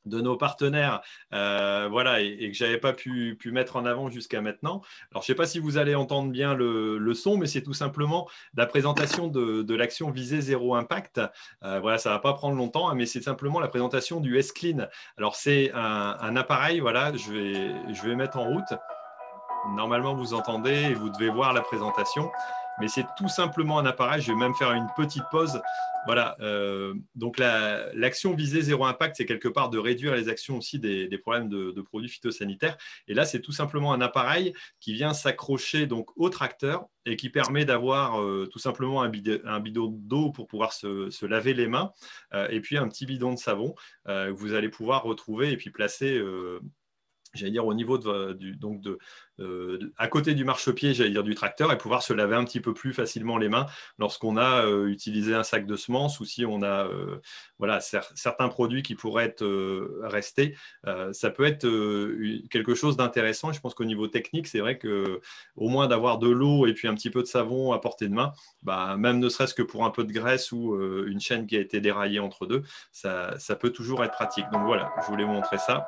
de 0.06 0.20
nos 0.20 0.36
partenaires, 0.36 1.00
euh, 1.32 1.88
voilà, 1.90 2.20
et, 2.20 2.50
que 2.50 2.56
j'avais 2.56 2.78
pas 2.78 2.92
pu, 2.92 3.38
mettre 3.46 3.76
en 3.76 3.84
avant 3.84 4.10
jusqu'à 4.10 4.40
maintenant. 4.40 4.82
Alors, 5.10 5.22
je 5.22 5.30
ne 5.30 5.34
sais 5.34 5.34
pas 5.34 5.46
si 5.46 5.58
vous 5.58 5.78
allez 5.78 5.94
entendre 5.94 6.30
bien 6.30 6.54
le, 6.54 7.14
son, 7.14 7.36
mais 7.36 7.46
c'est 7.46 7.62
tout 7.62 7.74
simplement 7.74 8.28
la 8.56 8.66
présentation 8.66 9.28
de, 9.28 9.74
l'action 9.74 10.10
visée 10.10 10.40
zéro 10.40 10.74
impact. 10.74 11.20
Euh, 11.62 11.80
voilà, 11.80 11.98
ça 11.98 12.10
va 12.10 12.18
pas 12.18 12.32
prendre 12.32 12.56
longtemps, 12.56 12.88
hein, 12.88 12.94
mais 12.94 13.06
c'est 13.06 13.22
simplement 13.22 13.60
la 13.60 13.68
présentation 13.68 14.20
du 14.20 14.38
S-Clean. 14.38 14.86
Alors, 15.18 15.36
c'est 15.36 15.72
un, 15.72 16.16
un, 16.20 16.36
appareil, 16.36 16.80
voilà, 16.80 17.12
je 17.14 17.32
vais, 17.32 17.94
je 17.94 18.02
vais 18.02 18.14
mettre 18.14 18.38
en 18.38 18.44
route. 18.44 18.74
Normalement, 19.74 20.14
vous 20.14 20.34
entendez 20.34 20.90
et 20.90 20.94
vous 20.94 21.08
devez 21.08 21.30
voir 21.30 21.52
la 21.52 21.62
présentation 21.62 22.30
mais 22.80 22.88
c'est 22.88 23.06
tout 23.16 23.28
simplement 23.28 23.78
un 23.78 23.86
appareil. 23.86 24.22
Je 24.22 24.32
vais 24.32 24.38
même 24.38 24.54
faire 24.54 24.72
une 24.72 24.88
petite 24.96 25.24
pause. 25.30 25.60
Voilà, 26.06 26.36
euh, 26.40 26.94
donc 27.14 27.38
l'action 27.38 28.34
visée 28.34 28.60
zéro 28.60 28.84
impact, 28.84 29.16
c'est 29.16 29.24
quelque 29.24 29.48
part 29.48 29.70
de 29.70 29.78
réduire 29.78 30.14
les 30.14 30.28
actions 30.28 30.58
aussi 30.58 30.78
des, 30.78 31.08
problèmes 31.18 31.48
de, 31.48 31.80
produits 31.80 32.10
phytosanitaires. 32.10 32.76
Et 33.08 33.14
là, 33.14 33.24
c'est 33.24 33.40
tout 33.40 33.52
simplement 33.52 33.92
un 33.92 34.00
appareil 34.02 34.52
qui 34.80 34.92
vient 34.92 35.14
s'accrocher 35.14 35.86
donc 35.86 36.10
au 36.16 36.28
tracteur 36.28 36.84
et 37.06 37.16
qui 37.16 37.30
permet 37.30 37.64
d'avoir 37.64 38.20
euh, 38.20 38.46
tout 38.52 38.58
simplement 38.58 39.02
un, 39.02 39.08
bidon, 39.08 39.88
d'eau 39.92 40.30
pour 40.30 40.46
pouvoir 40.46 40.72
se, 40.72 41.24
laver 41.24 41.54
les 41.54 41.68
mains 41.68 41.92
euh, 42.34 42.48
et 42.50 42.60
puis 42.60 42.76
un 42.76 42.88
petit 42.88 43.06
bidon 43.06 43.32
de 43.32 43.38
savon 43.38 43.74
que 44.06 44.30
vous 44.30 44.52
allez 44.52 44.68
pouvoir 44.68 45.04
retrouver 45.04 45.52
et 45.52 45.56
puis 45.56 45.70
placer 45.70 46.20
j'allais 47.34 47.52
dire 47.52 47.66
au 47.66 47.74
niveau 47.74 47.98
de, 47.98 48.32
du, 48.32 48.56
donc 48.56 48.80
de, 48.80 48.98
euh, 49.40 49.92
à 49.98 50.08
côté 50.08 50.34
du 50.34 50.44
marchepied, 50.44 50.94
j'allais 50.94 51.10
dire 51.10 51.24
du 51.24 51.34
tracteur, 51.34 51.72
et 51.72 51.78
pouvoir 51.78 52.02
se 52.02 52.12
laver 52.12 52.36
un 52.36 52.44
petit 52.44 52.60
peu 52.60 52.72
plus 52.72 52.92
facilement 52.92 53.36
les 53.36 53.48
mains 53.48 53.66
lorsqu'on 53.98 54.36
a 54.36 54.64
euh, 54.64 54.86
utilisé 54.86 55.34
un 55.34 55.42
sac 55.42 55.66
de 55.66 55.76
semences 55.76 56.20
ou 56.20 56.24
si 56.24 56.46
on 56.46 56.62
a 56.62 56.86
euh, 56.86 57.20
voilà, 57.58 57.80
certains 57.80 58.48
produits 58.48 58.82
qui 58.82 58.94
pourraient 58.94 59.24
être 59.24 59.44
restés. 60.02 60.56
ça 61.12 61.30
peut 61.30 61.44
être 61.44 61.66
quelque 62.48 62.74
chose 62.74 62.96
d'intéressant. 62.96 63.52
Je 63.52 63.60
pense 63.60 63.74
qu'au 63.74 63.84
niveau 63.84 64.08
technique, 64.08 64.46
c'est 64.46 64.60
vrai 64.60 64.78
que 64.78 65.20
au 65.56 65.68
moins 65.68 65.86
d'avoir 65.86 66.18
de 66.18 66.28
l'eau 66.28 66.66
et 66.66 66.74
puis 66.74 66.88
un 66.88 66.94
petit 66.94 67.10
peu 67.10 67.22
de 67.22 67.26
savon 67.26 67.72
à 67.72 67.80
portée 67.80 68.08
de 68.08 68.14
main, 68.14 68.32
bah, 68.62 68.96
même 68.96 69.18
ne 69.18 69.28
serait-ce 69.28 69.54
que 69.54 69.62
pour 69.62 69.84
un 69.84 69.90
peu 69.90 70.04
de 70.04 70.12
graisse 70.12 70.52
ou 70.52 70.76
une 71.06 71.20
chaîne 71.20 71.46
qui 71.46 71.56
a 71.56 71.60
été 71.60 71.80
déraillée 71.80 72.20
entre 72.20 72.46
deux, 72.46 72.62
ça, 72.92 73.38
ça 73.38 73.56
peut 73.56 73.70
toujours 73.70 74.04
être 74.04 74.12
pratique. 74.12 74.46
Donc 74.52 74.64
voilà, 74.64 74.92
je 75.02 75.06
voulais 75.06 75.24
vous 75.24 75.32
montrer 75.32 75.58
ça. 75.58 75.86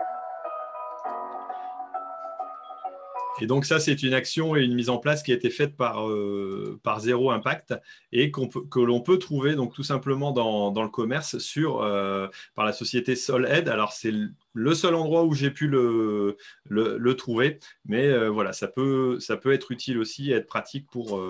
Et 3.41 3.47
donc 3.47 3.65
ça, 3.65 3.81
c'est 3.81 4.03
une 4.03 4.15
action 4.15 4.57
et 4.57 4.63
une 4.63 4.75
mise 4.75 4.89
en 4.89 4.99
place 4.99 5.23
qui 5.23 5.33
a 5.33 5.35
été 5.35 5.51
faite 5.51 5.77
par, 5.77 6.09
euh, 6.09 6.79
par 6.83 7.01
Zéro 7.01 7.31
Impact 7.31 7.75
et 8.13 8.31
que 8.31 8.81
l'on 8.81 9.01
peut 9.01 9.19
trouver 9.19 9.55
donc 9.55 9.75
tout 9.75 9.83
simplement 9.83 10.33
dans, 10.33 10.71
dans 10.71 10.83
le 10.83 10.89
commerce 10.89 11.39
sur, 11.39 11.83
euh, 11.83 12.29
par 12.55 12.65
la 12.65 12.73
société 12.73 13.15
Solhead. 13.15 13.69
Alors 13.69 13.93
c'est 13.93 14.13
le 14.53 14.75
seul 14.75 14.95
endroit 14.95 15.25
où 15.25 15.35
j'ai 15.35 15.51
pu 15.51 15.67
le, 15.67 16.37
le, 16.69 17.15
trouver, 17.15 17.59
mais 17.85 18.07
euh, 18.07 18.29
voilà, 18.29 18.53
ça 18.53 18.69
peut, 18.69 19.21
ça 19.21 19.37
peut 19.37 19.53
être 19.53 19.71
utile 19.71 19.99
aussi 19.99 20.31
et 20.31 20.35
être 20.35 20.47
pratique 20.47 20.87
pour, 20.91 21.21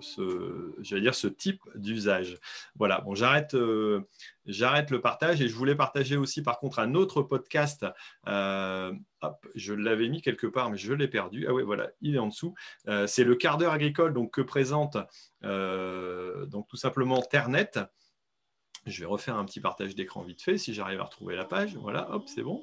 ce, 0.00 0.80
dire, 0.98 1.14
ce 1.14 1.26
type 1.26 1.62
d'usage. 1.74 2.38
Voilà, 2.76 3.00
bon, 3.00 3.14
j'arrête, 3.14 3.54
euh, 3.54 4.08
j'arrête 4.46 4.90
le 4.90 5.00
partage 5.00 5.40
et 5.40 5.48
je 5.48 5.54
voulais 5.54 5.74
partager 5.74 6.16
aussi 6.16 6.42
par 6.42 6.58
contre 6.58 6.78
un 6.78 6.94
autre 6.94 7.22
podcast. 7.22 7.86
Euh, 8.28 8.92
je 9.54 9.74
l'avais 9.74 10.08
mis 10.08 10.22
quelque 10.22 10.46
part, 10.46 10.70
mais 10.70 10.78
je 10.78 10.92
l'ai 10.92 11.08
perdu. 11.08 11.46
Ah 11.48 11.54
oui, 11.54 11.62
voilà, 11.62 11.90
il 12.00 12.14
est 12.14 12.18
en 12.18 12.28
dessous. 12.28 12.54
Euh, 12.88 13.06
c'est 13.06 13.24
le 13.24 13.34
quart 13.34 13.58
d'heure 13.58 13.72
agricole 13.72 14.12
donc, 14.12 14.32
que 14.32 14.42
présente 14.42 14.96
donc, 15.42 16.68
tout 16.68 16.76
simplement 16.76 17.22
Ternet. 17.22 17.70
Je 18.86 19.00
vais 19.00 19.06
refaire 19.06 19.36
un 19.36 19.44
petit 19.44 19.60
partage 19.60 19.94
d'écran 19.94 20.22
vite 20.22 20.42
fait 20.42 20.56
si 20.56 20.72
j'arrive 20.72 21.00
à 21.00 21.04
retrouver 21.04 21.36
la 21.36 21.44
page. 21.44 21.76
Voilà, 21.76 22.10
hop, 22.12 22.24
c'est 22.26 22.42
bon. 22.42 22.62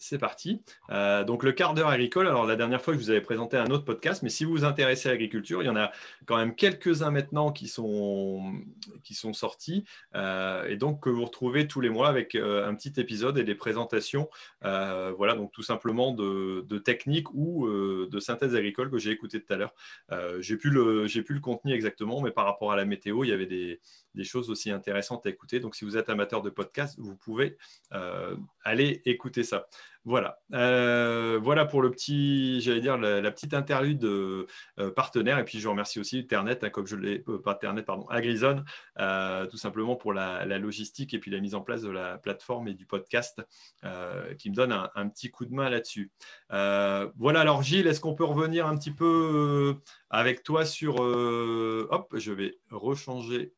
C'est 0.00 0.18
parti. 0.18 0.62
Euh, 0.90 1.24
donc 1.24 1.42
le 1.42 1.50
quart 1.50 1.74
d'heure 1.74 1.88
agricole. 1.88 2.28
Alors 2.28 2.46
la 2.46 2.54
dernière 2.54 2.80
fois, 2.80 2.94
je 2.94 2.98
vous 2.98 3.10
avais 3.10 3.20
présenté 3.20 3.56
un 3.56 3.66
autre 3.66 3.84
podcast, 3.84 4.22
mais 4.22 4.28
si 4.28 4.44
vous 4.44 4.52
vous 4.52 4.64
intéressez 4.64 5.08
à 5.08 5.12
l'agriculture, 5.12 5.60
il 5.60 5.66
y 5.66 5.68
en 5.68 5.76
a 5.76 5.90
quand 6.24 6.36
même 6.36 6.54
quelques-uns 6.54 7.10
maintenant 7.10 7.50
qui 7.50 7.66
sont, 7.66 8.62
qui 9.02 9.14
sont 9.14 9.32
sortis 9.32 9.84
euh, 10.14 10.66
et 10.68 10.76
donc 10.76 11.02
que 11.02 11.10
vous 11.10 11.24
retrouvez 11.24 11.66
tous 11.66 11.80
les 11.80 11.90
mois 11.90 12.08
avec 12.08 12.36
euh, 12.36 12.68
un 12.68 12.74
petit 12.76 12.92
épisode 13.00 13.38
et 13.38 13.44
des 13.44 13.56
présentations. 13.56 14.28
voilà, 14.62 15.34
donc 15.34 15.50
tout 15.52 15.62
simplement 15.62 16.12
de, 16.12 16.64
de 16.68 16.78
techniques 16.78 17.32
ou 17.34 17.68
de 17.68 18.20
synthèse 18.20 18.54
agricole 18.54 18.90
que 18.90 18.98
j'ai 18.98 19.10
écouté 19.10 19.42
tout 19.42 19.52
à 19.52 19.56
l'heure. 19.56 19.74
j'ai 20.40 20.56
plus 20.56 20.70
plus 21.24 21.34
le 21.34 21.40
contenu 21.40 21.72
exactement, 21.72 22.20
mais 22.20 22.30
par 22.30 22.44
rapport 22.44 22.70
à 22.70 22.76
la 22.76 22.84
météo, 22.84 23.24
il 23.24 23.30
y 23.30 23.32
avait 23.32 23.46
des, 23.46 23.80
des 24.14 24.24
choses 24.24 24.48
aussi 24.50 24.70
intéressantes 24.70 25.26
à 25.26 25.30
écouter. 25.30 25.58
Donc 25.60 25.74
si 25.74 25.84
vous 25.84 25.96
êtes 25.96 26.08
amateur 26.08 26.42
de 26.42 26.50
podcast, 26.50 26.94
vous 26.98 27.16
pouvez 27.16 27.56
aller 28.64 29.02
écouter 29.04 29.42
ça. 29.42 29.66
Voilà. 30.08 30.38
Euh, 30.54 31.38
voilà 31.42 31.66
pour 31.66 31.82
le 31.82 31.90
petit, 31.90 32.62
j'allais 32.62 32.80
dire, 32.80 32.96
la, 32.96 33.30
petite 33.30 33.52
interlude 33.52 34.02
euh, 34.04 34.46
partenaire. 34.96 35.38
Et 35.38 35.44
puis, 35.44 35.60
je 35.60 35.68
remercie 35.68 36.00
aussi 36.00 36.26
Ternet, 36.26 36.64
hein, 36.64 36.70
comme 36.70 36.86
je 36.86 36.96
l'ai, 36.96 37.22
euh, 37.28 37.38
pas 37.42 37.54
Ternet, 37.54 37.82
pardon, 37.82 38.06
Agrison, 38.08 38.64
tout 39.50 39.58
simplement 39.58 39.96
pour 39.96 40.14
la, 40.14 40.46
logistique 40.58 41.12
et 41.12 41.18
puis 41.18 41.30
la 41.30 41.40
mise 41.40 41.54
en 41.54 41.60
place 41.60 41.82
de 41.82 41.90
la 41.90 42.16
plateforme 42.16 42.68
et 42.68 42.74
du 42.74 42.86
podcast 42.86 43.42
qui 44.38 44.48
me 44.48 44.54
donne 44.54 44.72
un, 44.72 45.08
petit 45.10 45.30
coup 45.30 45.44
de 45.44 45.52
main 45.52 45.68
là-dessus. 45.68 46.10
voilà. 46.48 47.40
Alors, 47.40 47.62
Gilles, 47.62 47.86
est-ce 47.86 48.00
qu'on 48.00 48.14
peut 48.14 48.24
revenir 48.24 48.66
un 48.66 48.78
petit 48.78 48.92
peu 48.92 49.76
avec 50.08 50.42
toi 50.42 50.64
sur. 50.64 51.00
hop, 51.00 52.14
je 52.16 52.32
vais 52.32 52.58
rechanger 52.70 53.52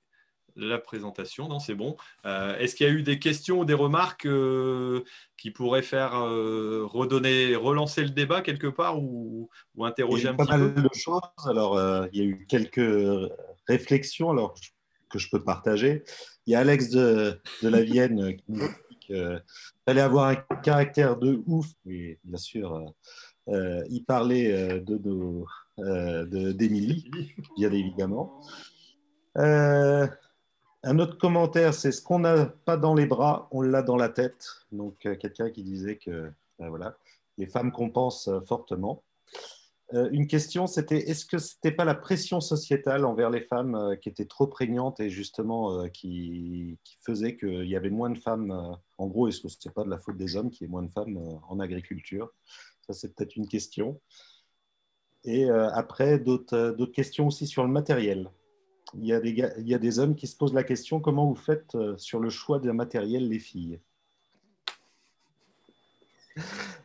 la 0.66 0.78
présentation. 0.78 1.48
Non, 1.48 1.58
c'est 1.58 1.74
bon. 1.74 1.96
Euh, 2.26 2.56
est-ce 2.58 2.74
qu'il 2.74 2.86
y 2.86 2.90
a 2.90 2.92
eu 2.92 3.02
des 3.02 3.18
questions 3.18 3.60
ou 3.60 3.64
des 3.64 3.74
remarques 3.74 4.26
euh, 4.26 5.04
qui 5.36 5.50
pourraient 5.50 5.82
faire 5.82 6.14
euh, 6.14 6.84
redonner, 6.84 7.56
relancer 7.56 8.02
le 8.02 8.10
débat 8.10 8.42
quelque 8.42 8.66
part 8.66 9.02
ou, 9.02 9.48
interroger 9.80 10.28
un 10.28 10.34
petit 10.34 10.46
peu 10.46 10.54
Il 10.54 10.58
y 10.58 10.62
a 10.62 10.66
eu 10.66 10.72
pas 10.72 10.80
mal 10.80 10.88
de 10.88 10.94
choses. 10.94 11.20
Alors, 11.46 11.80
il 12.12 12.18
y 12.18 12.22
a 12.22 12.24
eu 12.24 12.46
quelques 12.48 13.30
réflexions 13.66 14.30
alors, 14.30 14.54
que 15.08 15.18
je 15.18 15.28
peux 15.30 15.42
partager. 15.42 16.04
Il 16.46 16.52
y 16.52 16.56
a 16.56 16.60
Alex 16.60 16.90
de, 16.90 17.40
la 17.62 17.82
Vienne 17.82 18.36
qui 18.36 18.44
nous 18.48 18.68
dit 18.90 18.98
qu'il 19.00 19.42
fallait 19.86 20.00
avoir 20.00 20.28
un 20.28 20.36
caractère 20.62 21.16
de 21.16 21.42
ouf. 21.46 21.66
Oui, 21.84 22.18
bien 22.24 22.38
sûr. 22.38 22.84
il 23.48 24.04
parlait 24.06 24.80
de 24.80 26.52
d'Émilie, 26.52 27.10
bien 27.56 27.72
évidemment. 27.72 28.42
Euh, 29.38 30.06
un 30.82 30.98
autre 30.98 31.18
commentaire, 31.18 31.74
c'est 31.74 31.92
ce 31.92 32.02
qu'on 32.02 32.20
n'a 32.20 32.46
pas 32.46 32.76
dans 32.76 32.94
les 32.94 33.06
bras, 33.06 33.48
on 33.50 33.60
l'a 33.60 33.82
dans 33.82 33.96
la 33.96 34.08
tête. 34.08 34.46
Donc, 34.72 35.04
euh, 35.06 35.14
quelqu'un 35.14 35.50
qui 35.50 35.62
disait 35.62 35.96
que 35.96 36.30
ben 36.58 36.68
voilà, 36.68 36.96
les 37.36 37.46
femmes 37.46 37.72
compensent 37.72 38.28
euh, 38.28 38.40
fortement. 38.40 39.02
Euh, 39.92 40.08
une 40.12 40.26
question, 40.26 40.66
c'était 40.66 41.10
est-ce 41.10 41.26
que 41.26 41.38
ce 41.38 41.54
n'était 41.54 41.76
pas 41.76 41.84
la 41.84 41.94
pression 41.94 42.40
sociétale 42.40 43.04
envers 43.04 43.28
les 43.28 43.42
femmes 43.42 43.96
qui 44.00 44.08
était 44.08 44.24
trop 44.24 44.46
prégnante 44.46 45.00
et 45.00 45.10
justement 45.10 45.88
qui, 45.88 46.78
faisait 47.04 47.36
qu'il 47.36 47.66
y 47.66 47.76
avait 47.76 47.90
moins 47.90 48.10
de 48.10 48.18
femmes 48.18 48.78
En 48.98 49.06
gros, 49.08 49.26
est-ce 49.26 49.40
que 49.40 49.48
ce 49.48 49.56
n'est 49.66 49.72
pas 49.72 49.82
de 49.82 49.90
la 49.90 49.98
faute 49.98 50.16
des 50.16 50.36
hommes 50.36 50.50
qu'il 50.50 50.66
y 50.66 50.70
ait 50.70 50.70
moins 50.70 50.84
de 50.84 50.92
femmes 50.92 51.18
en 51.48 51.58
agriculture? 51.58 52.30
Ça, 52.86 52.92
c'est 52.92 53.14
peut-être 53.14 53.34
une 53.34 53.48
question. 53.48 54.00
Et 55.24 55.50
après, 55.50 56.20
d'autres 56.20 56.84
questions 56.92 57.26
aussi 57.26 57.48
sur 57.48 57.64
le 57.64 57.70
matériel. 57.70 58.30
Il 58.94 59.06
y, 59.06 59.12
a 59.12 59.20
des 59.20 59.30
il 59.58 59.68
y 59.68 59.74
a 59.74 59.78
des 59.78 59.98
hommes 59.98 60.14
qui 60.14 60.26
se 60.26 60.36
posent 60.36 60.54
la 60.54 60.64
question 60.64 61.00
comment 61.00 61.26
vous 61.26 61.36
faites 61.36 61.76
sur 61.96 62.20
le 62.20 62.30
choix 62.30 62.58
d'un 62.58 62.72
matériel, 62.72 63.28
les 63.28 63.38
filles? 63.38 63.78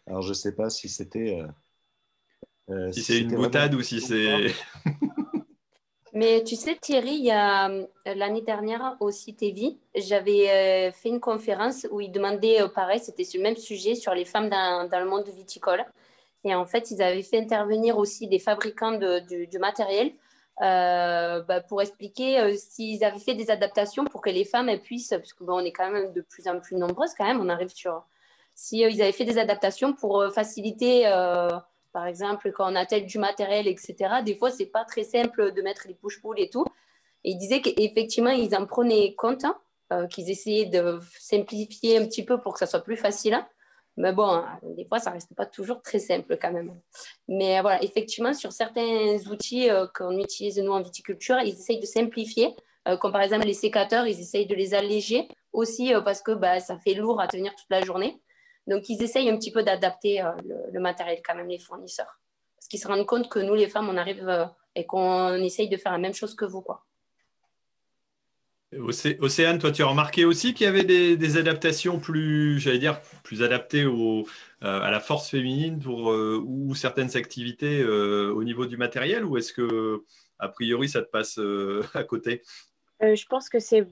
Alors, 0.08 0.22
je 0.22 0.30
ne 0.30 0.34
sais 0.34 0.54
pas 0.54 0.70
si 0.70 0.90
c'était. 0.90 1.42
si, 2.92 3.04
c'est 3.04 3.20
une 3.20 3.36
boutade 3.36 3.74
ou 3.76 3.82
si 3.82 4.02
c'est. 4.02 4.54
Mais 6.16 6.46
tu 6.46 6.56
sais, 6.56 6.78
Thierry, 6.80 7.16
il 7.16 7.26
y 7.26 7.32
a 7.32 7.70
euh, 7.70 7.86
l'année 8.06 8.40
dernière 8.40 8.96
au 9.02 9.12
CITEVI, 9.12 9.78
j'avais 9.96 10.50
euh, 10.50 10.92
fait 10.94 11.10
une 11.10 11.20
conférence 11.20 11.86
où 11.92 12.00
ils 12.00 12.10
demandaient, 12.10 12.62
euh, 12.62 12.70
pareil, 12.70 13.02
c'était 13.02 13.26
sur 13.26 13.40
le 13.40 13.44
même 13.44 13.58
sujet, 13.58 13.96
sur 13.96 14.14
les 14.14 14.24
femmes 14.24 14.48
dans, 14.48 14.88
dans, 14.90 15.00
le 15.02 15.10
monde 15.10 15.28
viticole. 15.28 15.84
Et 16.46 16.56
en 16.56 16.66
fait, 16.66 16.90
ils 16.90 17.02
avaient 17.02 17.22
fait 17.22 17.40
intervenir 17.40 17.98
aussi 17.98 18.30
des 18.30 18.40
fabricants 18.40 18.98
de, 18.98 19.46
du, 19.46 19.60
matériel 19.60 20.14
bah, 20.60 21.62
pour 21.68 21.82
expliquer 21.82 22.56
s'ils 22.58 23.04
avaient 23.04 23.20
fait 23.20 23.36
des 23.36 23.52
adaptations 23.52 24.06
pour 24.06 24.22
que 24.22 24.30
les 24.30 24.46
femmes 24.46 24.72
puissent, 24.80 25.10
parce 25.10 25.34
que 25.34 25.44
bon, 25.44 25.56
on 25.62 25.66
est 25.66 25.72
quand 25.72 25.90
même 25.90 26.14
de 26.14 26.22
plus 26.22 26.48
en 26.48 26.60
plus 26.60 26.78
nombreuses 26.78 27.14
quand 27.18 27.26
même, 27.26 27.42
on 27.42 27.50
arrive 27.50 27.70
sur... 27.70 28.04
Si 28.58 28.80
ils 28.80 29.02
avaient 29.02 29.12
fait 29.12 29.26
des 29.26 29.38
adaptations 29.38 29.94
pour 29.94 30.24
faciliter 30.34 31.06
par 31.96 32.08
exemple, 32.08 32.52
quand 32.52 32.70
on 32.70 32.76
attelle 32.76 33.06
du 33.06 33.20
matériel, 33.20 33.70
etc., 33.70 33.96
des 34.22 34.36
fois, 34.36 34.52
c'est 34.52 34.66
pas 34.66 34.84
très 34.84 35.06
simple 35.06 35.54
de 35.54 35.62
mettre 35.62 35.88
les 35.88 35.94
push-pull 35.94 36.38
et 36.42 36.50
tout. 36.50 36.66
Et 37.24 37.32
il 37.32 37.38
disait 37.38 37.62
qu'effectivement, 37.62 38.32
ils 38.32 38.54
en 38.54 38.66
prenaient 38.66 39.16
compte, 39.16 39.46
hein, 39.46 39.58
euh, 39.94 40.06
qu'ils 40.08 40.30
essayaient 40.30 40.66
de 40.66 41.00
simplifier 41.18 41.98
un 41.98 42.06
petit 42.06 42.26
peu 42.26 42.42
pour 42.42 42.52
que 42.52 42.60
ça 42.60 42.66
soit 42.66 42.82
plus 42.82 42.98
facile. 42.98 43.40
Mais 43.98 44.12
bon, 44.12 44.28
hein, 44.28 44.60
des 44.64 44.86
fois, 44.86 45.00
ça 45.00 45.12
reste 45.12 45.34
pas 45.36 45.46
toujours 45.46 45.82
très 45.82 46.00
simple 46.00 46.38
quand 46.42 46.52
même. 46.52 46.74
Mais 47.28 47.62
voilà, 47.62 47.82
effectivement, 47.84 48.34
sur 48.34 48.52
certains 48.52 49.18
outils 49.32 49.70
euh, 49.70 49.88
qu'on 49.96 50.18
utilise 50.20 50.60
nous 50.60 50.72
en 50.72 50.82
viticulture, 50.82 51.38
ils 51.40 51.54
essayent 51.54 51.80
de 51.80 51.86
simplifier. 51.86 52.56
Euh, 52.88 52.98
comme 52.98 53.12
par 53.12 53.22
exemple 53.22 53.48
les 53.48 53.54
sécateurs, 53.54 54.06
ils 54.06 54.20
essayent 54.20 54.46
de 54.46 54.56
les 54.56 54.76
alléger 54.76 55.28
aussi 55.54 55.94
parce 56.04 56.22
que 56.22 56.32
bah, 56.34 56.60
ça 56.60 56.78
fait 56.78 56.94
lourd 56.94 57.20
à 57.22 57.28
tenir 57.28 57.56
toute 57.56 57.70
la 57.70 57.82
journée. 57.82 58.22
Donc, 58.68 58.90
ils 58.90 59.02
essayent 59.04 59.30
un 59.30 59.38
petit 59.38 59.52
peu 59.52 59.64
d'adapter 59.64 60.22
euh, 60.22 60.32
le, 60.72 60.80
matériel 60.80 61.22
quand 61.24 61.36
même, 61.36 61.48
les 61.48 61.60
fournisseurs. 61.60 62.20
Parce 62.56 62.68
qu'ils 62.68 62.80
se 62.80 62.88
rendent 62.88 63.06
compte 63.06 63.30
que 63.30 63.40
nous, 63.40 63.54
les 63.54 63.68
femmes, 63.68 63.90
on 63.90 63.98
arrive 63.98 64.28
euh, 64.28 64.46
et 64.76 64.86
qu'on 64.86 65.36
essaye 65.36 65.70
de 65.70 65.78
faire 65.78 65.92
la 65.92 65.98
même 65.98 66.14
chose 66.14 66.36
que 66.36 66.46
vous. 66.46 66.62
Quoi. 66.62 66.84
Océane, 68.80 69.60
toi, 69.60 69.72
tu 69.72 69.84
as 69.84 69.88
remarqué 69.88 70.26
aussi 70.26 70.54
qu'il 70.54 70.66
y 70.66 70.68
avait 70.68 70.84
des, 70.84 71.38
adaptations 71.38 72.00
plus, 72.00 72.60
j'allais 72.60 72.80
dire, 72.80 73.02
plus 73.24 73.44
adaptées 73.44 73.84
euh, 73.84 74.24
à 74.62 74.92
la 74.92 75.00
force 75.00 75.30
féminine 75.30 75.80
pour, 75.80 76.08
ou 76.08 76.76
certaines 76.76 77.16
activités 77.16 77.84
au 77.86 78.44
niveau 78.44 78.66
du 78.66 78.78
matériel 78.78 79.26
Ou 79.26 79.38
est-ce 79.38 79.54
que, 79.54 80.04
a 80.40 80.50
priori, 80.50 80.90
ça 80.90 81.02
te 81.02 81.10
passe 81.10 81.40
à 81.94 82.04
côté? 82.04 82.42
Je 83.02 83.26
pense 83.28 83.50
que 83.50 83.60
c'est, 83.60 83.88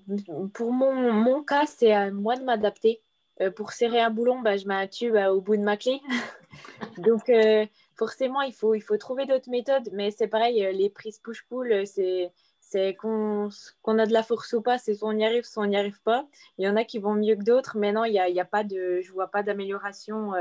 pour 0.53 0.71
mon, 0.71 1.13
mon 1.13 1.43
cas, 1.43 1.65
c'est 1.65 1.91
à 1.91 2.11
moi 2.11 2.36
de 2.36 2.43
m'adapter. 2.43 3.01
Euh, 3.41 3.49
pour 3.49 3.71
serrer 3.71 3.99
un 3.99 4.11
boulon, 4.11 4.41
bah, 4.41 4.57
je 4.57 4.69
un 4.69 4.88
tube 4.88 5.15
au 5.15 5.41
bout 5.41 5.57
de 5.57 5.63
ma 5.63 5.77
clé. 5.77 6.01
Donc, 6.97 7.29
euh, 7.29 7.65
forcément, 7.95 8.41
il 8.41 8.53
faut, 8.53 8.75
il 8.75 8.81
faut 8.81 8.97
trouver 8.97 9.25
d'autres 9.25 9.49
méthodes. 9.49 9.89
Mais 9.93 10.11
c'est 10.11 10.27
pareil, 10.27 10.63
euh, 10.63 10.71
les 10.71 10.89
prises 10.89 11.19
push-pull, 11.19 11.88
c'est, 11.88 12.31
c'est 12.74 12.95
qu'on, 12.95 13.49
a 13.97 14.05
de 14.05 14.13
la 14.13 14.24
force 14.24 14.53
ou 14.53 14.61
pas, 14.61 14.78
c'est 14.78 14.95
soit 14.95 15.09
on 15.09 15.17
y 15.17 15.26
arrive, 15.26 15.43
soit 15.43 15.63
on 15.63 15.67
n'y 15.67 15.78
arrive 15.78 16.01
pas. 16.01 16.28
Il 16.57 16.65
y 16.65 16.69
en 16.69 16.76
a 16.76 16.84
qui 16.84 16.99
vont 16.99 17.13
mieux 17.13 17.36
que 17.36 17.43
d'autres, 17.43 17.78
mais 17.78 17.91
non, 17.91 18.05
il 18.05 18.13
y 18.13 18.19
a, 18.19 18.30
y 18.30 18.39
a 18.39 18.45
pas 18.45 18.63
de, 18.63 19.01
je 19.01 19.11
vois 19.11 19.28
pas 19.28 19.43
d'amélioration. 19.43 20.34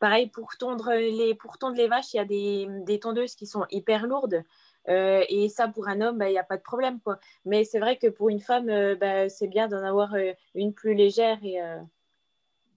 Pareil, 0.00 0.28
pour 0.28 0.56
tondre, 0.56 0.92
les, 0.94 1.34
pour 1.34 1.58
tondre 1.58 1.76
les 1.76 1.86
vaches, 1.86 2.14
il 2.14 2.16
y 2.16 2.20
a 2.20 2.24
des, 2.24 2.66
des 2.86 2.98
tondeuses 2.98 3.34
qui 3.34 3.46
sont 3.46 3.66
hyper 3.70 4.06
lourdes. 4.06 4.42
Euh, 4.88 5.24
et 5.28 5.48
ça, 5.48 5.68
pour 5.68 5.88
un 5.88 6.00
homme, 6.00 6.18
bah, 6.18 6.28
il 6.28 6.32
n'y 6.32 6.38
a 6.38 6.44
pas 6.44 6.56
de 6.56 6.62
problème. 6.62 7.00
Quoi. 7.00 7.18
Mais 7.44 7.64
c'est 7.64 7.78
vrai 7.78 7.96
que 7.98 8.06
pour 8.06 8.28
une 8.30 8.40
femme, 8.40 8.68
euh, 8.70 8.96
bah, 8.96 9.28
c'est 9.28 9.46
bien 9.46 9.68
d'en 9.68 9.82
avoir 9.84 10.14
euh, 10.14 10.32
une 10.54 10.72
plus 10.72 10.94
légère. 10.94 11.38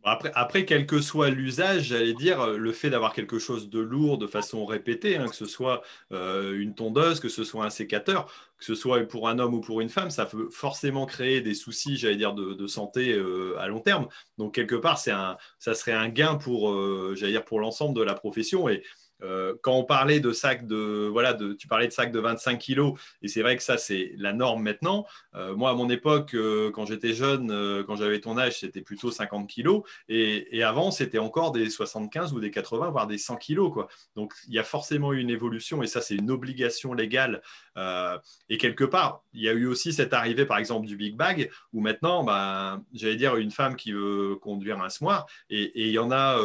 Après, 0.03 0.31
après, 0.35 0.65
quel 0.65 0.85
que 0.85 1.01
soit 1.01 1.29
l'usage, 1.29 1.83
j'allais 1.85 2.13
dire, 2.13 2.47
le 2.47 2.71
fait 2.71 2.89
d'avoir 2.89 3.13
quelque 3.13 3.39
chose 3.39 3.69
de 3.69 3.79
lourd 3.79 4.17
de 4.17 4.27
façon 4.27 4.65
répétée, 4.65 5.17
hein, 5.17 5.27
que 5.27 5.35
ce 5.35 5.45
soit 5.45 5.81
une 6.11 6.73
tondeuse, 6.75 7.19
que 7.19 7.29
ce 7.29 7.43
soit 7.43 7.65
un 7.65 7.69
sécateur, 7.69 8.25
que 8.57 8.65
ce 8.65 8.75
soit 8.75 8.99
pour 9.07 9.29
un 9.29 9.39
homme 9.39 9.53
ou 9.53 9.61
pour 9.61 9.81
une 9.81 9.89
femme, 9.89 10.09
ça 10.09 10.25
peut 10.25 10.49
forcément 10.51 11.05
créer 11.05 11.41
des 11.41 11.53
soucis, 11.53 11.97
j'allais 11.97 12.15
dire, 12.15 12.33
de, 12.33 12.67
santé 12.67 13.13
à 13.59 13.67
long 13.67 13.79
terme. 13.79 14.07
Donc, 14.37 14.55
quelque 14.55 14.75
part, 14.75 15.01
un, 15.07 15.37
ça 15.59 15.73
serait 15.73 15.93
un 15.93 16.09
gain 16.09 16.35
pour, 16.35 16.75
j'allais 17.15 17.33
dire, 17.33 17.45
pour 17.45 17.59
l'ensemble 17.59 17.95
de 17.95 18.03
la 18.03 18.13
profession. 18.13 18.69
Et 18.69 18.83
euh, 19.23 19.55
quand 19.61 19.73
on 19.73 19.83
parlait 19.83 20.19
de 20.19 20.31
sacs 20.31 20.67
de, 20.67 21.09
voilà, 21.11 21.33
de, 21.33 21.53
tu 21.53 21.67
parlais 21.67 21.87
de 21.87 21.93
sacs 21.93 22.11
de 22.11 22.19
25 22.19 22.57
kilos, 22.59 22.93
et 23.21 23.27
c'est 23.27 23.41
vrai 23.41 23.57
que 23.57 23.63
ça, 23.63 23.77
c'est 23.77 24.13
la 24.17 24.33
norme 24.33 24.63
maintenant. 24.63 25.05
Euh, 25.35 25.55
moi, 25.55 25.71
à 25.71 25.73
mon 25.73 25.89
époque, 25.89 26.33
euh, 26.33 26.71
quand 26.71 26.85
j'étais 26.85 27.13
jeune, 27.13 27.83
quand 27.85 27.95
j'avais 27.95 28.19
ton 28.19 28.37
âge, 28.37 28.59
c'était 28.59 28.81
plutôt 28.81 29.11
50 29.11 29.47
kilos, 29.47 29.83
et, 30.09 30.57
et 30.57 30.63
avant, 30.63 30.91
c'était 30.91 31.19
encore 31.19 31.51
des 31.51 31.69
75 31.69 32.33
ou 32.33 32.39
des 32.39 32.51
80, 32.51 32.89
voire 32.89 33.07
des 33.07 33.17
100 33.17 33.37
kilos. 33.37 33.71
Quoi. 33.71 33.87
Donc, 34.15 34.33
il 34.47 34.53
y 34.53 34.59
a 34.59 34.63
forcément 34.63 35.13
une 35.13 35.29
évolution, 35.29 35.83
et 35.83 35.87
ça, 35.87 36.01
c'est 36.01 36.15
une 36.15 36.31
obligation 36.31 36.93
légale. 36.93 37.41
Et 37.75 38.57
quelque 38.57 38.83
part, 38.83 39.23
il 39.33 39.41
y 39.41 39.49
a 39.49 39.53
eu 39.53 39.65
aussi 39.65 39.93
cette 39.93 40.13
arrivée, 40.13 40.45
par 40.45 40.57
exemple, 40.57 40.85
du 40.87 40.95
Big 40.95 41.15
Bag, 41.15 41.49
où 41.73 41.81
maintenant, 41.81 42.23
bah, 42.23 42.81
j'allais 42.93 43.15
dire, 43.15 43.35
une 43.35 43.51
femme 43.51 43.75
qui 43.75 43.91
veut 43.91 44.35
conduire 44.35 44.81
un 44.81 44.89
smoir, 44.89 45.25
et, 45.49 45.71
il 45.75 45.91
y 45.91 45.99
en 45.99 46.11
a, 46.11 46.39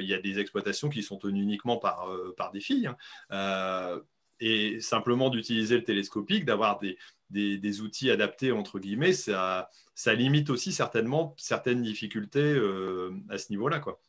il 0.00 0.06
y 0.06 0.14
a 0.14 0.20
des 0.20 0.38
exploitations 0.38 0.88
qui 0.88 1.02
sont 1.02 1.16
tenues 1.16 1.42
uniquement 1.42 1.76
par 1.76 1.98
euh, 2.08 2.34
par, 2.36 2.52
des 2.52 2.60
filles. 2.60 2.86
Hein. 2.86 2.96
Euh, 3.32 4.00
et 4.40 4.80
simplement 4.80 5.30
d'utiliser 5.30 5.76
le 5.76 5.84
télescopique, 5.84 6.44
d'avoir 6.44 6.78
des, 6.78 6.96
des, 7.30 7.80
outils 7.80 8.10
adaptés, 8.10 8.52
entre 8.52 8.78
guillemets, 8.78 9.12
ça, 9.12 9.68
ça 9.96 10.14
limite 10.14 10.48
aussi 10.48 10.72
certainement 10.72 11.34
certaines 11.36 11.82
difficultés 11.82 12.38
euh, 12.40 13.10
à 13.28 13.38
ce 13.38 13.50
niveau-là. 13.50 13.80
Quoi. 13.80 14.00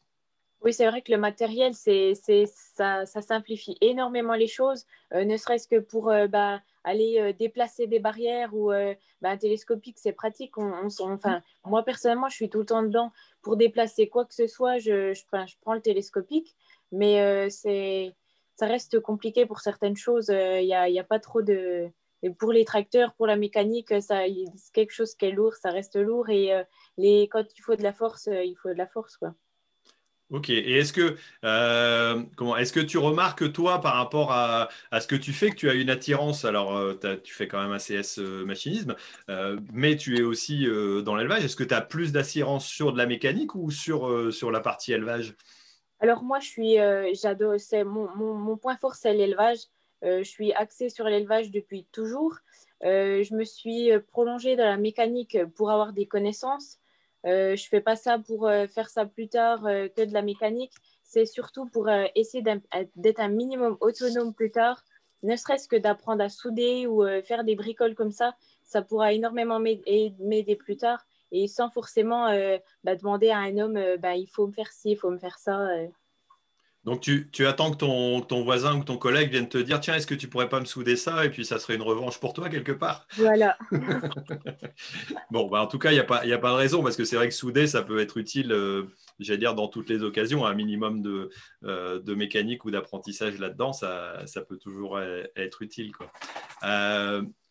Oui, 0.61 0.73
c'est 0.73 0.87
vrai 0.87 1.01
que 1.01 1.11
le 1.11 1.17
matériel, 1.17 1.73
c'est, 1.73 2.13
ça, 2.15 3.05
ça, 3.05 3.21
simplifie 3.21 3.77
énormément 3.79 4.33
les 4.33 4.47
choses, 4.47 4.85
ne 5.13 5.37
serait-ce 5.37 5.69
que 5.69 5.79
pour 5.79 6.11
bah, 6.29 6.61
aller 6.83 7.33
déplacer 7.39 7.87
des 7.87 7.99
barrières 7.99 8.53
ou 8.53 8.71
bah, 9.21 9.29
un 9.29 9.37
télescopique, 9.37 9.97
c'est 9.97 10.11
pratique. 10.11 10.57
enfin, 10.57 11.41
moi, 11.65 11.83
personnellement, 11.83 12.27
je 12.27 12.35
suis 12.35 12.49
tout 12.49 12.59
le 12.59 12.65
temps 12.65 12.83
dedans. 12.83 13.11
Pour 13.41 13.55
déplacer 13.55 14.09
quoi 14.09 14.25
que 14.25 14.33
ce 14.33 14.47
soit, 14.47 14.79
je, 14.79 15.13
je, 15.13 15.21
je 15.21 15.55
prends 15.61 15.73
le 15.73 15.81
télescopique. 15.81 16.57
Mais 16.91 17.21
euh, 17.21 17.49
c'est, 17.49 18.15
ça 18.55 18.65
reste 18.67 18.99
compliqué 18.99 19.45
pour 19.45 19.59
certaines 19.59 19.97
choses. 19.97 20.27
Il 20.29 20.35
euh, 20.35 20.61
n'y 20.61 20.73
a, 20.73 21.01
a, 21.01 21.03
pas 21.03 21.19
trop 21.19 21.41
de. 21.41 21.89
Et 22.21 22.29
pour 22.31 22.51
les 22.51 22.65
tracteurs, 22.65 23.13
pour 23.13 23.27
la 23.27 23.37
mécanique, 23.37 24.01
ça, 24.01 24.23
c'est 24.55 24.73
quelque 24.73 24.91
chose 24.91 25.15
qui 25.15 25.25
est 25.25 25.31
lourd, 25.31 25.55
ça 25.55 25.71
reste 25.71 25.95
lourd. 25.95 26.29
Et 26.29 26.53
euh, 26.53 26.63
les, 26.97 27.29
quand 27.29 27.45
il 27.57 27.61
faut 27.61 27.75
de 27.75 27.83
la 27.83 27.93
force, 27.93 28.27
il 28.27 28.55
faut 28.61 28.69
de 28.69 28.73
la 28.73 28.87
force. 28.87 29.17
Quoi. 29.17 29.33
Ok. 30.29 30.49
Et 30.49 30.77
est-ce 30.77 30.93
que, 30.93 31.15
comment, 32.35 32.55
est-ce 32.57 32.71
que 32.71 32.79
tu 32.79 32.97
remarques, 32.97 33.51
toi, 33.51 33.81
par 33.81 33.95
rapport 33.95 34.31
à, 34.31 34.69
à, 34.91 35.01
ce 35.01 35.07
que 35.07 35.15
tu 35.15 35.33
fais, 35.33 35.49
que 35.49 35.55
tu 35.55 35.69
as 35.69 35.73
une 35.73 35.89
attirance? 35.89 36.45
Alors, 36.45 36.79
tu 37.23 37.33
fais 37.33 37.47
quand 37.47 37.61
même 37.61 37.71
un 37.71 37.79
CS 37.79 38.19
machinisme, 38.19 38.95
mais 39.73 39.97
tu 39.97 40.17
es 40.17 40.21
aussi 40.21 40.67
dans 41.03 41.15
l'élevage. 41.15 41.45
Est-ce 41.45 41.55
que 41.55 41.63
tu 41.63 41.73
as 41.73 41.81
plus 41.81 42.11
d'attirance 42.11 42.67
sur 42.67 42.93
de 42.93 42.97
la 42.97 43.07
mécanique 43.07 43.55
ou 43.55 43.71
sur, 43.71 44.31
sur 44.31 44.51
la 44.51 44.59
partie 44.59 44.93
élevage? 44.93 45.35
Alors 46.01 46.23
moi, 46.23 46.39
je 46.39 46.47
suis, 46.47 46.79
euh, 46.79 47.11
j'adore, 47.13 47.59
c'est 47.59 47.83
mon, 47.83 48.09
mon, 48.15 48.57
point 48.57 48.77
fort, 48.77 48.95
c'est 48.95 49.13
l'élevage. 49.13 49.59
Euh, 50.03 50.19
je 50.19 50.29
suis 50.29 50.53
axée 50.53 50.89
sur 50.89 51.05
l'élevage 51.05 51.51
depuis 51.51 51.85
toujours. 51.91 52.35
Euh, 52.85 53.21
je 53.23 53.35
me 53.35 53.43
suis 53.43 53.91
prolongée 54.07 54.55
dans 54.55 54.65
la 54.65 54.77
mécanique 54.77 55.37
pour 55.55 55.71
avoir 55.71 55.91
des 55.91 56.05
connaissances. 56.05 56.79
Je 57.23 57.51
ne 57.51 57.57
fais 57.57 57.81
pas 57.81 57.95
ça 57.95 58.19
pour 58.19 58.49
faire 58.73 58.89
ça 58.89 59.05
plus 59.05 59.27
tard 59.27 59.61
que 59.63 60.05
de 60.05 60.13
la 60.13 60.21
mécanique. 60.21 60.73
C'est 61.03 61.25
surtout 61.25 61.65
pour 61.65 61.89
essayer 62.15 62.43
d'être 62.43 63.19
un 63.19 63.27
minimum 63.29 63.77
autonome 63.81 64.33
plus 64.33 64.51
tard, 64.51 64.83
ne 65.23 65.35
serait-ce 65.35 65.67
que 65.67 65.75
d'apprendre 65.75 66.23
à 66.23 66.29
souder 66.29 66.87
ou 66.87 67.03
faire 67.23 67.43
des 67.43 67.55
bricoles 67.55 67.95
comme 67.95 68.11
ça. 68.11 68.35
Ça 68.63 68.81
pourra 68.81 69.13
énormément 69.13 69.59
m'aider 69.59 70.55
plus 70.55 70.77
tard 70.77 71.05
et 71.31 71.47
sans 71.47 71.69
forcément 71.69 72.27
euh, 72.27 72.57
bah, 72.83 72.95
demander 72.95 73.29
à 73.29 73.39
un 73.39 73.57
homme 73.57 73.77
euh, 73.77 73.97
bah, 73.97 74.15
il 74.15 74.27
faut 74.27 74.47
me 74.47 74.51
faire 74.51 74.71
ci, 74.71 74.91
il 74.91 74.97
faut 74.97 75.11
me 75.11 75.19
faire 75.19 75.37
ça. 75.37 75.67
Euh. 76.85 76.89
Donc 76.89 77.01
tu, 77.01 77.29
tu, 77.31 77.45
attends 77.45 77.71
que 77.71 77.77
ton, 77.77 78.21
ton, 78.21 78.43
voisin 78.43 78.77
ou 78.77 78.83
ton 78.83 78.97
collègue 78.97 79.31
vienne 79.31 79.49
te 79.49 79.57
dire 79.57 79.79
tiens 79.79 79.95
est-ce 79.95 80.07
que 80.07 80.15
tu 80.15 80.27
pourrais 80.27 80.49
pas 80.49 80.59
me 80.59 80.65
souder 80.65 80.95
ça? 80.95 81.25
Et 81.25 81.29
puis 81.29 81.45
ça 81.45 81.59
serait 81.59 81.75
une 81.75 81.81
revanche 81.81 82.19
pour 82.19 82.33
toi 82.33 82.49
quelque 82.49 82.71
part. 82.71 83.07
Voilà. 83.17 83.57
bon 85.31 85.47
bah, 85.47 85.61
en 85.61 85.67
tout 85.67 85.79
cas 85.79 85.91
il 85.91 85.95
n'y 85.95 85.99
a, 85.99 86.03
pas, 86.03 86.23
a 86.23 86.37
pas 86.37 86.51
de 86.51 86.55
raison 86.55 86.83
parce 86.83 86.95
que 86.95 87.05
c'est 87.05 87.15
vrai 87.15 87.29
que 87.29 87.33
souder 87.33 87.67
ça 87.67 87.81
peut 87.81 87.99
être 87.99 88.17
utile 88.17 88.55
j'allais 89.19 89.39
dire 89.39 89.55
dans 89.55 89.67
toutes 89.67 89.89
les 89.89 90.03
occasions 90.03 90.45
un 90.45 90.53
minimum 90.53 91.01
de, 91.01 91.29
de 91.63 92.15
mécanique 92.15 92.65
ou 92.65 92.71
d'apprentissage 92.71 93.39
là-dedans 93.39 93.73
ça, 93.73 94.25
ça, 94.25 94.41
peut 94.41 94.57
toujours 94.57 94.99
être 95.35 95.61
utile 95.61 95.91
quoi. 95.91 96.11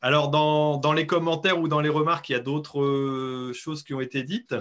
Alors, 0.01 0.31
dans, 0.31 0.93
les 0.93 1.07
commentaires 1.07 1.61
ou 1.61 1.67
dans 1.67 1.81
les 1.81 1.89
remarques, 1.89 2.29
il 2.29 2.33
y 2.33 2.37
a 2.37 2.41
d'autres 2.41 2.81
euh, 2.81 3.53
choses 3.53 3.83
qui 3.83 3.95
ont 3.95 4.01
été 4.01 4.23
dites? 4.23 4.55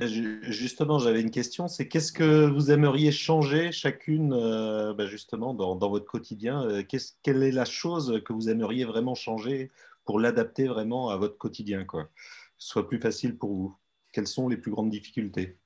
Justement, 0.00 0.98
j'avais 0.98 1.20
une 1.20 1.30
question, 1.30 1.68
c'est 1.68 1.88
qu'est-ce 1.88 2.10
que 2.10 2.46
vous 2.46 2.70
aimeriez 2.70 3.12
changer 3.12 3.70
chacune 3.70 4.32
euh, 4.32 4.94
bah, 4.94 5.06
justement 5.06 5.52
dans, 5.52 5.76
votre 5.76 6.06
quotidien 6.06 6.62
euh, 6.62 6.82
Quelle 7.22 7.42
est 7.42 7.52
la 7.52 7.66
chose 7.66 8.22
que 8.24 8.32
vous 8.32 8.48
aimeriez 8.48 8.86
vraiment 8.86 9.14
changer 9.14 9.70
pour 10.04 10.18
l'adapter 10.18 10.66
vraiment 10.68 11.10
à 11.10 11.18
votre 11.18 11.36
quotidien, 11.36 11.84
quoi, 11.84 12.04
que 12.04 12.10
ce 12.56 12.68
soit 12.68 12.88
plus 12.88 12.98
facile 12.98 13.36
pour 13.36 13.50
vous 13.50 13.76
Quelles 14.12 14.26
sont 14.26 14.48
les 14.48 14.56
plus 14.56 14.70
grandes 14.70 14.90
difficultés? 14.90 15.58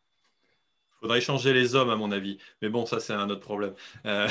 Il 0.81 1.03
faudrait 1.03 1.21
changer 1.21 1.53
les 1.53 1.77
hommes, 1.77 1.91
à 1.91 1.97
mon 1.97 2.11
avis. 2.11 2.39
Mais 2.61 2.69
bon, 2.69 2.87
ça, 2.87 2.99
c'est 2.99 3.13
un 3.13 3.31
autre 3.31 3.41
problème. 3.41 3.75
Euh, 4.05 4.29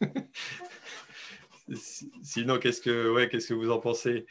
sinon, 2.22 2.58
qu'est-ce 2.58 2.80
que, 2.80 3.12
ouais, 3.12 3.28
qu'est-ce 3.28 3.48
que 3.48 3.54
vous 3.54 3.70
en 3.70 3.78
pensez? 3.78 4.24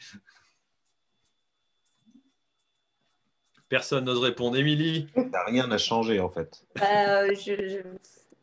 Personne 3.72 4.04
n'ose 4.04 4.18
répondre. 4.18 4.54
Émilie 4.58 5.08
Rien 5.46 5.66
n'a 5.66 5.78
changé 5.78 6.20
en 6.20 6.28
fait. 6.28 6.62
Euh, 6.82 7.34
je, 7.34 7.80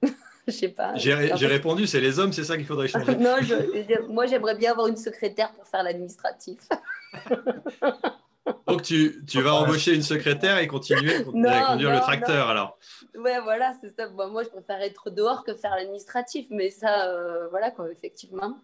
je... 0.48 0.52
sais 0.52 0.70
pas. 0.70 0.96
J'ai 0.96 1.14
répondu, 1.14 1.86
c'est 1.86 2.02
les 2.02 2.18
hommes, 2.18 2.34
c'est 2.34 2.44
ça 2.44 2.58
qu'il 2.58 2.66
faudrait 2.66 2.88
changer. 2.88 3.16
non, 3.20 3.36
moi 4.10 4.26
j'aimerais 4.26 4.56
bien 4.56 4.72
avoir 4.72 4.88
une 4.88 4.98
secrétaire 4.98 5.52
pour 5.52 5.68
faire 5.68 5.84
l'administratif. 5.84 6.58
Donc 8.66 8.82
tu, 8.82 9.24
tu 9.28 9.40
vas 9.44 9.54
embaucher 9.54 9.94
une 9.94 10.02
secrétaire 10.02 10.58
et 10.58 10.66
continuer 10.66 11.18
à 11.46 11.62
conduire 11.68 11.92
le 11.92 12.00
tracteur 12.00 12.50
alors. 12.50 12.80
Ouais, 13.16 13.40
voilà, 13.40 13.74
c'est 13.80 13.96
ça. 13.96 14.10
moi 14.10 14.42
je 14.42 14.50
préfère 14.50 14.82
être 14.82 15.12
dehors 15.12 15.44
que 15.44 15.54
faire 15.54 15.76
l'administratif, 15.76 16.48
mais 16.50 16.72
ça, 16.72 17.08
euh, 17.08 17.48
voilà 17.50 17.70
quoi, 17.70 17.92
effectivement. 17.92 18.58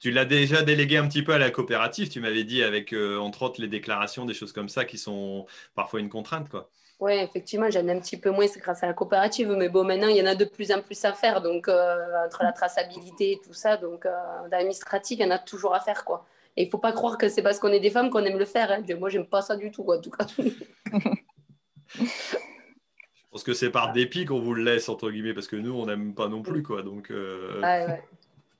Tu 0.00 0.10
l'as 0.10 0.24
déjà 0.24 0.62
délégué 0.62 0.96
un 0.96 1.06
petit 1.06 1.22
peu 1.22 1.32
à 1.32 1.38
la 1.38 1.50
coopérative, 1.50 2.08
tu 2.08 2.20
m'avais 2.20 2.44
dit, 2.44 2.62
avec 2.62 2.92
euh, 2.92 3.18
entre 3.18 3.42
autres 3.42 3.60
les 3.60 3.68
déclarations, 3.68 4.24
des 4.24 4.34
choses 4.34 4.52
comme 4.52 4.68
ça 4.68 4.84
qui 4.84 4.98
sont 4.98 5.46
parfois 5.74 6.00
une 6.00 6.08
contrainte. 6.08 6.48
quoi. 6.48 6.70
Oui, 7.00 7.12
effectivement, 7.12 7.70
j'en 7.70 7.86
ai 7.86 7.92
un 7.92 8.00
petit 8.00 8.16
peu 8.16 8.30
moins, 8.30 8.48
c'est 8.48 8.58
grâce 8.58 8.82
à 8.82 8.88
la 8.88 8.92
coopérative, 8.92 9.50
mais 9.56 9.68
bon, 9.68 9.84
maintenant, 9.84 10.08
il 10.08 10.16
y 10.16 10.22
en 10.22 10.26
a 10.26 10.34
de 10.34 10.44
plus 10.44 10.72
en 10.72 10.82
plus 10.82 11.04
à 11.04 11.12
faire, 11.12 11.40
donc 11.42 11.68
euh, 11.68 12.24
entre 12.26 12.42
la 12.42 12.52
traçabilité 12.52 13.32
et 13.32 13.40
tout 13.44 13.52
ça, 13.52 13.76
donc 13.76 14.04
euh, 14.04 14.10
d'administratif, 14.50 15.18
il 15.20 15.22
y 15.22 15.26
en 15.26 15.30
a 15.30 15.38
toujours 15.38 15.74
à 15.74 15.80
faire, 15.80 16.04
quoi. 16.04 16.26
Et 16.56 16.62
il 16.62 16.66
ne 16.66 16.70
faut 16.70 16.78
pas 16.78 16.90
croire 16.90 17.16
que 17.16 17.28
c'est 17.28 17.42
parce 17.42 17.60
qu'on 17.60 17.68
est 17.68 17.78
des 17.78 17.90
femmes 17.90 18.10
qu'on 18.10 18.24
aime 18.24 18.38
le 18.38 18.44
faire. 18.44 18.72
Hein. 18.72 18.82
Moi, 18.98 19.10
j'aime 19.10 19.26
pas 19.26 19.42
ça 19.42 19.56
du 19.56 19.70
tout, 19.70 19.84
en 19.88 20.00
tout 20.00 20.10
cas. 20.10 20.26
Je 21.94 23.30
pense 23.30 23.44
que 23.44 23.54
c'est 23.54 23.70
par 23.70 23.92
dépit 23.92 24.24
qu'on 24.24 24.40
vous 24.40 24.54
le 24.54 24.64
laisse, 24.64 24.88
entre 24.88 25.10
guillemets, 25.10 25.34
parce 25.34 25.46
que 25.46 25.54
nous, 25.54 25.72
on 25.72 25.86
n'aime 25.86 26.14
pas 26.14 26.26
non 26.26 26.42
plus, 26.42 26.64
quoi. 26.64 26.82
Donc, 26.82 27.10
ouais 27.10 28.02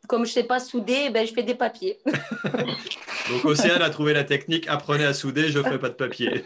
comme 0.09 0.24
je 0.24 0.30
ne 0.30 0.35
sais 0.35 0.44
pas 0.44 0.59
souder, 0.59 1.10
ben, 1.10 1.24
je 1.26 1.32
fais 1.32 1.43
des 1.44 1.55
papiers. 1.55 1.98
Donc 3.30 3.44
Océane 3.44 3.82
a 3.82 3.90
trouvé 3.90 4.14
la 4.14 4.24
technique, 4.24 4.66
apprenez 4.66 5.05
à 5.05 5.12
souder, 5.12 5.51
je 5.51 5.59
ne 5.59 5.62
ferai 5.62 5.78
pas 5.78 5.90
de 5.90 5.94
papier. 5.94 6.44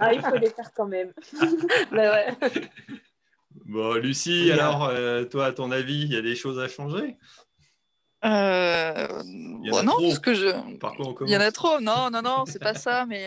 ah, 0.00 0.12
il 0.12 0.20
faut 0.20 0.36
les 0.36 0.50
faire 0.50 0.72
quand 0.74 0.86
même. 0.86 1.12
Ben 1.92 2.36
bon, 3.66 3.94
Lucie, 3.94 4.50
alors, 4.50 4.84
euh, 4.84 5.24
toi, 5.24 5.46
à 5.46 5.52
ton 5.52 5.70
avis, 5.70 6.02
il 6.02 6.12
y 6.12 6.16
a 6.16 6.22
des 6.22 6.34
choses 6.34 6.58
à 6.58 6.68
changer? 6.68 7.16
Euh, 8.24 9.08
non, 9.84 9.96
parce 10.00 10.18
que 10.18 10.34
je. 10.34 10.48
Il 11.26 11.30
y 11.30 11.36
en 11.36 11.40
a 11.40 11.52
trop. 11.52 11.80
Non, 11.80 12.10
non, 12.10 12.22
non, 12.22 12.44
c'est 12.46 12.58
pas 12.58 12.74
ça. 12.74 13.06
Mais 13.06 13.26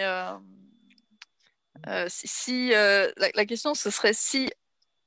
euh, 1.88 2.06
si, 2.08 2.72
la, 2.72 3.46
question 3.46 3.74
ce 3.74 3.90
serait 3.90 4.14
si 4.14 4.50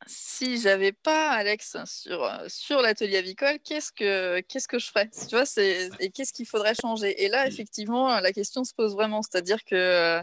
si 0.07 0.61
j'avais 0.61 0.93
pas 0.93 1.31
Alex 1.31 1.77
sur, 1.85 2.23
euh, 2.23 2.45
sur 2.49 2.81
l'atelier 2.81 3.19
avicole, 3.19 3.59
qu'est-ce 3.65 3.93
que, 3.93 4.41
qu'est-ce 4.41 4.69
que 4.69 4.79
je 4.79 4.87
ferais? 4.87 5.11
Tu 5.29 5.35
vois, 5.35 5.45
c'est, 5.45 5.91
Et 6.01 6.11
qu'est-ce 6.11 6.33
qu'il 6.33 6.47
faudrait 6.47 6.75
changer? 6.81 7.25
Et 7.25 7.29
là, 7.29 7.47
effectivement, 7.47 8.21
la 8.21 8.33
question 8.33 8.65
se 8.65 8.75
pose 8.75 8.95
vraiment. 8.95 9.23
C'est-à-dire 9.23 9.65
que, 9.65 9.75
euh, 9.75 10.23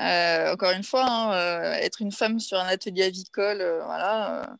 euh, 0.00 0.52
encore 0.52 0.72
une 0.72 0.82
fois, 0.82 1.04
hein, 1.06 1.72
être 1.74 2.02
une 2.02 2.12
femme 2.12 2.40
sur 2.40 2.58
un 2.58 2.66
atelier 2.66 3.04
avicole, 3.04 3.64
voilà. 3.84 4.58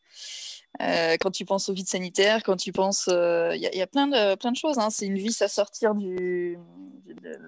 quand 1.21 1.31
tu 1.31 1.45
penses 1.45 1.69
au 1.69 1.73
vide 1.73 1.89
sanitaire, 1.89 2.43
quand 2.43 2.57
tu 2.57 2.73
penses, 2.73 3.09
il 3.09 3.61
y, 3.61 3.83
a 3.83 3.87
plein 3.87 4.07
de, 4.07 4.35
plein 4.37 4.53
de 4.53 4.57
choses. 4.57 4.79
Hein. 4.79 4.91
C'est 4.91 5.07
une 5.07 5.19
vis 5.19 5.41
à 5.43 5.49
sortir 5.49 5.95
du. 5.95 6.59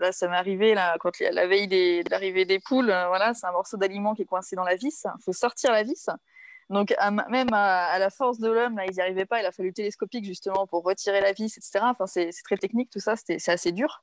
Là, 0.01 0.13
ça 0.13 0.29
m'est 0.29 0.37
arrivé 0.37 0.75
là, 0.75 0.97
quand 1.01 1.19
la 1.21 1.47
veille 1.47 1.69
de 1.69 2.11
l'arrivée 2.11 2.45
des 2.45 2.59
poules. 2.59 2.87
voilà, 2.87 3.35
c'est 3.35 3.47
un 3.47 3.53
morceau 3.53 3.77
d'aliment 3.77 4.15
qui 4.15 4.23
est 4.23 4.27
coincé 4.27 4.57
dans 4.57 4.65
la 4.65 4.77
vis. 4.77 5.05
Il 5.05 5.25
faut 5.25 5.33
sortir 5.33 5.73
la 5.73 5.83
vis. 5.83 6.09
Donc, 6.71 6.95
même 7.29 7.53
à, 7.53 7.99
la 7.99 8.11
force 8.11 8.39
de 8.39 8.49
l'homme, 8.49 8.81
ils 8.89 8.95
n'y 8.95 9.01
arrivaient 9.01 9.27
pas. 9.27 9.41
Il 9.41 9.47
a 9.47 9.53
fallu 9.53 9.73
télescopique 9.73 10.25
justement 10.25 10.67
pour 10.67 10.85
retirer 10.85 11.21
la 11.21 11.33
vis, 11.33 11.57
etc. 11.59 11.81
Enfin, 11.83 12.07
c'est 12.07 12.31
très 12.45 12.57
technique 12.57 12.91
tout 12.91 13.01
ça, 13.01 13.17
c'est 13.17 13.49
assez 13.49 13.73
dur. 13.73 14.03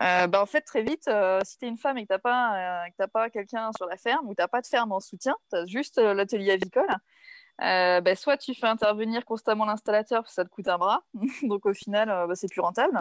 Euh, 0.00 0.26
bah, 0.26 0.40
en 0.40 0.46
fait, 0.46 0.62
très 0.62 0.82
vite, 0.82 1.06
euh, 1.08 1.40
si 1.44 1.58
tu 1.58 1.66
es 1.66 1.68
une 1.68 1.76
femme 1.76 1.98
et 1.98 2.02
que 2.02 2.06
tu 2.06 2.14
n'as 2.14 2.18
pas, 2.18 2.86
euh, 2.86 3.06
pas 3.12 3.30
quelqu'un 3.30 3.70
sur 3.76 3.86
la 3.86 3.96
ferme 3.96 4.26
ou 4.26 4.30
que 4.30 4.36
tu 4.36 4.42
n'as 4.42 4.48
pas 4.48 4.62
de 4.62 4.66
ferme 4.66 4.92
en 4.92 5.00
soutien, 5.00 5.34
tu 5.50 5.56
as 5.56 5.66
juste 5.66 5.98
l'atelier 5.98 6.52
avicole, 6.52 6.88
bah, 7.58 8.16
soit 8.16 8.36
tu 8.38 8.54
fais 8.54 8.66
intervenir 8.68 9.24
constamment 9.24 9.66
l'installateur, 9.66 10.28
ça 10.28 10.44
te 10.44 10.50
coûte 10.50 10.68
un 10.68 10.78
bras, 10.78 11.04
donc 11.42 11.66
au 11.66 11.74
final, 11.74 12.08
bah, 12.28 12.34
c'est 12.34 12.48
plus 12.48 12.60
rentable. 12.62 12.98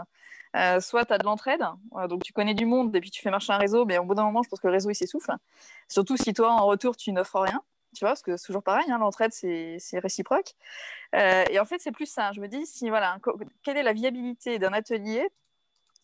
soit 0.81 1.05
tu 1.05 1.13
as 1.13 1.17
de 1.17 1.23
l'entraide, 1.23 1.63
donc 2.09 2.23
tu 2.23 2.33
connais 2.33 2.53
du 2.55 2.65
monde 2.65 2.95
et 2.95 3.01
puis 3.01 3.11
tu 3.11 3.21
fais 3.21 3.31
marcher 3.31 3.53
un 3.53 3.57
réseau, 3.57 3.85
mais 3.85 3.97
au 3.97 4.03
bout 4.03 4.15
d'un 4.15 4.23
moment, 4.23 4.43
je 4.43 4.49
pense 4.49 4.59
que 4.59 4.67
le 4.67 4.73
réseau 4.73 4.89
il 4.89 4.95
s'essouffle. 4.95 5.31
Surtout 5.87 6.17
si 6.17 6.33
toi, 6.33 6.51
en 6.51 6.65
retour, 6.65 6.97
tu 6.97 7.11
n'offres 7.11 7.39
rien 7.39 7.63
tu 7.93 8.05
vois, 8.05 8.09
parce 8.09 8.21
que 8.21 8.37
c'est 8.37 8.45
toujours 8.45 8.63
pareil, 8.63 8.89
hein, 8.89 8.97
l'entraide, 8.97 9.31
c'est 9.33 9.99
réciproque. 9.99 10.53
Euh, 11.15 11.43
et 11.49 11.59
en 11.59 11.65
fait, 11.65 11.79
c'est 11.79 11.91
plus 11.91 12.05
ça. 12.05 12.31
Je 12.33 12.39
me 12.41 12.47
dis, 12.47 12.65
si, 12.65 12.89
voilà, 12.89 13.17
quelle 13.63 13.77
est 13.77 13.83
la 13.83 13.93
viabilité 13.93 14.59
d'un 14.59 14.73
atelier, 14.73 15.27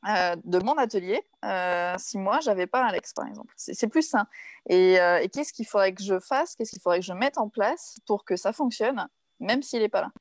euh, 0.08 0.36
de 0.44 0.60
mon 0.60 0.74
atelier, 0.74 1.22
euh, 1.46 1.96
si 1.98 2.18
moi, 2.18 2.40
j'avais 2.42 2.68
pas 2.68 2.86
Alex, 2.86 3.14
par 3.14 3.28
exemple? 3.28 3.54
C'est 3.56 3.88
plus 3.88 4.08
ça. 4.08 4.28
Et, 4.70 4.96
et 4.96 5.30
qu'est-ce 5.30 5.54
qu'il 5.54 5.66
faudrait 5.66 5.94
que 5.94 6.04
je 6.04 6.20
fasse? 6.20 6.56
Qu'est-ce 6.56 6.72
qu'il 6.72 6.82
faudrait 6.82 7.00
que 7.00 7.06
je 7.06 7.14
mette 7.14 7.38
en 7.38 7.50
place 7.50 8.00
pour 8.06 8.26
que 8.26 8.36
ça 8.36 8.52
fonctionne, 8.54 9.08
même 9.40 9.64
s'il 9.64 9.82
n'est 9.82 9.90
pas 9.90 10.02
là? 10.02 10.12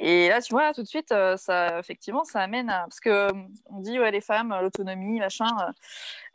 Et 0.00 0.28
là, 0.28 0.40
tu 0.40 0.52
vois, 0.52 0.72
tout 0.72 0.82
de 0.82 0.86
suite, 0.86 1.10
euh, 1.10 1.36
ça, 1.36 1.78
effectivement, 1.80 2.24
ça 2.24 2.40
amène 2.40 2.70
à... 2.70 2.82
Parce 2.82 3.00
que 3.00 3.30
on 3.66 3.80
dit, 3.80 3.98
ouais, 3.98 4.12
les 4.12 4.20
femmes, 4.20 4.56
l'autonomie, 4.62 5.18
machin, 5.18 5.48
euh, 5.60 5.72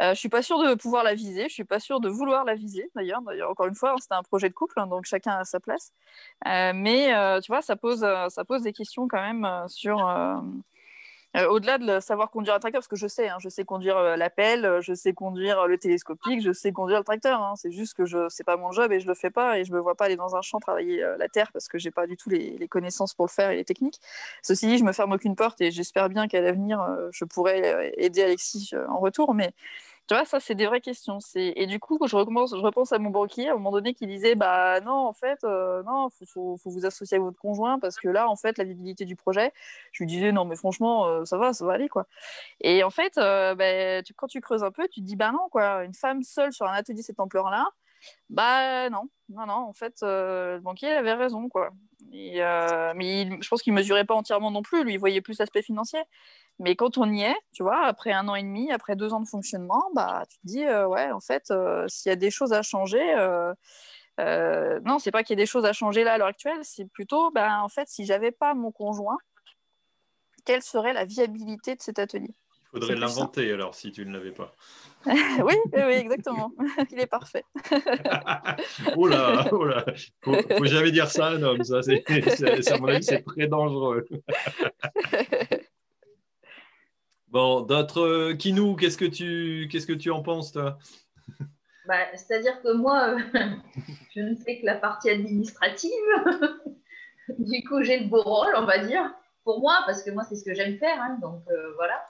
euh, 0.02 0.14
je 0.14 0.20
suis 0.20 0.30
pas 0.30 0.42
sûre 0.42 0.62
de 0.62 0.74
pouvoir 0.76 1.04
la 1.04 1.14
viser, 1.14 1.44
je 1.48 1.54
suis 1.54 1.64
pas 1.64 1.80
sûre 1.80 2.02
de 2.02 2.10
vouloir 2.10 2.44
la 2.44 2.56
viser, 2.56 2.92
d'ailleurs. 2.94 3.22
D'ailleurs, 3.22 3.52
encore 3.52 3.68
une 3.68 3.76
fois, 3.76 3.92
hein, 3.92 3.98
c'était 4.00 4.16
un 4.16 4.24
projet 4.24 4.50
de 4.50 4.54
couple, 4.54 4.80
hein, 4.80 4.88
donc 4.88 5.06
chacun 5.06 5.38
a 5.40 5.46
sa 5.46 5.62
place. 5.62 5.94
mais, 6.46 7.14
tu 7.42 7.52
vois, 7.52 7.62
ça 7.62 7.76
pose, 7.78 8.06
ça 8.30 8.46
pose 8.46 8.64
des 8.64 8.74
questions 8.74 9.08
quand 9.08 9.22
même 9.22 9.48
sur 9.68 9.98
euh, 11.36 11.48
au-delà 11.48 11.78
de 11.78 12.00
savoir 12.00 12.30
conduire 12.30 12.54
un 12.54 12.60
tracteur, 12.60 12.80
parce 12.80 12.88
que 12.88 12.96
je 12.96 13.08
sais, 13.08 13.28
hein, 13.30 13.38
je 13.40 13.50
sais 13.50 13.66
conduire 13.66 13.98
euh, 13.98 14.16
l'appel, 14.16 14.66
euh, 14.66 14.82
je 14.82 14.94
sais 14.94 15.14
conduire 15.14 15.68
le 15.68 15.78
télescopique, 15.78 16.42
je 16.42 16.52
sais 16.52 16.72
conduire 16.72 17.00
le 17.00 17.04
tracteur. 17.04 17.42
Hein. 17.42 17.54
c'est 17.56 17.72
juste 17.72 17.96
que 17.96 18.06
je 18.06 18.30
c'est 18.30 18.44
pas 18.44 18.58
mon 18.58 18.72
job 18.72 18.92
et 18.92 19.00
je 19.00 19.08
le 19.08 19.16
fais 19.16 19.32
pas 19.32 19.58
et 19.58 19.66
je 19.66 19.74
me 19.74 19.80
vois 19.80 19.96
pas 19.96 20.06
aller 20.06 20.16
dans 20.16 20.36
un 20.36 20.42
champ 20.42 20.60
travailler 20.60 21.04
la 21.18 21.28
terre 21.30 21.52
parce 21.52 21.68
que 21.68 21.78
j'ai 21.78 21.92
pas 21.92 22.08
du 22.08 22.18
tout 22.18 22.30
les, 22.30 22.58
les, 22.58 22.68
connaissances 22.68 23.14
pour 23.14 23.26
le 23.26 23.32
faire 23.32 23.52
et 23.52 23.56
les 23.56 23.66
techniques. 23.66 24.00
Ceci 24.42 24.68
dit, 24.68 24.78
je 24.78 24.84
me 24.84 24.92
ferme 24.94 25.14
aucune 25.14 25.36
porte 25.36 25.62
et 25.62 25.72
j'espère 25.72 26.10
bien 26.10 26.28
qu'à 26.28 26.42
l'avenir 26.42 26.86
je 27.12 27.26
pourrai 27.26 27.94
aider 27.98 28.24
Alexis 28.24 28.72
en 28.90 29.00
retour, 29.00 29.34
mais 29.34 29.54
tu 30.08 30.16
vois, 30.16 30.26
ça, 30.26 30.42
c'est 30.42 30.56
des 30.56 30.66
vraies 30.66 30.82
questions. 30.82 31.20
Et 31.36 31.66
du 31.66 31.80
coup, 31.80 31.98
je, 32.06 32.16
recommence, 32.16 32.52
je 32.52 32.62
repense 32.62 32.92
à 32.92 33.00
mon 33.00 33.10
banquier, 33.10 33.48
à 33.48 33.52
un 33.54 33.56
moment 33.56 33.72
donné, 33.72 33.94
qui 33.94 34.06
disait 34.06 34.36
Bah 34.36 34.82
non, 34.82 34.92
en 34.92 35.14
fait, 35.14 35.40
euh, 35.46 35.82
non, 35.84 36.10
il 36.20 36.28
faut, 36.28 36.58
vous 36.66 36.86
associer 36.86 37.18
à 37.18 37.22
votre 37.22 37.40
conjoint 37.40 37.80
parce 37.80 37.98
que 37.98 38.10
là, 38.10 38.30
en 38.30 38.36
fait, 38.36 38.58
la 38.58 38.66
visibilité 38.66 39.06
du 39.06 39.16
projet, 39.16 39.54
je 39.94 40.04
lui 40.04 40.08
disais 40.08 40.34
Non, 40.34 40.44
mais 40.44 40.58
franchement, 40.58 41.08
euh, 41.08 41.26
ça 41.26 41.38
va, 41.38 41.54
ça 41.54 41.66
va 41.66 41.74
aller, 41.74 41.88
quoi. 41.88 42.06
Et 42.62 42.84
en 42.84 42.90
fait, 42.90 43.18
euh, 43.18 43.56
bah, 43.56 44.02
quand 44.18 44.28
tu 44.28 44.42
creuses 44.42 44.64
un 44.64 44.72
peu, 44.72 44.88
tu 44.90 45.02
te 45.02 45.06
dis 45.06 45.16
Bah 45.16 45.32
non, 45.32 45.48
quoi, 45.52 45.86
une 45.86 45.94
femme 45.94 46.22
seule 46.24 46.54
sur 46.54 46.68
un 46.68 46.74
atelier 46.74 47.00
de 47.00 47.06
cette 47.06 47.20
ampleur-là, 47.22 47.70
bah 48.30 48.90
non, 48.90 49.10
non, 49.30 49.46
non, 49.48 49.54
en 49.54 49.74
fait, 49.74 50.00
le 50.02 50.60
banquier 50.62 50.92
avait 50.92 51.14
raison, 51.14 51.50
quoi. 51.50 51.72
mais 52.12 53.30
je 53.42 53.48
pense 53.50 53.62
qu'il 53.62 53.74
mesurait 53.74 54.06
pas 54.06 54.16
entièrement 54.16 54.52
non 54.52 54.62
plus, 54.64 54.84
lui, 54.84 54.94
il 54.94 55.00
voyait 55.00 55.22
plus 55.22 55.40
l'aspect 55.40 55.62
financier. 55.62 56.02
Mais 56.60 56.76
quand 56.76 56.98
on 56.98 57.12
y 57.12 57.22
est, 57.22 57.36
tu 57.52 57.64
vois, 57.64 57.86
après 57.86 58.12
un 58.12 58.28
an 58.28 58.36
et 58.36 58.44
demi, 58.44 58.72
après 58.72 58.96
deux 58.96 59.14
ans 59.14 59.22
de 59.22 59.28
fonctionnement, 59.28 59.90
bah, 59.96 60.24
tu 60.30 60.38
te 60.38 60.46
dis, 60.46 60.64
euh, 60.64 60.88
ouais, 60.88 61.12
en 61.12 61.20
fait, 61.20 61.50
euh, 61.52 61.86
s'il 61.88 62.10
y 62.10 62.14
a 62.14 62.16
des 62.16 62.32
choses 62.32 62.54
à 62.54 62.62
changer, 62.62 63.16
euh, 63.16 63.54
euh 64.20 64.80
non, 64.86 65.00
c'est 65.00 65.12
pas 65.12 65.24
qu'il 65.24 65.38
y 65.38 65.40
a 65.40 65.44
des 65.44 65.48
choses 65.48 65.66
à 65.66 65.74
changer 65.74 66.04
là 66.04 66.14
à 66.14 66.18
l'heure 66.18 66.28
actuelle, 66.28 66.60
c'est 66.62 66.86
plutôt, 66.86 67.32
bah, 67.32 67.62
en 67.64 67.70
fait, 67.70 67.88
si 67.88 68.06
j'avais 68.06 68.32
pas 68.32 68.54
mon 68.54 68.72
conjoint, 68.72 69.18
quelle 70.46 70.62
serait 70.62 70.94
la 70.94 71.06
viabilité 71.06 71.76
de 71.76 71.82
cet 71.82 72.00
atelier? 72.00 72.36
Il 72.74 72.80
faudrait 72.80 72.96
l'inventer 72.96 73.52
alors 73.52 73.76
si 73.76 73.92
tu 73.92 74.06
ne 74.06 74.14
l'avais 74.14 74.32
pas. 74.32 74.52
oui, 75.06 75.54
oui, 75.74 75.94
exactement. 75.94 76.52
Il 76.92 77.00
est 77.00 77.08
parfait. 77.08 77.44
oh 78.96 79.08
là, 79.08 79.48
oh 79.52 79.66
là. 79.66 79.86
Faut, 80.24 80.34
faut 80.58 80.66
jamais 80.66 80.92
dire 80.92 81.10
ça 81.10 81.28
à 81.28 81.30
un 81.32 81.44
homme. 81.44 81.64
Ça, 81.64 81.82
c'est, 81.84 82.04
à 82.72 82.78
mon 82.80 82.88
avis, 82.88 83.04
c'est 83.04 83.22
très 83.22 83.48
dangereux. 83.48 84.06
Bon, 87.34 87.62
d'autres 87.62 88.02
euh, 88.02 88.36
Kinou, 88.36 88.76
qu'est-ce 88.76 88.96
que 88.96 89.06
tu 89.06 89.68
que 89.68 89.94
tu 89.94 90.12
en 90.12 90.22
penses 90.22 90.52
toi? 90.52 90.78
Bah, 91.88 92.06
C'est-à-dire 92.14 92.62
que 92.62 92.72
moi, 92.72 93.18
je 94.16 94.22
ne 94.22 94.36
fais 94.36 94.62
que 94.62 94.66
la 94.68 94.76
partie 94.76 95.10
administrative. 95.10 95.90
du 97.40 97.64
coup, 97.64 97.84
j'ai 97.84 98.00
le 98.00 98.08
beau 98.08 98.22
rôle, 98.22 98.54
on 98.56 98.66
va 98.66 98.78
dire, 98.86 99.12
pour 99.44 99.60
moi, 99.60 99.82
parce 99.86 100.04
que 100.04 100.12
moi, 100.12 100.24
c'est 100.24 100.36
ce 100.36 100.46
que 100.46 100.54
j'aime 100.54 100.78
faire. 100.78 101.02
Hein, 101.02 101.18
donc 101.22 101.42
euh, 101.50 101.74
voilà. 101.74 102.06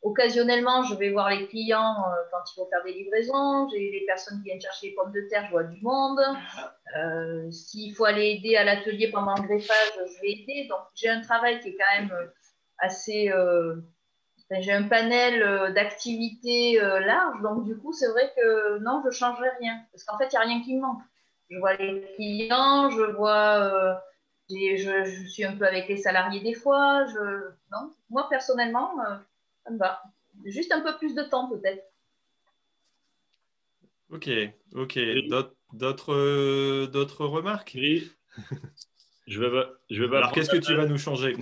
Occasionnellement, 0.00 0.82
je 0.84 0.94
vais 0.94 1.10
voir 1.10 1.28
les 1.28 1.46
clients 1.48 1.94
euh, 2.06 2.22
quand 2.32 2.42
il 2.50 2.54
faut 2.54 2.66
faire 2.66 2.82
des 2.82 2.94
livraisons. 2.94 3.68
J'ai 3.68 3.90
les 3.90 4.06
personnes 4.06 4.38
qui 4.38 4.44
viennent 4.44 4.60
chercher 4.60 4.88
les 4.88 4.94
pommes 4.94 5.12
de 5.12 5.20
terre, 5.28 5.44
je 5.46 5.50
vois 5.50 5.64
du 5.64 5.80
monde. 5.82 6.18
Euh, 6.96 7.50
s'il 7.50 7.94
faut 7.94 8.06
aller 8.06 8.38
aider 8.38 8.56
à 8.56 8.64
l'atelier 8.64 9.10
pendant 9.10 9.34
le 9.36 9.42
greffage, 9.42 9.92
je 9.98 10.20
vais 10.22 10.32
aider. 10.32 10.66
Donc, 10.68 10.80
j'ai 10.94 11.10
un 11.10 11.20
travail 11.20 11.60
qui 11.60 11.68
est 11.68 11.76
quand 11.76 12.00
même 12.00 12.30
assez. 12.78 13.30
J'ai 14.50 14.72
un 14.72 14.84
panel 14.84 15.72
d'activités 15.74 16.78
large. 16.80 17.40
Donc, 17.42 17.64
du 17.64 17.76
coup, 17.76 17.92
c'est 17.92 18.08
vrai 18.08 18.32
que 18.36 18.78
non, 18.78 19.00
je 19.02 19.08
ne 19.08 19.12
changerai 19.12 19.48
rien. 19.60 19.80
Parce 19.92 20.04
qu'en 20.04 20.18
fait, 20.18 20.26
il 20.26 20.36
n'y 20.36 20.36
a 20.36 20.40
rien 20.40 20.62
qui 20.62 20.74
me 20.76 20.80
manque. 20.80 21.02
Je 21.50 21.58
vois 21.58 21.74
les 21.74 22.02
clients, 22.16 22.90
je 22.90 23.02
vois 23.02 24.02
je, 24.76 25.26
suis 25.28 25.44
un 25.44 25.56
peu 25.56 25.66
avec 25.66 25.88
les 25.88 25.96
salariés 25.96 26.40
des 26.40 26.54
fois. 26.54 27.06
Je, 27.06 27.50
non, 27.70 27.92
moi, 28.10 28.28
personnellement, 28.28 29.00
euh, 29.00 29.16
ça 29.64 29.70
me 29.70 29.78
va. 29.78 30.02
Juste 30.44 30.72
un 30.72 30.80
peu 30.80 30.96
plus 30.98 31.14
de 31.14 31.22
temps, 31.22 31.48
peut-être. 31.48 31.84
Ok, 34.10 34.28
ok. 34.74 34.98
D'autres, 35.72 36.86
d'autres 36.86 37.26
remarques? 37.26 37.72
Oui. 37.74 38.10
Je 39.28 39.40
vais, 39.40 39.62
je 39.88 40.02
vais 40.02 40.16
Alors, 40.16 40.32
qu'est-ce 40.32 40.50
que 40.50 40.56
tu 40.56 40.74
vas 40.74 40.86
nous 40.86 40.98
changer? 40.98 41.36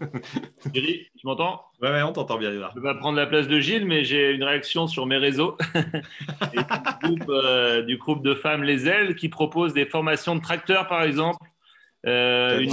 Thierry, 0.72 1.06
tu 1.18 1.26
m'entends? 1.26 1.62
Oui, 1.80 1.88
ouais, 1.88 2.02
on 2.02 2.12
t'entend 2.12 2.36
bien. 2.36 2.50
Là. 2.50 2.70
Je 2.74 2.80
vais 2.80 2.94
prendre 2.98 3.16
la 3.16 3.26
place 3.26 3.48
de 3.48 3.58
Gilles, 3.58 3.86
mais 3.86 4.04
j'ai 4.04 4.32
une 4.32 4.44
réaction 4.44 4.86
sur 4.86 5.06
mes 5.06 5.16
réseaux 5.16 5.56
du, 5.74 6.58
groupe, 7.02 7.28
euh, 7.30 7.82
du, 7.82 7.96
groupe, 7.96 8.22
de 8.22 8.34
femmes 8.34 8.62
Les 8.62 8.86
Ailes 8.86 9.14
qui 9.14 9.30
propose 9.30 9.72
des 9.72 9.86
formations 9.86 10.36
de 10.36 10.42
tracteurs, 10.42 10.88
par 10.88 11.02
exemple, 11.02 11.38
euh, 12.06 12.64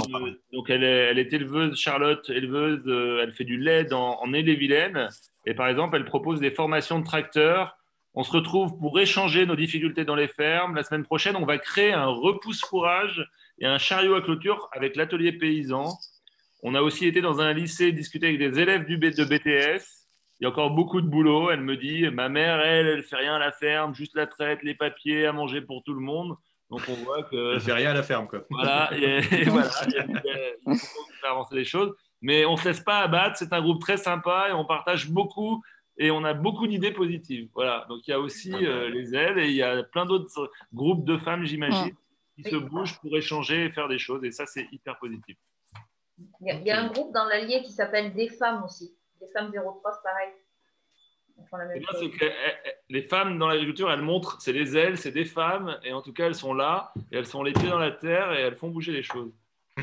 donc 0.52 0.70
elle 0.70 0.84
est, 0.84 1.10
elle 1.10 1.18
est, 1.18 1.32
éleveuse, 1.32 1.76
Charlotte, 1.76 2.28
éleveuse, 2.30 2.82
euh, 2.86 3.20
elle 3.22 3.32
fait 3.32 3.44
du 3.44 3.56
lait 3.56 3.92
en, 3.92 4.20
en 4.22 4.30
vilaine 4.30 5.08
Et 5.44 5.54
par 5.54 5.68
exemple, 5.68 5.96
elle 5.96 6.04
propose 6.04 6.40
des 6.40 6.52
formations 6.52 7.00
de 7.00 7.04
tracteurs. 7.04 7.76
On 8.14 8.22
se 8.22 8.30
retrouve 8.30 8.78
pour 8.78 8.98
échanger 9.00 9.44
nos 9.44 9.56
difficultés 9.56 10.04
dans 10.04 10.14
les 10.14 10.28
fermes. 10.28 10.76
La 10.76 10.84
semaine 10.84 11.02
prochaine, 11.02 11.34
on 11.34 11.44
va 11.44 11.58
créer 11.58 11.92
un 11.92 12.06
repousse-fourrage 12.06 13.28
et 13.58 13.66
un 13.66 13.78
chariot 13.78 14.14
à 14.14 14.22
clôture 14.22 14.68
avec 14.72 14.96
l'atelier 14.96 15.32
paysan. 15.32 15.96
On 16.62 16.74
a 16.74 16.82
aussi 16.82 17.06
été 17.06 17.20
dans 17.20 17.40
un 17.40 17.52
lycée 17.52 17.92
discuter 17.92 18.28
avec 18.28 18.38
des 18.38 18.58
élèves 18.60 18.86
du 18.86 18.96
de 18.98 19.24
BTS. 19.24 19.84
Il 20.40 20.44
y 20.44 20.46
a 20.46 20.48
encore 20.48 20.70
beaucoup 20.70 21.00
de 21.00 21.06
boulot. 21.06 21.50
Elle 21.50 21.60
me 21.60 21.76
dit, 21.76 22.08
ma 22.10 22.28
mère, 22.28 22.60
elle, 22.60 22.86
elle 22.86 23.02
fait 23.02 23.16
rien 23.16 23.34
à 23.34 23.38
la 23.38 23.52
ferme, 23.52 23.94
juste 23.94 24.16
la 24.16 24.26
traite, 24.26 24.62
les 24.62 24.74
papiers, 24.74 25.26
à 25.26 25.32
manger 25.32 25.60
pour 25.60 25.82
tout 25.84 25.94
le 25.94 26.00
monde. 26.00 26.36
Donc 26.70 26.80
on 26.88 26.94
voit 27.04 27.22
que. 27.24 27.58
Ça 27.58 27.66
fait 27.66 27.72
rien 27.72 27.90
à 27.90 27.94
la 27.94 28.02
ferme, 28.02 28.26
quoi. 28.26 28.40
Voilà, 28.50 28.90
et, 28.96 29.20
voilà 29.46 29.70
il, 29.86 30.76
faut 30.76 31.04
faire 31.20 31.30
avancer 31.30 31.54
les 31.54 31.64
choses. 31.64 31.94
Mais 32.20 32.46
on 32.46 32.52
ne 32.52 32.56
se 32.56 32.68
laisse 32.68 32.80
pas 32.80 33.00
abattre. 33.00 33.36
C'est 33.38 33.52
un 33.52 33.60
groupe 33.60 33.80
très 33.80 33.98
sympa 33.98 34.46
et 34.48 34.52
on 34.52 34.64
partage 34.64 35.10
beaucoup 35.10 35.62
et 35.96 36.10
on 36.10 36.24
a 36.24 36.34
beaucoup 36.34 36.66
d'idées 36.66 36.90
positives. 36.90 37.48
Voilà. 37.54 37.86
Donc 37.88 38.00
il 38.06 38.10
y 38.10 38.14
a 38.14 38.18
aussi 38.18 38.52
euh, 38.52 38.88
les 38.88 39.14
ailes 39.14 39.38
et 39.38 39.48
il 39.48 39.54
y 39.54 39.62
a 39.62 39.82
plein 39.82 40.06
d'autres 40.06 40.50
groupes 40.72 41.04
de 41.04 41.16
femmes, 41.18 41.44
j'imagine, 41.44 41.94
qui 42.34 42.42
se 42.42 42.56
bougent 42.56 42.98
pour 43.00 43.16
échanger 43.16 43.66
et 43.66 43.70
faire 43.70 43.88
des 43.88 43.98
choses. 43.98 44.24
Et 44.24 44.32
ça, 44.32 44.46
c'est 44.46 44.66
hyper 44.72 44.98
positif. 44.98 45.36
Il 46.40 46.62
y, 46.64 46.70
a, 46.70 46.80
un 46.80 46.88
groupe 46.88 47.12
dans 47.12 47.24
l'Allier 47.24 47.62
qui 47.62 47.72
s'appelle 47.72 48.14
Des 48.14 48.28
femmes 48.28 48.62
aussi. 48.64 48.96
Des 49.20 49.28
femmes 49.28 49.50
03, 49.52 49.92
c'est 49.92 50.02
pareil. 50.02 50.32
Eh, 51.74 52.26
eh, 52.26 52.70
les 52.90 53.02
femmes 53.02 53.38
dans 53.38 53.48
l'agriculture, 53.48 53.90
elles 53.90 54.02
montrent, 54.02 54.40
c'est 54.40 54.52
les 54.52 54.76
ailes, 54.76 54.96
c'est 54.96 55.10
des 55.10 55.24
femmes, 55.24 55.78
et 55.82 55.92
en 55.92 56.00
tout 56.00 56.12
cas, 56.12 56.26
elles 56.26 56.34
sont 56.34 56.54
là, 56.54 56.92
et 57.10 57.16
elles 57.16 57.26
sont 57.26 57.42
les 57.42 57.52
pieds 57.52 57.68
dans 57.68 57.78
la 57.78 57.90
terre, 57.90 58.32
et 58.32 58.40
elles 58.40 58.56
font 58.56 58.68
bouger 58.68 58.92
les 58.92 59.02
choses. 59.02 59.32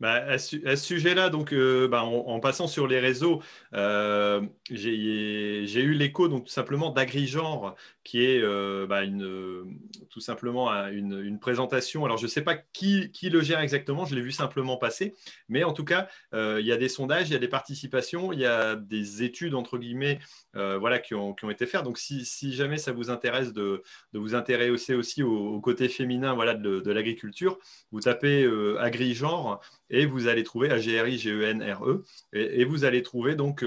Bah, 0.00 0.14
à, 0.14 0.38
ce, 0.38 0.58
sujet-là, 0.74 1.30
donc, 1.30 1.52
euh, 1.52 1.86
bah, 1.86 2.02
en, 2.02 2.40
passant 2.40 2.66
sur 2.66 2.88
les 2.88 2.98
réseaux, 2.98 3.40
euh, 3.74 4.42
j'ai 4.68 5.62
eu 5.62 5.94
l'écho 5.94 6.26
donc 6.26 6.44
tout 6.44 6.52
simplement 6.52 6.90
d'AgriGenre, 6.90 7.76
qui 8.04 8.22
est 8.22 8.40
euh, 8.42 8.86
bah, 8.86 9.02
une, 9.02 9.78
tout 10.10 10.20
simplement 10.20 10.70
une, 10.88 11.38
présentation. 11.40 12.04
Alors, 12.04 12.18
je 12.18 12.24
ne 12.24 12.28
sais 12.28 12.42
pas 12.42 12.54
qui, 12.54 13.10
le 13.22 13.40
gère 13.40 13.60
exactement, 13.60 14.04
je 14.04 14.14
l'ai 14.14 14.20
vu 14.20 14.30
simplement 14.30 14.76
passer, 14.76 15.14
mais 15.48 15.64
en 15.64 15.72
tout 15.72 15.84
cas, 15.84 16.08
il 16.32 16.64
y 16.64 16.72
a 16.72 16.76
des 16.76 16.88
sondages, 16.88 17.28
il 17.30 17.32
y 17.32 17.36
a 17.36 17.40
des 17.40 17.48
participations, 17.48 18.32
il 18.32 18.40
y 18.40 18.46
a 18.46 18.76
des 18.76 19.22
études 19.22 19.54
entre 19.54 19.78
guillemets, 19.78 20.20
voilà, 20.52 20.98
qui 20.98 21.14
ont, 21.14 21.34
été 21.50 21.66
faites. 21.66 21.82
Donc, 21.82 21.98
si, 21.98 22.52
jamais 22.52 22.76
ça 22.76 22.92
vous 22.92 23.10
intéresse 23.10 23.52
de, 23.52 23.82
vous 24.12 24.34
intéresser 24.34 24.94
aussi 24.94 25.22
au, 25.22 25.60
côté 25.60 25.88
féminin, 25.88 26.34
voilà, 26.34 26.54
de, 26.54 26.90
l'agriculture, 26.90 27.58
vous 27.90 28.00
tapez 28.00 28.48
AgriGenre 28.78 29.60
et 29.90 30.06
vous 30.06 30.28
allez 30.28 30.44
trouver 30.44 30.70
A-G-R-I-G-E-N-R-E, 30.70 32.04
e, 32.34 32.38
et, 32.38 32.64
vous 32.64 32.84
allez 32.84 33.02
trouver 33.02 33.34
donc 33.34 33.64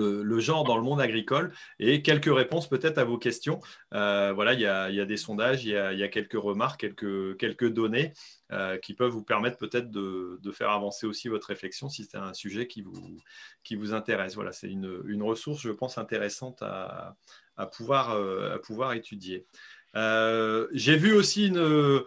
euh, 0.00 0.22
le, 0.22 0.40
genre 0.40 0.64
dans 0.64 0.76
le 0.76 0.82
monde 0.82 1.00
agricole 1.00 1.52
et 1.78 2.02
quelques 2.02 2.32
réponses 2.34 2.68
peut-être 2.68 2.98
à 2.98 3.04
vos 3.04 3.18
questions. 3.18 3.60
Euh, 3.92 4.32
voilà, 4.32 4.52
il 4.54 4.60
y, 4.60 4.66
a, 4.66 5.04
des 5.04 5.16
sondages, 5.16 5.64
il 5.64 5.70
y 5.70 5.76
a, 5.76 6.08
quelques 6.08 6.32
remarques, 6.34 6.80
quelques, 6.80 7.72
données 7.72 8.12
euh, 8.52 8.76
qui 8.78 8.94
peuvent 8.94 9.10
vous 9.10 9.24
permettre 9.24 9.56
peut-être 9.56 9.90
de, 9.90 10.38
faire 10.52 10.70
avancer 10.70 11.06
aussi 11.06 11.28
votre 11.28 11.48
réflexion 11.48 11.88
si 11.88 12.04
c'est 12.04 12.18
un 12.18 12.34
sujet 12.34 12.66
qui 12.66 12.82
vous, 12.82 13.18
qui 13.62 13.76
vous 13.76 13.92
intéresse. 13.94 14.34
Voilà, 14.34 14.52
c'est 14.52 14.68
une, 14.68 15.02
une, 15.06 15.22
ressource, 15.22 15.60
je 15.60 15.70
pense, 15.70 15.98
intéressante 15.98 16.62
à, 16.62 17.16
à 17.56 17.66
pouvoir, 17.66 18.10
à 18.10 18.58
pouvoir 18.58 18.92
étudier. 18.92 19.46
J'ai 19.94 20.96
vu 20.96 21.12
aussi 21.12 21.48
une, 21.48 22.02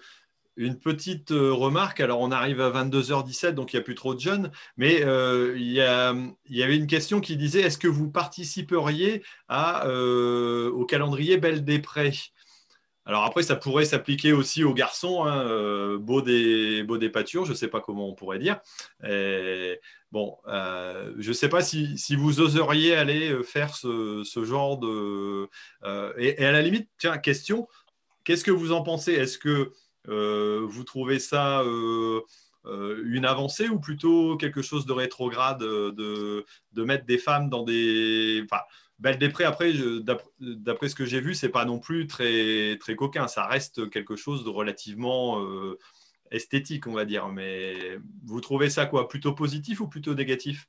une 0.57 0.77
petite 0.79 1.31
euh, 1.31 1.53
remarque. 1.53 2.01
Alors, 2.01 2.19
on 2.19 2.31
arrive 2.31 2.59
à 2.59 2.71
22h17, 2.71 3.51
donc 3.51 3.71
il 3.71 3.77
n'y 3.77 3.81
a 3.81 3.83
plus 3.83 3.95
trop 3.95 4.13
de 4.13 4.19
jeunes. 4.19 4.51
Mais 4.75 5.03
euh, 5.03 5.55
il, 5.55 5.71
y 5.71 6.63
avait 6.63 6.75
une 6.75 6.87
question 6.87 7.21
qui 7.21 7.37
disait 7.37 7.61
est-ce 7.61 7.77
que 7.77 7.87
vous 7.87 8.09
participeriez 8.09 9.23
euh, 9.51 10.71
au 10.71 10.85
calendrier 10.85 11.37
Belle 11.37 11.63
des 11.63 11.79
Prés? 11.79 12.17
Alors 13.05 13.23
après, 13.23 13.43
ça 13.43 13.55
pourrait 13.55 13.85
s'appliquer 13.85 14.33
aussi 14.33 14.65
aux 14.65 14.73
garçons, 14.73 15.23
hein, 15.23 15.95
beau, 15.97 16.21
des, 16.21 16.83
beau 16.83 16.97
des 16.97 17.09
pâtures, 17.09 17.45
je 17.45 17.51
ne 17.51 17.55
sais 17.55 17.69
pas 17.69 17.79
comment 17.79 18.09
on 18.09 18.13
pourrait 18.13 18.37
dire. 18.37 18.59
bon, 20.11 20.35
je 20.45 21.27
ne 21.27 21.33
sais 21.33 21.47
pas 21.47 21.61
si, 21.61 22.15
vous 22.17 22.41
oseriez 22.41 22.95
aller 22.95 23.41
faire 23.43 23.73
ce, 23.75 24.43
genre 24.43 24.77
de... 24.77 25.47
Et, 26.17 26.41
et, 26.41 26.45
à 26.45 26.51
la 26.51 26.61
limite, 26.61 26.89
tiens, 26.97 27.17
question, 27.17 27.69
qu'est-ce 28.25 28.43
que 28.43 28.51
vous 28.51 28.73
en 28.73 28.83
pensez? 28.83 29.13
Est-ce 29.13 29.37
que 29.37 29.71
vous 30.07 30.83
trouvez 30.83 31.19
ça 31.19 31.61
euh, 31.61 32.21
euh, 32.65 33.03
une 33.05 33.25
avancée 33.25 33.69
ou 33.69 33.79
plutôt 33.79 34.37
quelque 34.37 34.61
chose 34.61 34.85
de 34.85 34.93
rétrograde 34.93 35.59
de, 35.59 36.45
de 36.73 36.83
mettre 36.83 37.05
des 37.05 37.17
femmes 37.17 37.49
dans 37.49 37.63
des. 37.63 38.41
Enfin, 38.43 38.61
Belle 38.99 39.19
des 39.19 39.29
Prés, 39.29 39.43
après, 39.43 39.73
d'après 40.39 40.89
ce 40.89 40.95
que 40.95 41.05
j'ai 41.05 41.21
vu, 41.21 41.35
c'est 41.35 41.49
pas 41.49 41.65
non 41.65 41.77
plus 41.77 42.07
très, 42.07 42.77
très 42.79 42.95
coquin. 42.95 43.27
Ça 43.27 43.45
reste 43.45 43.91
quelque 43.91 44.15
chose 44.15 44.43
de 44.43 44.49
relativement 44.49 45.39
esthétique, 46.31 46.87
on 46.87 46.93
va 46.93 47.05
dire. 47.05 47.27
Mais 47.27 47.99
vous 48.23 48.41
trouvez 48.41 48.71
ça 48.71 48.87
quoi? 48.87 49.07
Plutôt 49.07 49.33
positif 49.33 49.81
ou 49.81 49.87
plutôt 49.87 50.15
négatif? 50.15 50.67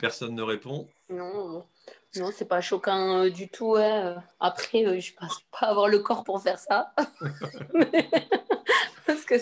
Personne 0.00 0.34
ne 0.34 0.42
répond. 0.42 0.88
Non, 1.10 1.66
non, 2.16 2.30
c'est 2.34 2.46
pas 2.46 2.60
choquant 2.60 3.24
euh, 3.24 3.30
du 3.30 3.48
tout. 3.48 3.76
Euh. 3.76 4.14
Après, 4.40 4.84
euh, 4.84 4.98
je 4.98 5.12
pense 5.14 5.40
pas 5.52 5.66
avoir 5.66 5.88
le 5.88 5.98
corps 5.98 6.24
pour 6.24 6.42
faire 6.42 6.58
ça. 6.58 6.92
Parce 9.06 9.24
que 9.24 9.34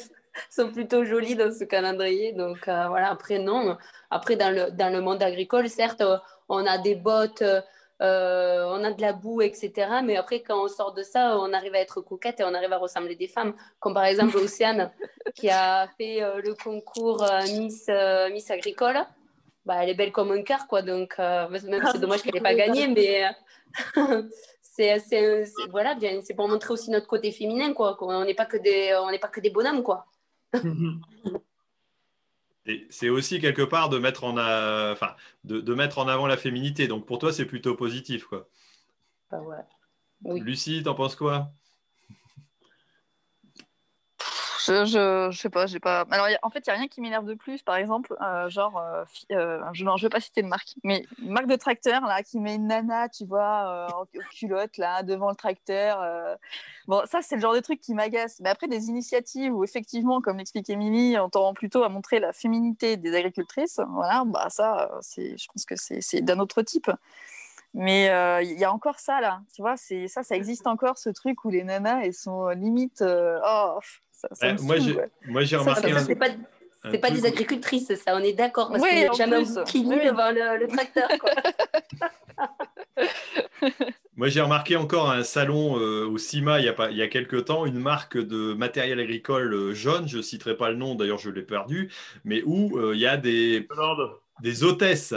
sont 0.50 0.70
plutôt 0.70 1.04
jolies 1.04 1.36
dans 1.36 1.52
ce 1.52 1.64
calendrier. 1.64 2.32
Donc 2.32 2.64
voilà, 2.66 3.10
après, 3.10 3.38
non. 3.38 3.76
Après, 4.10 4.36
dans 4.36 4.54
le, 4.54 4.70
dans 4.70 4.92
le 4.92 5.00
monde 5.00 5.22
agricole, 5.22 5.68
certes, 5.68 6.02
on 6.48 6.66
a 6.66 6.76
des 6.76 6.94
bottes, 6.94 7.42
on 8.00 8.84
a 8.84 8.92
de 8.92 9.00
la 9.00 9.12
boue, 9.14 9.40
etc. 9.40 9.72
Mais 10.04 10.16
après, 10.16 10.40
quand 10.40 10.62
on 10.62 10.68
sort 10.68 10.92
de 10.92 11.02
ça, 11.02 11.38
on 11.38 11.52
arrive 11.54 11.74
à 11.74 11.78
être 11.78 12.02
coquette 12.02 12.40
et 12.40 12.44
on 12.44 12.52
arrive 12.52 12.72
à 12.72 12.78
ressembler 12.78 13.16
des 13.16 13.28
femmes. 13.28 13.54
Comme 13.80 13.94
par 13.94 14.04
exemple 14.04 14.36
Océane, 14.44 14.90
qui 15.34 15.48
a 15.48 15.88
fait 15.96 16.20
le 16.20 16.54
concours 16.54 17.24
Miss, 17.58 17.90
Miss 18.30 18.50
Agricole 18.50 19.06
bah, 19.66 19.82
elle 19.82 19.90
est 19.90 19.94
belle 19.94 20.12
comme 20.12 20.30
un 20.30 20.42
cœur, 20.42 20.66
quoi. 20.68 20.80
Donc, 20.80 21.16
euh, 21.18 21.48
même 21.48 21.82
c'est 21.92 22.00
dommage 22.00 22.22
qu'elle 22.22 22.34
n'ait 22.34 22.40
pas 22.40 22.54
gagné, 22.54 22.86
mais 22.86 23.26
euh, 23.98 24.22
c'est, 24.62 25.02
voilà, 25.70 25.96
c'est 26.22 26.34
pour 26.34 26.48
montrer 26.48 26.72
aussi 26.72 26.90
notre 26.90 27.08
côté 27.08 27.32
féminin, 27.32 27.74
quoi. 27.74 27.98
On 28.00 28.24
n'est 28.24 28.34
pas 28.34 28.46
que 28.46 28.56
des, 28.56 28.96
on 29.02 29.10
n'est 29.10 29.18
pas 29.18 29.28
que 29.28 29.40
des 29.40 29.50
bonhommes, 29.50 29.82
quoi. 29.82 30.06
c'est 32.90 33.08
aussi 33.08 33.40
quelque 33.40 33.62
part 33.62 33.88
de 33.88 33.98
mettre 33.98 34.22
en, 34.24 34.38
enfin, 34.92 35.16
de, 35.44 35.60
de, 35.60 35.74
mettre 35.74 35.98
en 35.98 36.06
avant 36.08 36.28
la 36.28 36.36
féminité. 36.36 36.86
Donc 36.86 37.04
pour 37.04 37.18
toi, 37.18 37.32
c'est 37.32 37.44
plutôt 37.44 37.74
positif, 37.74 38.24
quoi. 38.26 38.48
Bah 39.30 39.40
ouais. 39.40 39.56
Oui. 40.22 40.40
Lucie, 40.40 40.82
t'en 40.84 40.94
penses 40.94 41.16
quoi? 41.16 41.50
Je, 44.66 44.84
je, 44.84 45.28
je, 45.30 45.38
sais 45.38 45.50
pas, 45.50 45.66
j'ai 45.66 45.78
pas. 45.78 46.04
Alors, 46.10 46.26
en 46.42 46.50
fait, 46.50 46.58
il 46.66 46.70
n'y 46.70 46.74
a 46.74 46.78
rien 46.78 46.88
qui 46.88 47.00
m'énerve 47.00 47.24
de 47.24 47.34
plus. 47.34 47.62
Par 47.62 47.76
exemple, 47.76 48.16
euh, 48.20 48.48
genre, 48.48 48.78
euh, 48.78 49.04
euh, 49.32 49.60
je 49.72 49.84
ne 49.84 50.00
veux 50.00 50.08
pas 50.08 50.20
citer 50.20 50.42
de 50.42 50.48
marque, 50.48 50.74
mais 50.82 51.04
marque 51.18 51.46
de 51.46 51.56
tracteur 51.56 52.02
là 52.02 52.22
qui 52.22 52.40
met 52.40 52.56
une 52.56 52.66
nana, 52.66 53.08
tu 53.08 53.24
vois, 53.24 53.88
en 53.94 54.06
culotte 54.34 54.76
là 54.76 55.02
devant 55.02 55.30
le 55.30 55.36
tracteur. 55.36 56.04
Bon, 56.88 57.02
ça, 57.06 57.22
c'est 57.22 57.36
le 57.36 57.40
genre 57.40 57.54
de 57.54 57.60
truc 57.60 57.80
qui 57.80 57.94
m'agace. 57.94 58.40
Mais 58.40 58.48
après, 58.48 58.66
des 58.66 58.88
initiatives 58.88 59.54
où 59.54 59.62
effectivement, 59.62 60.20
comme 60.20 60.38
l'explique 60.38 60.68
Émilie, 60.68 61.18
on 61.18 61.28
tend 61.28 61.54
plutôt 61.54 61.84
à 61.84 61.88
montrer 61.88 62.18
la 62.18 62.32
féminité 62.32 62.96
des 62.96 63.14
agricultrices. 63.14 63.80
Voilà, 63.90 64.24
bah 64.26 64.48
ça, 64.50 64.90
je 65.16 65.46
pense 65.52 65.64
que 65.64 65.74
c'est 65.76 66.22
d'un 66.22 66.38
autre 66.40 66.62
type. 66.62 66.90
Mais 67.74 68.06
il 68.42 68.58
y 68.58 68.64
a 68.64 68.72
encore 68.72 68.98
ça 68.98 69.20
là, 69.20 69.42
tu 69.54 69.62
vois, 69.62 69.76
ça, 69.76 70.22
ça 70.22 70.34
existe 70.34 70.66
encore 70.66 70.98
ce 70.98 71.10
truc 71.10 71.44
où 71.44 71.50
les 71.50 71.62
nanas 71.62 72.00
elles 72.04 72.14
sont 72.14 72.48
limite, 72.48 73.04
oh, 73.04 73.78
moi, 74.62 75.42
j'ai 75.42 75.56
remarqué. 75.56 75.92
Ça, 75.92 76.00
c'est 76.00 76.14
pas, 76.16 76.28
c'est 76.90 76.98
pas 76.98 77.10
des 77.10 77.26
agricultrices, 77.26 77.92
ça, 77.94 78.14
on 78.14 78.20
est 78.20 78.32
d'accord, 78.32 78.70
parce 78.70 78.82
qu'il 78.82 78.98
n'y 78.98 79.06
a 79.06 79.12
jamais 79.12 79.36
un 79.36 79.64
qui 79.64 79.84
oui. 79.84 79.96
devant 80.04 80.30
le, 80.30 80.58
le 80.58 80.68
tracteur. 80.68 81.08
Moi, 84.16 84.28
j'ai 84.28 84.40
remarqué 84.40 84.76
encore 84.76 85.10
un 85.10 85.22
salon 85.24 85.78
euh, 85.78 86.06
au 86.06 86.16
CIMA 86.16 86.60
il 86.60 86.64
y, 86.64 86.68
a 86.68 86.72
pas, 86.72 86.90
il 86.90 86.96
y 86.96 87.02
a 87.02 87.08
quelques 87.08 87.44
temps, 87.46 87.66
une 87.66 87.78
marque 87.78 88.16
de 88.16 88.54
matériel 88.54 88.98
agricole 88.98 89.52
euh, 89.52 89.74
jaune, 89.74 90.08
je 90.08 90.16
ne 90.18 90.22
citerai 90.22 90.56
pas 90.56 90.70
le 90.70 90.76
nom, 90.76 90.94
d'ailleurs 90.94 91.18
je 91.18 91.28
l'ai 91.28 91.42
perdu, 91.42 91.92
mais 92.24 92.42
où 92.46 92.78
euh, 92.78 92.94
il 92.94 93.00
y 93.00 93.06
a 93.06 93.18
des, 93.18 93.68
des 94.40 94.64
hôtesses. 94.64 95.14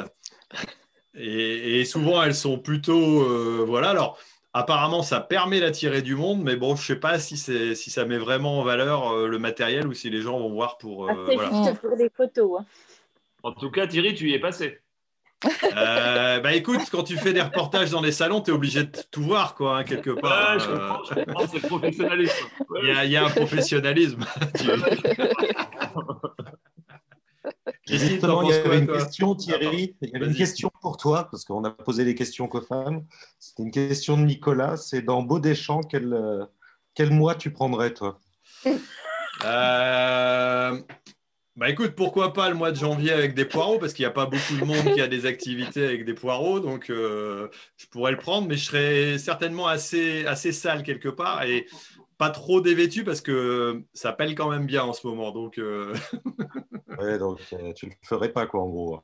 Et, 1.15 1.79
et, 1.79 1.85
souvent, 1.85 2.21
elles 2.21 2.35
sont 2.35 2.59
plutôt. 2.59 3.65
voilà, 3.65 3.89
alors 3.89 4.19
Apparemment, 4.53 5.03
ça 5.03 5.21
permet 5.21 5.59
d'attirer 5.59 6.01
du 6.01 6.15
monde, 6.15 6.41
mais 6.41 6.55
bon, 6.55 6.75
je 6.75 6.81
ne 6.81 6.85
sais 6.85 6.95
pas 6.95 7.19
si, 7.19 7.37
si 7.37 7.91
ça 7.91 8.05
met 8.05 8.17
vraiment 8.17 8.59
en 8.59 8.63
valeur 8.63 9.11
euh, 9.11 9.27
le 9.27 9.37
matériel 9.37 9.87
ou 9.87 9.93
si 9.93 10.09
les 10.09 10.21
gens 10.21 10.39
vont 10.39 10.49
voir 10.49 10.79
pour. 10.79 11.07
Euh, 11.07 11.13
ah, 11.13 11.25
c'est 11.27 11.65
juste 11.65 11.81
pour 11.81 11.95
des 11.95 12.09
photos. 12.09 12.59
Hein. 12.59 12.65
En 13.43 13.51
tout 13.51 13.69
cas, 13.69 13.85
Thierry, 13.85 14.15
tu 14.15 14.29
y 14.29 14.33
es 14.33 14.39
passé. 14.39 14.79
Euh, 15.45 16.41
bah 16.41 16.53
écoute, 16.53 16.81
quand 16.91 17.03
tu 17.03 17.15
fais 17.15 17.31
des 17.31 17.41
reportages 17.41 17.91
dans 17.91 18.01
les 18.01 18.11
salons, 18.11 18.41
tu 18.41 18.51
es 18.51 18.53
obligé 18.53 18.83
de 18.83 18.91
tout 19.11 19.21
voir, 19.21 19.55
quoi, 19.55 19.77
hein, 19.77 19.83
quelque 19.83 20.09
part. 20.09 20.55
Ouais, 20.55 20.59
je 20.59 20.65
comprends, 20.65 21.03
je 21.03 21.13
comprends 21.13 21.47
c'est 21.47 21.61
le 21.61 21.67
professionnalisme. 21.67 22.47
Il 22.81 23.09
y, 23.09 23.15
a 23.15 23.25
un 23.25 23.29
professionnalisme. 23.29 24.25
Justement, 27.89 28.43
il 28.43 28.49
y 28.49 28.53
avait 28.53 28.79
une 28.79 28.87
question, 28.87 29.35
Thierry. 29.35 29.95
Il 30.01 30.09
y 30.09 30.15
avait 30.15 30.27
une 30.27 30.35
question 30.35 30.71
pour 30.81 30.97
toi, 30.97 31.27
parce 31.31 31.43
qu'on 31.45 31.63
a 31.63 31.71
posé 31.71 32.05
des 32.05 32.15
questions 32.15 32.47
qu'aux 32.47 32.61
femmes. 32.61 33.05
C'était 33.39 33.63
une 33.63 33.71
question 33.71 34.17
de 34.17 34.23
Nicolas. 34.23 34.77
C'est 34.77 35.01
dans 35.01 35.21
Beau 35.23 35.39
des 35.39 35.55
Champs, 35.55 35.81
quel, 35.81 36.13
euh, 36.13 36.45
quel 36.93 37.11
mois 37.11 37.35
tu 37.35 37.51
prendrais, 37.51 37.93
toi? 37.93 38.19
Euh, 39.45 40.81
Bah 41.55 41.69
écoute, 41.69 41.93
pourquoi 41.93 42.31
pas 42.31 42.47
le 42.47 42.55
mois 42.55 42.71
de 42.71 42.77
janvier 42.77 43.11
avec 43.11 43.33
des 43.35 43.43
poireaux, 43.43 43.79
parce 43.79 43.91
qu'il 43.91 44.03
n'y 44.03 44.07
a 44.07 44.11
pas 44.11 44.25
beaucoup 44.25 44.55
de 44.57 44.63
monde 44.63 44.93
qui 44.93 45.01
a 45.01 45.07
des 45.07 45.25
activités 45.25 45.83
avec 45.83 46.05
des 46.05 46.13
poireaux, 46.13 46.61
donc 46.61 46.89
euh, 46.89 47.49
je 47.75 47.85
pourrais 47.87 48.11
le 48.11 48.17
prendre, 48.17 48.47
mais 48.47 48.55
je 48.55 48.63
serais 48.63 49.17
certainement 49.17 49.67
assez, 49.67 50.25
assez 50.25 50.53
sale 50.53 50.83
quelque 50.83 51.09
part. 51.09 51.43
Et 51.43 51.67
pas 52.19 52.29
trop 52.29 52.61
dévêtu 52.61 53.03
parce 53.05 53.21
que 53.21 53.81
ça 53.93 54.11
pèle 54.11 54.35
quand 54.35 54.49
même 54.49 54.65
bien 54.67 54.83
en 54.83 54.91
ce 54.93 55.07
moment. 55.07 55.31
Donc, 55.31 55.57
euh... 55.57 55.95
ouais, 56.99 57.17
donc 57.17 57.39
euh, 57.53 57.73
tu 57.73 57.87
le 57.87 57.93
ferais 58.03 58.29
pas, 58.29 58.45
quoi, 58.45 58.61
en 58.61 58.67
gros. 58.67 59.01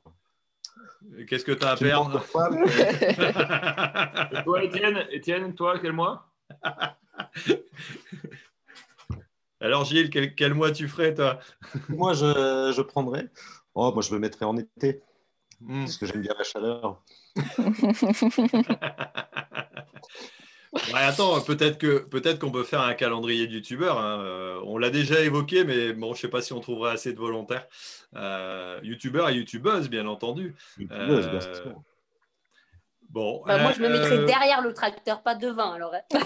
Qu'est-ce 1.26 1.46
que 1.46 1.52
tu 1.52 1.64
as 1.64 1.70
à 1.70 1.76
perdre 1.76 2.22
Et 4.32 4.42
toi, 4.44 4.62
Étienne, 4.62 5.06
Étienne, 5.10 5.54
toi, 5.54 5.78
quel 5.80 5.92
mois? 5.92 6.28
Alors, 9.60 9.86
Gilles, 9.86 10.10
quel, 10.10 10.52
mois 10.52 10.70
tu 10.70 10.86
ferais, 10.86 11.14
toi? 11.14 11.38
Moi, 11.88 12.12
je, 12.12 12.74
je 12.76 12.82
prendrais. 12.82 13.30
Oh, 13.74 13.92
moi, 13.92 14.02
je 14.02 14.12
me 14.12 14.18
mettrais 14.18 14.44
en 14.44 14.58
été. 14.58 15.00
Hmm. 15.62 15.84
Parce 15.84 15.96
que 15.96 16.04
j'aime 16.04 16.20
bien 16.20 16.34
la 16.36 16.44
chaleur. 16.44 17.00
Attends, 20.94 21.40
peut-être 21.40 21.78
que 21.78 21.98
peut-être 21.98 22.38
qu'on 22.38 22.50
peut 22.50 22.64
faire 22.64 22.80
un 22.80 22.94
calendrier 22.94 23.46
de 23.46 23.52
youtubeurs. 23.52 23.98
Hein. 23.98 24.20
Euh, 24.20 24.60
on 24.64 24.78
l'a 24.78 24.90
déjà 24.90 25.20
évoqué, 25.20 25.64
mais 25.64 25.92
bon, 25.92 26.14
je 26.14 26.20
sais 26.20 26.28
pas 26.28 26.42
si 26.42 26.52
on 26.52 26.60
trouverait 26.60 26.92
assez 26.92 27.12
de 27.12 27.18
volontaires. 27.18 27.66
Euh, 28.14 28.80
youtubeurs 28.82 29.28
et 29.30 29.34
youtubeuses, 29.34 29.88
bien 29.88 30.06
entendu. 30.06 30.54
Youtubeuses, 30.78 31.28
bien 31.28 31.40
sûr. 31.40 31.66
Euh, 31.66 31.72
bon. 33.10 33.42
Bah, 33.46 33.58
moi, 33.58 33.72
je 33.72 33.80
me 33.80 33.88
mettrais 33.88 34.24
derrière 34.24 34.62
le 34.62 34.72
tracteur, 34.72 35.22
pas 35.22 35.34
devant, 35.34 35.72
alors. 35.72 35.94
Hein. 35.94 36.00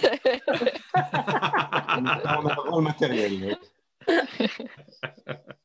on 1.96 2.06
a 2.06 2.76
le 2.76 2.82
matériel. 2.82 3.56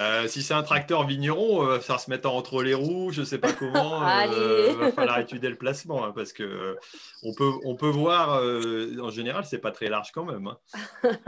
Euh, 0.00 0.26
si 0.26 0.42
c'est 0.42 0.54
un 0.54 0.62
tracteur 0.62 1.06
vigneron, 1.06 1.66
euh, 1.66 1.80
ça 1.80 1.98
se 1.98 2.10
mettre 2.10 2.28
entre 2.28 2.62
les 2.62 2.74
roues, 2.74 3.12
je 3.12 3.20
ne 3.20 3.24
sais 3.26 3.38
pas 3.38 3.52
comment. 3.52 4.02
Il 4.26 4.32
euh, 4.34 4.74
va 4.74 4.92
falloir 4.92 5.18
étudier 5.18 5.48
le 5.48 5.56
placement 5.56 6.04
hein, 6.04 6.12
parce 6.14 6.32
que 6.32 6.76
on 7.22 7.32
peut, 7.34 7.52
on 7.64 7.76
peut 7.76 7.88
voir. 7.88 8.40
en 8.42 9.10
général, 9.10 9.44
c'est 9.44 9.58
pas 9.58 9.70
très 9.70 9.88
large 9.88 10.10
quand 10.12 10.24
même. 10.24 10.48
Hein. 10.48 10.58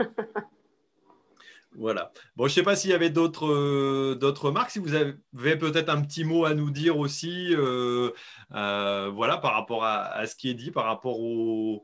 Voilà. 1.79 2.11
Bon, 2.35 2.45
je 2.45 2.53
ne 2.53 2.55
sais 2.55 2.63
pas 2.63 2.75
s'il 2.75 2.89
y 2.89 2.93
avait 2.93 3.11
d'autres 3.11 4.15
d'autres 4.15 4.49
marques. 4.49 4.71
Si 4.71 4.79
vous 4.79 4.95
avez 4.95 5.13
peut-être 5.57 5.89
un 5.89 6.01
petit 6.01 6.23
mot 6.23 6.43
à 6.43 6.55
nous 6.55 6.71
dire 6.71 6.97
aussi, 6.97 7.53
voilà, 8.49 9.37
par 9.37 9.53
rapport 9.53 9.83
à, 9.83 10.05
à, 10.05 10.25
ce 10.25 10.35
qui 10.35 10.49
est 10.49 10.55
dit, 10.55 10.71
par 10.71 10.85
rapport 10.85 11.19
au, 11.19 11.83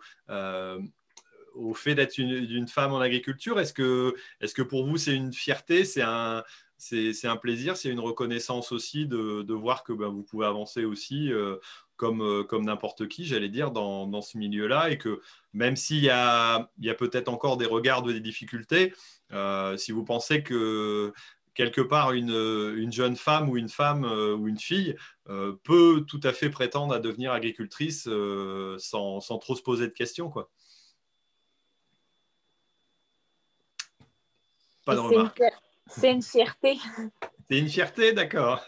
au 1.54 1.74
fait 1.74 1.96
d'être 1.96 2.18
une, 2.18 2.68
femme 2.68 2.94
en 2.94 3.00
agriculture. 3.00 3.60
Est-ce 3.60 3.74
que, 3.74 4.16
est 4.42 4.48
-ce 4.48 4.54
que 4.54 4.62
pour 4.62 4.86
vous, 4.86 4.98
c'est 4.98 5.16
une 5.16 5.34
fierté, 5.34 5.86
c'est 5.86 6.02
un, 6.02 6.44
c'est 6.84 7.28
un 7.28 7.38
plaisir, 7.38 7.78
c'est 7.78 7.90
une 7.90 8.00
reconnaissance 8.00 8.72
aussi 8.72 9.06
de, 9.06 9.54
voir 9.54 9.84
que 9.84 9.94
ben, 9.94 10.10
vous 10.10 10.24
pouvez 10.24 10.46
avancer 10.46 10.84
aussi 10.84 11.32
euh, 11.32 11.58
comme, 11.96 12.22
euh, 12.22 12.44
comme 12.44 12.66
n'importe 12.66 13.08
qui, 13.08 13.26
j'allais 13.26 13.50
dire, 13.50 13.72
dans, 13.72 14.22
ce 14.22 14.38
milieu-là, 14.38 14.90
et 14.90 14.98
que 14.98 15.22
même 15.54 15.76
s'il 15.76 16.04
y 16.04 16.10
a, 16.10 16.70
il 16.80 16.86
y 16.86 16.90
a 16.90 16.94
peut-être 16.94 17.30
encore 17.30 17.58
des 17.58 17.66
regards, 17.66 18.04
des 18.04 18.20
difficultés, 18.20 18.94
euh, 19.32 19.78
si 19.78 19.92
vous 19.94 20.04
pensez 20.04 20.44
que 20.44 21.14
quelque 21.54 21.82
part 21.82 22.12
une, 22.12 22.92
jeune 22.92 23.16
femme 23.16 23.50
ou 23.50 23.58
une 23.58 23.70
femme 23.70 24.04
ou 24.04 24.48
une 24.48 24.60
fille 24.60 24.96
peut 25.64 26.04
tout 26.08 26.20
à 26.24 26.34
fait 26.34 26.50
prétendre 26.50 26.94
à 26.94 27.00
devenir 27.00 27.32
agricultrice 27.32 28.10
sans, 28.78 29.20
sans, 29.22 29.38
trop 29.38 29.56
se 29.56 29.62
poser 29.62 29.88
de 29.88 29.94
questions, 29.94 30.30
quoi. 30.30 30.50
Pas 34.86 34.96
de 34.96 35.00
remarques. 35.00 35.42
C'est 36.00 36.12
une 36.12 36.22
fierté. 36.22 36.78
C'est 37.50 37.60
une 37.60 37.68
fierté, 37.68 38.14
d'accord. 38.14 38.64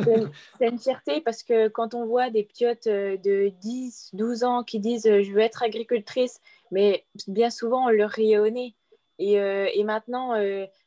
C'est 0.60 0.68
une 0.68 0.80
fierté 0.80 1.22
parce 1.22 1.43
que 1.43 1.69
quand 1.69 1.93
on 1.93 2.06
voit 2.06 2.30
des 2.30 2.43
piottes 2.43 2.88
euh, 2.88 3.18
de 3.18 3.49
10, 3.61 4.11
12 4.14 4.43
ans 4.43 4.64
qui 4.64 4.80
disent 4.80 5.07
euh, 5.07 5.23
je 5.23 5.31
veux 5.31 5.39
être 5.39 5.64
agricultrice, 5.64 6.41
mais 6.72 7.06
bien 7.27 7.49
souvent 7.49 7.85
on 7.85 7.89
leur 7.89 8.10
rit 8.10 8.38
au 8.38 8.49
nez. 8.49 8.76
Et, 9.18 9.39
euh, 9.39 9.69
et 9.73 9.85
maintenant, 9.85 10.34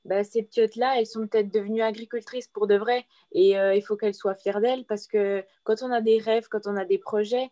bah, 0.05 0.23
ces 0.23 0.43
piottes-là, 0.43 0.98
elles 0.98 1.06
sont 1.06 1.27
peut-être 1.27 1.51
devenues 1.51 1.81
agricultrices 1.81 2.47
pour 2.47 2.66
de 2.66 2.77
vrai. 2.77 3.06
Et 3.32 3.52
il 3.52 3.82
faut 3.82 3.97
qu'elles 3.97 4.15
soient 4.15 4.35
fières 4.35 4.60
d'elles 4.60 4.85
parce 4.85 5.06
que 5.06 5.43
quand 5.65 5.82
on 5.82 5.90
a 5.90 6.02
des 6.02 6.19
rêves, 6.19 6.47
quand 6.51 6.66
on 6.66 6.77
a 6.77 6.85
des 6.85 6.98
projets, 6.98 7.51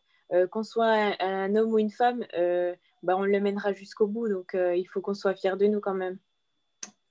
qu'on 0.50 0.62
soit 0.64 1.14
un, 1.18 1.56
homme 1.56 1.72
ou 1.72 1.78
une 1.78 1.90
femme, 1.90 2.26
bah, 3.02 3.16
on 3.16 3.24
le 3.24 3.40
mènera 3.40 3.72
jusqu'au 3.72 4.06
bout. 4.06 4.28
Donc 4.28 4.54
il 4.54 4.84
faut 4.84 5.00
qu'on 5.00 5.14
soit 5.14 5.34
fiers 5.34 5.56
de 5.56 5.64
nous 5.64 5.80
quand 5.80 5.94
même. 5.94 6.18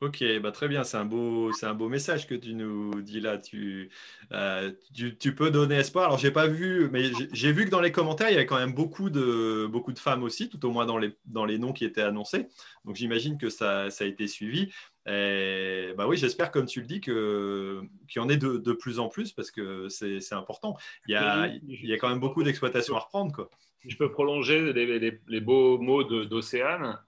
Ok, 0.01 0.21
bah 0.41 0.51
très 0.51 0.67
bien, 0.67 0.83
c'est 0.83 0.97
un, 0.97 1.05
beau, 1.05 1.53
c'est 1.53 1.65
un 1.65 1.73
beau 1.73 1.87
message 1.87 2.27
que 2.27 2.35
tu 2.35 2.53
nous 2.53 3.01
dis 3.01 3.21
là. 3.21 3.37
Tu, 3.37 3.89
euh, 4.33 4.73
tu, 4.93 5.33
peux 5.33 5.49
donner 5.51 5.75
espoir. 5.75 6.07
Alors, 6.07 6.17
j'ai 6.17 6.31
pas 6.31 6.47
vu, 6.47 6.89
mais 6.91 7.11
j'ai 7.31 7.53
vu 7.53 7.63
que 7.63 7.69
dans 7.69 7.79
les 7.79 7.93
commentaires, 7.93 8.29
il 8.29 8.33
y 8.33 8.35
avait 8.35 8.45
quand 8.45 8.57
même 8.57 8.73
beaucoup 8.73 9.09
de, 9.09 9.67
beaucoup 9.67 9.93
de 9.93 9.99
femmes 9.99 10.23
aussi, 10.23 10.49
tout 10.49 10.63
au 10.65 10.71
moins 10.71 10.85
dans 10.85 10.97
les, 10.97 11.15
dans 11.25 11.45
les 11.45 11.57
noms 11.57 11.71
qui 11.71 11.85
étaient 11.85 12.01
annoncés. 12.01 12.47
Donc, 12.83 12.97
j'imagine 12.97 13.37
que 13.37 13.49
ça, 13.49 13.89
ça, 13.89 14.03
a 14.03 14.07
été 14.07 14.27
suivi. 14.27 14.69
Et 15.07 15.93
bah 15.97 16.07
oui, 16.07 16.17
j'espère, 16.17 16.51
comme 16.51 16.65
tu 16.65 16.81
le 16.81 16.87
dis, 16.87 16.99
que, 16.99 17.81
qu'il 18.09 18.21
y 18.21 18.25
en 18.25 18.27
ait 18.27 18.37
de, 18.37 18.57
de 18.57 18.73
plus 18.73 18.99
en 18.99 19.07
plus 19.07 19.31
parce 19.31 19.49
que 19.49 19.87
c'est, 19.87 20.19
c'est 20.19 20.35
important. 20.35 20.75
Il 21.07 21.13
y, 21.13 21.15
a, 21.15 21.47
il 21.47 21.85
y 21.85 21.93
a 21.93 21.97
quand 21.97 22.09
même 22.09 22.19
beaucoup 22.19 22.43
d'exploitations 22.43 22.97
à 22.97 22.99
reprendre. 22.99 23.31
Quoi. 23.31 23.49
Je 23.87 23.95
peux 23.95 24.11
prolonger 24.11 24.73
les, 24.73 24.99
les, 24.99 25.21
les 25.25 25.41
beaux 25.41 25.77
mots 25.77 26.03
d'Océane 26.03 26.99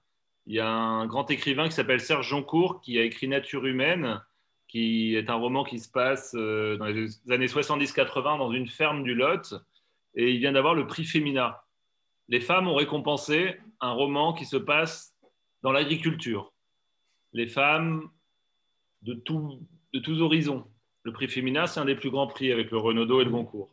il 0.48 0.56
y 0.56 0.60
a 0.62 0.70
un 0.70 1.06
grand 1.08 1.30
écrivain 1.30 1.68
qui 1.68 1.74
s'appelle 1.74 2.00
Serge 2.00 2.30
Joncourt 2.30 2.80
qui 2.80 2.98
a 2.98 3.04
écrit 3.04 3.28
Nature 3.28 3.66
humaine, 3.66 4.22
qui 4.70 5.14
est 5.16 5.30
un 5.30 5.36
roman 5.36 5.66
qui 5.66 5.78
se 5.78 5.92
passe 5.92 6.34
euh, 6.36 6.78
dans 6.78 6.86
les 6.86 7.10
années 7.30 7.48
70-80 7.48 8.38
dans 8.38 8.54
une 8.54 8.68
ferme 8.68 9.04
du 9.04 9.14
Lot. 9.14 9.56
Et 10.16 10.32
il 10.32 10.40
vient 10.40 10.54
d'avoir 10.54 10.74
le 10.74 10.88
prix 10.88 11.04
Femina. 11.04 11.66
Les 12.30 12.40
femmes 12.40 12.70
ont 12.70 12.76
récompensé 12.76 13.58
un 13.82 13.92
roman 13.92 14.34
qui 14.34 14.46
se 14.46 14.56
passe 14.56 15.14
dans 15.64 15.74
l'agriculture. 15.74 16.54
Les 17.34 17.48
femmes 17.48 18.10
de, 19.02 19.14
tous 19.14 20.22
horizons. 20.22 20.66
Le 21.04 21.12
prix 21.12 21.28
Femina, 21.28 21.68
c'est 21.68 21.82
un 21.82 21.86
des 21.86 21.96
plus 21.96 22.10
grands 22.10 22.28
prix 22.28 22.54
avec 22.54 22.72
le 22.72 22.78
Renaudot 22.78 23.22
et 23.22 23.26
le 23.26 23.32
Goncourt. 23.32 23.70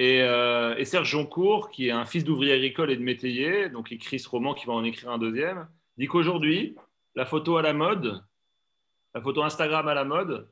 Euh, 0.00 0.74
et, 0.76 0.84
Serge 0.84 1.10
Joncourt, 1.10 1.70
qui 1.70 1.88
est 1.88 1.92
un 1.92 2.04
fils 2.04 2.24
d'ouvrier 2.24 2.52
agricole 2.54 2.90
et 2.90 2.96
de 2.96 3.02
métayer, 3.02 3.68
donc 3.68 3.92
écrit 3.92 4.18
ce 4.18 4.28
roman 4.28 4.54
qui 4.54 4.66
va 4.66 4.72
en 4.72 4.84
écrire 4.84 5.10
un 5.10 5.18
deuxième, 5.18 5.68
dit 5.98 6.06
qu'aujourd'hui, 6.06 6.76
la 7.14 7.26
photo 7.26 7.56
à 7.56 7.62
la 7.62 7.72
mode, 7.72 8.24
la 9.14 9.20
photo 9.20 9.42
Instagram 9.42 9.86
à 9.88 9.94
la 9.94 10.04
mode, 10.04 10.48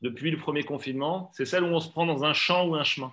depuis 0.00 0.30
le 0.30 0.38
premier 0.38 0.62
confinement, 0.62 1.30
c'est 1.34 1.44
celle 1.44 1.64
où 1.64 1.68
on 1.68 1.80
se 1.80 1.90
prend 1.90 2.06
dans 2.06 2.24
un 2.24 2.32
champ 2.32 2.66
ou 2.66 2.74
un 2.74 2.84
chemin. 2.84 3.12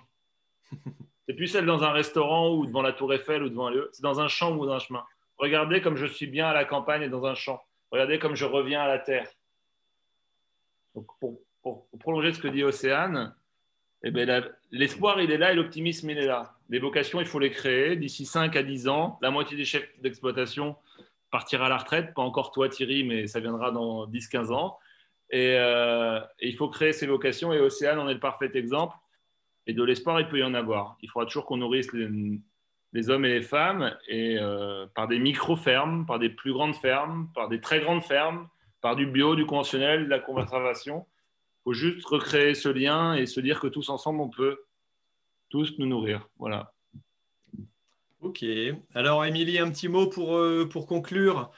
C'est 1.26 1.32
plus 1.32 1.48
celle 1.48 1.64
dans 1.64 1.82
un 1.82 1.92
restaurant 1.92 2.54
ou 2.54 2.66
devant 2.66 2.82
la 2.82 2.92
tour 2.92 3.14
Eiffel 3.14 3.42
ou 3.42 3.48
devant 3.48 3.68
un 3.68 3.70
lieu, 3.70 3.88
c'est 3.94 4.02
dans 4.02 4.20
un 4.20 4.28
champ 4.28 4.54
ou 4.54 4.66
dans 4.66 4.74
un 4.74 4.78
chemin. 4.78 5.02
Regardez 5.38 5.80
comme 5.80 5.96
je 5.96 6.04
suis 6.04 6.26
bien 6.26 6.48
à 6.48 6.52
la 6.52 6.66
campagne 6.66 7.00
et 7.00 7.08
dans 7.08 7.24
un 7.24 7.34
champ. 7.34 7.62
Regardez 7.90 8.18
comme 8.18 8.34
je 8.34 8.44
reviens 8.44 8.82
à 8.82 8.88
la 8.88 8.98
terre. 8.98 9.26
pour, 10.92 11.40
prolonger 11.98 12.34
ce 12.34 12.40
que 12.40 12.48
dit 12.48 12.62
Océane, 12.62 13.34
eh 14.06 14.10
ben, 14.10 14.44
l'espoir, 14.70 15.18
il 15.22 15.30
est 15.30 15.38
là 15.38 15.52
et 15.52 15.54
l'optimisme, 15.54 16.10
il 16.10 16.18
est 16.18 16.26
là. 16.26 16.54
Les 16.68 16.78
vocations, 16.78 17.20
il 17.20 17.26
faut 17.26 17.38
les 17.38 17.50
créer. 17.50 17.96
D'ici 17.96 18.26
5 18.26 18.54
à 18.54 18.62
10 18.62 18.88
ans, 18.88 19.18
la 19.22 19.30
moitié 19.30 19.56
des 19.56 19.64
chefs 19.64 19.88
d'exploitation 20.02 20.76
partira 21.30 21.66
à 21.66 21.68
la 21.70 21.78
retraite. 21.78 22.12
Pas 22.12 22.20
encore 22.20 22.52
toi, 22.52 22.68
Thierry, 22.68 23.02
mais 23.02 23.26
ça 23.26 23.40
viendra 23.40 23.70
dans 23.70 24.06
10-15 24.06 24.52
ans. 24.52 24.78
Euh, 25.32 26.20
et, 26.38 26.48
il 26.48 26.54
faut 26.54 26.68
créer 26.68 26.92
ces 26.92 27.06
vocations. 27.06 27.54
Et 27.54 27.60
Océane 27.60 27.98
en 27.98 28.06
est 28.06 28.14
le 28.14 28.20
parfait 28.20 28.50
exemple. 28.52 28.94
Et 29.66 29.72
de 29.72 29.82
l'espoir, 29.82 30.20
il 30.20 30.28
peut 30.28 30.38
y 30.38 30.44
en 30.44 30.52
avoir. 30.52 30.98
Il 31.00 31.08
faudra 31.08 31.24
toujours 31.24 31.46
qu'on 31.46 31.56
nourrisse 31.56 31.90
les, 31.94 33.10
hommes 33.10 33.24
et 33.24 33.30
les 33.30 33.42
femmes 33.42 33.96
et, 34.06 34.36
euh, 34.38 34.86
par 34.94 35.08
des 35.08 35.18
micro-fermes, 35.18 36.04
par 36.04 36.18
des 36.18 36.28
plus 36.28 36.52
grandes 36.52 36.76
fermes, 36.76 37.30
par 37.34 37.48
des 37.48 37.60
très 37.60 37.80
grandes 37.80 38.02
fermes, 38.02 38.48
par 38.82 38.96
du 38.96 39.06
bio, 39.06 39.34
du 39.34 39.46
conventionnel, 39.46 40.04
de 40.04 40.10
la 40.10 40.18
conservation. 40.18 41.06
Il 41.66 41.70
faut 41.70 41.72
juste 41.72 42.04
recréer 42.04 42.54
ce 42.54 42.68
lien 42.68 43.14
et 43.14 43.24
se 43.24 43.40
dire 43.40 43.58
que 43.58 43.68
tous 43.68 43.88
ensemble, 43.88 44.20
on 44.20 44.28
peut 44.28 44.58
tous 45.48 45.78
nous 45.78 45.86
nourrir. 45.86 46.28
Voilà. 46.38 46.74
Ok. 48.20 48.44
Alors, 48.94 49.24
Émilie, 49.24 49.58
un 49.58 49.70
petit 49.70 49.88
mot 49.88 50.06
pour, 50.08 50.36
euh, 50.36 50.68
pour 50.70 50.86
conclure. 50.86 51.50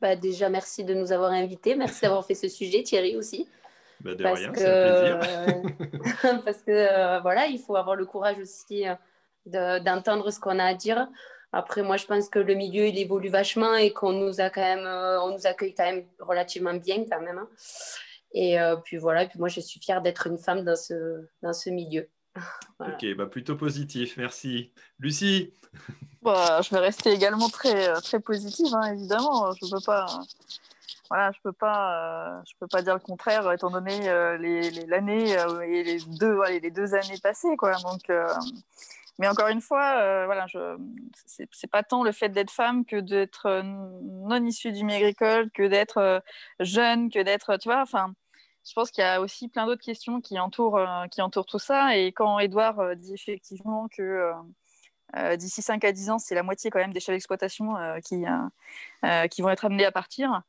Bah, 0.00 0.14
déjà, 0.14 0.48
merci 0.48 0.84
de 0.84 0.94
nous 0.94 1.10
avoir 1.10 1.32
invités. 1.32 1.74
Merci 1.74 2.02
d'avoir 2.02 2.24
fait 2.24 2.34
ce 2.34 2.48
sujet, 2.48 2.84
Thierry 2.84 3.16
aussi. 3.16 3.48
Bah, 4.00 4.14
de 4.14 4.22
parce 4.22 4.38
rien, 4.38 4.52
c'est 4.54 4.68
un 4.68 5.18
plaisir. 5.18 6.42
parce 6.44 6.62
que 6.62 6.70
euh, 6.70 7.20
voilà, 7.20 7.46
il 7.46 7.58
faut 7.58 7.74
avoir 7.74 7.96
le 7.96 8.04
courage 8.04 8.38
aussi 8.38 8.84
euh, 8.86 9.80
d'entendre 9.80 10.30
ce 10.30 10.38
qu'on 10.38 10.58
a 10.58 10.64
à 10.64 10.74
dire. 10.74 11.08
Après, 11.54 11.82
moi, 11.82 11.96
je 11.96 12.06
pense 12.06 12.28
que 12.28 12.38
le 12.38 12.54
milieu, 12.54 12.86
il 12.86 12.98
évolue 12.98 13.28
vachement 13.28 13.74
et 13.74 13.92
qu'on 13.92 14.12
nous 14.12 14.40
a 14.40 14.50
quand 14.50 14.60
même, 14.60 14.86
euh, 14.86 15.20
on 15.22 15.32
nous 15.32 15.46
accueille 15.46 15.74
quand 15.74 15.84
même 15.84 16.04
relativement 16.18 16.74
bien 16.74 17.04
quand 17.10 17.20
même. 17.20 17.38
Hein. 17.38 17.48
Et 18.36 18.58
puis 18.84 18.96
voilà, 18.96 19.22
et 19.22 19.28
puis 19.28 19.38
moi, 19.38 19.48
je 19.48 19.60
suis 19.60 19.78
fière 19.78 20.02
d'être 20.02 20.26
une 20.26 20.38
femme 20.38 20.64
dans 20.64 20.74
ce, 20.74 21.28
dans 21.42 21.52
ce 21.52 21.70
milieu. 21.70 22.08
Ok, 22.80 23.06
bah 23.16 23.26
plutôt 23.26 23.54
positif, 23.54 24.16
merci. 24.16 24.72
Lucie 24.98 25.54
bah, 26.22 26.60
Je 26.60 26.70
vais 26.70 26.80
rester 26.80 27.12
également 27.12 27.48
très, 27.48 27.92
très 28.02 28.18
positive, 28.18 28.74
hein, 28.74 28.92
évidemment. 28.92 29.52
Je 29.52 29.66
ne 29.66 29.70
peux 29.70 29.84
pas 29.86 30.06
voilà, 31.10 31.32
je 31.32 31.38
peux 31.42 31.52
pas, 31.52 32.38
euh, 32.38 32.42
je 32.46 32.54
peux 32.58 32.66
pas 32.66 32.82
dire 32.82 32.94
le 32.94 33.00
contraire 33.00 33.50
étant 33.52 33.70
donné 33.70 34.08
euh, 34.08 34.38
l'année 34.88 35.38
euh, 35.38 35.60
et 35.60 35.82
les 35.84 35.98
deux, 36.00 36.42
les 36.48 36.70
deux 36.70 36.94
années 36.94 37.18
passées, 37.22 37.56
quoi. 37.56 37.74
Donc, 37.76 38.10
mais 39.18 39.28
encore 39.28 39.48
une 39.48 39.60
fois, 39.60 40.26
voilà, 40.26 40.46
je, 40.46 40.76
c'est 41.26 41.70
pas 41.70 41.82
tant 41.82 42.02
le 42.02 42.12
fait 42.12 42.30
d'être 42.30 42.50
femme 42.50 42.84
que 42.84 42.96
d'être 42.96 43.62
non 43.62 44.44
issue 44.44 44.72
du 44.72 44.84
milieu 44.84 44.98
agricole, 44.98 45.50
que 45.52 45.66
d'être 45.66 46.22
jeune, 46.60 47.10
que 47.10 47.20
d'être, 47.22 47.56
tu 47.58 47.68
vois, 47.68 47.82
enfin. 47.82 48.14
Je 48.66 48.72
pense 48.72 48.90
qu'il 48.90 49.04
y 49.04 49.06
a 49.06 49.20
aussi 49.20 49.48
plein 49.50 49.66
d'autres 49.66 49.84
questions 49.84 50.22
qui 50.22 50.38
entourent, 50.38 50.80
entourent 51.18 51.44
tout 51.44 51.58
ça. 51.58 51.98
Et 51.98 52.12
quand 52.12 52.38
Edouard 52.38 52.96
dit 52.96 53.12
effectivement 53.12 53.88
que 53.88 54.32
euh, 55.16 55.36
d'ici 55.36 55.62
5 55.62 55.84
à 55.84 55.92
10 55.92 56.10
ans, 56.10 56.18
c'est 56.18 56.34
la 56.34 56.42
moitié 56.42 56.70
quand 56.70 56.80
même 56.80 56.92
des 56.92 57.00
chefs 57.00 57.14
d'exploitation 57.14 57.76
euh, 57.76 57.98
qui, 58.00 58.24
euh, 59.04 59.28
qui 59.28 59.42
vont 59.42 59.50
être 59.50 59.64
amenés 59.64 59.84
à 59.84 59.92
partir. 59.92 60.42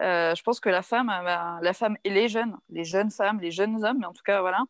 je 0.00 0.42
pense 0.42 0.60
que 0.60 0.68
la 0.68 0.82
femme, 0.82 1.08
bah, 1.08 1.58
la 1.60 1.72
femme 1.72 1.96
et 2.04 2.10
les 2.10 2.28
jeunes, 2.28 2.56
les 2.70 2.84
jeunes 2.84 3.10
femmes, 3.10 3.40
les 3.40 3.50
jeunes 3.50 3.84
hommes, 3.84 3.98
mais 4.00 4.06
en 4.06 4.12
tout 4.12 4.22
cas, 4.24 4.40
voilà, 4.40 4.64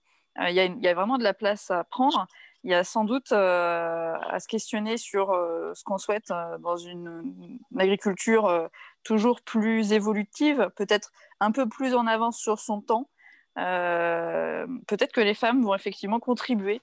il 0.49 0.55
y, 0.55 0.89
a 0.89 0.95
vraiment 0.95 1.19
de 1.19 1.25
la 1.25 1.35
place 1.35 1.71
à 1.71 1.85
prendre. 1.85 2.27
Il 2.65 2.71
y 2.71 2.75
a 2.75 2.85
sans 2.85 3.05
doute 3.05 3.33
à 3.33 4.39
se 4.39 4.47
questionner 4.47 4.97
sur 4.97 5.33
ce 5.75 5.83
qu'on 5.85 5.99
souhaite 5.99 6.33
dans 6.61 6.77
une, 6.77 7.59
agriculture 7.77 8.71
toujours 9.03 9.41
plus 9.43 9.93
évolutive, 9.93 10.71
peut-être 10.77 11.11
un 11.41 11.51
peu 11.51 11.69
plus 11.69 11.95
en 11.95 12.07
avance 12.07 12.39
sur 12.39 12.61
son 12.61 12.81
temps. 12.81 13.09
peut-être 13.57 15.13
que 15.13 15.21
les 15.21 15.35
femmes 15.35 15.63
vont 15.65 15.75
effectivement 15.75 16.21
contribuer 16.21 16.81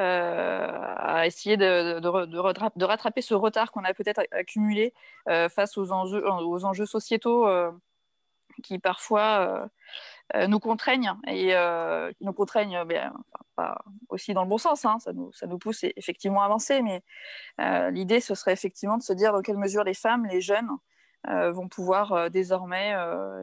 euh, 0.00 0.94
à 0.96 1.26
essayer 1.26 1.56
de, 1.56 2.84
rattraper 2.84 3.20
ce 3.20 3.34
retard 3.34 3.72
qu'on 3.72 3.82
a 3.82 3.92
peut-être 3.94 4.20
accumulé 4.30 4.94
euh, 5.28 5.48
face 5.48 5.76
aux 5.76 5.90
enjeux, 5.90 6.24
aux 6.24 6.64
enjeux 6.64 6.86
sociétaux 6.86 7.48
euh, 7.48 7.72
qui 8.62 8.78
parfois 8.78 9.68
nous 10.48 10.60
contraignent 10.60 11.14
et 11.26 11.54
nous 12.20 12.32
contraignent 12.32 12.84
bien, 12.84 13.12
pas 13.56 13.82
aussi 14.08 14.34
dans 14.34 14.42
le 14.42 14.48
bon 14.48 14.58
sens, 14.58 14.84
hein, 14.84 14.98
ça, 15.00 15.12
nous, 15.12 15.32
ça 15.32 15.46
nous 15.46 15.58
pousse 15.58 15.84
effectivement 15.96 16.42
à 16.42 16.44
avancer, 16.44 16.82
mais 16.82 17.02
l'idée 17.90 18.20
ce 18.20 18.34
serait 18.34 18.52
effectivement 18.52 18.98
de 18.98 19.02
se 19.02 19.12
dire 19.12 19.32
dans 19.32 19.42
quelle 19.42 19.56
mesure 19.56 19.84
les 19.84 19.94
femmes, 19.94 20.26
les 20.26 20.40
jeunes 20.40 20.70
vont 21.26 21.68
pouvoir 21.68 22.30
désormais 22.30 22.94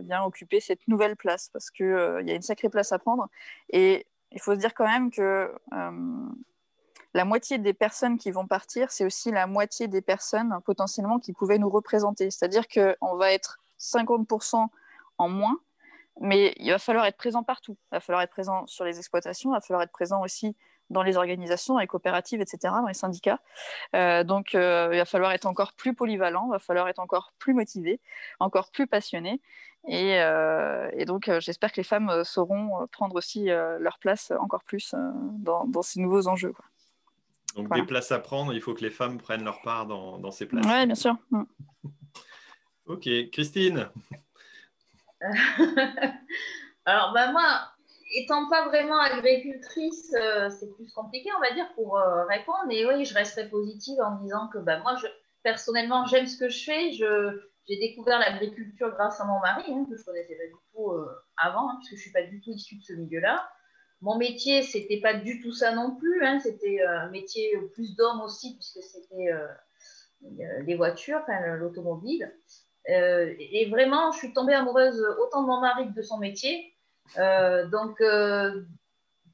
bien 0.03 0.23
occuper 0.23 0.59
cette 0.59 0.87
nouvelle 0.87 1.15
place 1.15 1.49
parce 1.49 1.71
qu'il 1.71 2.19
il 2.21 2.27
y 2.27 2.31
a 2.31 2.35
une 2.35 2.41
sacrée 2.41 2.69
place 2.69 2.91
à 2.91 2.99
prendre 2.99 3.29
et 3.69 4.05
il 4.35 4.41
faut 4.41 4.53
se 4.53 4.59
dire 4.59 4.73
quand 4.73 4.85
même 4.85 5.09
que 5.09 5.51
euh, 5.73 6.29
la 7.13 7.25
moitié 7.25 7.57
des 7.57 7.73
personnes 7.73 8.17
qui 8.17 8.31
vont 8.31 8.45
partir, 8.45 8.91
c'est 8.91 9.05
aussi 9.05 9.31
la 9.31 9.47
moitié 9.47 9.87
des 9.87 10.01
personnes 10.01 10.59
potentiellement 10.65 11.19
qui 11.19 11.31
pouvaient 11.31 11.57
nous 11.57 11.69
représenter. 11.69 12.29
C'est-à-dire 12.29 12.67
qu'on 12.67 13.15
va 13.15 13.31
être 13.31 13.59
50% 13.79 14.67
en 15.17 15.29
moins, 15.29 15.57
mais 16.21 16.53
il 16.57 16.69
va 16.69 16.79
falloir 16.79 17.05
être 17.05 17.17
présent 17.17 17.43
partout. 17.43 17.77
Il 17.91 17.95
va 17.95 17.99
falloir 17.99 18.21
être 18.21 18.31
présent 18.31 18.65
sur 18.67 18.85
les 18.85 18.97
exploitations, 18.97 19.51
il 19.51 19.53
va 19.53 19.61
falloir 19.61 19.83
être 19.83 19.91
présent 19.91 20.21
aussi 20.21 20.55
dans 20.89 21.03
les 21.03 21.17
organisations, 21.17 21.73
dans 21.73 21.79
les 21.79 21.87
coopératives, 21.87 22.41
etc., 22.41 22.57
dans 22.63 22.87
les 22.87 22.93
syndicats. 22.93 23.39
Euh, 23.95 24.23
donc, 24.23 24.55
euh, 24.55 24.89
il 24.91 24.97
va 24.97 25.05
falloir 25.05 25.31
être 25.31 25.45
encore 25.45 25.73
plus 25.73 25.93
polyvalent, 25.93 26.45
il 26.47 26.51
va 26.51 26.59
falloir 26.59 26.87
être 26.87 26.99
encore 26.99 27.33
plus 27.39 27.53
motivé, 27.53 27.99
encore 28.39 28.69
plus 28.71 28.87
passionné. 28.87 29.41
Et, 29.87 30.19
euh, 30.19 30.89
donc, 31.05 31.29
j'espère 31.39 31.71
que 31.71 31.77
les 31.77 31.83
femmes 31.83 32.23
sauront 32.23 32.87
prendre 32.91 33.15
aussi 33.15 33.45
leur 33.45 33.99
place 33.99 34.31
encore 34.39 34.63
plus 34.63 34.95
dans, 35.39 35.81
ces 35.81 35.99
nouveaux 35.99 36.27
enjeux. 36.27 36.53
Donc, 37.55 37.73
des 37.73 37.83
places 37.83 38.11
à 38.11 38.19
prendre, 38.19 38.53
il 38.53 38.61
faut 38.61 38.73
que 38.73 38.81
les 38.81 38.89
femmes 38.89 39.17
prennent 39.17 39.43
leur 39.43 39.61
part 39.61 39.85
dans, 39.85 40.31
ces 40.31 40.45
places. 40.45 40.65
Oui, 40.65 40.85
bien 40.85 40.95
sûr. 40.95 41.15
Mm. 41.31 41.43
ok, 42.87 43.09
Christine. 43.31 43.89
Alors, 46.85 47.13
bah, 47.13 47.31
moi, 47.31 47.75
étant 48.13 48.49
pas 48.49 48.67
vraiment 48.67 48.99
agricultrice, 48.99 50.13
euh, 50.13 50.49
c'est 50.49 50.73
plus 50.75 50.91
compliqué, 50.91 51.29
on 51.35 51.41
va 51.41 51.53
dire, 51.53 51.71
pour 51.75 51.97
euh, 51.97 52.25
répondre. 52.25 52.65
Mais 52.67 52.85
oui, 52.85 53.05
je 53.05 53.13
resterai 53.13 53.49
positive 53.49 53.99
en 54.01 54.21
disant 54.21 54.47
que 54.53 54.59
bah, 54.59 54.79
moi, 54.79 54.95
je, 55.01 55.07
personnellement, 55.43 56.05
j'aime 56.05 56.27
ce 56.27 56.37
que 56.37 56.49
je 56.49 56.63
fais. 56.63 56.91
j'ai 56.91 57.79
découvert 57.79 58.19
l'agriculture 58.19 58.91
grâce 58.91 59.19
à 59.19 59.25
mon 59.25 59.39
mari, 59.39 59.63
hein, 59.67 59.85
que 59.89 59.97
je 59.97 60.03
connaissais 60.03 60.35
pas 60.35 60.47
du 60.47 60.59
tout 60.73 60.91
euh, 60.91 61.07
avant, 61.37 61.69
hein, 61.69 61.73
parce 61.75 61.89
que 61.89 61.95
je 61.95 62.01
suis 62.01 62.11
pas 62.11 62.23
du 62.23 62.41
tout 62.41 62.51
issue 62.51 62.77
de 62.77 62.83
ce 62.83 62.93
milieu-là. 62.93 63.49
Mon 64.01 64.17
métier, 64.17 64.61
c'était 64.61 64.99
pas 64.99 65.13
du 65.15 65.41
tout 65.41 65.53
ça 65.53 65.73
non 65.73 65.95
plus. 65.95 66.23
Hein, 66.23 66.39
c'était 66.39 66.81
un 66.83 67.09
métier 67.09 67.57
plus 67.73 67.95
d'hommes 67.95 68.21
aussi, 68.21 68.53
puisque 68.55 68.83
c'était 68.83 69.31
des 70.65 70.75
voitures, 70.75 71.21
l'automobile. 71.57 72.31
Et 72.87 73.67
vraiment, 73.69 74.11
je 74.11 74.19
suis 74.19 74.33
tombée 74.33 74.53
amoureuse 74.53 75.01
autant 75.19 75.41
de 75.41 75.47
mon 75.47 75.59
mari 75.59 75.87
que 75.87 75.93
de 75.93 76.01
son 76.01 76.17
métier. 76.17 76.75
Euh, 77.17 77.67
donc, 77.67 78.01
euh, 78.01 78.63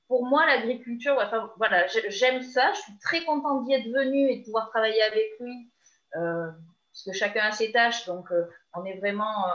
pour 0.07 0.25
moi, 0.25 0.45
l'agriculture, 0.45 1.17
voilà, 1.57 1.87
j'aime 1.87 2.41
ça. 2.41 2.73
Je 2.73 2.79
suis 2.81 2.99
très 2.99 3.23
contente 3.23 3.65
d'y 3.65 3.73
être 3.73 3.87
venue 3.87 4.29
et 4.29 4.39
de 4.39 4.43
pouvoir 4.43 4.69
travailler 4.69 5.01
avec 5.03 5.39
lui, 5.39 5.71
euh, 6.17 6.51
parce 6.91 7.03
que 7.05 7.13
chacun 7.13 7.45
a 7.45 7.51
ses 7.51 7.71
tâches, 7.71 8.05
donc 8.05 8.29
on 8.73 8.83
est 8.85 8.97
vraiment 8.97 9.45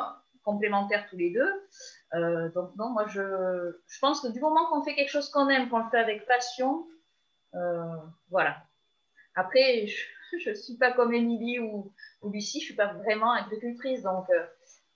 complémentaires 0.45 1.07
tous 1.11 1.17
les 1.17 1.31
deux. 1.31 2.53
donc, 2.55 2.75
non, 2.77 2.91
moi, 2.91 3.07
je, 3.09 3.21
je 3.87 3.99
pense 3.99 4.23
que 4.23 4.29
du 4.29 4.41
moment 4.41 4.67
qu'on 4.67 4.83
fait 4.83 4.95
quelque 4.95 5.11
chose 5.11 5.29
qu'on 5.29 5.49
aime, 5.49 5.69
qu'on 5.69 5.79
le 5.79 5.91
fait 5.91 5.99
avec 5.99 6.27
passion, 6.27 6.87
voilà. 8.31 8.57
Après, 9.35 9.87
je 9.87 10.03
ne 10.51 10.55
suis 10.55 10.77
pas 10.77 10.93
comme 10.93 11.15
Émilie 11.15 11.61
ou, 11.61 11.93
Lucie, 12.25 12.61
je 12.61 12.65
ne 12.65 12.67
suis 12.67 12.75
pas 12.75 12.93
vraiment 12.95 13.33
agricultrice, 13.33 14.03
donc 14.03 14.27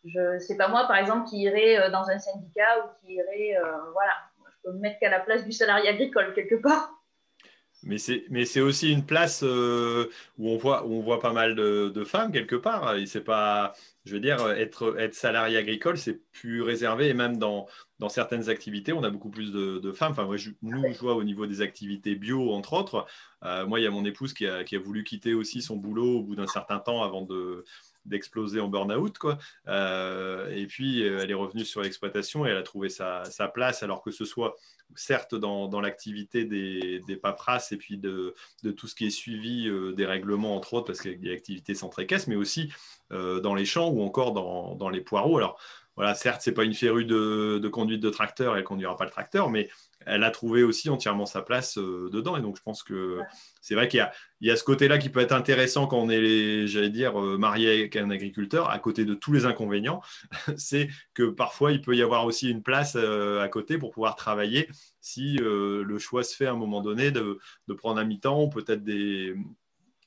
je 0.04 0.38
c'est 0.38 0.56
pas 0.56 0.68
moi 0.68 0.86
par 0.86 0.96
exemple 0.96 1.28
qui 1.28 1.42
irai 1.42 1.78
euh, 1.78 1.90
dans 1.90 2.08
un 2.08 2.18
syndicat 2.18 2.78
ou 2.78 3.06
qui 3.06 3.14
irai 3.14 3.56
euh, 3.56 3.62
voilà 3.92 4.12
je 4.50 4.56
peux 4.64 4.72
me 4.72 4.80
mettre 4.80 4.98
qu'à 4.98 5.10
la 5.10 5.20
place 5.20 5.44
du 5.44 5.52
salarié 5.52 5.88
agricole 5.88 6.32
quelque 6.34 6.56
part 6.56 6.96
mais 7.82 7.96
c'est, 7.96 8.60
aussi 8.60 8.92
une 8.92 9.06
place 9.06 9.42
euh, 9.42 10.10
où, 10.38 10.50
on 10.50 10.58
voit, 10.58 10.84
où 10.84 10.98
on 10.98 11.00
voit 11.00 11.18
pas 11.18 11.32
mal 11.32 11.54
de, 11.54 12.04
femmes 12.04 12.30
quelque 12.30 12.56
part. 12.56 12.94
Et 12.96 13.06
pas, 13.20 13.72
je 14.10 14.14
veux 14.14 14.20
dire, 14.20 14.50
être, 14.50 14.98
être 14.98 15.14
salarié 15.14 15.56
agricole, 15.56 15.96
c'est 15.96 16.20
plus 16.32 16.62
réservé. 16.62 17.08
Et 17.08 17.14
même 17.14 17.38
dans, 17.38 17.66
dans 18.00 18.08
certaines 18.08 18.48
activités, 18.48 18.92
on 18.92 19.04
a 19.04 19.10
beaucoup 19.10 19.30
plus 19.30 19.52
de, 19.52 19.92
femmes. 19.92 20.10
Enfin, 20.10 20.24
moi, 20.24 20.36
je, 20.36 20.50
nous, 20.62 20.92
je 20.92 20.98
vois 20.98 21.14
au 21.14 21.22
niveau 21.22 21.46
des 21.46 21.60
activités 21.60 22.16
bio, 22.16 22.52
entre 22.52 22.72
autres. 22.72 23.06
moi, 23.42 23.78
il 23.78 23.84
y 23.84 23.86
a 23.86 23.90
mon 23.90 24.04
épouse 24.04 24.34
qui 24.34 24.48
a, 24.48 24.64
qui 24.64 24.74
a, 24.74 24.80
voulu 24.80 25.04
quitter 25.04 25.32
aussi 25.32 25.62
son 25.62 25.76
boulot 25.76 26.18
au 26.18 26.22
bout 26.22 26.34
d'un 26.34 26.48
certain 26.48 26.80
temps 26.80 27.04
avant 27.04 27.22
de, 27.22 27.64
d'exploser 28.04 28.60
en 28.60 28.68
burn-out. 28.68 29.18
Quoi. 29.18 29.38
et 29.66 30.66
puis, 30.66 31.02
elle 31.02 31.30
est 31.30 31.34
revenue 31.34 31.64
sur 31.64 31.82
l'exploitation 31.82 32.46
et 32.46 32.50
elle 32.50 32.56
a 32.56 32.62
trouvé 32.62 32.88
sa, 32.88 33.24
place, 33.52 33.82
alors 33.82 34.02
que 34.02 34.10
ce 34.10 34.24
soit 34.24 34.56
certes 34.94 35.34
dans, 35.34 35.80
l'activité 35.80 36.44
des, 36.44 37.00
des, 37.06 37.16
paperasses 37.16 37.72
et 37.72 37.76
puis 37.76 37.98
de, 37.98 38.34
tout 38.76 38.86
ce 38.86 38.94
qui 38.94 39.06
est 39.06 39.10
suivi 39.10 39.70
des 39.94 40.06
règlements, 40.06 40.56
entre 40.56 40.74
autres, 40.74 40.86
parce 40.86 41.00
qu'il 41.00 41.24
y 41.24 41.28
a 41.28 41.32
l'activité 41.32 41.74
centrée 41.74 42.06
caisse, 42.06 42.26
mais 42.26 42.36
aussi 42.36 42.72
dans 43.10 43.54
les 43.54 43.64
champs 43.64 43.88
ou 43.88 44.02
encore 44.02 44.32
dans, 44.32 44.74
dans 44.74 44.88
les 44.88 45.00
poireaux. 45.00 45.38
Alors, 45.38 45.60
voilà, 46.00 46.14
certes, 46.14 46.40
c'est 46.42 46.52
pas 46.52 46.64
une 46.64 46.72
férue 46.72 47.04
de, 47.04 47.68
conduite 47.70 48.00
de 48.00 48.08
tracteur, 48.08 48.56
elle 48.56 48.64
conduira 48.64 48.96
pas 48.96 49.04
le 49.04 49.10
tracteur, 49.10 49.50
mais 49.50 49.68
elle 50.06 50.24
a 50.24 50.30
trouvé 50.30 50.62
aussi 50.62 50.88
entièrement 50.88 51.26
sa 51.26 51.42
place 51.42 51.76
euh, 51.76 52.08
dedans. 52.10 52.38
Et 52.38 52.40
donc, 52.40 52.56
je 52.56 52.62
pense 52.62 52.82
que 52.82 53.18
c'est 53.60 53.74
vrai 53.74 53.86
qu'il 53.86 54.08
y, 54.40 54.50
a, 54.50 54.56
ce 54.56 54.64
côté-là 54.64 54.96
qui 54.96 55.10
peut 55.10 55.20
être 55.20 55.34
intéressant 55.34 55.86
quand 55.86 55.98
on 55.98 56.08
est, 56.08 56.66
j'allais 56.66 56.88
dire, 56.88 57.22
euh, 57.22 57.36
marié 57.36 57.80
avec 57.80 57.96
un 57.96 58.08
agriculteur, 58.08 58.70
à 58.70 58.78
côté 58.78 59.04
de 59.04 59.12
tous 59.12 59.34
les 59.34 59.44
inconvénients. 59.44 60.00
c'est 60.56 60.88
que 61.12 61.24
parfois, 61.24 61.70
il 61.70 61.82
peut 61.82 61.94
y 61.94 62.00
avoir 62.00 62.24
aussi 62.24 62.48
une 62.48 62.62
place 62.62 62.96
euh, 62.96 63.42
à 63.42 63.48
côté 63.48 63.76
pour 63.76 63.90
pouvoir 63.90 64.16
travailler 64.16 64.70
si 65.02 65.34
le 65.36 65.98
choix 65.98 66.24
se 66.24 66.34
fait 66.34 66.46
à 66.46 66.52
un 66.52 66.56
moment 66.56 66.80
donné 66.80 67.10
de, 67.10 67.38
prendre 67.76 68.00
un 68.00 68.04
mi-temps 68.04 68.44
ou 68.44 68.48
peut-être 68.48 68.82
des, 68.82 69.34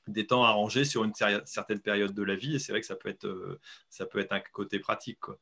des 0.08 0.26
temps 0.26 0.42
arrangés 0.42 0.84
sur 0.84 1.04
une 1.04 1.14
certaine 1.14 1.80
période 1.80 2.14
de 2.14 2.22
la 2.24 2.34
vie. 2.34 2.56
Et 2.56 2.58
c'est 2.58 2.72
vrai 2.72 2.80
que 2.80 2.86
ça 2.88 2.96
peut 2.96 3.08
être, 3.08 3.60
ça 3.90 4.06
peut 4.06 4.18
être 4.18 4.32
un 4.32 4.40
côté 4.40 4.80
pratique. 4.80 5.20
Quoi. 5.20 5.38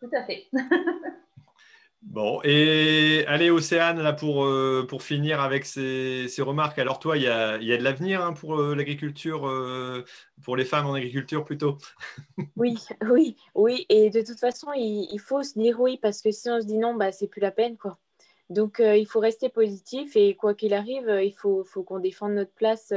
Tout 0.00 0.10
à 0.12 0.24
fait. 0.24 0.48
Bon, 2.06 2.40
et 2.44 3.24
allez, 3.26 3.50
Océane, 3.50 4.00
là, 4.00 4.12
pour, 4.12 4.44
euh, 4.44 4.86
pour 4.88 5.02
finir 5.02 5.40
avec 5.40 5.64
ces, 5.64 6.28
remarques. 6.38 6.78
Alors, 6.78 7.00
toi, 7.00 7.16
il 7.16 7.24
y 7.24 7.26
a, 7.26 7.58
y 7.58 7.72
a 7.72 7.76
de 7.76 7.82
l'avenir 7.82 8.24
hein, 8.24 8.32
pour 8.32 8.60
euh, 8.60 8.76
l'agriculture, 8.76 9.48
euh, 9.48 10.04
pour 10.42 10.56
les 10.56 10.64
femmes 10.64 10.86
en 10.86 10.94
agriculture 10.94 11.44
plutôt? 11.44 11.78
Oui, 12.56 12.76
oui, 13.10 13.36
oui. 13.54 13.86
Et 13.88 14.08
de 14.10 14.22
toute 14.22 14.38
façon, 14.38 14.68
il, 14.74 15.18
faut 15.18 15.42
se 15.42 15.58
dire 15.58 15.80
oui, 15.80 15.98
parce 16.00 16.22
que 16.22 16.30
si 16.30 16.48
on 16.48 16.60
se 16.60 16.66
dit 16.66 16.78
non, 16.78 16.94
bah, 16.94 17.10
c'est 17.10 17.26
plus 17.26 17.40
la 17.40 17.50
peine, 17.50 17.76
quoi. 17.76 17.98
Donc, 18.50 18.80
il 18.80 19.06
faut 19.06 19.20
rester 19.20 19.48
positif 19.48 20.14
et 20.14 20.36
quoi 20.36 20.54
qu'il 20.54 20.74
arrive, 20.74 21.08
il 21.22 21.34
faut, 21.34 21.64
faut 21.64 21.82
qu'on 21.82 21.98
défende 21.98 22.34
notre 22.34 22.52
place. 22.52 22.92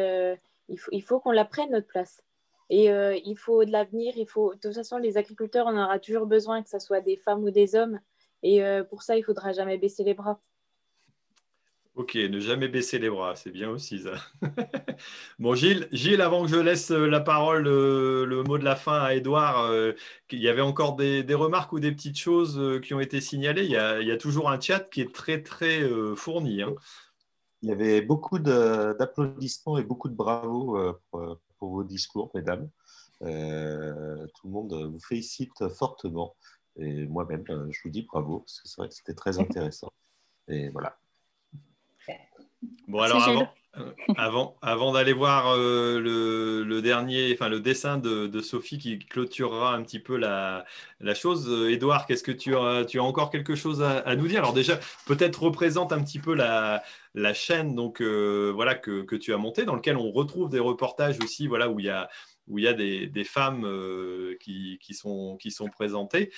il 0.70 0.78
faut, 0.78 0.92
il 0.92 1.02
faut 1.02 1.20
qu'on 1.20 1.32
la 1.32 1.46
prenne, 1.46 1.72
notre 1.72 1.88
place. 1.88 2.22
Et 2.70 2.92
euh, 2.92 3.18
il 3.26 3.36
faut 3.36 3.66
de 3.66 3.72
l'avenir, 3.72 4.14
il 4.16 4.28
faut. 4.28 4.54
De 4.54 4.60
toute 4.60 4.76
façon, 4.76 4.98
les 4.98 5.18
agriculteurs, 5.18 5.66
on 5.68 5.78
aura 5.78 6.00
toujours 6.00 6.28
besoin 6.28 6.62
que 6.62 6.70
ce 6.70 6.80
soit 6.80 7.02
des 7.02 7.18
femmes 7.18 7.44
ou 7.44 7.52
des 7.52 7.76
hommes. 7.76 8.00
Et 8.44 8.64
euh, 8.64 8.84
pour 8.84 9.02
ça, 9.02 9.18
il 9.18 9.24
faudra 9.24 9.54
jamais 9.54 9.78
baisser 9.78 10.04
les 10.04 10.14
bras. 10.14 10.40
Ok, 11.96 12.16
ne 12.16 12.40
jamais 12.40 12.70
baisser 12.70 12.98
les 12.98 13.10
bras, 13.10 13.36
c'est 13.36 13.50
bien 13.52 13.70
aussi 13.70 14.00
ça. 14.00 14.14
bon, 15.40 15.54
Gilles, 15.56 15.90
Gilles, 15.92 16.22
avant 16.22 16.44
que 16.44 16.50
je 16.50 16.56
laisse 16.56 16.92
euh, 16.92 17.08
la 17.08 17.20
parole, 17.20 17.64
le 17.64 18.44
mot 18.44 18.58
de 18.58 18.64
la 18.64 18.78
fin 18.78 19.02
à 19.02 19.16
Edouard, 19.16 19.70
il 20.32 20.40
y 20.40 20.48
avait 20.48 20.62
encore 20.62 20.96
des, 20.96 21.26
remarques 21.34 21.74
ou 21.74 21.80
des 21.80 21.92
petites 21.92 22.18
choses 22.18 22.80
qui 22.82 22.94
ont 22.94 23.02
été 23.02 23.20
signalées? 23.20 23.66
Il 23.66 23.72
y, 23.72 23.76
a, 24.12 24.18
toujours 24.18 24.50
un 24.50 24.62
chat 24.62 24.80
qui 24.80 25.02
est 25.02 25.14
très, 25.14 25.42
très 25.42 25.82
fourni. 26.16 26.62
Hein. 26.62 26.76
Il 27.64 27.70
y 27.70 27.72
avait 27.74 28.02
beaucoup 28.02 28.40
d'applaudissements 28.40 29.78
et 29.78 29.84
beaucoup 29.84 30.08
de 30.08 30.16
bravos 30.16 30.78
pour, 31.12 31.38
pour 31.60 31.72
vos 31.72 31.84
discours, 31.84 32.32
mesdames. 32.34 32.70
Euh, 33.22 34.26
tout 34.36 34.48
le 34.48 34.54
monde 34.54 34.74
vous 34.74 35.00
félicite 35.00 35.68
fortement. 35.70 36.36
Et 36.78 37.06
moi-même, 37.08 37.44
euh, 37.50 37.68
je 37.72 37.80
vous 37.84 37.90
dis 37.90 38.04
bravo, 38.04 38.40
parce 38.40 38.62
que 38.62 38.68
c'est 38.68 38.78
vrai 38.78 38.90
que 38.90 38.96
c'était 38.96 39.14
très 39.14 39.40
intéressant. 39.40 39.92
Et 40.48 40.70
voilà. 40.70 40.98
Bon, 42.88 43.00
alors 43.02 43.24
avant, 43.24 43.50
avant, 44.18 44.58
avant 44.62 44.94
d'aller 44.94 45.14
voir 45.14 45.56
le, 45.56 46.80
dernier, 46.82 47.32
enfin 47.34 47.50
le 47.50 47.60
dessin 47.60 47.98
de, 47.98 48.42
Sophie 48.42 48.78
qui 48.78 49.00
clôturera 49.00 49.76
un 49.76 49.84
petit 49.84 50.00
peu 50.00 50.18
la, 50.18 50.66
chose, 51.14 51.50
Edouard, 51.70 52.06
qu'est-ce 52.06 52.24
que 52.24 52.32
tu 52.32 52.56
as, 52.56 52.86
encore 53.00 53.30
quelque 53.30 53.56
chose 53.56 53.82
à, 53.82 54.16
nous 54.16 54.28
dire? 54.28 54.40
Alors 54.40 54.54
déjà, 54.54 54.80
peut-être 55.06 55.44
représente 55.44 55.94
un 55.94 56.02
petit 56.04 56.20
peu 56.20 56.34
la, 56.34 56.84
chaîne 57.34 57.76
donc 57.76 58.02
voilà 58.02 58.76
que, 58.76 59.16
tu 59.16 59.34
as 59.34 59.38
montée, 59.38 59.66
dans 59.66 59.76
lequel 59.76 59.98
on 59.98 60.12
retrouve 60.12 60.50
des 60.50 60.60
reportages 60.60 61.18
aussi, 61.24 61.48
voilà 61.48 61.70
où 61.70 61.80
il 61.80 61.86
y 61.86 62.68
a 62.68 62.74
des, 62.74 63.24
femmes 63.24 63.68
qui, 64.40 64.94
sont, 64.94 65.38
présentées. 65.72 66.32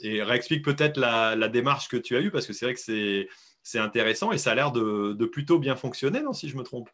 et 0.00 0.22
réexplique 0.22 0.64
peut-être 0.64 0.96
la, 0.98 1.48
démarche 1.48 1.88
que 1.88 1.98
tu 1.98 2.16
as 2.16 2.20
eue, 2.20 2.30
parce 2.30 2.46
que 2.46 2.54
c'est 2.54 2.64
vrai 2.64 2.74
que 2.74 2.80
c'est 2.80 3.28
c'est 3.62 3.78
intéressant 3.78 4.32
et 4.32 4.38
ça 4.38 4.52
a 4.52 4.54
l'air 4.54 4.72
de, 4.72 5.24
plutôt 5.26 5.58
bien 5.58 5.76
fonctionner, 5.76 6.22
non, 6.22 6.32
si 6.32 6.48
je 6.48 6.56
me 6.56 6.62
trompe? 6.62 6.90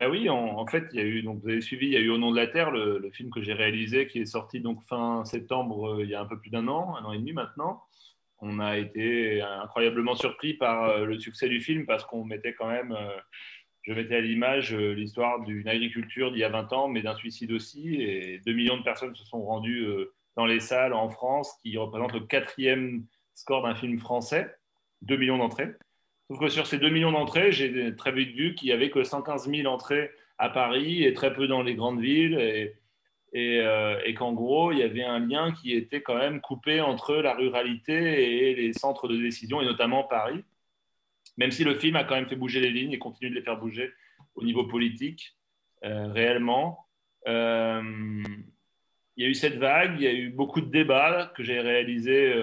Ah 0.00 0.10
oui, 0.10 0.28
en, 0.28 0.66
fait, 0.66 0.84
il 0.92 0.98
y 0.98 1.02
a 1.02 1.06
eu, 1.06 1.22
donc 1.22 1.40
vous 1.42 1.48
avez 1.48 1.60
suivi, 1.60 1.86
il 1.86 1.92
y 1.92 1.96
a 1.96 2.00
eu 2.00 2.10
Au 2.10 2.18
nom 2.18 2.32
de 2.32 2.36
la 2.36 2.48
Terre, 2.48 2.70
le, 2.70 3.10
film 3.12 3.30
que 3.30 3.40
j'ai 3.40 3.52
réalisé, 3.52 4.08
qui 4.08 4.18
est 4.18 4.26
sorti 4.26 4.60
donc 4.60 4.82
fin 4.82 5.24
septembre, 5.24 5.94
euh, 5.94 6.04
il 6.04 6.10
y 6.10 6.14
a 6.14 6.20
un 6.20 6.26
peu 6.26 6.38
plus 6.38 6.50
d'un 6.50 6.66
an, 6.68 6.96
un 6.96 7.04
an 7.04 7.12
et 7.12 7.18
demi 7.18 7.32
maintenant. 7.32 7.82
On 8.40 8.58
a 8.58 8.76
été 8.76 9.40
incroyablement 9.40 10.16
surpris 10.16 10.54
par 10.54 10.84
euh, 10.84 11.04
le 11.04 11.18
succès 11.18 11.48
du 11.48 11.60
film 11.60 11.86
parce 11.86 12.04
qu'on 12.04 12.24
mettait 12.24 12.54
quand 12.54 12.68
même, 12.68 12.92
euh, 12.92 13.16
je 13.82 13.92
mettais 13.92 14.16
à 14.16 14.20
l'image 14.20 14.74
l'histoire 14.74 15.40
d'une 15.40 15.68
agriculture 15.68 16.32
d'il 16.32 16.40
y 16.40 16.44
a 16.44 16.48
20 16.48 16.72
ans, 16.72 16.88
mais 16.88 17.02
d'un 17.02 17.14
suicide 17.14 17.52
aussi. 17.52 17.94
Et 17.94 18.40
2 18.44 18.52
millions 18.52 18.76
de 18.76 18.82
personnes 18.82 19.14
se 19.14 19.24
sont 19.24 19.42
rendues 19.42 19.86
dans 20.36 20.46
les 20.46 20.60
salles 20.60 20.92
en 20.92 21.08
France, 21.08 21.52
qui 21.62 21.76
représente 21.76 22.12
le 22.12 22.20
quatrième 22.20 23.06
score 23.34 23.62
d'un 23.62 23.74
film 23.74 23.98
français, 23.98 24.54
2 25.02 25.16
millions 25.16 25.38
d'entrées. 25.38 25.74
Sauf 26.28 26.40
que 26.40 26.48
sur 26.48 26.66
ces 26.66 26.78
2 26.78 26.88
millions 26.88 27.12
d'entrées, 27.12 27.52
j'ai 27.52 27.94
très 27.96 28.12
vite 28.12 28.34
vu 28.34 28.54
qu'il 28.54 28.68
n'y 28.68 28.72
avait 28.72 28.90
que 28.90 29.04
115 29.04 29.48
000 29.48 29.70
entrées 29.72 30.10
à 30.38 30.48
Paris 30.48 31.04
et 31.04 31.12
très 31.12 31.34
peu 31.34 31.46
dans 31.46 31.62
les 31.62 31.74
grandes 31.74 32.00
villes. 32.00 32.38
Et, 32.38 32.74
euh, 33.36 34.00
et, 34.04 34.14
qu'en 34.14 34.32
gros, 34.32 34.72
il 34.72 34.78
y 34.78 34.82
avait 34.82 35.02
un 35.02 35.18
lien 35.18 35.52
qui 35.52 35.72
était 35.72 36.02
quand 36.02 36.16
même 36.16 36.40
coupé 36.40 36.80
entre 36.80 37.16
la 37.16 37.34
ruralité 37.34 38.50
et 38.50 38.54
les 38.54 38.72
centres 38.72 39.08
de 39.08 39.16
décision, 39.16 39.60
et 39.60 39.64
notamment 39.64 40.04
Paris. 40.04 40.44
Même 41.36 41.50
si 41.50 41.64
le 41.64 41.74
film 41.74 41.96
a 41.96 42.04
quand 42.04 42.14
même 42.14 42.28
fait 42.28 42.36
bouger 42.36 42.60
les 42.60 42.70
lignes 42.70 42.92
et 42.92 42.98
continue 42.98 43.30
de 43.30 43.34
les 43.34 43.42
faire 43.42 43.58
bouger 43.58 43.90
au 44.36 44.44
niveau 44.44 44.64
politique, 44.64 45.36
euh, 45.84 46.12
réellement. 46.12 46.86
Euh, 47.26 47.82
il 49.16 49.24
y 49.24 49.26
a 49.26 49.28
eu 49.28 49.34
cette 49.34 49.56
vague, 49.56 49.96
il 49.96 50.02
y 50.02 50.06
a 50.06 50.12
eu 50.12 50.30
beaucoup 50.30 50.60
de 50.60 50.70
débats 50.70 51.32
que 51.36 51.42
j'ai 51.42 51.60
réalisés 51.60 52.34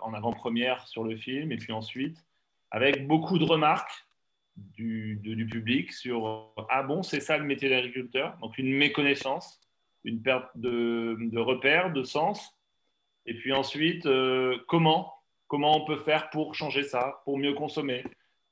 en 0.00 0.12
avant-première 0.12 0.86
sur 0.86 1.04
le 1.04 1.16
film, 1.16 1.52
et 1.52 1.56
puis 1.56 1.72
ensuite 1.72 2.27
avec 2.70 3.06
beaucoup 3.06 3.38
de 3.38 3.44
remarques 3.44 4.06
du, 4.56 5.48
public 5.50 5.92
sur 5.92 6.52
Ah 6.68 6.82
bon, 6.82 7.02
c'est 7.02 7.20
ça 7.20 7.38
le 7.38 7.44
métier 7.44 7.68
d'agriculteur? 7.68 8.36
Donc 8.40 8.58
une 8.58 8.72
méconnaissance, 8.72 9.60
une 10.04 10.22
perte 10.22 10.50
de, 10.56 11.38
repères, 11.38 11.92
de 11.92 12.02
sens. 12.02 12.54
Et 13.26 13.34
puis 13.34 13.52
ensuite, 13.52 14.06
euh, 14.06 14.58
comment 14.68 15.14
Comment 15.46 15.74
on 15.82 15.86
peut 15.86 15.96
faire 15.96 16.28
pour 16.28 16.54
changer 16.54 16.82
ça, 16.82 17.22
pour 17.24 17.38
mieux 17.38 17.54
consommer? 17.54 18.04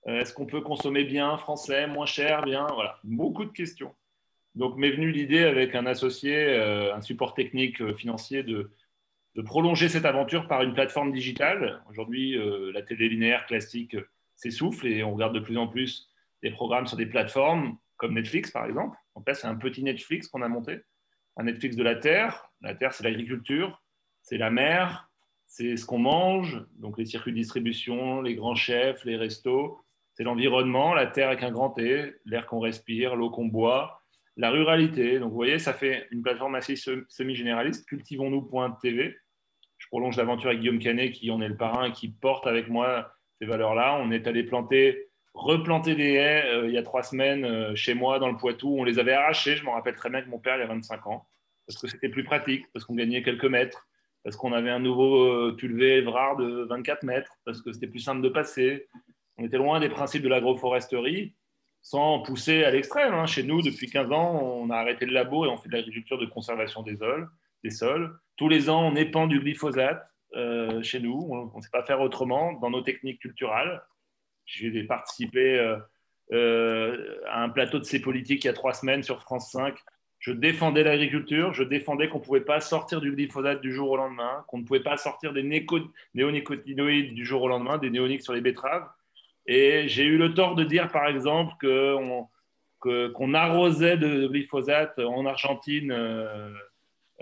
Euh, 0.06 0.20
Est-ce 0.20 0.32
qu'on 0.32 0.46
peut 0.46 0.62
consommer 0.62 1.04
bien 1.04 1.36
français, 1.36 1.86
moins 1.86 2.06
cher, 2.06 2.42
bien? 2.42 2.66
Voilà, 2.72 2.98
beaucoup 3.04 3.44
de 3.44 3.52
questions. 3.52 3.94
Donc 4.54 4.78
m'est 4.78 4.92
venue 4.92 5.10
l'idée 5.10 5.44
avec 5.44 5.74
un 5.74 5.84
associé, 5.84 6.34
euh, 6.34 6.94
un 6.94 7.02
support 7.02 7.34
technique 7.34 7.94
financier 7.96 8.42
de, 8.42 8.70
de 9.36 9.42
prolonger 9.42 9.90
cette 9.90 10.06
aventure 10.06 10.48
par 10.48 10.62
une 10.62 10.72
plateforme 10.72 11.12
digitale. 11.12 11.82
Aujourd'hui, 11.90 12.38
euh, 12.38 12.72
la 12.72 12.80
télé 12.80 13.10
linéaire 13.10 13.44
classique 13.44 13.94
s'essouffle 14.34 14.86
et 14.86 15.04
on 15.04 15.12
regarde 15.12 15.34
de 15.34 15.40
plus 15.40 15.58
en 15.58 15.68
plus 15.68 16.10
des 16.42 16.50
programmes 16.50 16.86
sur 16.86 16.96
des 16.96 17.04
plateformes 17.04 17.76
comme 17.98 18.14
Netflix, 18.14 18.50
par 18.50 18.64
exemple. 18.64 18.96
Donc 19.14 19.28
là, 19.28 19.34
c'est 19.34 19.46
un 19.46 19.54
petit 19.54 19.82
Netflix 19.82 20.28
qu'on 20.28 20.40
a 20.40 20.48
monté, 20.48 20.80
un 21.36 21.44
Netflix 21.44 21.76
de 21.76 21.82
la 21.82 21.96
terre. 21.96 22.50
La 22.62 22.74
terre, 22.74 22.94
c'est 22.94 23.04
l'agriculture, 23.04 23.82
c'est 24.22 24.38
la 24.38 24.50
mer, 24.50 25.10
c'est 25.46 25.76
ce 25.76 25.84
qu'on 25.84 25.98
mange, 25.98 26.64
donc 26.78 26.96
les 26.96 27.04
circuits 27.04 27.32
de 27.32 27.36
distribution, 27.36 28.22
les 28.22 28.36
grands 28.36 28.54
chefs, 28.54 29.04
les 29.04 29.16
restos. 29.16 29.78
C'est 30.14 30.24
l'environnement, 30.24 30.94
la 30.94 31.06
terre 31.06 31.28
avec 31.28 31.42
un 31.42 31.50
grand 31.50 31.70
T, 31.70 32.14
l'air 32.24 32.46
qu'on 32.46 32.60
respire, 32.60 33.16
l'eau 33.16 33.28
qu'on 33.28 33.44
boit, 33.44 34.00
la 34.38 34.50
ruralité. 34.50 35.18
Donc 35.18 35.28
vous 35.28 35.36
voyez, 35.36 35.58
ça 35.58 35.74
fait 35.74 36.08
une 36.10 36.22
plateforme 36.22 36.54
assez 36.54 36.74
semi-généraliste, 36.74 37.86
cultivons-nous.tv 37.86 39.14
je 39.86 39.90
prolonge 39.90 40.16
l'aventure 40.16 40.48
avec 40.48 40.60
Guillaume 40.62 40.80
Canet, 40.80 41.12
qui 41.12 41.30
en 41.30 41.40
est 41.40 41.46
le 41.46 41.56
parrain, 41.56 41.92
qui 41.92 42.08
porte 42.08 42.48
avec 42.48 42.68
moi 42.68 43.12
ces 43.40 43.46
valeurs-là. 43.46 43.96
On 44.02 44.10
est 44.10 44.26
allé 44.26 44.42
planter, 44.42 45.06
replanter 45.32 45.94
des 45.94 46.14
haies 46.14 46.44
euh, 46.46 46.66
il 46.66 46.74
y 46.74 46.78
a 46.78 46.82
trois 46.82 47.04
semaines 47.04 47.44
euh, 47.44 47.72
chez 47.76 47.94
moi 47.94 48.18
dans 48.18 48.28
le 48.28 48.36
Poitou. 48.36 48.74
On 48.76 48.82
les 48.82 48.98
avait 48.98 49.12
arrachées. 49.12 49.54
Je 49.54 49.64
me 49.64 49.70
rappelle 49.70 49.94
très 49.94 50.10
bien 50.10 50.22
que 50.22 50.28
mon 50.28 50.40
père, 50.40 50.56
il 50.56 50.60
y 50.60 50.62
a 50.64 50.66
25 50.66 51.06
ans, 51.06 51.28
parce 51.68 51.80
que 51.80 51.86
c'était 51.86 52.08
plus 52.08 52.24
pratique, 52.24 52.66
parce 52.72 52.84
qu'on 52.84 52.96
gagnait 52.96 53.22
quelques 53.22 53.44
mètres, 53.44 53.86
parce 54.24 54.34
qu'on 54.34 54.52
avait 54.52 54.70
un 54.70 54.80
nouveau 54.80 55.22
euh, 55.22 55.54
pulvé 55.56 55.98
Evrard 55.98 56.36
de 56.36 56.66
24 56.68 57.04
mètres, 57.04 57.38
parce 57.44 57.62
que 57.62 57.70
c'était 57.72 57.86
plus 57.86 58.00
simple 58.00 58.22
de 58.22 58.28
passer. 58.28 58.88
On 59.38 59.44
était 59.44 59.58
loin 59.58 59.78
des 59.78 59.88
principes 59.88 60.22
de 60.22 60.28
l'agroforesterie, 60.28 61.32
sans 61.80 62.22
pousser 62.22 62.64
à 62.64 62.72
l'extrême. 62.72 63.14
Hein. 63.14 63.26
Chez 63.26 63.44
nous, 63.44 63.62
depuis 63.62 63.88
15 63.88 64.10
ans, 64.10 64.42
on 64.42 64.68
a 64.70 64.78
arrêté 64.78 65.06
le 65.06 65.12
labo 65.12 65.44
et 65.44 65.48
on 65.48 65.56
fait 65.56 65.68
de 65.68 65.74
l'agriculture 65.74 66.18
de 66.18 66.26
conservation 66.26 66.82
des 66.82 66.96
sols. 66.96 67.28
Sols. 67.70 68.18
Tous 68.36 68.48
les 68.48 68.68
ans, 68.68 68.86
on 68.86 68.96
épand 68.96 69.28
du 69.28 69.40
glyphosate 69.40 70.06
euh, 70.34 70.82
chez 70.82 71.00
nous. 71.00 71.26
On 71.30 71.56
ne 71.56 71.62
sait 71.62 71.70
pas 71.70 71.82
faire 71.82 72.00
autrement 72.00 72.52
dans 72.54 72.70
nos 72.70 72.82
techniques 72.82 73.20
culturelles. 73.20 73.80
J'ai 74.44 74.84
participé 74.84 75.58
euh, 75.58 75.76
euh, 76.32 77.16
à 77.28 77.42
un 77.42 77.48
plateau 77.48 77.78
de 77.78 77.84
ces 77.84 78.00
politiques 78.00 78.44
il 78.44 78.46
y 78.46 78.50
a 78.50 78.54
trois 78.54 78.74
semaines 78.74 79.02
sur 79.02 79.20
France 79.20 79.50
5. 79.52 79.76
je 80.18 80.32
défendais 80.32 80.84
l'agriculture, 80.84 81.52
je 81.52 81.62
défendais 81.62 82.08
qu'on 82.08 82.18
ne 82.18 82.24
pouvait 82.24 82.40
pas 82.40 82.60
sortir 82.60 83.00
du 83.00 83.12
glyphosate 83.12 83.60
du 83.60 83.72
jour 83.72 83.90
au 83.90 83.96
lendemain, 83.96 84.44
qu'on 84.48 84.58
ne 84.58 84.64
pouvait 84.64 84.80
pas 84.80 84.96
sortir 84.96 85.32
des 85.32 85.42
néonicotinoïdes 86.14 87.14
du 87.14 87.24
jour 87.24 87.42
au 87.42 87.48
lendemain, 87.48 87.78
des 87.78 87.90
néoniques 87.90 88.22
sur 88.22 88.32
les 88.32 88.40
betteraves. 88.40 88.88
Et 89.46 89.86
j'ai 89.88 90.04
eu 90.04 90.18
le 90.18 90.34
tort 90.34 90.54
de 90.56 90.64
dire, 90.64 90.90
par 90.90 91.06
exemple, 91.06 91.54
qu'on 92.80 93.34
arrosait 93.34 93.96
de 93.96 94.26
glyphosate 94.26 94.98
en 94.98 95.24
Argentine 95.26 95.92
euh, 95.92 96.52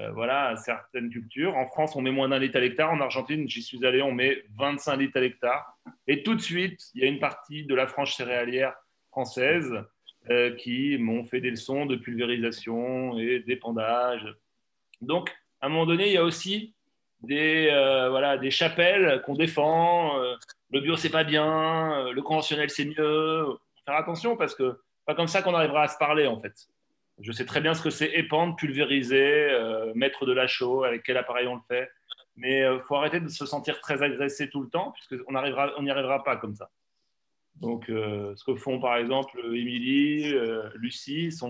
euh, 0.01 0.11
voilà, 0.11 0.57
certaines 0.57 1.09
cultures. 1.09 1.57
En 1.57 1.67
France, 1.67 1.95
on 1.95 2.03
met 2.03 2.11
moins 2.11 2.29
d'un 2.29 2.41
litre 2.41 2.57
à 2.57 2.61
l'hectare. 2.61 2.91
En 2.91 3.01
Argentine, 3.01 3.49
j'y 3.49 3.63
suis 3.63 3.85
allé, 3.87 4.03
on 4.03 4.13
met 4.13 4.43
25 4.57 4.97
litres 4.97 5.17
à 5.17 5.21
l'hectare. 5.21 5.79
Et 6.09 6.23
tout 6.23 6.35
de 6.35 6.41
suite, 6.41 6.81
il 6.95 7.03
y 7.03 7.05
a 7.05 7.09
une 7.09 7.21
partie 7.21 7.65
de 7.65 7.75
la 7.75 7.87
frange 7.87 8.15
céréalière 8.15 8.75
française 9.11 9.73
euh, 10.31 10.55
qui 10.57 10.99
m'ont 10.99 11.25
fait 11.25 11.41
des 11.41 11.51
leçons 11.51 11.87
de 11.87 11.95
pulvérisation 11.95 13.17
et 13.19 13.41
d'épandage. 13.41 14.27
Donc, 15.01 15.31
à 15.61 15.67
un 15.67 15.69
moment 15.69 15.87
donné, 15.87 16.09
il 16.09 16.13
y 16.13 16.19
a 16.19 16.25
aussi 16.25 16.75
des, 17.23 17.69
euh, 17.71 18.11
voilà, 18.11 18.37
des 18.37 18.51
chapelles 18.51 19.23
qu'on 19.25 19.35
défend. 19.35 20.19
le 20.71 20.81
bio, 20.81 20.97
c'est 20.97 21.11
pas 21.11 21.25
bien. 21.25 22.11
Le 22.11 22.23
conventionnel, 22.23 22.69
c'est 22.69 22.85
mieux. 22.85 23.47
Faire 23.85 23.97
attention 23.97 24.37
parce 24.37 24.55
que 24.55 24.81
pas 25.07 25.15
comme 25.15 25.29
ça 25.29 25.43
qu'on 25.43 25.55
arrivera 25.55 25.85
à 25.85 25.89
se 25.89 25.99
parler, 25.99 26.27
en 26.27 26.41
fait. 26.41 26.55
Je 27.21 27.33
sais 27.33 27.45
très 27.45 27.61
bien 27.61 27.75
ce 27.75 27.83
que 27.83 27.91
c'est 27.91 28.13
épandre, 28.13 28.57
pulvériser, 28.57 29.49
euh, 29.51 29.93
mettre 29.95 30.27
de 30.27 30.33
la 30.33 30.47
chaux, 30.47 30.85
avec 30.85 31.03
quel 31.05 31.17
appareil 31.17 31.47
on 31.47 31.55
le 31.55 31.61
fait. 31.69 31.89
Mais 32.37 32.59
il 32.59 32.65
euh, 32.65 32.81
faut 32.81 32.97
arrêter 32.97 33.21
de 33.21 33.29
se 33.29 33.47
sentir 33.47 33.81
très 33.81 34.03
agressé 34.03 34.51
tout 34.51 34.63
le 34.63 34.69
temps, 34.69 34.93
puisqu'on 34.93 35.33
n'y 35.33 35.91
arrivera, 35.91 36.25
pas 36.25 36.37
comme 36.37 36.57
ça. 36.57 36.71
Donc, 37.61 37.89
euh, 37.89 38.35
ce 38.35 38.45
que 38.45 38.57
font 38.57 38.81
par 38.81 38.97
exemple 38.97 39.39
Émilie, 39.45 40.35
Lucie, 40.75 41.31
ce 41.31 41.45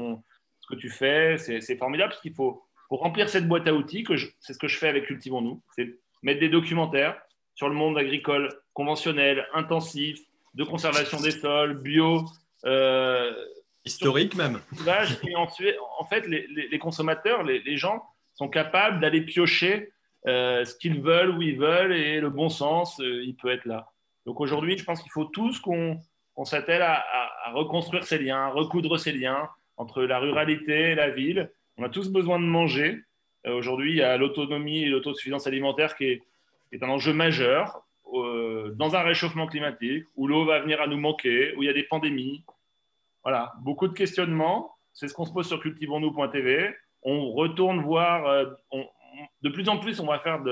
que 0.68 0.74
tu 0.74 0.90
fais, 0.90 1.38
c'est 1.38 1.76
formidable, 1.78 2.10
parce 2.10 2.20
qu'il 2.20 2.34
faut, 2.34 2.62
remplir 2.90 3.28
cette 3.28 3.48
boîte 3.48 3.66
à 3.66 3.74
outils, 3.74 4.04
c'est 4.38 4.52
ce 4.52 4.58
que 4.58 4.68
je 4.68 4.78
fais 4.78 4.86
avec 4.86 5.06
Cultivons-nous, 5.06 5.60
c'est 5.74 5.98
mettre 6.22 6.38
des 6.38 6.48
documentaires 6.48 7.20
sur 7.54 7.68
le 7.68 7.74
monde 7.74 7.98
agricole 7.98 8.48
conventionnel, 8.72 9.48
intensif, 9.52 10.20
de 10.54 10.62
conservation 10.62 11.20
des 11.20 11.32
sols, 11.32 11.82
bio, 11.82 12.24
Historique 13.84 14.34
même. 14.34 14.60
Et 15.28 15.36
ensuite, 15.36 15.76
en 15.98 16.04
fait, 16.04 16.26
les, 16.26 16.78
consommateurs, 16.78 17.42
les, 17.42 17.76
gens 17.76 18.02
sont 18.34 18.48
capables 18.48 19.00
d'aller 19.00 19.20
piocher 19.20 19.92
euh, 20.26 20.64
ce 20.64 20.74
qu'ils 20.74 21.02
veulent, 21.02 21.36
où 21.36 21.42
ils 21.42 21.58
veulent, 21.58 21.92
et 21.92 22.18
le 22.18 22.30
bon 22.30 22.48
sens, 22.48 22.98
euh, 23.00 23.22
il 23.22 23.36
peut 23.36 23.50
être 23.50 23.66
là. 23.66 23.90
Donc 24.24 24.40
aujourd'hui, 24.40 24.78
je 24.78 24.84
pense 24.84 25.02
qu'il 25.02 25.12
faut 25.12 25.26
tous 25.26 25.60
qu'on 25.60 26.00
s'attelle 26.44 26.80
à, 26.80 27.04
reconstruire 27.52 28.04
ces 28.04 28.18
liens, 28.18 28.46
à 28.46 28.48
recoudre 28.48 28.98
ces 28.98 29.12
liens 29.12 29.50
entre 29.76 30.02
la 30.02 30.18
ruralité 30.18 30.92
et 30.92 30.94
la 30.94 31.10
ville. 31.10 31.52
On 31.76 31.84
a 31.84 31.90
tous 31.90 32.08
besoin 32.08 32.40
de 32.40 32.46
manger. 32.46 33.02
Euh, 33.46 33.52
aujourd'hui, 33.52 33.90
il 33.92 33.96
y 33.98 34.02
a 34.02 34.16
l'autonomie 34.16 34.84
et 34.84 34.88
l'autosuffisance 34.88 35.46
alimentaire 35.46 35.94
qui 35.94 36.04
est, 36.04 36.22
qui 36.70 36.76
est, 36.76 36.82
un 36.82 36.88
enjeu 36.88 37.12
majeur 37.12 37.82
dans 38.76 38.94
un 38.94 39.02
réchauffement 39.02 39.48
climatique, 39.48 40.04
où 40.14 40.28
l'eau 40.28 40.44
va 40.44 40.60
venir 40.60 40.80
à 40.80 40.86
nous 40.86 40.98
manquer, 40.98 41.52
où 41.56 41.64
il 41.64 41.66
y 41.66 41.68
a 41.68 41.72
des 41.72 41.82
pandémies, 41.82 42.44
voilà, 43.24 43.52
beaucoup 43.62 43.88
de 43.88 43.94
questionnements. 43.94 44.76
C'est 44.92 45.08
ce 45.08 45.14
qu'on 45.14 45.24
se 45.24 45.32
pose 45.32 45.48
sur 45.48 45.60
cultivons-nous.tv. 45.60 46.74
On 47.02 47.32
retourne 47.32 47.80
voir, 47.80 48.26
euh, 48.26 48.46
de 49.42 49.48
plus 49.48 49.68
en 49.68 49.78
plus, 49.78 49.98
on 49.98 50.06
va 50.06 50.20
faire 50.20 50.42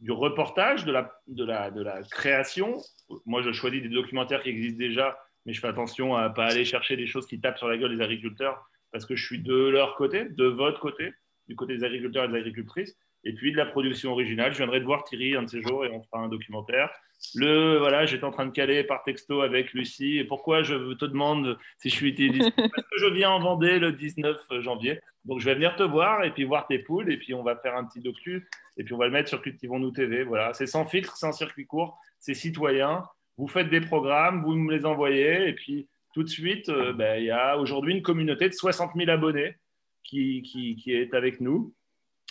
du 0.00 0.12
reportage, 0.12 0.84
de 0.84 0.92
la, 0.92 1.10
de, 1.26 1.44
la, 1.44 1.70
de 1.70 1.82
la 1.82 2.02
création. 2.02 2.76
Moi, 3.24 3.42
je 3.42 3.52
choisis 3.52 3.82
des 3.82 3.88
documentaires 3.88 4.42
qui 4.42 4.50
existent 4.50 4.78
déjà, 4.78 5.18
mais 5.46 5.52
je 5.52 5.60
fais 5.60 5.68
attention 5.68 6.14
à 6.14 6.28
ne 6.28 6.34
pas 6.34 6.46
aller 6.46 6.64
chercher 6.64 6.96
des 6.96 7.06
choses 7.06 7.26
qui 7.26 7.40
tapent 7.40 7.58
sur 7.58 7.68
la 7.68 7.78
gueule 7.78 7.96
des 7.96 8.04
agriculteurs 8.04 8.68
parce 8.92 9.06
que 9.06 9.16
je 9.16 9.26
suis 9.26 9.40
de 9.40 9.68
leur 9.68 9.96
côté, 9.96 10.24
de 10.24 10.44
votre 10.44 10.78
côté, 10.78 11.12
du 11.48 11.56
côté 11.56 11.76
des 11.76 11.84
agriculteurs 11.84 12.24
et 12.24 12.28
des 12.28 12.38
agricultrices. 12.38 12.96
Et 13.24 13.32
puis 13.32 13.52
de 13.52 13.56
la 13.56 13.66
production 13.66 14.12
originale. 14.12 14.52
Je 14.52 14.58
viendrai 14.58 14.80
de 14.80 14.84
voir 14.84 15.04
Thierry 15.04 15.34
un 15.34 15.42
de 15.42 15.48
ces 15.48 15.62
jours 15.62 15.84
et 15.84 15.90
on 15.90 16.02
fera 16.02 16.22
un 16.22 16.28
documentaire. 16.28 16.90
Le 17.34 17.78
voilà, 17.78 18.04
j'étais 18.04 18.24
en 18.24 18.30
train 18.30 18.46
de 18.46 18.52
caler 18.52 18.84
par 18.84 19.02
texto 19.02 19.40
avec 19.40 19.72
Lucie. 19.72 20.18
Et 20.18 20.24
pourquoi 20.24 20.62
je 20.62 20.92
te 20.94 21.04
demande 21.06 21.58
si 21.78 21.88
je 21.88 21.94
suis 21.94 22.10
utilisé 22.10 22.50
Parce 22.56 22.70
que 22.70 22.98
je 22.98 23.06
viens 23.06 23.30
en 23.30 23.40
Vendée 23.40 23.78
le 23.78 23.92
19 23.92 24.36
janvier. 24.60 25.00
Donc 25.24 25.40
je 25.40 25.46
vais 25.46 25.54
venir 25.54 25.74
te 25.76 25.82
voir 25.82 26.22
et 26.24 26.32
puis 26.32 26.44
voir 26.44 26.66
tes 26.66 26.78
poules. 26.78 27.10
Et 27.10 27.16
puis 27.16 27.34
on 27.34 27.42
va 27.42 27.56
faire 27.56 27.76
un 27.76 27.84
petit 27.84 28.00
docu. 28.00 28.46
Et 28.76 28.84
puis 28.84 28.92
on 28.94 28.98
va 28.98 29.06
le 29.06 29.12
mettre 29.12 29.28
sur 29.28 29.40
Cultivons-nous 29.40 29.92
TV. 29.92 30.22
Voilà, 30.24 30.52
c'est 30.52 30.66
sans 30.66 30.84
filtre, 30.84 31.16
c'est 31.16 31.26
un 31.26 31.32
circuit 31.32 31.66
court, 31.66 31.98
c'est 32.18 32.34
citoyen. 32.34 33.04
Vous 33.36 33.48
faites 33.48 33.70
des 33.70 33.80
programmes, 33.80 34.42
vous 34.42 34.54
me 34.54 34.76
les 34.76 34.84
envoyez. 34.84 35.48
Et 35.48 35.54
puis 35.54 35.88
tout 36.12 36.22
de 36.22 36.28
suite, 36.28 36.68
euh, 36.68 36.92
ben, 36.92 37.18
il 37.18 37.24
y 37.24 37.30
a 37.30 37.58
aujourd'hui 37.58 37.94
une 37.94 38.02
communauté 38.02 38.48
de 38.48 38.54
60 38.54 38.92
000 38.96 39.10
abonnés 39.10 39.56
qui, 40.04 40.42
qui, 40.42 40.76
qui 40.76 40.92
est 40.92 41.14
avec 41.14 41.40
nous. 41.40 41.74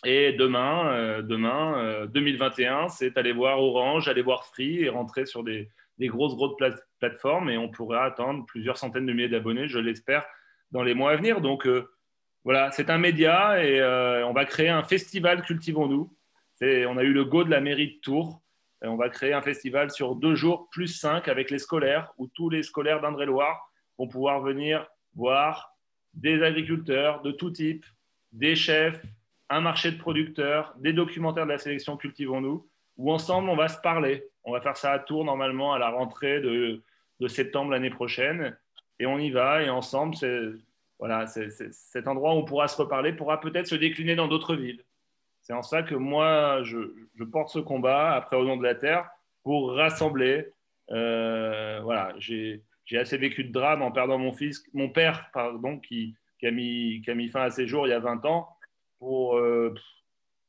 Et 0.04 0.34
demain, 0.34 0.94
euh, 0.94 1.22
demain 1.22 2.06
2021, 2.08 2.86
euh, 2.86 2.88
c'est 2.90 3.18
aller 3.18 3.32
voir 3.32 3.60
Orange, 3.60 4.08
aller 4.08 4.22
voir 4.22 4.46
Free 4.46 4.82
et 4.82 4.90
rentrer 4.90 5.26
sur 5.26 5.44
des, 5.44 5.70
grosses, 6.02 6.36
grosses 6.36 6.58
plateformes. 7.00 7.50
Et 7.50 7.58
on 7.58 7.70
pourra 7.70 8.04
attendre 8.04 8.46
plusieurs 8.46 8.78
centaines 8.78 9.06
de 9.06 9.14
milliers 9.14 9.30
d'abonnés, 9.30 9.68
je 9.68 9.80
l'espère, 9.80 10.26
dans 10.72 10.84
les 10.84 10.94
mois 10.94 11.12
à 11.12 11.16
venir. 11.16 11.40
Donc 11.40 11.66
euh, 11.66 11.90
voilà, 12.44 12.72
c'est 12.72 12.90
un 12.90 12.98
média 12.98 13.64
et 13.64 13.82
on 14.26 14.34
va 14.34 14.44
créer 14.44 14.70
un 14.70 14.84
festival 14.84 15.42
Cultivons-nous. 15.44 16.14
On 16.62 16.98
a 16.98 17.04
eu 17.04 17.14
le 17.14 17.24
go 17.26 17.44
de 17.44 17.50
la 17.50 17.62
mairie 17.62 17.96
de 17.96 18.00
Tours. 18.02 18.42
On 18.82 18.98
va 18.98 19.08
créer 19.08 19.32
un 19.32 19.42
festival 19.42 19.92
sur 19.92 20.16
deux 20.16 20.36
jours, 20.36 20.68
plus 20.70 20.88
cinq, 20.88 21.30
avec 21.30 21.52
les 21.52 21.60
scolaires, 21.60 22.12
où 22.18 22.28
tous 22.28 22.50
les 22.50 22.64
scolaires 22.64 23.00
d'Indre-et-Loire 23.00 23.72
vont 23.98 24.10
pouvoir 24.10 24.42
venir 24.42 24.86
voir 25.16 25.74
des 26.14 26.44
agriculteurs 26.44 27.22
de 27.22 27.32
tout 27.32 27.52
type, 27.52 27.86
des 28.34 28.56
chefs, 28.56 29.02
un 29.54 29.62
marché 29.62 29.92
de 29.92 29.98
producteurs, 29.98 30.74
des 30.80 30.94
documentaires 30.94 31.46
de 31.46 31.52
la 31.52 31.58
sélection 31.58 31.98
Cultivons-nous, 31.98 32.68
où 32.98 33.12
ensemble 33.12 33.50
on 33.50 33.56
va 33.56 33.68
se 33.68 33.80
parler. 33.80 34.28
On 34.44 34.52
va 34.52 34.62
faire 34.62 34.78
ça 34.78 34.92
à 34.92 35.00
Tours 35.00 35.26
normalement 35.26 35.74
à 35.74 35.80
la 35.80 35.90
rentrée 35.90 36.42
de, 36.42 36.82
septembre 37.28 37.72
l'année 37.72 37.90
prochaine. 37.90 38.58
Et 39.00 39.06
on 39.06 39.18
y 39.18 39.32
va 39.32 39.64
et 39.64 39.70
ensemble, 39.70 40.16
voilà, 41.00 41.26
cet 41.28 42.08
endroit 42.08 42.34
où 42.34 42.40
on 42.40 42.46
pourra 42.46 42.68
se 42.68 42.78
reparler 42.78 43.14
pourra 43.14 43.40
peut-être 43.40 43.68
se 43.68 43.76
décliner 43.76 44.16
dans 44.16 44.28
d'autres 44.28 44.56
villes. 44.56 44.84
C'est 45.42 45.54
en 45.54 45.62
ça 45.62 45.84
que 45.84 45.96
moi, 45.96 46.64
je, 46.64 46.78
porte 47.32 47.50
ce 47.50 47.60
combat, 47.60 48.14
après 48.14 48.36
au 48.38 48.46
nom 48.46 48.58
de 48.58 48.64
la 48.64 48.76
Terre, 48.76 49.10
pour 49.44 49.74
rassembler. 49.74 50.48
Euh, 50.92 51.80
voilà, 51.84 52.14
j'ai 52.18 52.62
assez 52.94 53.18
vécu 53.18 53.46
de 53.46 53.52
drame 53.52 53.82
en 53.82 53.92
perdant 53.92 54.18
mon 54.18 54.34
fils, 54.34 54.64
mon 54.74 54.90
père, 54.90 55.30
pardon, 55.34 55.80
qui 55.80 56.18
a 56.44 56.52
mis 56.52 57.30
fin 57.32 57.44
à 57.44 57.50
ses 57.50 57.68
jours 57.68 57.88
il 57.88 57.92
y 57.92 57.94
a 57.94 58.00
20 58.00 58.26
ans 58.26 58.53
pour, 59.04 59.38
euh, 59.38 59.74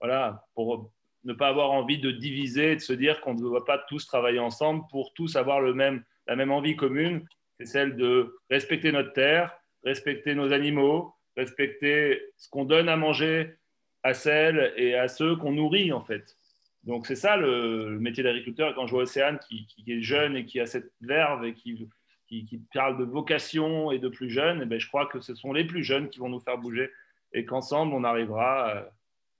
voilà, 0.01 0.47
pour 0.55 0.93
ne 1.25 1.33
pas 1.33 1.49
avoir 1.49 1.73
envie 1.73 1.99
de 1.99 2.13
diviser 2.13 2.77
de 2.77 2.81
se 2.81 2.93
dire 2.93 3.21
qu'on 3.21 3.35
ne 3.35 3.41
doit 3.41 3.65
pas 3.65 3.79
tous 3.79 4.07
travailler 4.07 4.39
ensemble 4.39 4.85
pour 4.93 5.13
tous 5.13 5.35
avoir 5.35 5.61
le 5.61 5.75
même, 5.75 6.05
la 6.29 6.37
même 6.37 6.53
envie 6.53 6.77
commune, 6.77 7.27
c'est 7.59 7.67
celle 7.67 7.97
de 7.97 8.37
respecter 8.49 8.93
notre 8.93 9.13
terre, 9.13 9.59
respecter 9.83 10.37
nos 10.37 10.53
animaux, 10.53 11.15
respecter 11.37 12.23
ce 12.37 12.49
qu'on 12.49 12.65
donne 12.65 12.89
à 12.89 12.97
manger 12.97 13.57
à 14.05 14.15
celles 14.15 14.73
et 14.77 14.95
à 14.95 15.09
ceux 15.09 15.35
qu'on 15.35 15.53
nourrit 15.53 15.91
en 15.91 16.05
fait. 16.05 16.37
Donc 16.85 17.09
c'est 17.09 17.17
ça 17.17 17.37
le, 17.37 17.99
métier 17.99 18.23
d'agriculteur. 18.23 18.73
Quand 18.77 18.87
je 18.87 18.93
vois 18.93 19.03
Océane 19.03 19.41
qui, 19.41 19.67
est 19.89 20.01
jeune 20.01 20.37
et 20.37 20.45
qui 20.45 20.61
a 20.61 20.67
cette 20.67 20.93
verve 21.01 21.45
et 21.45 21.55
qui, 21.55 21.89
qui, 22.29 22.45
qui 22.45 22.61
parle 22.73 22.99
de 22.99 23.05
vocation 23.05 23.91
et 23.91 23.99
de 23.99 24.09
plus 24.09 24.31
jeunes, 24.31 24.61
et 24.61 24.63
eh 24.63 24.67
ben, 24.67 24.79
je 24.79 24.87
crois 24.87 25.07
que 25.07 25.21
ce 25.21 25.35
sont 25.35 25.53
les 25.53 25.65
plus 25.65 25.83
jeunes 25.83 26.09
qui 26.09 26.21
vont 26.21 26.29
nous 26.29 26.41
faire 26.41 26.59
bouger 26.59 26.91
et 27.35 27.45
qu'ensemble, 27.45 27.93
on 27.93 28.05
arrivera 28.05 28.71
euh, 28.71 28.83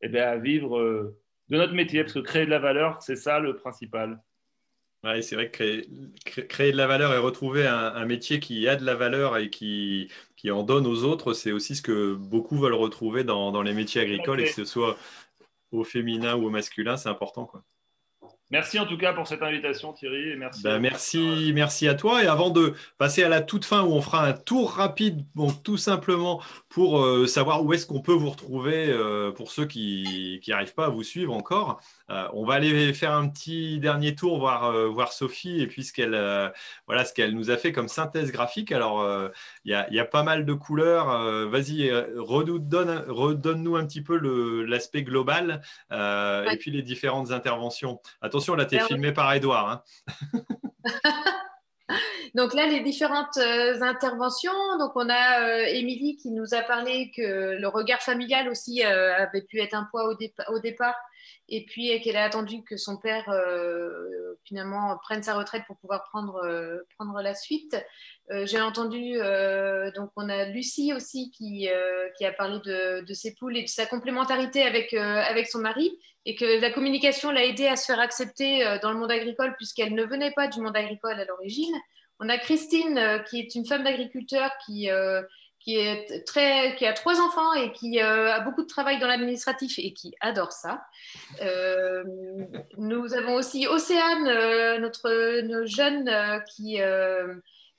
eh 0.03 0.09
bien, 0.09 0.29
à 0.29 0.37
vivre 0.37 0.79
euh, 0.79 1.17
de 1.49 1.57
notre 1.57 1.73
métier, 1.73 2.03
parce 2.03 2.13
que 2.13 2.19
créer 2.19 2.45
de 2.45 2.51
la 2.51 2.59
valeur, 2.59 3.01
c'est 3.01 3.17
ça 3.17 3.39
le 3.39 3.57
principal. 3.57 4.23
Ouais, 5.05 5.23
c'est 5.23 5.35
vrai 5.35 5.51
que 5.51 5.83
créer, 6.49 6.73
de 6.73 6.77
la 6.77 6.87
valeur 6.87 7.13
et 7.13 7.19
retrouver 7.19 7.67
un, 7.67 8.07
métier 8.07 8.41
qui 8.41 8.67
a 8.67 8.75
de 8.75 8.87
la 8.87 8.95
valeur 8.95 9.37
et 9.37 9.51
qui, 9.51 10.11
qui 10.37 10.51
en 10.51 10.63
donne 10.63 10.87
aux 10.87 11.05
autres, 11.05 11.35
c'est 11.35 11.53
aussi 11.53 11.77
ce 11.77 11.83
que 11.83 12.15
beaucoup 12.15 12.57
veulent 12.57 12.73
retrouver 12.73 13.23
dans, 13.23 13.53
dans 13.53 13.63
les 13.63 13.75
métiers 13.75 14.01
agricoles, 14.01 14.41
et 14.41 14.45
que 14.45 14.51
ce 14.51 14.65
soit 14.65 14.97
au 15.73 15.85
féminin 15.85 16.37
ou 16.37 16.47
au 16.47 16.51
masculin, 16.51 16.97
c'est 16.97 17.11
important. 17.11 17.45
Quoi. 17.45 17.63
Merci 18.51 18.79
en 18.79 18.87
tout 18.87 18.99
cas 18.99 19.13
pour 19.13 19.27
cette 19.27 19.43
invitation, 19.43 19.93
Thierry. 19.93 20.31
Et 20.31 20.37
merci, 20.37 20.63
ben, 20.63 20.79
merci, 20.79 21.53
merci 21.55 21.89
à 21.89 21.95
toi. 21.95 22.23
Et 22.23 22.27
avant 22.27 22.51
de 22.51 22.75
passer 22.99 23.23
à 23.23 23.29
la 23.29 23.41
toute 23.41 23.65
fin 23.65 23.83
où 23.83 23.93
on 23.93 24.03
fera 24.03 24.27
un 24.27 24.33
tour 24.33 24.73
rapide, 24.73 25.25
donc 25.35 25.63
tout 25.63 25.79
simplement 25.79 26.43
pour 26.69 27.01
euh, 27.01 27.27
savoir 27.27 27.65
où 27.65 27.73
est-ce 27.73 27.87
qu'on 27.87 28.01
peut 28.01 28.13
vous 28.13 28.31
retrouver 28.31 28.91
euh, 28.91 29.33
pour 29.33 29.51
ceux 29.51 29.65
qui 29.67 30.41
n'arrivent 30.47 30.75
pas 30.75 30.87
à 30.87 30.91
vous 30.91 31.03
suivre 31.03 31.33
encore, 31.33 31.81
on 32.09 32.45
va 32.45 32.55
aller 32.55 32.93
faire 32.93 33.13
un 33.13 33.29
petit 33.29 33.79
dernier 33.79 34.15
tour, 34.15 34.39
voir, 34.39 34.65
euh, 34.65 34.89
voir 34.89 35.13
Sophie 35.13 35.61
et 35.61 35.67
puis 35.67 35.85
ce 35.85 35.93
qu'elle 35.93 36.15
euh, 36.15 36.49
voilà, 36.87 37.05
ce 37.05 37.13
qu'elle 37.13 37.35
nous 37.35 37.51
a 37.51 37.57
fait 37.57 37.73
comme 37.73 37.89
synthèse 37.89 38.33
graphique. 38.33 38.73
Alors, 38.73 39.07
il 39.65 39.87
y, 39.91 39.99
a, 40.01 40.05
pas 40.05 40.23
mal 40.23 40.45
de 40.45 40.53
couleurs. 40.53 41.07
Vas-y, 41.49 41.91
redonne-nous 41.91 43.77
un 43.77 43.87
petit 43.87 44.03
peu 44.03 44.17
l'aspect 44.65 45.03
global 45.03 45.63
et 45.91 46.57
puis 46.59 46.71
les 46.71 46.83
différentes 46.83 47.31
interventions. 47.31 48.01
Attention, 48.21 48.55
là, 48.55 48.65
tu 48.67 48.77
es 48.77 48.81
filmé 48.81 49.13
par 49.13 49.33
Edouard. 49.33 49.71
Hein. 49.71 50.43
Donc 52.35 52.53
là, 52.53 52.67
les 52.67 52.81
différentes 52.81 53.37
euh, 53.37 53.81
interventions. 53.81 54.79
Donc 54.79 54.93
on 54.97 55.09
a 55.09 55.43
euh, 55.43 55.67
Émilie 55.67 56.17
qui 56.17 56.33
nous 56.33 56.53
a 56.53 56.63
parlé 56.63 57.13
que 57.17 57.57
le 57.61 57.69
regard 57.69 58.03
familial 58.03 58.49
aussi 58.49 58.85
euh, 58.85 59.15
avait 59.17 59.43
pu 59.43 59.61
être 59.61 59.75
un 59.75 59.87
poids 59.91 60.09
au, 60.09 60.17
au 60.53 60.59
départ, 60.59 60.97
et 61.49 61.65
puis 61.67 62.01
qu'elle 62.01 62.17
a 62.17 62.25
attendu 62.25 62.63
que 62.65 62.77
son 62.77 62.97
père 62.97 63.25
finalement 64.45 64.99
prenne 65.03 65.23
sa 65.23 65.35
retraite 65.35 65.63
pour 65.67 65.77
pouvoir 65.77 66.05
prendre, 66.05 66.41
prendre 66.97 67.21
la 67.21 67.35
suite. 67.35 67.77
J'ai 68.31 68.61
entendu, 68.61 69.19
donc 69.95 70.11
on 70.17 70.29
a 70.29 70.47
Lucie 70.47 70.93
aussi 70.95 71.31
qui, 71.31 71.69
qui 72.17 72.25
a 72.25 72.33
parlé 72.33 72.59
de, 72.65 73.05
de, 73.05 73.15
ses 73.15 73.35
poules 73.35 73.57
et 73.57 73.63
de 73.63 73.69
sa 73.69 73.87
complémentarité 73.87 74.63
avec, 74.63 74.95
avec 74.95 75.47
son 75.47 75.59
mari, 75.59 75.93
et 76.25 76.35
que 76.35 76.61
la 76.61 76.71
communication 76.71 77.31
l'a 77.31 77.45
aidé 77.45 77.67
à 77.67 77.77
se 77.77 77.87
faire 77.87 78.01
accepter 78.01 78.79
dans 78.83 78.93
le 78.93 78.99
monde 78.99 79.13
agricole 79.13 79.55
puisqu'elle 79.57 79.95
ne 79.95 80.05
venait 80.05 80.33
pas 80.33 80.49
du 80.49 80.61
monde 80.61 80.77
agricole 80.77 81.21
à 81.21 81.25
l'origine. 81.25 81.75
On 82.21 82.29
a 82.29 82.39
Christine, 82.39 82.97
euh, 82.99 83.19
qui 83.19 83.41
est 83.41 83.55
une 83.55 83.67
femme 83.67 83.83
d'agriculteur 83.83 84.51
qui, 84.65 84.91
euh, 84.91 85.23
qui, 85.65 85.77
est 85.77 86.25
très, 86.27 86.77
qui 86.77 86.87
a 86.87 86.93
trois 86.93 87.21
enfants 87.21 87.55
et 87.55 87.73
qui 87.73 88.01
euh, 88.01 88.33
a 88.33 88.41
beaucoup 88.41 88.63
de 88.63 88.69
travail 88.69 88.99
dans 88.99 89.07
l'administratif 89.07 89.79
et 89.79 89.95
qui 89.95 90.15
adore 90.21 90.53
ça. 90.53 90.87
nous 92.77 93.15
avons 93.15 93.35
aussi 93.35 93.67
Océane, 93.67 94.81
notre 94.81 95.65
jeune 95.65 96.11
qui, 96.55 96.79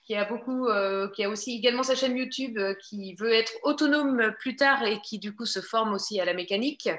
qui, 0.01 0.15
a 0.15 0.25
beaucoup, 0.25 0.67
qui 1.15 1.23
a 1.23 1.29
aussi 1.29 1.57
également 1.57 1.83
sa 1.83 1.95
chaîne 1.95 2.17
YouTube, 2.17 2.59
qui 2.81 3.13
veut 3.15 3.33
être 3.33 3.53
autonome 3.63 4.33
plus 4.39 4.55
tard 4.55 4.83
et 4.83 4.99
qui 5.01 5.19
du 5.19 5.35
coup 5.35 5.45
se 5.45 5.61
forme 5.61 5.93
aussi 5.93 6.19
à 6.19 6.25
la 6.25 6.33
mécanique. 6.33 6.89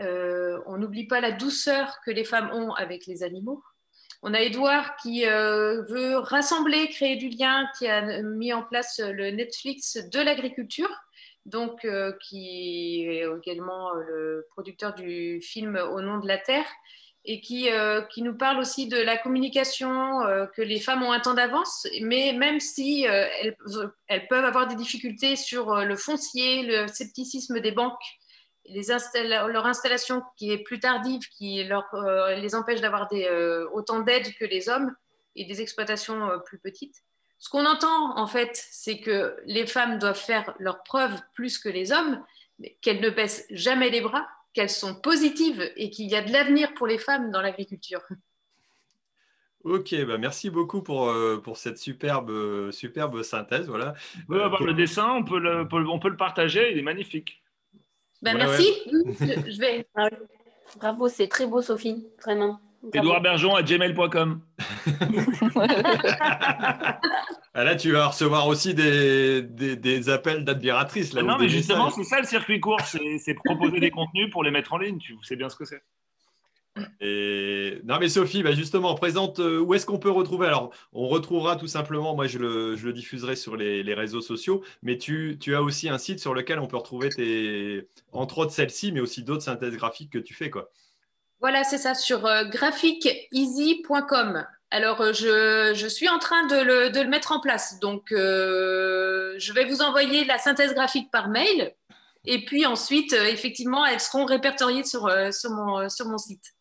on 0.00 0.78
n'oublie 0.78 1.06
pas 1.06 1.20
la 1.20 1.32
douceur 1.32 1.98
que 2.06 2.10
les 2.10 2.24
femmes 2.24 2.50
ont 2.52 2.72
avec 2.72 3.06
les 3.06 3.22
animaux. 3.22 3.62
On 4.22 4.34
a 4.34 4.40
Edouard 4.40 4.96
qui 4.96 5.26
euh, 5.26 5.82
veut 5.82 6.16
rassembler, 6.16 6.88
créer 6.88 7.16
du 7.16 7.28
lien, 7.28 7.68
qui 7.78 7.86
a 7.86 8.22
mis 8.22 8.52
en 8.52 8.62
place 8.62 8.98
le 8.98 9.30
Netflix 9.30 9.96
de 9.96 10.20
l'agriculture, 10.20 10.90
donc 11.46 11.84
euh, 11.84 12.12
qui 12.20 13.06
est 13.06 13.24
également 13.38 13.92
le 13.92 14.44
producteur 14.50 14.94
du 14.94 15.40
film 15.40 15.76
Au 15.76 16.00
nom 16.00 16.18
de 16.18 16.26
la 16.26 16.38
terre. 16.38 16.66
Et 17.30 17.42
qui, 17.42 17.70
euh, 17.70 18.00
qui 18.02 18.22
nous 18.22 18.34
parle 18.34 18.58
aussi 18.58 18.88
de 18.88 18.96
la 18.96 19.18
communication, 19.18 20.20
que 20.56 20.62
les 20.62 20.80
femmes 20.80 21.02
ont 21.02 21.12
un 21.12 21.20
temps 21.20 21.34
d'avance, 21.34 21.86
mais 22.00 22.32
même 22.32 22.58
si 22.58 23.02
elles, 23.02 23.54
peuvent 24.30 24.44
avoir 24.44 24.66
des 24.66 24.76
difficultés 24.76 25.36
sur 25.36 25.74
le 25.74 25.96
foncier, 25.96 26.62
le 26.62 26.86
scepticisme 26.86 27.60
des 27.60 27.72
banques 27.72 28.00
leur 28.72 29.66
installation 29.66 30.22
qui 30.36 30.52
est 30.52 30.58
plus 30.58 30.80
tardive, 30.80 31.22
qui 31.30 31.64
leur, 31.64 31.86
euh, 31.94 32.34
les 32.36 32.54
empêche 32.54 32.80
d'avoir 32.80 33.08
euh, 33.12 33.66
autant 33.72 34.00
d'aide 34.00 34.34
que 34.36 34.44
les 34.44 34.68
hommes 34.68 34.94
et 35.36 35.44
des 35.44 35.60
exploitations 35.60 36.30
euh, 36.30 36.38
plus 36.38 36.58
petites. 36.58 37.02
Ce 37.38 37.48
qu'on 37.48 37.66
entend 37.66 38.18
en 38.18 38.26
fait, 38.26 38.50
c'est 38.70 38.98
que 39.00 39.36
les 39.44 39.66
femmes 39.66 39.98
doivent 39.98 40.18
faire 40.18 40.54
leurs 40.58 40.82
preuves 40.82 41.20
plus 41.34 41.58
que 41.58 41.68
les 41.68 41.92
hommes, 41.92 42.22
qu'elles 42.80 43.00
ne 43.00 43.10
baissent 43.10 43.46
jamais 43.50 43.90
les 43.90 44.00
bras, 44.00 44.26
qu'elles 44.52 44.70
sont 44.70 44.94
positives 45.00 45.70
et 45.76 45.90
qu'il 45.90 46.06
y 46.06 46.16
a 46.16 46.22
de 46.22 46.32
l'avenir 46.32 46.74
pour 46.74 46.86
les 46.88 46.98
femmes 46.98 47.30
dans 47.30 47.40
l'agriculture. 47.40 48.02
Ok, 49.62 49.94
bah 50.06 50.18
merci 50.18 50.50
beaucoup 50.50 50.82
pour, 50.82 51.12
pour 51.44 51.58
cette 51.58 51.78
superbe, 51.78 52.70
superbe 52.70 53.22
synthèse. 53.22 53.68
Voilà. 53.68 53.94
On 54.24 54.32
peut 54.32 54.42
avoir 54.42 54.62
le 54.62 54.72
dessin, 54.72 55.10
on 55.12 55.24
peut 55.24 55.38
le, 55.38 55.68
on 55.72 55.98
peut 55.98 56.08
le 56.08 56.16
partager, 56.16 56.72
il 56.72 56.78
est 56.78 56.82
magnifique. 56.82 57.40
Ben, 58.22 58.36
merci. 58.36 58.66
Je, 59.20 59.58
vais. 59.60 59.86
Ah 59.94 60.08
Bravo, 60.76 61.08
c'est 61.08 61.28
très 61.28 61.46
beau, 61.46 61.62
Sophie, 61.62 62.06
vraiment. 62.22 62.60
Edouard 62.92 63.20
Bergeon 63.20 63.54
à 63.56 63.62
gmail.com. 63.62 64.40
ah 67.54 67.64
là, 67.64 67.74
tu 67.74 67.90
vas 67.90 68.06
recevoir 68.08 68.46
aussi 68.46 68.74
des, 68.74 69.42
des, 69.42 70.08
appels 70.08 70.44
d'admiratrices. 70.44 71.12
non, 71.14 71.38
mais 71.38 71.48
justement, 71.48 71.90
c'est 71.90 72.04
ça 72.04 72.20
le 72.20 72.26
circuit 72.26 72.60
court 72.60 72.80
c'est 72.82 73.34
proposer 73.34 73.80
des 73.80 73.90
contenus 73.90 74.30
pour 74.30 74.44
les 74.44 74.50
mettre 74.50 74.74
en 74.74 74.78
ligne. 74.78 74.98
Tu 74.98 75.16
sais 75.22 75.36
bien 75.36 75.48
ce 75.48 75.56
que 75.56 75.64
c'est. 75.64 75.82
Non, 77.88 77.98
mais 77.98 78.10
Sophie, 78.10 78.42
bah, 78.42 78.52
justement, 78.52 78.94
présente 78.94 79.40
euh, 79.40 79.60
où 79.60 79.72
est-ce 79.72 79.86
qu'on 79.86 79.98
peut 79.98 80.10
retrouver? 80.10 80.46
Alors, 80.46 80.74
on 80.92 81.08
retrouvera 81.08 81.56
tout 81.56 81.66
simplement, 81.66 82.14
moi 82.14 82.26
je 82.26 82.38
le, 82.38 82.92
diffuserai 82.92 83.34
sur 83.34 83.56
les, 83.56 83.94
réseaux 83.94 84.20
sociaux, 84.20 84.62
mais 84.82 84.98
tu, 84.98 85.38
as 85.54 85.62
aussi 85.62 85.88
un 85.88 85.96
site 85.96 86.20
sur 86.20 86.34
lequel 86.34 86.58
on 86.58 86.66
peut 86.66 86.76
retrouver 86.76 87.08
tes, 87.08 87.88
entre 88.12 88.38
autres 88.38 88.52
celle-ci, 88.52 88.92
mais 88.92 89.00
aussi 89.00 89.22
d'autres 89.22 89.42
synthèses 89.42 89.74
graphiques 89.74 90.12
que 90.12 90.18
tu 90.18 90.34
fais. 90.34 90.50
quoi. 90.50 90.70
Voilà, 91.40 91.64
c'est 91.64 91.78
ça, 91.78 91.94
sur 91.94 92.26
euh. 92.26 92.44
Alors, 94.70 95.00
euh, 95.00 95.12
je, 95.74 95.88
suis 95.88 96.08
en 96.10 96.18
train 96.18 96.46
de 96.46 96.56
le, 96.56 97.08
mettre 97.08 97.32
en 97.32 97.40
place. 97.40 97.78
Donc, 97.80 98.08
je 98.10 99.52
vais 99.54 99.64
vous 99.64 99.80
envoyer 99.80 100.26
la 100.26 100.36
synthèse 100.36 100.74
graphique 100.74 101.10
par 101.10 101.30
mail. 101.30 101.74
Et 102.26 102.44
puis 102.44 102.66
ensuite, 102.66 103.14
effectivement, 103.14 103.86
elles 103.86 104.00
seront 104.00 104.26
répertoriées 104.26 104.84
sur, 104.84 105.10
sur, 105.32 105.50
mon, 105.52 105.88
sur 105.88 106.06
mon 106.06 106.18
site. 106.18 106.52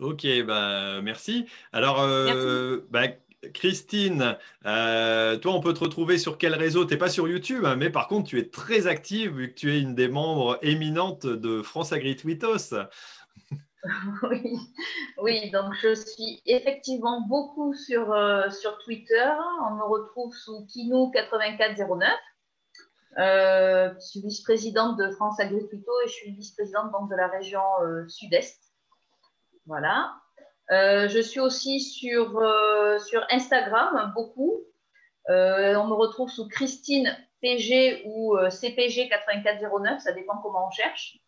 Ok, 0.00 0.26
bah, 0.46 1.02
merci. 1.02 1.46
Alors, 1.72 2.00
euh, 2.00 2.78
bah, 2.88 3.08
Christine, 3.52 4.38
euh, 4.64 5.36
toi, 5.36 5.52
on 5.52 5.60
peut 5.60 5.74
te 5.74 5.80
retrouver 5.80 6.16
sur 6.16 6.38
quel 6.38 6.54
réseau? 6.54 6.86
Tu 6.86 6.94
n'es 6.94 6.98
pas 6.98 7.10
sur 7.10 7.28
YouTube, 7.28 7.66
hein, 7.66 7.76
mais 7.76 7.90
par 7.90 8.08
contre, 8.08 8.26
tu 8.26 8.38
es 8.38 8.48
très 8.48 8.86
active 8.86 9.36
vu 9.36 9.50
que 9.50 9.58
tu 9.58 9.74
es 9.74 9.80
une 9.80 9.94
des 9.94 10.08
membres 10.08 10.58
éminentes 10.62 11.26
de 11.26 11.60
France 11.60 11.92
Agri 11.92 12.16
Tweetos. 12.16 12.74
Oui. 14.30 14.58
oui, 15.22 15.50
donc 15.52 15.72
je 15.80 15.94
suis 15.94 16.42
effectivement 16.44 17.22
beaucoup 17.26 17.72
sur, 17.72 18.12
euh, 18.12 18.50
sur 18.50 18.76
Twitter. 18.84 19.30
On 19.70 19.76
me 19.76 19.84
retrouve 19.84 20.34
sous 20.34 20.66
Kino8409. 20.66 22.04
je 23.16 24.00
suis 24.00 24.20
vice-présidente 24.20 24.98
de 24.98 25.10
France 25.12 25.40
Agri 25.40 25.66
Tweetos 25.66 26.00
et 26.04 26.08
je 26.08 26.12
suis 26.12 26.32
vice-présidente 26.32 27.08
de 27.08 27.16
la 27.16 27.28
région 27.28 27.62
Sud-Est. 28.06 28.69
Voilà. 29.70 30.16
Euh, 30.72 31.08
je 31.08 31.20
suis 31.20 31.38
aussi 31.38 31.78
sur, 31.78 32.36
euh, 32.38 32.98
sur 32.98 33.24
Instagram, 33.30 34.12
beaucoup. 34.16 34.64
Euh, 35.28 35.76
on 35.76 35.86
me 35.86 35.94
retrouve 35.94 36.28
sous 36.28 36.48
Christine 36.48 37.16
PG 37.40 38.02
ou 38.04 38.36
CPG 38.50 39.08
8409, 39.08 40.02
ça 40.02 40.10
dépend 40.10 40.38
comment 40.38 40.66
on 40.66 40.70
cherche. 40.72 41.18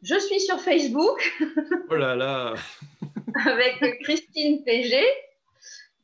Je 0.00 0.18
suis 0.18 0.40
sur 0.40 0.58
Facebook. 0.58 1.20
Oh 1.90 1.96
là 1.96 2.16
là 2.16 2.54
Avec 3.44 4.00
Christine 4.04 4.64
PG. 4.64 5.04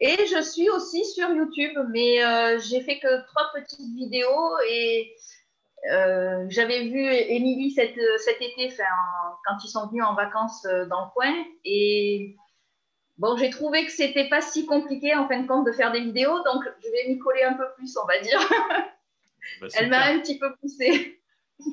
Et 0.01 0.27
je 0.27 0.43
suis 0.43 0.69
aussi 0.69 1.07
sur 1.07 1.31
YouTube, 1.31 1.79
mais 1.89 2.19
j'ai 2.59 2.83
fait 2.83 2.99
que 2.99 3.27
trois 3.29 3.51
petites 3.55 3.95
vidéos 3.97 4.59
et 4.69 5.15
euh, 5.91 6.47
j'avais 6.49 6.85
vu 6.89 7.01
Émilie 7.05 7.71
cet, 7.71 7.95
cet 8.19 8.41
été, 8.41 8.75
quand 9.47 9.57
ils 9.65 9.69
sont 9.69 9.89
venus 9.89 10.05
en 10.05 10.15
vacances 10.15 10.65
euh, 10.67 10.87
dans 10.87 11.05
le 11.05 11.11
coin. 11.15 11.45
Et 11.65 12.37
bon, 13.19 13.37
j'ai 13.37 13.51
trouvé 13.51 13.85
que 13.87 13.93
c'était 13.93 14.29
pas 14.29 14.41
si 14.41 14.67
compliqué 14.67 15.15
en 15.15 15.29
fin 15.29 15.41
de 15.41 15.47
compte 15.47 15.67
de 15.67 15.73
faire 15.73 15.93
des 15.93 16.01
vidéos, 16.01 16.43
donc 16.45 16.65
je 16.85 16.91
vais 16.91 17.09
m'y 17.09 17.19
coller 17.19 17.43
un 17.43 17.55
peu 17.55 17.67
plus, 17.77 17.97
on 17.97 18.07
va 18.07 18.19
dire. 18.21 18.41
Bah, 19.61 19.69
Elle 19.75 19.91
m'a 19.91 20.07
un 20.07 20.19
petit 20.21 20.39
peu 20.39 20.55
poussée. 20.61 21.21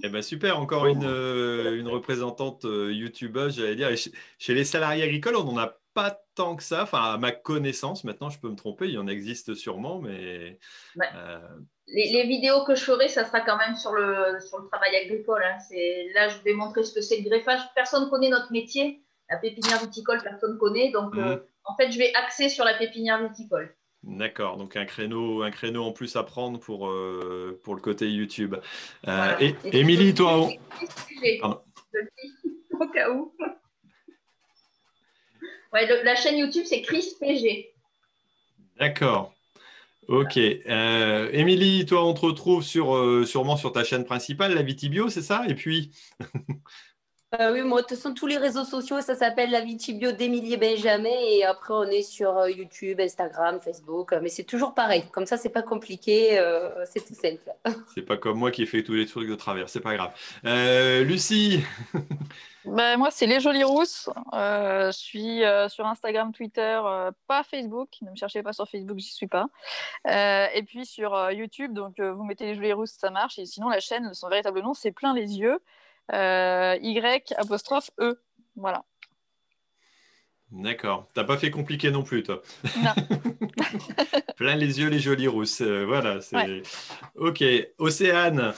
Eh 0.02 0.07
ben 0.07 0.22
super, 0.22 0.60
encore 0.60 0.88
une, 0.88 1.03
euh, 1.03 1.77
une 1.77 1.90
représentante 1.90 2.64
youtubeuse, 2.64 3.57
j'allais 3.57 3.76
dire. 3.76 3.90
chez, 4.38 4.53
les 4.53 4.64
salariés 4.64 5.03
agricoles, 5.03 5.35
on 5.35 5.44
n'en 5.44 5.57
a 5.57 5.77
pas 5.93 6.19
tant 6.35 6.55
que 6.55 6.63
ça, 6.63 6.83
enfin 6.83 7.13
à 7.13 7.17
ma 7.17 7.31
connaissance, 7.31 8.03
maintenant 8.03 8.29
je 8.29 8.39
peux 8.39 8.49
me 8.49 8.55
tromper, 8.55 8.87
il 8.87 8.93
y 8.93 8.97
en 8.97 9.07
existe 9.07 9.53
sûrement, 9.53 9.99
mais 9.99 10.59
les, 11.87 12.23
vidéos 12.25 12.63
que 12.65 12.75
je 12.75 12.83
ferai, 12.83 13.07
ça 13.07 13.25
sera 13.25 13.41
quand 13.41 13.57
même 13.57 13.75
sur 13.75 13.93
le, 13.93 14.39
sur 14.39 14.59
le 14.59 14.67
travail 14.67 14.95
agricole. 14.95 15.43
Hein. 15.43 15.57
Là, 16.15 16.29
je 16.29 16.37
vais 16.43 16.53
montrer 16.53 16.83
ce 16.83 16.93
que 16.93 17.01
c'est 17.01 17.17
le 17.17 17.29
greffage. 17.29 17.61
Personne 17.75 18.05
ne 18.05 18.09
connaît 18.09 18.29
notre 18.29 18.51
métier. 18.51 19.01
La 19.29 19.37
pépinière 19.37 19.79
viticole, 19.79 20.21
personne 20.23 20.53
ne 20.53 20.57
connaît. 20.57 20.91
Donc, 20.91 21.15
euh, 21.15 21.35
mhm. 21.35 21.41
en 21.65 21.75
fait, 21.75 21.91
je 21.91 21.97
vais 21.97 22.13
axer 22.15 22.49
sur 22.49 22.65
la 22.65 22.73
pépinière 22.75 23.21
viticole. 23.27 23.75
D'accord, 24.03 24.57
donc 24.57 24.75
un 24.75 24.83
créneau, 24.83 25.43
un 25.43 25.51
créneau 25.51 25.85
en 25.85 25.93
plus 25.93 26.17
à 26.17 26.23
prendre 26.23 26.59
pour, 26.59 26.89
euh, 26.89 27.57
pour 27.63 27.73
le 27.73 27.79
côté 27.79 28.09
YouTube. 28.09 28.55
Euh, 29.07 29.35
et, 29.39 29.55
Émilie, 29.71 30.13
toi 30.13 30.49
Au 32.79 32.87
cas 32.93 33.09
où. 33.11 33.33
La 35.73 36.15
chaîne 36.15 36.37
YouTube, 36.37 36.63
c'est 36.65 36.81
Chris 36.81 37.15
PG. 37.19 37.73
D'accord. 38.79 39.33
Ok. 40.07 40.37
Euh, 40.37 41.29
Émilie, 41.31 41.85
toi, 41.85 42.05
on 42.05 42.13
te 42.13 42.21
retrouve 42.21 42.63
sur, 42.63 42.95
euh, 42.95 43.25
sûrement 43.25 43.57
sur 43.57 43.71
ta 43.71 43.83
chaîne 43.83 44.05
principale, 44.05 44.53
la 44.53 44.61
Vitibio, 44.61 45.09
c'est 45.09 45.21
ça? 45.21 45.43
Et 45.47 45.55
puis? 45.55 45.91
Euh, 47.39 47.51
oui, 47.51 47.64
moi, 47.64 47.81
de 47.81 47.88
toute 47.88 47.97
façon, 47.97 48.14
tous 48.14 48.27
les 48.27 48.38
réseaux 48.38 48.64
sociaux, 48.64 49.01
ça 49.01 49.15
s'appelle 49.15 49.49
La 49.49 49.61
Vitibio 49.61 50.11
d'Emilie 50.11 50.55
Benjamin. 50.55 51.10
Et 51.10 51.43
après, 51.43 51.73
on 51.73 51.85
est 51.85 52.03
sur 52.03 52.38
euh, 52.38 52.51
YouTube, 52.51 52.99
Instagram, 52.99 53.60
Facebook. 53.60 54.14
Mais 54.22 54.30
c'est 54.30 54.43
toujours 54.43 54.76
pareil. 54.76 55.05
Comme 55.11 55.26
ça, 55.26 55.38
c'est 55.38 55.49
pas 55.49 55.64
compliqué. 55.64 56.38
Euh, 56.38 56.69
c'est 56.85 57.03
tout 57.05 57.15
simple. 57.15 57.51
C'est 57.95 58.03
pas 58.03 58.18
comme 58.18 58.38
moi 58.38 58.51
qui 58.51 58.65
fais 58.65 58.84
tous 58.84 58.93
les 58.93 59.05
trucs 59.05 59.30
de 59.30 59.35
travers. 59.35 59.69
C'est 59.69 59.80
pas 59.80 59.95
grave. 59.95 60.11
Lucie 61.05 61.64
ben, 62.65 62.97
Moi, 62.97 63.10
c'est 63.11 63.26
Les 63.26 63.39
Jolies 63.39 63.64
Rousses. 63.64 64.10
je 64.34 64.91
suis 64.91 65.41
sur 65.69 65.85
Instagram, 65.85 66.31
Twitter, 66.34 66.81
pas 67.27 67.43
Facebook. 67.43 67.89
Ne 68.01 68.11
me 68.11 68.15
cherchez 68.15 68.41
pas 68.43 68.53
sur 68.53 68.68
Facebook, 68.68 68.97
j'y 68.97 69.14
suis 69.14 69.27
pas. 69.27 69.47
et 70.07 70.64
puis 70.64 70.85
sur 70.85 71.31
YouTube, 71.31 71.73
donc 71.73 71.99
vous 71.99 72.23
mettez 72.23 72.45
Les 72.45 72.55
Jolies 72.55 72.73
Rousses, 72.73 72.97
ça 72.97 73.11
marche. 73.11 73.38
Et 73.39 73.45
sinon, 73.45 73.69
la 73.69 73.80
chaîne, 73.80 74.14
son 74.14 74.30
véritable 74.30 74.61
nom, 74.61 74.73
c'est 74.73 74.91
Plein 74.91 75.14
les 75.14 75.39
yeux. 75.39 75.60
Euh, 76.11 76.77
y 76.81 76.99
apostrophe 77.38 77.91
E. 77.99 78.19
Voilà. 78.55 78.84
D'accord. 80.51 81.07
T'as 81.13 81.23
pas 81.23 81.38
fait 81.38 81.49
compliqué 81.49 81.89
non 81.89 82.03
plus, 82.03 82.23
toi. 82.23 82.41
Non. 82.84 82.93
Plein 84.35 84.55
les 84.55 84.80
yeux, 84.80 84.89
les 84.89 84.99
jolies 84.99 85.27
rousses. 85.27 85.61
Euh, 85.61 85.85
voilà. 85.85 86.19
Ok. 87.15 87.43
Océane. 87.80 88.53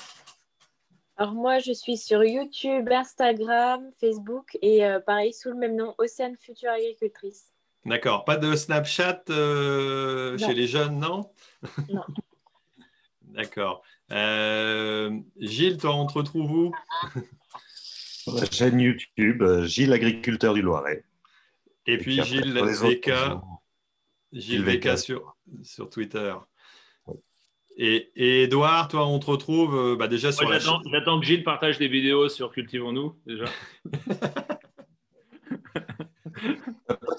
Alors 1.17 1.33
moi, 1.33 1.59
je 1.59 1.71
suis 1.71 1.95
sur 1.95 2.23
YouTube, 2.25 2.89
Instagram, 2.91 3.89
Facebook 4.01 4.57
et 4.61 4.85
euh, 4.85 4.99
pareil 4.99 5.31
sous 5.31 5.49
le 5.49 5.55
même 5.55 5.77
nom, 5.77 5.95
Océane 5.97 6.35
Future 6.35 6.71
Agricultrice. 6.71 7.53
D'accord. 7.85 8.25
Pas 8.25 8.35
de 8.35 8.53
Snapchat 8.55 9.23
chez 9.27 10.53
les 10.53 10.67
jeunes, 10.67 10.99
non? 10.99 11.31
Non. 11.89 12.03
D'accord. 13.21 13.83
Euh, 14.11 15.19
Gilles, 15.39 15.77
toi, 15.77 15.95
on 15.95 16.05
te 16.05 16.13
retrouve 16.13 16.51
où? 16.51 16.75
La 18.27 18.45
chaîne 18.49 18.79
YouTube, 18.79 19.41
euh, 19.41 19.65
Gilles 19.65 19.93
Agriculteur 19.93 20.53
du 20.53 20.61
Loiret. 20.61 21.03
Et, 21.87 21.97
puis, 21.97 22.21
Gilles 22.23 22.53
VK, 22.53 23.11
Gilles 24.33 24.63
VK 24.63 24.97
sur, 24.97 25.35
sur 25.63 25.89
Twitter. 25.89 26.33
Et, 27.77 28.11
et 28.15 28.43
Edouard, 28.43 28.87
toi, 28.87 29.05
on 29.05 29.19
te 29.19 29.25
retrouve 29.25 29.75
euh, 29.75 29.95
bah, 29.95 30.07
déjà 30.07 30.31
sur 30.31 30.51
J'attends 30.51 31.19
que 31.19 31.25
Gilles 31.25 31.43
partage 31.43 31.77
des 31.77 31.87
vidéos 31.87 32.29
sur 32.29 32.51
Cultivons-nous, 32.51 33.15
déjà. 33.25 33.45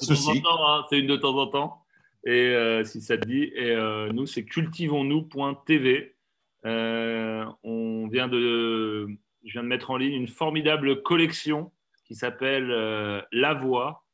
Hein, 0.09 0.85
c'est 0.91 0.99
une 0.99 1.07
de 1.07 1.17
temps 1.17 1.37
en 1.39 1.47
temps. 1.47 1.83
Et 2.25 2.83
si 2.85 3.01
ça 3.01 3.17
te 3.17 3.27
dit, 3.27 3.51
et 3.55 3.75
nous, 4.13 4.27
c'est 4.27 4.45
cultivons-nous.tv. 4.45 6.16
Euh, 6.67 7.47
on 7.63 8.09
vient 8.09 8.29
de, 8.29 9.09
je 9.45 9.53
viens 9.53 9.63
de 9.63 9.69
mettre 9.69 9.91
en 9.91 9.97
ligne 9.97 10.15
une 10.15 10.29
formidable 10.29 11.03
collection 11.03 11.73
qui 12.05 12.15
s'appelle 12.15 12.71
euh, 12.71 13.23
La 13.33 13.55
Voix, 13.55 14.05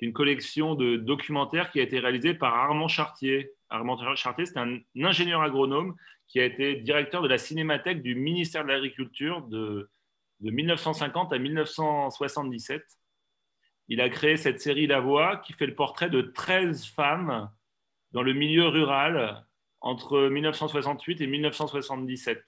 une 0.00 0.12
collection 0.12 0.74
de 0.74 0.96
documentaires 0.96 1.70
qui 1.70 1.78
a 1.78 1.82
été 1.82 1.98
réalisée 1.98 2.34
par 2.34 2.54
Armand 2.54 2.88
Chartier. 2.88 3.52
Armand 3.68 4.16
Chartier, 4.16 4.46
c'est 4.46 4.58
un 4.58 4.78
ingénieur 5.00 5.42
agronome 5.42 5.94
qui 6.26 6.40
a 6.40 6.44
été 6.44 6.76
directeur 6.76 7.22
de 7.22 7.28
la 7.28 7.38
cinémathèque 7.38 8.02
du 8.02 8.14
ministère 8.14 8.64
de 8.64 8.68
l'Agriculture 8.68 9.42
de, 9.42 9.90
de 10.40 10.50
1950 10.50 11.32
à 11.32 11.38
1977. 11.38 12.82
Il 13.88 14.00
a 14.00 14.08
créé 14.08 14.36
cette 14.36 14.60
série 14.60 14.86
La 14.86 15.00
Voix 15.00 15.36
qui 15.38 15.52
fait 15.52 15.66
le 15.66 15.74
portrait 15.74 16.10
de 16.10 16.22
13 16.22 16.86
femmes 16.86 17.50
dans 18.12 18.22
le 18.22 18.32
milieu 18.32 18.68
rural 18.68 19.44
entre 19.80 20.28
1968 20.28 21.20
et 21.20 21.26
1977. 21.26 22.42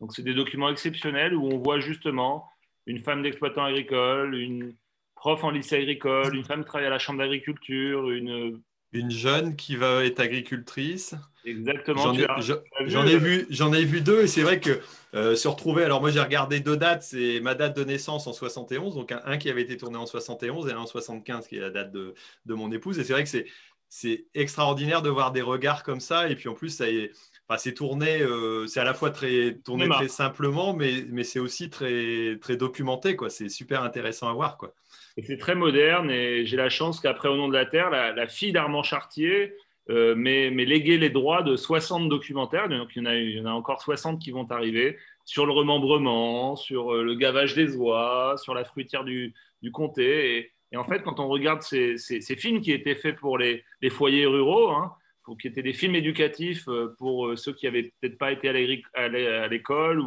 Donc, 0.00 0.14
c'est 0.14 0.22
des 0.22 0.34
documents 0.34 0.70
exceptionnels 0.70 1.34
où 1.34 1.46
on 1.46 1.58
voit 1.58 1.80
justement 1.80 2.48
une 2.86 3.02
femme 3.02 3.22
d'exploitant 3.22 3.64
agricole, 3.64 4.34
une 4.34 4.74
prof 5.14 5.42
en 5.42 5.50
lycée 5.50 5.76
agricole, 5.76 6.36
une 6.36 6.44
femme 6.44 6.60
qui 6.60 6.66
travaille 6.66 6.86
à 6.86 6.90
la 6.90 6.98
chambre 6.98 7.18
d'agriculture, 7.18 8.10
une 8.10 8.60
une 8.92 9.10
jeune 9.10 9.56
qui 9.56 9.76
va 9.76 10.04
être 10.04 10.20
agricultrice. 10.20 11.14
Exactement. 11.44 12.02
J'en 12.02 13.06
ai, 13.06 13.12
ai, 13.12 13.18
vu, 13.18 13.46
j'en 13.50 13.72
ai 13.72 13.84
vu 13.84 14.00
deux 14.00 14.22
et 14.22 14.26
c'est 14.26 14.42
vrai 14.42 14.58
que 14.58 14.80
euh, 15.14 15.36
se 15.36 15.46
retrouver. 15.46 15.84
Alors 15.84 16.00
moi 16.00 16.10
j'ai 16.10 16.20
regardé 16.20 16.60
deux 16.60 16.76
dates, 16.76 17.02
c'est 17.02 17.40
ma 17.40 17.54
date 17.54 17.76
de 17.76 17.84
naissance 17.84 18.26
en 18.26 18.32
71, 18.32 18.94
donc 18.94 19.12
un, 19.12 19.38
qui 19.38 19.48
avait 19.48 19.62
été 19.62 19.76
tourné 19.76 19.96
en 19.96 20.06
71 20.06 20.68
et 20.68 20.72
un 20.72 20.78
en 20.78 20.86
75 20.86 21.46
qui 21.46 21.56
est 21.56 21.60
la 21.60 21.70
date 21.70 21.92
de, 21.92 22.14
de 22.46 22.54
mon 22.54 22.72
épouse. 22.72 22.98
Et 22.98 23.04
c'est 23.04 23.12
vrai 23.12 23.22
que 23.22 23.28
c'est 23.28 23.46
c'est 23.88 24.26
extraordinaire 24.34 25.02
de 25.02 25.10
voir 25.10 25.32
des 25.32 25.42
regards 25.42 25.82
comme 25.82 26.00
ça. 26.00 26.28
Et 26.28 26.36
puis 26.36 26.48
en 26.48 26.54
plus, 26.54 26.70
ça 26.70 26.88
est, 26.88 27.12
enfin, 27.48 27.58
c'est 27.58 27.74
tourné, 27.74 28.20
euh, 28.20 28.66
c'est 28.66 28.80
à 28.80 28.84
la 28.84 28.94
fois 28.94 29.10
très 29.10 29.58
tourné 29.64 29.88
très 29.88 30.08
simplement, 30.08 30.74
mais, 30.74 31.04
mais 31.08 31.24
c'est 31.24 31.38
aussi 31.38 31.70
très, 31.70 32.38
très 32.40 32.56
documenté. 32.56 33.16
Quoi. 33.16 33.30
C'est 33.30 33.48
super 33.48 33.82
intéressant 33.82 34.28
à 34.28 34.32
voir. 34.32 34.56
Quoi. 34.56 34.74
Et 35.16 35.22
c'est 35.22 35.38
très 35.38 35.54
moderne. 35.54 36.10
Et 36.10 36.46
j'ai 36.46 36.56
la 36.56 36.68
chance 36.68 37.00
qu'après 37.00 37.28
Au 37.28 37.36
nom 37.36 37.48
de 37.48 37.54
la 37.54 37.66
Terre, 37.66 37.90
la, 37.90 38.26
fille 38.26 38.52
d'Armand 38.52 38.82
Chartier 38.82 39.54
euh, 39.88 40.14
m'ait 40.16 40.50
légué 40.50 40.98
les 40.98 41.10
droits 41.10 41.42
de 41.42 41.56
60 41.56 42.08
documentaires. 42.08 42.68
Donc 42.68 42.90
il 42.96 43.02
y, 43.02 43.02
en 43.02 43.10
a, 43.10 43.14
il 43.14 43.36
y 43.36 43.40
en 43.40 43.46
a 43.46 43.52
encore 43.52 43.80
60 43.82 44.20
qui 44.20 44.30
vont 44.30 44.46
arriver 44.50 44.98
sur 45.24 45.46
le 45.46 45.52
remembrement, 45.52 46.56
sur 46.56 46.94
euh, 46.94 47.02
le 47.02 47.14
gavage 47.14 47.54
des 47.54 47.76
oies, 47.76 48.36
sur 48.38 48.54
la 48.54 48.64
fruitière 48.64 49.04
du, 49.04 49.34
du 49.62 49.72
comté. 49.72 50.38
Et, 50.38 50.52
et 50.76 50.78
en 50.78 50.84
fait, 50.84 51.02
quand 51.02 51.20
on 51.20 51.28
regarde 51.28 51.62
ces, 51.62 51.96
films 52.36 52.60
qui 52.60 52.70
étaient 52.70 52.96
faits 52.96 53.16
pour 53.16 53.38
les, 53.38 53.64
foyers 53.88 54.26
ruraux, 54.26 54.68
hein, 54.68 54.92
qui 55.40 55.48
étaient 55.48 55.62
des 55.62 55.72
films 55.72 55.94
éducatifs 55.94 56.68
euh, 56.68 56.94
pour 56.98 57.28
euh, 57.28 57.36
ceux 57.36 57.54
qui 57.54 57.64
n'avaient 57.64 57.94
peut-être 57.98 58.18
pas 58.18 58.30
été 58.30 58.50
à 58.50 59.48
l'école 59.48 60.02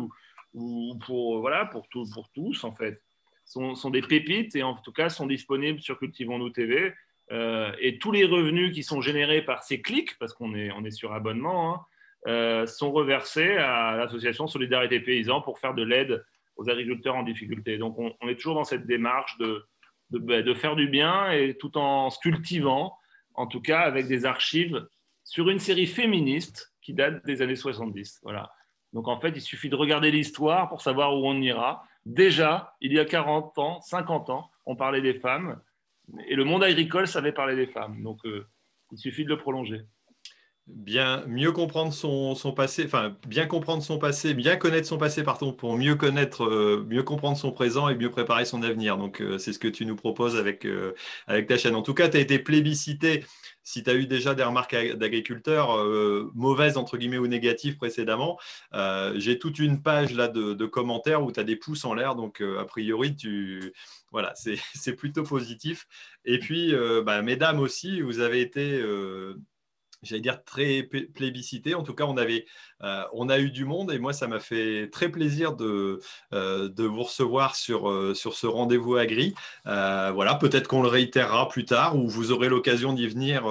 ou, 0.54 1.00
pour, 1.08 1.40
voilà, 1.40 1.66
pour, 1.66 1.88
tous, 1.90 2.64
en 2.64 2.72
fait, 2.76 3.02
sont, 3.46 3.74
sont, 3.74 3.90
des 3.90 4.04
pépites 4.04 4.56
et 4.56 4.62
en 4.62 4.76
tout 4.76 4.92
cas 4.92 5.10
sont 5.10 5.26
disponibles 5.26 5.82
sur 5.82 5.98
Cultivons-nous 5.98 6.52
TV. 6.52 6.94
Euh, 7.32 7.72
et 7.80 7.98
tous 7.98 8.12
les 8.12 8.26
revenus 8.26 8.72
qui 8.72 8.84
sont 8.84 9.02
générés 9.02 9.42
par 9.42 9.64
ces 9.64 9.82
clics, 9.82 10.20
parce 10.20 10.34
qu'on 10.34 10.54
est, 10.54 10.92
sur 10.92 11.14
abonnement, 11.14 11.84
hein, 12.28 12.66
sont 12.68 12.92
reversés 12.92 13.58
à 13.58 13.98
l'association 13.98 14.46
Solidarité 14.46 15.00
Paysans 15.00 15.42
pour 15.42 15.58
faire 15.58 15.74
de 15.74 15.84
l'aide 15.84 16.24
aux 16.58 16.70
agriculteurs 16.70 17.16
en 17.16 17.24
difficulté. 17.24 17.80
Donc 17.80 17.98
on 17.98 18.28
est 18.28 18.36
toujours 18.36 18.56
dans 18.56 18.64
cette 18.64 18.86
démarche 18.86 19.36
de, 19.40 19.66
bah, 20.12 20.42
de, 20.42 20.54
faire 20.54 20.76
du 20.76 20.88
bien 20.88 21.32
et 21.32 21.56
tout 21.58 21.78
en 21.78 22.10
se 22.10 22.20
cultivant, 22.20 22.98
en 23.34 23.48
tout 23.48 23.62
cas 23.62 23.82
avec 23.82 24.08
des 24.08 24.26
archives 24.26 24.88
sur 25.24 25.50
une 25.50 25.60
série 25.60 25.86
féministe 25.86 26.74
qui 26.82 26.94
date 26.94 27.26
des 27.26 27.42
années 27.42 27.56
70. 27.56 28.20
Voilà. 28.24 28.52
Donc 28.94 29.08
en 29.08 29.20
fait, 29.20 29.30
il 29.30 29.42
suffit 29.42 29.70
de 29.70 29.76
regarder 29.76 30.12
l'histoire 30.12 30.70
pour 30.70 30.82
savoir 30.82 31.16
où 31.16 31.28
on 31.28 31.40
ira. 31.42 31.84
Déjà, 32.06 32.76
il 32.82 32.94
y 32.94 33.00
a 33.00 33.06
40 33.06 33.58
ans, 33.60 33.82
50 33.82 34.30
ans, 34.32 34.50
on 34.66 34.76
parlait 34.76 35.02
des 35.02 35.14
femmes 35.14 35.62
et 36.28 36.36
le 36.36 36.44
monde 36.44 36.64
agricole 36.64 37.08
savait 37.08 37.32
parler 37.32 37.56
des 37.56 37.68
femmes. 37.68 38.02
Donc 38.02 38.26
euh, 38.26 38.48
il 38.92 38.98
suffit 38.98 39.24
de 39.24 39.30
le 39.30 39.38
prolonger 39.38 39.82
bien 40.76 41.24
mieux 41.28 41.52
comprendre 41.52 41.94
son, 41.94 42.36
passé, 42.54 42.84
enfin 42.86 43.16
bien 43.28 43.46
comprendre 43.46 43.84
son 43.84 43.98
passé, 43.98 44.34
bien 44.34 44.56
connaître 44.56 44.88
son 44.88 44.98
passé, 44.98 45.24
pardon, 45.24 45.54
pour 45.54 45.78
mieux 45.78 45.96
connaître, 45.96 46.44
euh, 46.46 46.86
mieux 46.88 47.04
comprendre 47.04 47.38
son 47.38 47.52
présent 47.52 47.90
et 47.90 47.96
mieux 47.96 48.10
préparer 48.10 48.46
son 48.46 48.64
avenir. 48.64 48.98
Donc 48.98 49.22
euh, 49.22 49.38
c'est 49.38 49.54
ce 49.54 49.60
que 49.60 49.68
tu 49.68 49.86
nous 49.86 49.96
proposes 49.96 50.36
avec, 50.36 50.66
euh, 50.66 50.94
avec 51.28 51.48
ta 51.48 51.58
chaîne. 51.58 51.76
En 51.76 51.82
tout 51.82 51.94
cas, 51.94 52.10
tu 52.10 52.18
as 52.18 52.20
été 52.20 52.40
plébiscité. 52.40 53.26
Si 53.64 53.84
tu 53.84 53.90
as 53.90 53.94
eu 53.94 54.08
déjà 54.08 54.34
des 54.34 54.44
remarques 54.44 54.76
d'agriculteurs, 54.96 55.78
mauvaises 56.34 56.76
entre 56.76 56.98
guillemets 56.98 57.20
ou 57.20 57.28
négatives 57.28 57.78
précédemment, 57.78 58.40
j'ai 59.16 59.38
toute 59.38 59.60
une 59.60 59.84
page 59.84 60.14
là 60.14 60.28
de, 60.28 60.66
commentaires 60.66 61.24
où 61.24 61.32
tu 61.32 61.40
as 61.40 61.44
des 61.44 61.56
pouces 61.56 61.86
en 61.86 61.94
l'air. 61.94 62.16
Donc 62.16 62.42
a 62.42 62.66
priori, 62.66 63.16
tu, 63.16 63.74
voilà, 64.12 64.34
c'est 64.36 64.94
plutôt 64.98 65.22
positif. 65.22 65.86
Et 66.26 66.40
puis, 66.40 66.74
bah, 67.06 67.22
mesdames 67.22 67.60
aussi, 67.60 68.02
vous 68.02 68.22
avez 68.22 68.42
été 68.42 68.82
j'allais 70.04 70.22
dire 70.22 70.44
très 70.44 70.84
plébiscité. 70.84 71.76
En 71.76 71.84
tout 71.84 71.94
cas, 71.94 72.06
euh, 72.84 73.04
on 73.14 73.30
a 73.30 73.40
eu 73.40 73.52
du 73.52 73.66
monde 73.66 73.92
et 73.92 74.00
moi, 74.00 74.14
ça 74.14 74.28
m'a 74.28 74.40
fait 74.40 74.90
très 74.92 75.10
plaisir 75.10 75.56
de, 75.56 76.00
euh, 76.34 76.70
vous 76.78 77.04
recevoir 77.04 77.56
sur, 77.56 77.90
euh, 77.90 78.14
sur 78.14 78.34
ce 78.34 78.48
rendez-vous 78.48 78.96
agri. 78.96 79.34
voilà, 79.66 80.36
peut-être 80.36 80.68
qu'on 80.68 80.82
le 80.82 80.88
réitérera 80.88 81.48
plus 81.50 81.66
tard 81.66 81.96
ou 81.96 82.08
vous 82.08 82.32
aurez 82.32 82.50
l'occasion 82.50 82.94
d'y 82.94 83.08
venir 83.08 83.46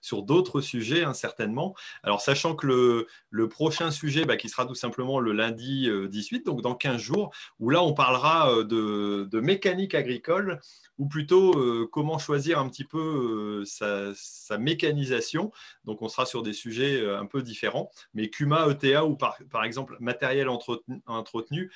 sur 0.00 0.22
d'autres 0.22 0.60
sujets, 0.60 1.04
hein, 1.04 1.14
certainement. 1.14 1.74
Alors, 2.02 2.20
sachant 2.20 2.54
que 2.54 3.06
le, 3.30 3.48
prochain 3.48 3.90
sujet, 3.90 4.24
bah, 4.24 4.36
qui 4.36 4.48
sera 4.48 4.66
tout 4.66 4.74
simplement 4.74 5.20
le 5.20 5.32
lundi 5.32 5.88
18, 6.08 6.46
donc 6.46 6.62
dans 6.62 6.74
15 6.74 7.00
jours, 7.00 7.32
où 7.60 7.70
là, 7.70 7.82
on 7.82 7.94
parlera 7.94 8.62
de 8.64 9.40
mécanique 9.40 9.94
agricole 9.94 10.60
ou 10.98 11.06
plutôt 11.06 11.58
euh, 11.58 11.88
comment 11.90 12.18
choisir 12.18 12.58
un 12.58 12.68
petit 12.68 12.84
peu 12.84 13.64
euh, 13.82 14.14
sa, 14.14 14.58
mécanisation. 14.58 15.52
Donc 15.84 16.02
on 16.02 16.08
sera 16.08 16.26
sur 16.26 16.42
des 16.42 16.52
sujets 16.52 17.00
euh, 17.00 17.18
un 17.18 17.26
peu 17.26 17.42
différents. 17.42 17.90
Mais 18.14 18.30
CUMA, 18.30 18.68
ETA 18.70 19.04
ou 19.04 19.16
par, 19.16 19.36
exemple 19.64 19.96
matériel 20.00 20.48
entretenu, 20.48 21.72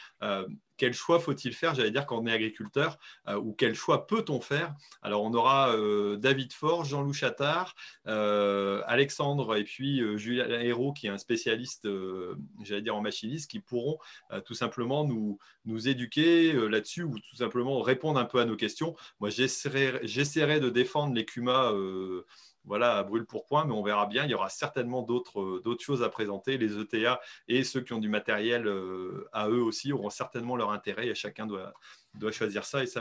quel 0.78 0.94
choix 0.94 1.20
faut-il 1.20 1.52
faire, 1.52 1.74
j'allais 1.74 1.90
dire, 1.90 2.06
quand 2.06 2.18
on 2.18 2.26
est 2.26 2.32
agriculteur, 2.32 2.98
ou 3.36 3.52
quel 3.52 3.74
choix 3.74 4.06
peut-on 4.06 4.40
faire? 4.40 4.74
Alors, 5.02 5.22
on 5.22 5.34
aura 5.34 5.76
David 6.16 6.52
Forge, 6.52 6.88
Jean-Loup 6.88 7.12
Chattard, 7.12 7.74
Alexandre 8.06 9.56
et 9.56 9.64
puis 9.64 10.00
Julien 10.16 10.48
Hérault, 10.60 10.92
qui 10.92 11.08
est 11.08 11.10
un 11.10 11.18
spécialiste, 11.18 11.86
j'allais 12.62 12.82
dire, 12.82 12.96
en 12.96 13.02
machinisme, 13.02 13.48
qui 13.48 13.60
pourront 13.60 13.98
tout 14.46 14.54
simplement 14.54 15.04
nous, 15.04 15.38
nous 15.64 15.88
éduquer 15.88 16.52
là-dessus 16.52 17.02
ou 17.02 17.18
tout 17.18 17.36
simplement 17.36 17.82
répondre 17.82 18.18
un 18.18 18.24
peu 18.24 18.38
à 18.38 18.44
nos 18.44 18.56
questions. 18.56 18.94
Moi, 19.20 19.30
j'essaierai 19.30 20.60
de 20.60 20.70
défendre 20.70 21.14
les 21.14 21.24
CUMA 21.24 21.72
voilà, 22.68 23.02
brûle 23.02 23.24
pour 23.24 23.46
point, 23.46 23.64
mais 23.64 23.72
on 23.72 23.82
verra 23.82 24.06
bien. 24.06 24.24
Il 24.24 24.30
y 24.30 24.34
aura 24.34 24.50
certainement 24.50 25.02
d'autres 25.02 25.62
choses 25.80 26.02
à 26.02 26.08
présenter. 26.08 26.58
Les 26.58 26.78
ETA 26.78 27.20
et 27.48 27.64
ceux 27.64 27.80
qui 27.80 27.94
ont 27.94 27.98
du 27.98 28.08
matériel 28.08 28.70
à 29.32 29.48
eux 29.48 29.62
aussi 29.62 29.92
auront 29.92 30.10
certainement 30.10 30.54
leur 30.54 30.70
intérêt 30.70 31.08
et 31.08 31.14
chacun 31.14 31.46
doit, 31.46 31.72
doit 32.14 32.32
choisir 32.32 32.64
ça 32.64 32.82
et 32.82 32.86
ça, 32.86 33.00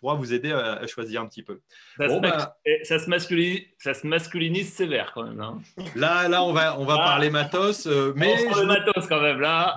pourra 0.00 0.14
vous 0.14 0.32
aider 0.34 0.52
à, 0.52 0.86
choisir 0.86 1.22
un 1.22 1.26
petit 1.26 1.42
peu. 1.42 1.60
Ça, 1.96 2.08
se, 2.08 2.20
bah, 2.20 2.56
ça, 2.82 2.98
se, 2.98 3.08
masculinise, 3.08 3.62
ça 3.78 3.94
se 3.94 4.06
masculinise 4.06 4.72
sévère 4.72 5.12
quand 5.14 5.24
même. 5.24 5.40
Hein. 5.40 5.58
Là, 5.94 6.28
là, 6.28 6.42
on 6.42 6.52
va, 6.52 6.78
on 6.78 6.84
va 6.84 6.96
parler 6.96 7.30
matos, 7.30 7.86
mais 8.14 8.36
je, 8.36 8.64
matos 8.64 9.06
quand 9.08 9.20
même. 9.20 9.40
Là, 9.40 9.74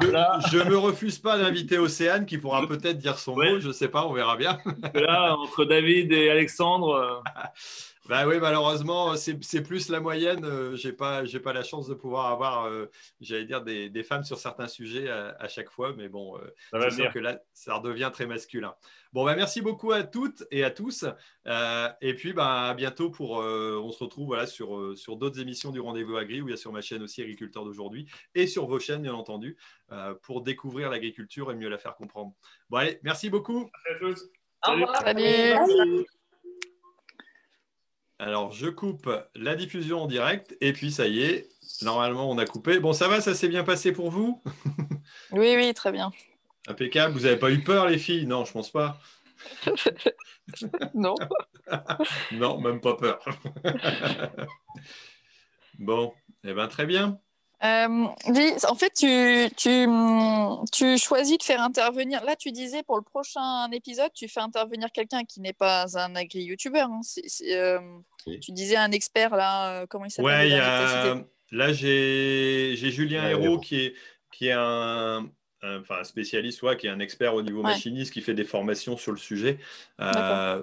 je, 0.52 0.58
ne 0.58 0.70
me 0.70 0.78
refuse 0.78 1.20
pas 1.20 1.38
d'inviter 1.38 1.78
Océane 1.78 2.26
qui 2.26 2.38
pourra 2.38 2.66
peut-être 2.68 2.98
dire 2.98 3.18
son 3.18 3.36
mot. 3.36 3.60
Je 3.60 3.68
ne 3.68 3.74
sais 3.74 3.88
pas, 3.88 4.06
on 4.06 4.14
verra 4.14 4.36
bien. 4.36 4.60
là, 4.94 5.36
entre 5.38 5.66
David 5.66 6.12
et 6.12 6.30
Alexandre. 6.30 7.24
Bah 8.10 8.26
oui, 8.26 8.40
malheureusement, 8.40 9.16
c'est 9.16 9.62
plus 9.62 9.88
la 9.90 10.00
moyenne. 10.00 10.44
Euh, 10.44 10.76
j'ai 10.76 10.94
pas, 10.94 11.26
j'ai 11.26 11.40
pas 11.40 11.54
la 11.54 11.62
chance 11.62 11.88
de 11.88 11.94
pouvoir 11.94 12.26
avoir, 12.32 12.66
euh, 12.66 12.88
j'allais 13.22 13.46
dire, 13.46 13.62
des, 13.62 13.88
des, 13.92 14.02
femmes 14.02 14.24
sur 14.24 14.40
certains 14.40 14.68
sujets 14.68 15.08
à, 15.10 15.48
chaque 15.48 15.70
fois, 15.70 15.94
mais 15.96 16.10
bon, 16.10 16.36
euh, 16.40 16.50
c'est 16.74 16.90
sûr 16.90 17.14
que 17.14 17.20
là, 17.20 17.40
ça 17.54 17.76
redevient 17.76 18.10
très 18.12 18.26
masculin. 18.26 18.74
Bon, 19.14 19.26
bah, 19.26 19.36
merci 19.36 19.62
beaucoup 19.62 19.92
à 19.92 20.02
toutes 20.02 20.44
et 20.50 20.64
à 20.64 20.72
tous. 20.72 21.06
et 21.46 22.14
puis, 22.16 22.34
bah, 22.34 22.70
à 22.70 22.74
bientôt 22.74 23.12
pour, 23.12 23.34
on 23.38 23.92
se 23.92 24.04
retrouve 24.04 24.26
voilà, 24.26 24.48
sur, 24.48 24.98
sur 24.98 25.16
d'autres 25.16 25.40
émissions 25.40 25.70
du 25.70 25.80
Rendez-vous 25.80 26.18
Agri, 26.18 26.42
ou 26.42 26.46
bien 26.46 26.56
sur 26.56 26.74
ma 26.74 26.82
chaîne 26.82 27.04
aussi 27.04 27.22
Agriculteur 27.22 27.64
d'aujourd'hui, 27.64 28.10
et 28.34 28.48
sur 28.48 28.66
vos 28.66 28.80
chaînes, 28.80 29.04
bien 29.04 29.14
entendu, 29.14 29.56
pour 30.24 30.42
découvrir 30.42 30.90
l'agriculture 30.90 31.52
et 31.52 31.56
mieux 31.56 31.70
la 31.70 31.78
faire 31.78 31.96
comprendre. 31.96 32.34
Bon, 32.72 32.78
allez, 32.78 33.00
merci 33.04 33.30
beaucoup. 33.30 33.70
Merci 33.86 33.92
à 33.92 34.00
tous. 34.00 34.30
Salut. 34.66 36.06
Alors, 38.22 38.52
je 38.52 38.68
coupe 38.68 39.10
la 39.34 39.56
diffusion 39.56 40.04
en 40.04 40.08
direct 40.08 40.58
et 40.60 40.74
puis 40.74 40.92
ça 40.92 41.08
y 41.08 41.22
est, 41.22 41.48
normalement 41.82 42.30
on 42.30 42.38
a 42.38 42.46
coupé. 42.46 42.80
Bon, 42.80 42.92
ça 42.92 43.08
va, 43.08 43.22
ça 43.22 43.34
s'est 43.34 43.48
bien 43.48 43.64
passé 43.64 43.92
pour 43.92 44.12
vous? 44.12 44.44
Oui, 45.32 45.54
oui, 45.56 45.74
très 45.76 45.92
bien. 45.92 46.12
Impeccable. 46.68 47.14
Vous 47.14 47.22
n'avez 47.22 47.38
pas 47.38 47.52
eu 47.52 47.62
peur, 47.62 47.88
les 47.88 48.00
filles? 48.00 48.26
Non, 48.26 48.46
je 48.46 48.52
pense 48.52 48.72
pas. 48.72 49.00
non. 50.96 51.14
non, 52.32 52.60
même 52.60 52.82
pas 52.82 52.96
peur. 52.96 53.24
bon, 55.78 56.14
eh 56.44 56.54
bien, 56.54 56.68
très 56.68 56.88
bien. 56.88 57.20
Euh, 57.64 58.06
en 58.68 58.76
fait, 58.76 58.94
tu, 58.94 59.54
tu, 59.58 59.88
tu, 60.72 60.98
choisis 60.98 61.38
de 61.38 61.44
faire 61.44 61.62
intervenir. 61.62 62.24
Là, 62.24 62.36
tu 62.36 62.52
disais 62.52 62.84
pour 62.84 62.96
le 62.96 63.04
prochain 63.04 63.70
épisode, 63.72 64.12
tu 64.14 64.30
fais 64.30 64.40
intervenir 64.40 64.92
quelqu'un 64.94 65.26
qui 65.26 65.42
n'est 65.42 65.54
pas 65.54 65.86
un 65.98 66.16
agri-youtubeur. 66.16 66.90
Hein. 66.90 67.02
Euh, 67.50 67.80
tu 68.42 68.52
disais 68.52 68.78
un 68.78 68.92
expert, 68.92 69.36
là, 69.36 69.82
euh, 69.82 69.86
comment 69.90 70.06
il 70.06 70.12
s'appelle 70.12 70.54
ouais, 70.54 71.26
Là, 71.52 71.74
j'ai 71.74 72.76
Julien 72.78 73.28
Hérault 73.28 73.60
qui 73.60 73.82
est, 73.82 73.94
qui 74.32 74.48
est 74.48 74.56
un, 74.56 75.28
enfin, 75.62 76.04
spécialiste, 76.06 76.62
qui 76.78 76.88
est 76.88 76.92
un 76.92 77.00
expert 77.00 77.34
au 77.34 77.42
niveau 77.42 77.62
machiniste, 77.62 78.14
qui 78.14 78.22
fait 78.22 78.36
des 78.36 78.46
formations 78.46 78.96
sur 78.96 79.12
le 79.12 79.18
sujet. 79.18 79.60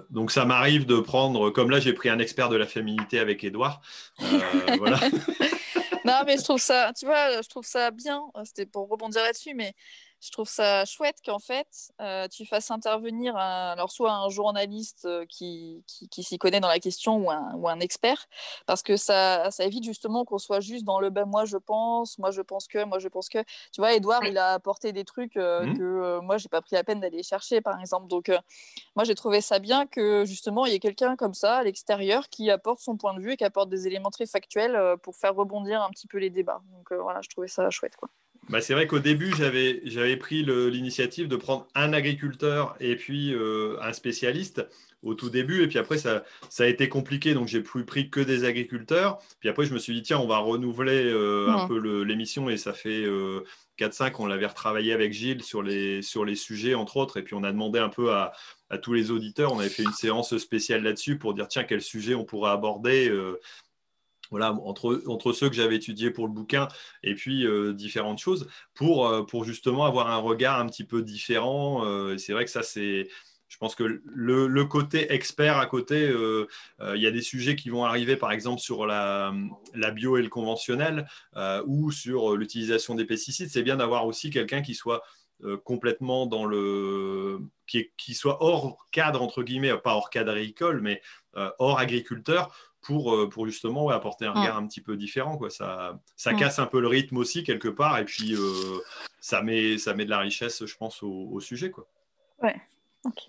donc, 0.09 0.31
ça 0.31 0.45
m'arrive 0.45 0.87
de 0.87 0.99
prendre, 0.99 1.51
comme 1.51 1.69
là, 1.69 1.79
j'ai 1.79 1.93
pris 1.93 2.09
un 2.09 2.17
expert 2.17 2.49
de 2.49 2.55
la 2.55 2.65
féminité 2.65 3.19
avec 3.19 3.43
Edouard. 3.43 3.81
voilà. 4.79 4.99
non, 6.07 6.23
mais 6.25 6.37
je 6.37 6.43
trouve 6.43 6.59
ça, 6.61 6.91
tu 6.97 7.05
vois, 7.05 7.41
je 7.41 7.47
trouve 7.49 7.65
ça 7.65 7.91
bien. 7.91 8.21
C'était 8.45 8.65
pour 8.65 8.89
rebondir 8.89 9.21
là-dessus, 9.23 9.53
mais 9.53 9.73
je 10.19 10.31
trouve 10.31 10.49
ça 10.49 10.83
chouette 10.85 11.17
qu'en 11.23 11.39
fait, 11.39 11.67
euh, 12.01 12.27
tu 12.27 12.45
fasses 12.45 12.71
intervenir 12.71 13.35
alors 13.35 13.91
soit 13.91 14.11
un 14.11 14.29
journaliste 14.29 15.05
euh, 15.05 15.25
qui, 15.29 15.83
qui, 15.87 16.23
s'y 16.23 16.37
connaît 16.39 16.59
dans 16.59 16.67
la 16.67 16.79
question 16.79 17.17
ou 17.17 17.29
un, 17.29 17.53
ou 17.55 17.69
un 17.69 17.79
expert, 17.79 18.27
parce 18.65 18.81
que 18.81 18.97
ça, 18.97 19.51
ça 19.51 19.63
évite 19.63 19.83
justement 19.83 20.25
qu'on 20.25 20.39
soit 20.39 20.59
juste 20.59 20.85
dans 20.85 20.99
le 20.99 21.11
ben 21.11 21.25
moi 21.25 21.45
je 21.45 21.57
pense, 21.57 22.17
moi 22.17 22.31
je 22.31 22.41
pense 22.41 22.67
que, 22.67 22.83
moi 22.83 22.99
je 22.99 23.07
pense 23.07 23.29
que. 23.29 23.39
Tu 23.71 23.79
vois, 23.79 23.93
Edouard, 23.93 24.23
il 24.25 24.37
a 24.37 24.53
apporté 24.53 24.91
des 24.91 25.05
trucs 25.05 25.37
euh, 25.37 25.65
mmh. 25.65 25.77
que 25.77 26.19
moi 26.21 26.37
j'ai 26.37 26.49
pas 26.49 26.61
pris 26.61 26.75
la 26.75 26.83
peine 26.83 26.99
d'aller 26.99 27.21
chercher, 27.21 27.61
par 27.61 27.79
exemple. 27.79 28.07
Donc, 28.07 28.31
moi 28.95 29.03
j'ai 29.05 29.15
trouvé 29.15 29.41
ça 29.41 29.59
bien 29.59 29.85
que 29.85 30.25
justement 30.25 30.65
il 30.65 30.71
y 30.73 30.75
ait 30.75 30.79
quelqu'un 30.79 31.15
comme 31.15 31.33
ça 31.33 31.57
à 31.57 31.63
l'extérieur 31.63 32.29
qui 32.29 32.49
apporte 32.49 32.79
son 32.79 32.97
point 32.97 33.13
de 33.13 33.21
vue 33.21 33.33
et 33.33 33.37
qui 33.37 33.45
apporte 33.45 33.69
des 33.69 33.87
éléments 33.87 34.11
très 34.11 34.25
factuels 34.25 34.97
pour 35.03 35.15
faire 35.15 35.35
rebondir 35.35 35.81
un 35.81 35.89
petit 35.89 36.07
peu 36.07 36.17
les 36.17 36.29
débats. 36.29 36.61
Donc 36.71 36.91
voilà, 36.91 37.21
je 37.21 37.29
trouvais 37.29 37.47
ça 37.47 37.69
chouette. 37.69 37.95
Quoi. 37.95 38.09
Bah, 38.49 38.61
c'est 38.61 38.73
vrai 38.73 38.87
qu'au 38.87 38.99
début, 38.99 39.33
j'avais, 39.35 39.81
j'avais 39.83 40.15
pris 40.15 40.43
l'initiative 40.43 41.27
de 41.27 41.35
prendre 41.35 41.67
un 41.75 41.91
agriculteur 41.91 42.77
et 42.79 42.95
puis 42.95 43.33
euh, 43.33 43.77
un 43.81 43.91
spécialiste 43.91 44.65
au 45.03 45.15
tout 45.15 45.29
début. 45.29 45.63
Et 45.63 45.67
puis 45.67 45.77
après, 45.79 45.97
ça, 45.97 46.23
ça 46.49 46.63
a 46.63 46.67
été 46.67 46.87
compliqué. 46.87 47.33
Donc, 47.33 47.49
j'ai 47.49 47.59
plus 47.61 47.83
pris 47.83 48.09
que 48.09 48.21
des 48.21 48.45
agriculteurs. 48.45 49.19
Puis 49.41 49.49
après, 49.49 49.65
je 49.65 49.73
me 49.73 49.79
suis 49.79 49.93
dit, 49.93 50.01
tiens, 50.01 50.19
on 50.19 50.27
va 50.27 50.37
renouveler 50.37 51.03
euh, 51.05 51.49
un 51.49 51.67
peu 51.67 51.77
l'émission. 52.03 52.49
Et 52.49 52.55
ça 52.55 52.71
fait 52.71 53.05
4-5, 53.77 54.05
euh, 54.05 54.09
on 54.19 54.25
l'avait 54.27 54.47
retravaillé 54.47 54.93
avec 54.93 55.11
Gilles 55.11 55.43
sur 55.43 55.61
les, 55.61 56.01
sur 56.01 56.23
les 56.23 56.35
sujets, 56.35 56.73
entre 56.73 56.95
autres. 56.95 57.17
Et 57.17 57.23
puis, 57.23 57.35
on 57.35 57.43
a 57.43 57.51
demandé 57.51 57.79
un 57.79 57.89
peu 57.89 58.13
à, 58.13 58.31
à 58.69 58.77
tous 58.77 58.93
les 58.93 59.11
auditeurs. 59.11 59.51
On 59.51 59.59
avait 59.59 59.67
fait 59.67 59.83
une 59.83 59.91
séance 59.91 60.37
spéciale 60.37 60.83
là-dessus 60.83 61.17
pour 61.17 61.33
dire, 61.33 61.49
tiens, 61.49 61.65
quel 61.65 61.81
sujet 61.81 62.15
on 62.15 62.23
pourrait 62.23 62.51
aborder 62.51 63.11
voilà, 64.31 64.53
entre, 64.53 65.01
entre 65.07 65.33
ceux 65.33 65.49
que 65.49 65.55
j'avais 65.55 65.75
étudiés 65.75 66.11
pour 66.11 66.27
le 66.27 66.33
bouquin 66.33 66.67
et 67.03 67.15
puis 67.15 67.45
euh, 67.45 67.73
différentes 67.73 68.19
choses 68.19 68.47
pour, 68.73 69.07
euh, 69.07 69.23
pour 69.23 69.43
justement 69.43 69.85
avoir 69.85 70.09
un 70.09 70.17
regard 70.17 70.59
un 70.59 70.67
petit 70.67 70.83
peu 70.83 71.01
différent. 71.01 71.85
Euh, 71.85 72.17
c'est 72.17 72.33
vrai 72.33 72.45
que 72.45 72.51
ça, 72.51 72.63
c'est. 72.63 73.07
Je 73.49 73.55
pense 73.57 73.75
que 73.75 74.01
le, 74.03 74.65
côté 74.65 75.13
expert 75.13 75.57
à 75.57 75.65
côté, 75.67 76.13
il 76.81 77.01
y 77.01 77.07
a 77.07 77.11
des 77.11 77.21
sujets 77.21 77.55
qui 77.55 77.69
vont 77.69 77.85
arriver, 77.85 78.17
par 78.17 78.33
exemple, 78.33 78.59
sur 78.59 78.85
la, 78.85 79.33
la 79.73 79.91
bio 79.91 80.17
et 80.17 80.21
le 80.21 80.27
conventionnel 80.27 81.07
ou 81.65 81.89
sur 81.89 82.35
l'utilisation 82.35 82.93
des 82.93 83.05
pesticides. 83.05 83.49
C'est 83.49 83.63
bien 83.63 83.77
d'avoir 83.77 84.05
aussi 84.05 84.31
quelqu'un 84.31 84.61
qui 84.61 84.75
soit 84.75 85.01
complètement 85.63 86.25
dans 86.25 86.43
le. 86.43 87.39
Qui, 87.67 87.89
qui, 87.95 88.15
soit 88.15 88.43
hors 88.43 88.85
cadre, 88.91 89.21
entre 89.21 89.43
guillemets, 89.43 89.77
pas 89.77 89.93
hors 89.93 90.09
cadre 90.09 90.33
agricole, 90.33 90.81
mais 90.81 91.01
hors 91.33 91.79
agriculteur 91.79 92.53
pour, 92.87 93.13
euh, 93.13 93.27
pour 93.27 93.45
justement 93.45 93.89
apporter 93.89 94.25
un 94.25 94.31
regard 94.31 94.55
un 94.55 94.65
petit 94.65 94.79
peu 94.79 94.95
différent. 94.95 95.37
Quoi. 95.37 95.49
Ça, 95.49 95.99
ça 96.15 96.33
casse 96.33 96.57
un 96.57 96.67
peu 96.67 96.79
le 96.79 96.87
rythme 96.87 97.17
aussi 97.17 97.43
quelque 97.43 97.67
part 97.67 97.97
et 97.97 98.05
puis 98.05 98.33
euh, 98.33 98.79
ça, 99.19 99.41
met, 99.41 99.77
ça 99.77 99.93
met 99.93 100.05
de 100.05 100.09
la 100.09 100.19
richesse, 100.19 100.65
je 100.65 100.77
pense, 100.77 101.03
au, 101.03 101.37
sujet. 101.41 101.69
Quoi. 101.69 101.85
Ouais, 102.41 102.55
ok. 103.03 103.23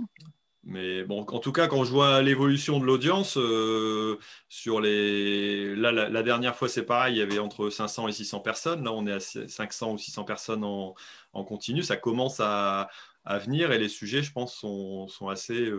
Mais 0.62 1.02
bon, 1.02 1.22
en 1.22 1.40
tout 1.40 1.50
cas, 1.50 1.66
quand 1.66 1.82
je 1.82 1.90
vois 1.90 2.22
l'évolution 2.22 2.78
de 2.78 2.84
l'audience, 2.84 3.36
euh, 3.36 4.18
sur 4.48 4.80
les. 4.80 5.74
Là, 5.74 5.90
la, 5.90 6.22
dernière 6.22 6.54
fois, 6.54 6.68
c'est 6.68 6.84
pareil, 6.84 7.16
il 7.16 7.18
y 7.18 7.22
avait 7.22 7.40
entre 7.40 7.68
500 7.68 8.06
et 8.06 8.12
600 8.12 8.40
personnes. 8.40 8.84
Là, 8.84 8.92
on 8.92 9.06
est 9.08 9.12
à 9.12 9.20
500 9.20 9.92
ou 9.92 9.98
600 9.98 10.22
personnes 10.22 10.62
en, 10.62 10.94
en 11.32 11.44
continu. 11.44 11.82
Ça 11.82 11.96
commence 11.96 12.38
à, 12.38 12.90
à, 13.24 13.38
venir 13.38 13.72
et 13.72 13.78
les 13.78 13.88
sujets, 13.88 14.22
je 14.22 14.30
pense, 14.30 14.54
sont, 14.54 15.08
sont 15.08 15.28
assez. 15.28 15.72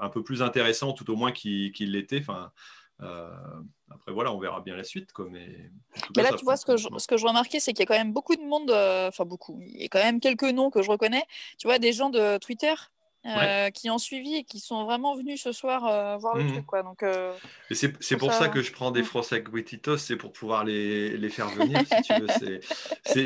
un 0.00 0.08
peu 0.08 0.24
plus 0.24 0.42
intéressants, 0.42 0.92
tout 0.92 1.08
au 1.10 1.16
moins 1.16 1.30
qu'ils 1.30 1.92
l'étaient. 1.92 2.20
Enfin, 2.20 2.52
après, 3.90 4.12
voilà, 4.12 4.32
on 4.32 4.38
verra 4.38 4.60
bien 4.60 4.76
la 4.76 4.84
suite. 4.84 5.12
Quoi, 5.12 5.26
mais, 5.30 5.48
là, 6.16 6.32
tu 6.36 6.44
vois, 6.44 6.56
ce 6.56 6.64
que, 6.64 6.76
je, 6.76 6.88
ce 6.96 7.06
que 7.06 7.16
je 7.16 7.26
remarquais, 7.26 7.60
c'est 7.60 7.72
qu'il 7.72 7.80
y 7.80 7.82
a 7.82 7.86
quand 7.86 7.98
même 7.98 8.12
beaucoup 8.12 8.36
de 8.36 8.42
monde, 8.42 8.70
euh, 8.70 9.08
enfin 9.08 9.24
beaucoup, 9.24 9.60
il 9.60 9.82
y 9.82 9.84
a 9.84 9.88
quand 9.88 10.02
même 10.02 10.20
quelques 10.20 10.44
noms 10.44 10.70
que 10.70 10.82
je 10.82 10.90
reconnais. 10.90 11.24
Tu 11.58 11.66
vois, 11.66 11.78
des 11.78 11.92
gens 11.92 12.10
de 12.10 12.38
Twitter 12.38 12.74
euh, 13.26 13.70
qui 13.70 13.90
ont 13.90 13.98
suivi 13.98 14.36
et 14.36 14.44
qui 14.44 14.58
sont 14.58 14.84
vraiment 14.84 15.14
venus 15.14 15.42
ce 15.42 15.52
soir 15.52 16.18
voir 16.18 16.36
le 16.36 16.44
mmh. 16.44 16.52
truc. 16.52 16.66
Quoi. 16.66 16.82
Donc, 16.82 17.04
c'est 17.70 18.16
pour 18.16 18.32
ça... 18.32 18.48
que 18.48 18.62
je 18.62 18.72
prends 18.72 18.90
des 18.90 19.02
mmh. 19.02 19.06
Français 19.06 19.42
Guetitos, 19.42 19.98
c'est 19.98 20.16
pour 20.16 20.32
pouvoir 20.32 20.64
les, 20.64 21.16
les, 21.16 21.28
faire 21.28 21.48
venir, 21.48 21.80
si 21.80 22.02
tu 22.02 22.14
veux. 22.14 22.60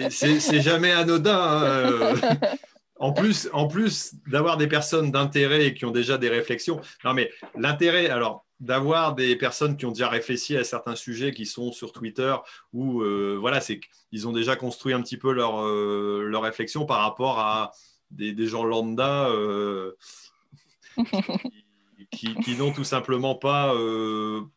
C'est 0.10 0.60
jamais 0.60 0.92
anodin. 0.92 1.38
Hein, 1.38 2.14
en 2.98 3.12
plus, 3.12 3.48
en 3.52 3.66
plus 3.68 4.14
d'avoir 4.26 4.56
des 4.56 4.66
personnes 4.66 5.10
d'intérêt 5.10 5.74
qui 5.74 5.84
ont 5.84 5.90
déjà 5.90 6.18
des 6.18 6.28
réflexions. 6.28 6.80
Non, 7.04 7.14
mais 7.14 7.30
l'intérêt, 7.54 8.08
alors, 8.08 8.46
d'avoir 8.60 9.14
des 9.14 9.36
personnes 9.36 9.76
qui 9.76 9.84
ont 9.84 9.90
déjà 9.90 10.08
réfléchi 10.08 10.56
à 10.56 10.64
certains 10.64 10.96
sujets 10.96 11.32
qui 11.32 11.44
sont 11.44 11.72
sur 11.72 11.92
Twitter 11.92 12.34
ou 12.72 13.02
euh, 13.02 13.36
voilà, 13.38 13.60
c'est 13.60 13.80
qu'ils 13.80 14.26
ont 14.26 14.32
déjà 14.32 14.56
construit 14.56 14.94
un 14.94 15.02
petit 15.02 15.18
peu 15.18 15.32
leur, 15.32 15.62
euh, 15.62 16.24
leur 16.26 16.42
réflexion 16.42 16.86
par 16.86 17.00
rapport 17.00 17.38
à 17.38 17.72
des, 18.10 18.46
gens 18.46 18.64
lambda 18.64 19.28
euh, 19.28 19.92
n'ont 22.58 22.72
tout 22.72 22.84
simplement 22.84 23.34
pas, 23.34 23.74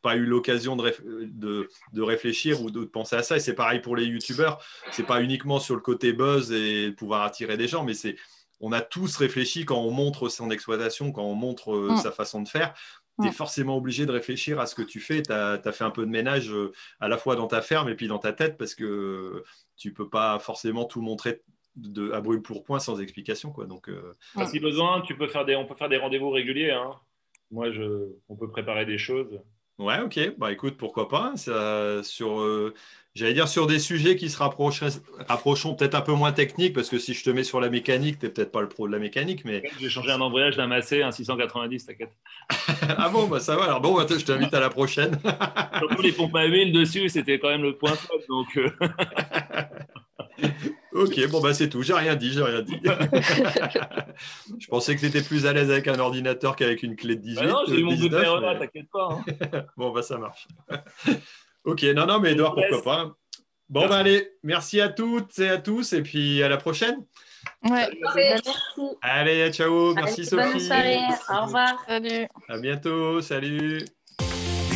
pas 0.02 0.16
eu 0.16 0.26
l'occasion 0.26 0.76
de, 0.76 0.94
de, 1.26 1.70
de, 1.94 2.02
réfléchir 2.02 2.62
ou 2.62 2.72
de, 2.72 2.86
penser 2.86 3.16
à 3.16 3.24
ça. 3.24 3.38
Et 3.38 3.40
c'est 3.40 3.56
pareil 3.56 3.80
pour 3.80 3.96
les 3.96 4.06
youtubeurs. 4.06 4.62
C'est 4.92 5.06
pas 5.06 5.22
uniquement 5.22 5.60
sur 5.60 5.76
le 5.76 5.82
côté 5.82 6.14
buzz 6.14 6.52
et 6.52 6.92
pouvoir 6.92 7.24
attirer 7.24 7.58
des 7.58 7.68
gens, 7.68 7.84
mais 7.84 7.94
c'est 7.94 8.16
on 8.62 8.72
a 8.72 8.82
tous 8.82 9.16
réfléchi 9.16 9.66
quand 9.66 9.80
on 9.80 9.92
montre 9.92 10.28
son 10.28 10.52
exploitation, 10.52 11.12
quand 11.12 11.24
on 11.24 11.36
montre 11.36 11.74
mm. 11.74 11.98
sa 11.98 12.12
façon 12.12 12.42
de 12.42 12.48
faire. 12.48 12.74
Tu 13.22 13.28
es 13.28 13.32
forcément 13.32 13.76
obligé 13.76 14.06
de 14.06 14.12
réfléchir 14.14 14.62
à 14.62 14.66
ce 14.66 14.76
que 14.76 14.82
tu 14.82 15.02
fais. 15.02 15.22
Tu 15.22 15.32
as, 15.34 15.60
fait 15.74 15.84
un 15.84 15.92
peu 15.92 16.06
de 16.06 16.10
ménage 16.10 16.54
à 17.02 17.10
la 17.10 17.18
fois 17.18 17.36
dans 17.36 17.48
ta 17.48 17.62
ferme 17.62 17.90
et 17.90 17.96
puis 17.96 18.08
dans 18.08 18.18
ta 18.18 18.32
tête 18.32 18.58
parce 18.58 18.76
que 18.76 19.44
tu 19.76 19.94
peux 19.94 20.08
pas 20.08 20.40
forcément 20.40 20.86
tout 20.86 21.02
montrer 21.02 21.42
de, 21.76 22.12
à 22.12 22.22
brûle 22.22 22.42
pour 22.42 22.64
point 22.64 22.80
sans 22.80 23.02
explication. 23.02 23.52
Quoi. 23.52 23.66
Donc, 23.66 23.90
Si 24.46 24.62
besoin, 24.62 25.02
tu 25.02 25.18
peux 25.18 25.28
faire 25.28 25.44
des, 25.44 25.58
on 25.58 25.66
peut 25.66 25.76
faire 25.76 25.90
des 25.90 25.98
rendez-vous 25.98 26.30
réguliers. 26.30 26.72
Hein. 26.72 26.92
Moi, 27.52 27.72
je, 27.72 28.08
on 28.28 28.36
peut 28.36 28.50
préparer 28.50 28.86
des 28.86 28.98
choses. 28.98 29.40
Ouais, 29.80 30.02
ok. 30.02 30.36
Bah 30.38 30.52
écoute, 30.52 30.76
pourquoi 30.78 31.08
pas. 31.08 31.32
Ça, 31.38 32.04
sur, 32.04 32.42
euh, 32.42 32.74
j'allais 33.16 33.34
dire 33.34 33.48
sur 33.48 33.66
des 33.66 33.80
sujets 33.80 34.18
qui 34.18 34.30
se 34.30 34.38
rapprochent, 34.38 34.84
rapprochons 35.28 35.74
peut-être 35.74 35.96
un 35.96 36.02
peu 36.02 36.12
moins 36.12 36.34
techniques, 36.34 36.74
parce 36.74 36.90
que 36.90 37.00
si 37.00 37.14
je 37.14 37.24
te 37.24 37.30
mets 37.30 37.46
sur 37.46 37.62
la 37.62 37.70
mécanique, 37.70 38.20
tu 38.20 38.26
n'es 38.26 38.32
peut-être 38.32 38.52
pas 38.52 38.60
le 38.60 38.68
pro 38.68 38.88
de 38.88 38.92
la 38.92 39.00
mécanique. 39.00 39.46
Mais... 39.46 39.64
J'ai 39.80 39.90
changé 39.90 40.12
un 40.12 40.20
embrayage 40.20 40.58
d'un 40.58 40.68
Massé, 40.68 41.02
un 41.02 41.12
690, 41.12 41.86
t'inquiète. 41.86 42.12
ah 42.98 43.08
bon, 43.08 43.28
bah 43.28 43.40
ça 43.40 43.56
va. 43.56 43.64
Alors 43.64 43.80
bon, 43.80 43.96
bah, 43.96 44.06
je 44.10 44.26
t'invite 44.26 44.54
à 44.54 44.60
la 44.60 44.70
prochaine. 44.70 45.18
Surtout 45.78 46.02
les 46.02 46.12
pompes 46.12 46.36
à 46.36 46.44
huile 46.44 46.74
dessus, 46.74 47.08
c'était 47.08 47.40
quand 47.40 47.50
même 47.50 47.64
le 47.64 47.78
point 47.78 47.96
faible. 47.96 48.24
Donc, 48.28 48.58
euh. 48.58 48.70
Ok, 51.00 51.28
bon 51.30 51.40
bah 51.40 51.54
c'est 51.54 51.70
tout. 51.70 51.82
J'ai 51.82 51.94
rien 51.94 52.16
dit, 52.16 52.34
j'ai 52.34 52.44
rien 52.44 52.62
dit. 52.62 52.78
je 54.60 54.68
pensais 54.68 54.96
que 54.96 55.00
tu 55.00 55.06
étais 55.06 55.22
plus 55.22 55.46
à 55.46 55.54
l'aise 55.54 55.72
avec 55.72 55.88
un 55.88 55.98
ordinateur 55.98 56.58
qu'avec 56.58 56.84
une 56.84 56.98
clé 56.98 57.16
de 57.16 57.22
18. 57.22 57.36
Bah 57.36 57.48
non, 57.48 57.60
j'ai 57.68 57.80
eu 57.80 57.84
mon 57.84 57.96
bout 57.96 58.10
de 58.10 58.60
t'inquiète 58.60 58.90
pas. 58.92 59.10
Hein. 59.12 59.66
bon 59.78 59.92
bah 59.92 60.02
ça 60.02 60.18
marche. 60.18 60.48
ok, 61.64 61.84
non, 61.96 62.06
non, 62.06 62.20
mais 62.20 62.34
Edouard, 62.34 62.54
pourquoi 62.54 62.84
pas. 62.84 63.16
Bon 63.70 63.88
bah 63.88 63.98
allez, 63.98 64.30
merci 64.44 64.82
à 64.82 64.90
toutes 64.90 65.40
et 65.40 65.50
à 65.50 65.58
tous 65.58 65.94
et 65.94 66.02
puis 66.02 66.44
à 66.44 66.50
la 66.50 66.58
prochaine. 66.58 67.06
Ouais. 67.64 67.88
Merci. 68.16 68.52
Allez, 69.02 69.52
ciao. 69.54 69.94
Merci 69.94 70.26
Sophie. 70.26 70.52
Bonne 70.52 70.60
soirée. 70.60 71.00
Au 71.30 71.46
revoir. 71.46 71.82
Salut. 71.88 72.28
À 72.50 72.58
bientôt. 72.60 73.22
Salut. 73.22 73.86